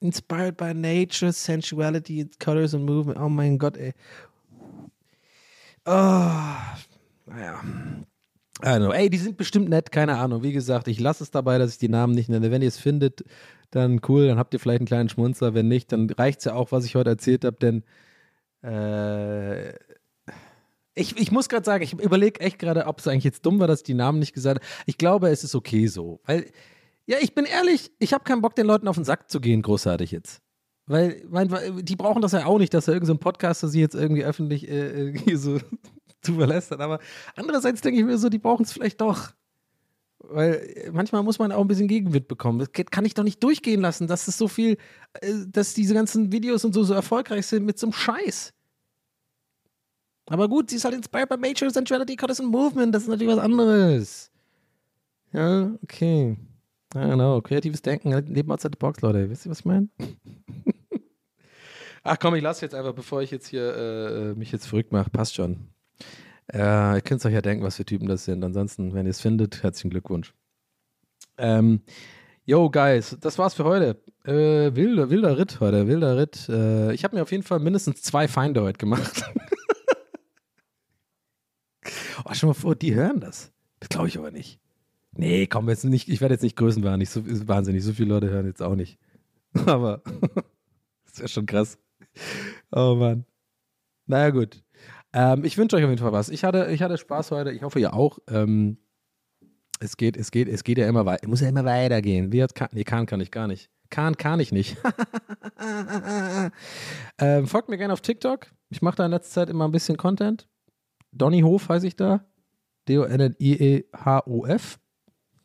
Inspired 0.00 0.56
by 0.56 0.74
nature, 0.74 1.32
sensuality, 1.32 2.28
colors 2.38 2.74
and 2.74 2.84
movement. 2.84 3.18
Oh 3.18 3.28
mein 3.28 3.58
Gott, 3.58 3.76
ey. 3.76 3.92
Oh. 5.86 6.46
Naja. 7.26 7.62
Know. 8.60 8.92
Ey, 8.92 9.10
die 9.10 9.18
sind 9.18 9.36
bestimmt 9.36 9.68
nett, 9.68 9.92
keine 9.92 10.16
Ahnung. 10.18 10.42
Wie 10.42 10.52
gesagt, 10.52 10.88
ich 10.88 11.00
lasse 11.00 11.22
es 11.22 11.30
dabei, 11.30 11.58
dass 11.58 11.72
ich 11.72 11.78
die 11.78 11.88
Namen 11.88 12.14
nicht 12.14 12.28
nenne. 12.28 12.50
Wenn 12.50 12.62
ihr 12.62 12.68
es 12.68 12.78
findet, 12.78 13.24
dann 13.70 14.00
cool, 14.08 14.28
dann 14.28 14.38
habt 14.38 14.54
ihr 14.54 14.60
vielleicht 14.60 14.80
einen 14.80 14.86
kleinen 14.86 15.08
Schmunzer. 15.08 15.54
Wenn 15.54 15.68
nicht, 15.68 15.92
dann 15.92 16.10
reicht 16.10 16.40
es 16.40 16.44
ja 16.46 16.54
auch, 16.54 16.72
was 16.72 16.84
ich 16.84 16.94
heute 16.94 17.10
erzählt 17.10 17.44
habe, 17.44 17.56
denn 17.56 17.82
äh, 18.62 19.70
ich, 20.94 21.16
ich 21.16 21.30
muss 21.30 21.48
gerade 21.48 21.64
sagen, 21.64 21.82
ich 21.82 21.92
überlege 21.94 22.40
echt 22.40 22.58
gerade, 22.58 22.86
ob 22.86 22.98
es 22.98 23.06
eigentlich 23.06 23.24
jetzt 23.24 23.46
dumm 23.46 23.58
war, 23.58 23.66
dass 23.66 23.80
ich 23.80 23.84
die 23.86 23.94
Namen 23.94 24.18
nicht 24.18 24.34
gesagt 24.34 24.60
habe. 24.60 24.72
Ich 24.86 24.98
glaube, 24.98 25.30
es 25.30 25.44
ist 25.44 25.54
okay 25.54 25.86
so. 25.86 26.20
Weil, 26.24 26.46
ja, 27.06 27.18
ich 27.20 27.34
bin 27.34 27.44
ehrlich, 27.44 27.90
ich 27.98 28.12
habe 28.12 28.24
keinen 28.24 28.42
Bock, 28.42 28.54
den 28.54 28.66
Leuten 28.66 28.88
auf 28.88 28.96
den 28.96 29.04
Sack 29.04 29.30
zu 29.30 29.40
gehen, 29.40 29.62
großartig 29.62 30.10
jetzt. 30.10 30.42
Weil, 30.86 31.22
mein, 31.28 31.48
die 31.82 31.96
brauchen 31.96 32.22
das 32.22 32.32
ja 32.32 32.46
auch 32.46 32.58
nicht, 32.58 32.74
dass 32.74 32.86
da 32.86 32.92
irgendein 32.92 33.16
so 33.16 33.20
Podcaster 33.20 33.68
sie 33.68 33.80
jetzt 33.80 33.94
irgendwie 33.94 34.24
öffentlich 34.24 34.68
äh, 34.68 34.90
irgendwie 34.96 35.36
so 35.36 35.58
zu 36.22 36.34
verlästern. 36.34 36.80
Aber 36.80 36.98
andererseits 37.36 37.80
denke 37.80 38.00
ich 38.00 38.06
mir 38.06 38.18
so, 38.18 38.28
die 38.28 38.38
brauchen 38.38 38.64
es 38.64 38.72
vielleicht 38.72 39.00
doch. 39.00 39.32
Weil 40.18 40.90
manchmal 40.92 41.22
muss 41.22 41.38
man 41.38 41.50
auch 41.50 41.62
ein 41.62 41.68
bisschen 41.68 41.88
Gegenwind 41.88 42.28
bekommen. 42.28 42.58
Das 42.58 42.68
kann 42.72 43.04
ich 43.04 43.14
doch 43.14 43.24
nicht 43.24 43.42
durchgehen 43.42 43.80
lassen, 43.80 44.06
dass 44.06 44.28
es 44.28 44.36
so 44.36 44.48
viel, 44.48 44.76
äh, 45.14 45.32
dass 45.46 45.74
diese 45.74 45.94
ganzen 45.94 46.30
Videos 46.30 46.64
und 46.64 46.74
so, 46.74 46.84
so 46.84 46.94
erfolgreich 46.94 47.46
sind 47.46 47.64
mit 47.64 47.78
so 47.78 47.86
einem 47.86 47.94
Scheiß. 47.94 48.52
Aber 50.26 50.48
gut, 50.48 50.70
sie 50.70 50.76
ist 50.76 50.84
halt 50.84 50.94
inspired 50.94 51.28
by 51.28 51.36
Major 51.36 51.70
Sensuality, 51.70 52.16
Contest 52.16 52.40
and 52.40 52.50
Movement. 52.50 52.94
Das 52.94 53.02
ist 53.02 53.08
natürlich 53.08 53.34
was 53.34 53.42
anderes. 53.42 54.30
Ja, 55.32 55.72
okay. 55.82 56.36
I 56.94 56.98
don't 56.98 57.14
know. 57.14 57.40
Kreatives 57.40 57.82
Denken, 57.82 58.14
halt 58.14 58.28
neben 58.28 58.50
outside 58.52 58.72
the 58.74 58.78
box, 58.78 59.00
Leute. 59.00 59.28
Wisst 59.30 59.46
ihr, 59.46 59.50
was 59.50 59.60
ich 59.60 59.64
meine? 59.64 59.88
Ach 62.02 62.18
komm, 62.18 62.34
ich 62.34 62.42
lasse 62.42 62.64
jetzt 62.64 62.74
einfach, 62.74 62.94
bevor 62.94 63.22
ich 63.22 63.30
jetzt 63.30 63.48
hier 63.48 63.74
äh, 63.74 64.34
mich 64.34 64.52
jetzt 64.52 64.66
verrückt 64.66 64.92
mache. 64.92 65.10
Passt 65.10 65.34
schon. 65.34 65.68
Äh, 66.52 66.96
ihr 66.96 67.00
könnt 67.02 67.24
euch 67.24 67.32
ja 67.32 67.42
denken, 67.42 67.64
was 67.64 67.76
für 67.76 67.84
Typen 67.84 68.08
das 68.08 68.24
sind. 68.24 68.42
Ansonsten, 68.44 68.94
wenn 68.94 69.06
ihr 69.06 69.10
es 69.10 69.20
findet, 69.20 69.62
herzlichen 69.62 69.90
Glückwunsch. 69.90 70.34
Ähm, 71.38 71.82
yo, 72.44 72.70
Guys, 72.70 73.16
das 73.20 73.38
war's 73.38 73.54
für 73.54 73.64
heute. 73.64 74.02
Äh, 74.24 74.74
wilder, 74.74 75.10
wilder 75.10 75.38
Ritt 75.38 75.60
heute, 75.60 75.86
wilder 75.86 76.16
Ritt. 76.16 76.48
Äh, 76.48 76.92
ich 76.92 77.04
habe 77.04 77.16
mir 77.16 77.22
auf 77.22 77.30
jeden 77.30 77.44
Fall 77.44 77.60
mindestens 77.60 78.02
zwei 78.02 78.28
Feinde 78.28 78.62
heute 78.62 78.78
gemacht. 78.78 79.24
Oh, 82.24 82.34
schon 82.34 82.48
mal 82.48 82.54
vor, 82.54 82.74
die 82.74 82.94
hören 82.94 83.20
das. 83.20 83.52
Das 83.78 83.88
glaube 83.88 84.08
ich 84.08 84.18
aber 84.18 84.30
nicht. 84.30 84.60
Nee, 85.12 85.46
komm, 85.46 85.68
jetzt 85.68 85.84
nicht, 85.84 86.08
ich 86.08 86.20
werde 86.20 86.34
jetzt 86.34 86.42
nicht 86.42 86.56
größenwahnsinnig, 86.56 87.10
so, 87.10 87.48
wahnsinnig, 87.48 87.82
so 87.82 87.92
viele 87.92 88.10
Leute 88.10 88.30
hören 88.30 88.46
jetzt 88.46 88.62
auch 88.62 88.76
nicht. 88.76 88.98
Aber 89.66 90.02
das 91.04 91.18
ja 91.18 91.28
schon 91.28 91.46
krass. 91.46 91.78
Oh 92.70 92.94
Mann. 92.94 93.24
Naja, 94.06 94.30
gut. 94.30 94.62
Ähm, 95.12 95.44
ich 95.44 95.58
wünsche 95.58 95.76
euch 95.76 95.84
auf 95.84 95.90
jeden 95.90 96.02
Fall 96.02 96.12
was. 96.12 96.28
Ich 96.28 96.44
hatte, 96.44 96.68
ich 96.70 96.82
hatte 96.82 96.98
Spaß 96.98 97.30
heute. 97.30 97.52
Ich 97.52 97.62
hoffe, 97.62 97.80
ihr 97.80 97.94
auch. 97.94 98.18
Ähm, 98.28 98.78
es 99.80 99.96
geht, 99.96 100.16
es 100.16 100.30
geht, 100.30 100.48
es 100.48 100.62
geht 100.64 100.78
ja 100.78 100.88
immer 100.88 101.06
weiter. 101.06 101.26
Muss 101.28 101.40
ja 101.40 101.48
immer 101.48 101.64
weitergehen. 101.64 102.32
Wie 102.32 102.42
hat 102.42 102.54
Kahn? 102.54 102.68
Nee, 102.72 102.84
Kahn 102.84 103.06
kann 103.06 103.20
ich 103.20 103.30
gar 103.30 103.46
nicht. 103.46 103.70
Kahn 103.88 104.16
kann 104.16 104.38
ich 104.38 104.52
nicht. 104.52 104.76
ähm, 107.18 107.46
folgt 107.46 107.68
mir 107.68 107.78
gerne 107.78 107.92
auf 107.92 108.02
TikTok. 108.02 108.46
Ich 108.68 108.82
mache 108.82 108.96
da 108.96 109.06
in 109.06 109.10
letzter 109.10 109.40
Zeit 109.40 109.50
immer 109.50 109.66
ein 109.66 109.72
bisschen 109.72 109.96
Content. 109.96 110.48
Donny 111.12 111.40
Hof 111.40 111.68
heiße 111.68 111.86
ich 111.86 111.96
da. 111.96 112.24
D-O-N-I-E-H-O-F. 112.88 114.78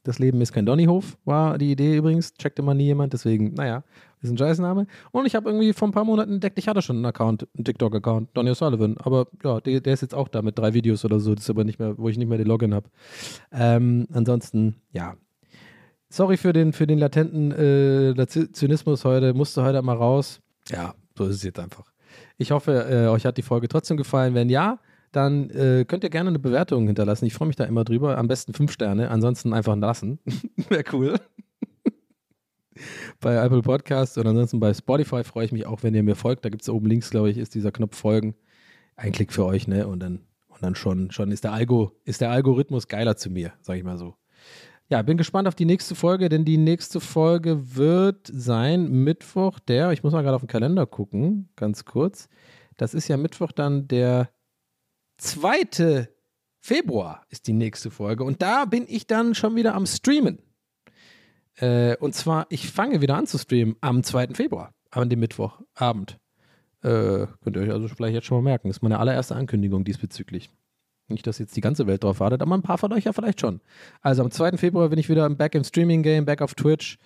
Das 0.05 0.19
Leben 0.19 0.39
ist 0.39 0.53
kein 0.53 0.67
Donnyhof, 0.67 1.17
war 1.25 1.57
die 1.57 1.71
Idee 1.71 1.97
übrigens. 1.97 2.35
Checkte 2.35 2.61
mal 2.61 2.75
nie 2.75 2.85
jemand, 2.85 3.13
deswegen, 3.13 3.55
naja, 3.55 3.83
ist 4.27 4.33
ein 4.33 4.37
Scheißname. 4.37 4.87
Und 5.11 5.25
ich 5.25 5.35
habe 5.35 5.49
irgendwie 5.49 5.73
vor 5.73 5.87
ein 5.87 5.91
paar 5.91 6.03
Monaten 6.03 6.33
entdeckt, 6.33 6.59
ich 6.59 6.67
hatte 6.67 6.81
schon 6.81 6.97
einen 6.97 7.05
Account, 7.05 7.47
einen 7.55 7.65
TikTok-Account, 7.65 8.29
Donny 8.33 8.51
O'Sullivan. 8.51 8.97
Aber 8.99 9.27
ja, 9.43 9.59
der, 9.61 9.81
der, 9.81 9.93
ist 9.93 10.01
jetzt 10.01 10.15
auch 10.15 10.27
da 10.27 10.41
mit 10.41 10.57
drei 10.57 10.73
Videos 10.73 11.05
oder 11.05 11.19
so. 11.19 11.35
Das 11.35 11.45
ist 11.45 11.49
aber 11.49 11.63
nicht 11.63 11.79
mehr, 11.79 11.97
wo 11.97 12.09
ich 12.09 12.17
nicht 12.17 12.27
mehr 12.27 12.37
den 12.37 12.47
Login 12.47 12.73
habe. 12.73 12.89
Ähm, 13.51 14.07
ansonsten, 14.11 14.75
ja. 14.91 15.15
Sorry 16.09 16.37
für 16.37 16.53
den, 16.53 16.71
für 16.73 16.87
den 16.87 16.99
latenten 16.99 17.51
äh, 17.51 18.27
Zynismus 18.27 19.05
heute. 19.05 19.33
Musste 19.33 19.63
heute 19.63 19.81
mal 19.81 19.97
raus. 19.97 20.39
Ja, 20.69 20.93
so 21.17 21.25
ist 21.25 21.35
es 21.35 21.43
jetzt 21.43 21.59
einfach. 21.59 21.91
Ich 22.37 22.51
hoffe, 22.51 22.85
äh, 22.89 23.07
euch 23.07 23.25
hat 23.25 23.37
die 23.37 23.41
Folge 23.41 23.67
trotzdem 23.67 23.97
gefallen. 23.97 24.33
Wenn 24.33 24.49
ja, 24.49 24.79
dann 25.15 25.49
äh, 25.51 25.85
könnt 25.87 26.03
ihr 26.03 26.09
gerne 26.09 26.29
eine 26.29 26.39
Bewertung 26.39 26.87
hinterlassen. 26.87 27.25
Ich 27.25 27.33
freue 27.33 27.47
mich 27.47 27.55
da 27.55 27.63
immer 27.63 27.83
drüber. 27.83 28.17
Am 28.17 28.27
besten 28.27 28.53
fünf 28.53 28.71
Sterne, 28.71 29.09
ansonsten 29.09 29.53
einfach 29.53 29.75
lassen. 29.75 30.19
Wäre 30.69 30.83
cool. 30.91 31.15
bei 33.19 33.35
Apple 33.35 33.61
Podcast 33.61 34.17
und 34.17 34.27
ansonsten 34.27 34.59
bei 34.59 34.73
Spotify 34.73 35.23
freue 35.23 35.45
ich 35.45 35.51
mich 35.51 35.65
auch, 35.65 35.83
wenn 35.83 35.95
ihr 35.95 36.03
mir 36.03 36.15
folgt. 36.15 36.45
Da 36.45 36.49
gibt 36.49 36.61
es 36.61 36.69
oben 36.69 36.87
links, 36.87 37.09
glaube 37.09 37.29
ich, 37.29 37.37
ist 37.37 37.55
dieser 37.55 37.71
Knopf 37.71 37.97
Folgen. 37.97 38.35
Ein 38.95 39.11
Klick 39.11 39.33
für 39.33 39.45
euch, 39.45 39.67
ne? 39.67 39.87
Und 39.87 39.99
dann, 39.99 40.21
und 40.47 40.61
dann 40.61 40.75
schon, 40.75 41.11
schon 41.11 41.31
ist 41.31 41.43
der 41.43 41.53
Algo, 41.53 41.91
ist 42.03 42.21
der 42.21 42.31
Algorithmus 42.31 42.87
geiler 42.87 43.17
zu 43.17 43.29
mir, 43.29 43.53
sage 43.61 43.79
ich 43.79 43.85
mal 43.85 43.97
so. 43.97 44.15
Ja, 44.87 45.01
bin 45.01 45.17
gespannt 45.17 45.47
auf 45.47 45.55
die 45.55 45.65
nächste 45.65 45.95
Folge, 45.95 46.29
denn 46.29 46.45
die 46.45 46.57
nächste 46.57 46.99
Folge 46.99 47.75
wird 47.75 48.29
sein 48.31 48.87
Mittwoch, 49.03 49.59
der, 49.59 49.91
ich 49.91 50.03
muss 50.03 50.13
mal 50.13 50.21
gerade 50.21 50.35
auf 50.35 50.43
den 50.43 50.47
Kalender 50.47 50.85
gucken, 50.85 51.49
ganz 51.55 51.85
kurz. 51.85 52.29
Das 52.77 52.93
ist 52.93 53.07
ja 53.07 53.17
Mittwoch 53.17 53.51
dann 53.51 53.87
der 53.87 54.29
2. 55.17 56.07
Februar 56.59 57.25
ist 57.29 57.47
die 57.47 57.53
nächste 57.53 57.89
Folge 57.89 58.23
und 58.23 58.41
da 58.41 58.65
bin 58.65 58.85
ich 58.87 59.07
dann 59.07 59.33
schon 59.33 59.55
wieder 59.55 59.73
am 59.73 59.85
Streamen. 59.85 60.39
Äh, 61.57 61.95
und 61.97 62.13
zwar, 62.13 62.47
ich 62.49 62.69
fange 62.69 63.01
wieder 63.01 63.15
an 63.15 63.27
zu 63.27 63.37
streamen 63.37 63.75
am 63.81 64.03
2. 64.03 64.29
Februar, 64.33 64.73
an 64.91 65.09
dem 65.09 65.19
Mittwochabend. 65.19 66.17
Äh, 66.81 67.27
könnt 67.43 67.55
ihr 67.55 67.61
euch 67.61 67.71
also 67.71 67.87
vielleicht 67.87 68.13
jetzt 68.13 68.27
schon 68.27 68.37
mal 68.37 68.49
merken. 68.49 68.67
Das 68.67 68.77
ist 68.77 68.83
meine 68.83 68.99
allererste 68.99 69.35
Ankündigung 69.35 69.83
diesbezüglich. 69.83 70.49
Nicht, 71.07 71.27
dass 71.27 71.39
jetzt 71.39 71.55
die 71.55 71.61
ganze 71.61 71.87
Welt 71.87 72.03
drauf 72.03 72.19
wartet, 72.19 72.41
aber 72.41 72.55
ein 72.55 72.63
paar 72.63 72.77
von 72.77 72.91
euch 72.91 73.05
ja 73.05 73.13
vielleicht 73.13 73.39
schon. 73.39 73.61
Also 74.01 74.23
am 74.23 74.31
2. 74.31 74.57
Februar 74.57 74.89
bin 74.89 74.99
ich 74.99 75.07
wieder 75.07 75.29
back 75.29 75.55
im 75.55 75.63
Streaming-Game, 75.63 76.25
back 76.25 76.41
auf 76.41 76.55
Twitch. 76.55 76.97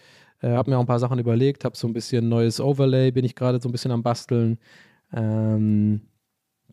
Äh, 0.42 0.52
hab 0.52 0.68
mir 0.68 0.78
auch 0.78 0.82
ein 0.82 0.88
paar 0.88 1.00
Sachen 1.00 1.20
überlegt, 1.20 1.66
hab 1.66 1.76
so 1.76 1.88
ein 1.88 1.94
bisschen 1.94 2.30
neues 2.30 2.62
Overlay, 2.62 3.12
bin 3.12 3.26
ich 3.26 3.36
gerade 3.36 3.60
so 3.62 3.68
ein 3.68 3.72
bisschen 3.74 3.92
am 3.92 4.04
Basteln. 4.04 4.58
Ähm, 5.14 6.02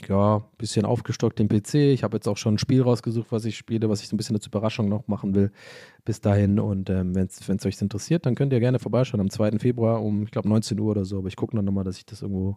ja, 0.09 0.37
ein 0.37 0.43
bisschen 0.59 0.85
aufgestockt 0.85 1.39
den 1.39 1.49
PC. 1.49 1.75
Ich 1.75 2.03
habe 2.03 2.17
jetzt 2.17 2.29
auch 2.29 2.37
schon 2.37 2.55
ein 2.55 2.59
Spiel 2.59 2.83
rausgesucht, 2.83 3.33
was 3.33 3.45
ich 3.45 3.57
spiele, 3.57 3.89
was 3.89 4.03
ich 4.03 4.09
so 4.09 4.15
ein 4.15 4.19
bisschen 4.19 4.37
als 4.37 4.47
Überraschung 4.47 4.89
noch 4.89 5.09
machen 5.09 5.35
will 5.35 5.51
bis 6.05 6.21
dahin. 6.21 6.61
Und 6.61 6.91
ähm, 6.91 7.15
wenn 7.15 7.27
es 7.27 7.67
euch 7.67 7.81
interessiert, 7.81 8.27
dann 8.27 8.35
könnt 8.35 8.53
ihr 8.53 8.61
gerne 8.61 8.79
vorbeischauen 8.79 9.21
am 9.21 9.31
2. 9.31 9.59
Februar 9.59 10.03
um, 10.03 10.25
ich 10.25 10.31
glaube, 10.31 10.49
19 10.49 10.79
Uhr 10.79 10.91
oder 10.91 11.05
so. 11.05 11.19
Aber 11.19 11.29
ich 11.29 11.37
gucke 11.37 11.57
noch 11.57 11.63
nochmal, 11.63 11.85
dass 11.85 11.97
ich 11.97 12.07
das 12.07 12.23
irgendwo 12.23 12.57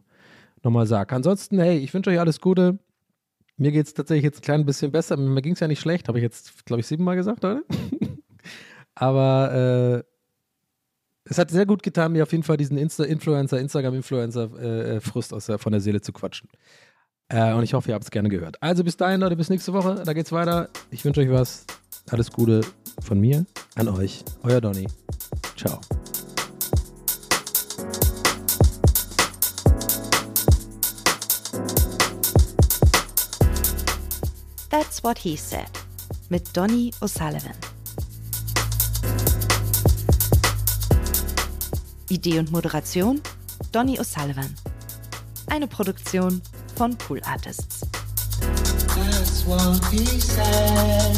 nochmal 0.63 0.85
sage. 0.85 1.15
Ansonsten, 1.15 1.59
hey, 1.59 1.77
ich 1.77 1.93
wünsche 1.93 2.09
euch 2.09 2.19
alles 2.19 2.41
Gute. 2.41 2.79
Mir 3.57 3.71
geht 3.71 3.87
es 3.87 3.93
tatsächlich 3.93 4.23
jetzt 4.23 4.39
ein 4.39 4.43
klein 4.43 4.65
bisschen 4.65 4.91
besser. 4.91 5.17
Mir 5.17 5.41
ging 5.41 5.53
es 5.53 5.59
ja 5.59 5.67
nicht 5.67 5.79
schlecht, 5.81 6.07
habe 6.07 6.19
ich 6.19 6.23
jetzt, 6.23 6.65
glaube 6.65 6.81
ich, 6.81 6.87
siebenmal 6.87 7.15
gesagt, 7.15 7.43
oder? 7.43 7.61
Aber 8.95 10.03
äh, 10.03 10.09
es 11.29 11.37
hat 11.37 11.51
sehr 11.51 11.65
gut 11.65 11.83
getan, 11.83 12.11
mir 12.11 12.23
auf 12.23 12.31
jeden 12.31 12.43
Fall 12.43 12.57
diesen 12.57 12.77
Insta-Influencer, 12.77 13.59
Instagram-Influencer-Frust 13.59 15.49
äh, 15.49 15.57
von 15.57 15.71
der 15.71 15.81
Seele 15.81 16.01
zu 16.01 16.11
quatschen. 16.11 16.49
Äh, 17.29 17.53
und 17.53 17.63
ich 17.63 17.73
hoffe, 17.73 17.89
ihr 17.89 17.93
habt 17.93 18.03
es 18.03 18.11
gerne 18.11 18.27
gehört. 18.27 18.61
Also 18.61 18.83
bis 18.83 18.97
dahin, 18.97 19.21
Leute, 19.21 19.35
bis 19.35 19.49
nächste 19.49 19.71
Woche. 19.71 20.01
Da 20.03 20.13
geht's 20.13 20.31
weiter. 20.31 20.69
Ich 20.89 21.05
wünsche 21.05 21.21
euch 21.21 21.29
was. 21.29 21.65
Alles 22.09 22.31
Gute 22.31 22.61
von 23.01 23.19
mir 23.19 23.45
an 23.75 23.87
euch. 23.87 24.23
Euer 24.43 24.59
Donny. 24.59 24.87
Ciao. 25.55 25.79
That's 34.71 35.03
what 35.03 35.19
he 35.19 35.37
said. 35.37 35.69
Mit 36.29 36.55
Donny 36.57 36.91
O'Sullivan. 37.01 37.53
Idee 42.09 42.39
und 42.39 42.51
Moderation 42.51 43.21
Donny 43.71 43.99
O'Sullivan. 43.99 44.55
Eine 45.47 45.67
Produktion 45.67 46.41
von 46.79 46.95
Pool 46.95 47.19
Artists. 47.25 47.83
That's 48.39 49.43
what 49.45 49.83
he 49.91 50.05
said. 50.05 51.13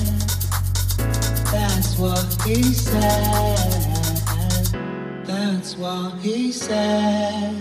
That's 1.52 2.00
what 2.00 2.26
he 2.44 2.64
said. 2.64 3.94
That's 5.24 5.78
what 5.78 6.18
he 6.18 6.52
said. 6.52 7.56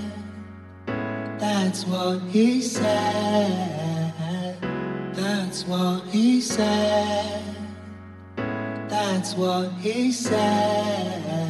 That's 1.38 1.84
what 1.86 2.22
he 2.32 2.62
said. 2.62 4.54
That's 5.12 5.66
what 5.66 6.02
he 6.10 6.40
said. 6.40 7.42
That's 8.88 9.34
what 9.34 9.72
he 9.82 10.10
said. 10.10 11.49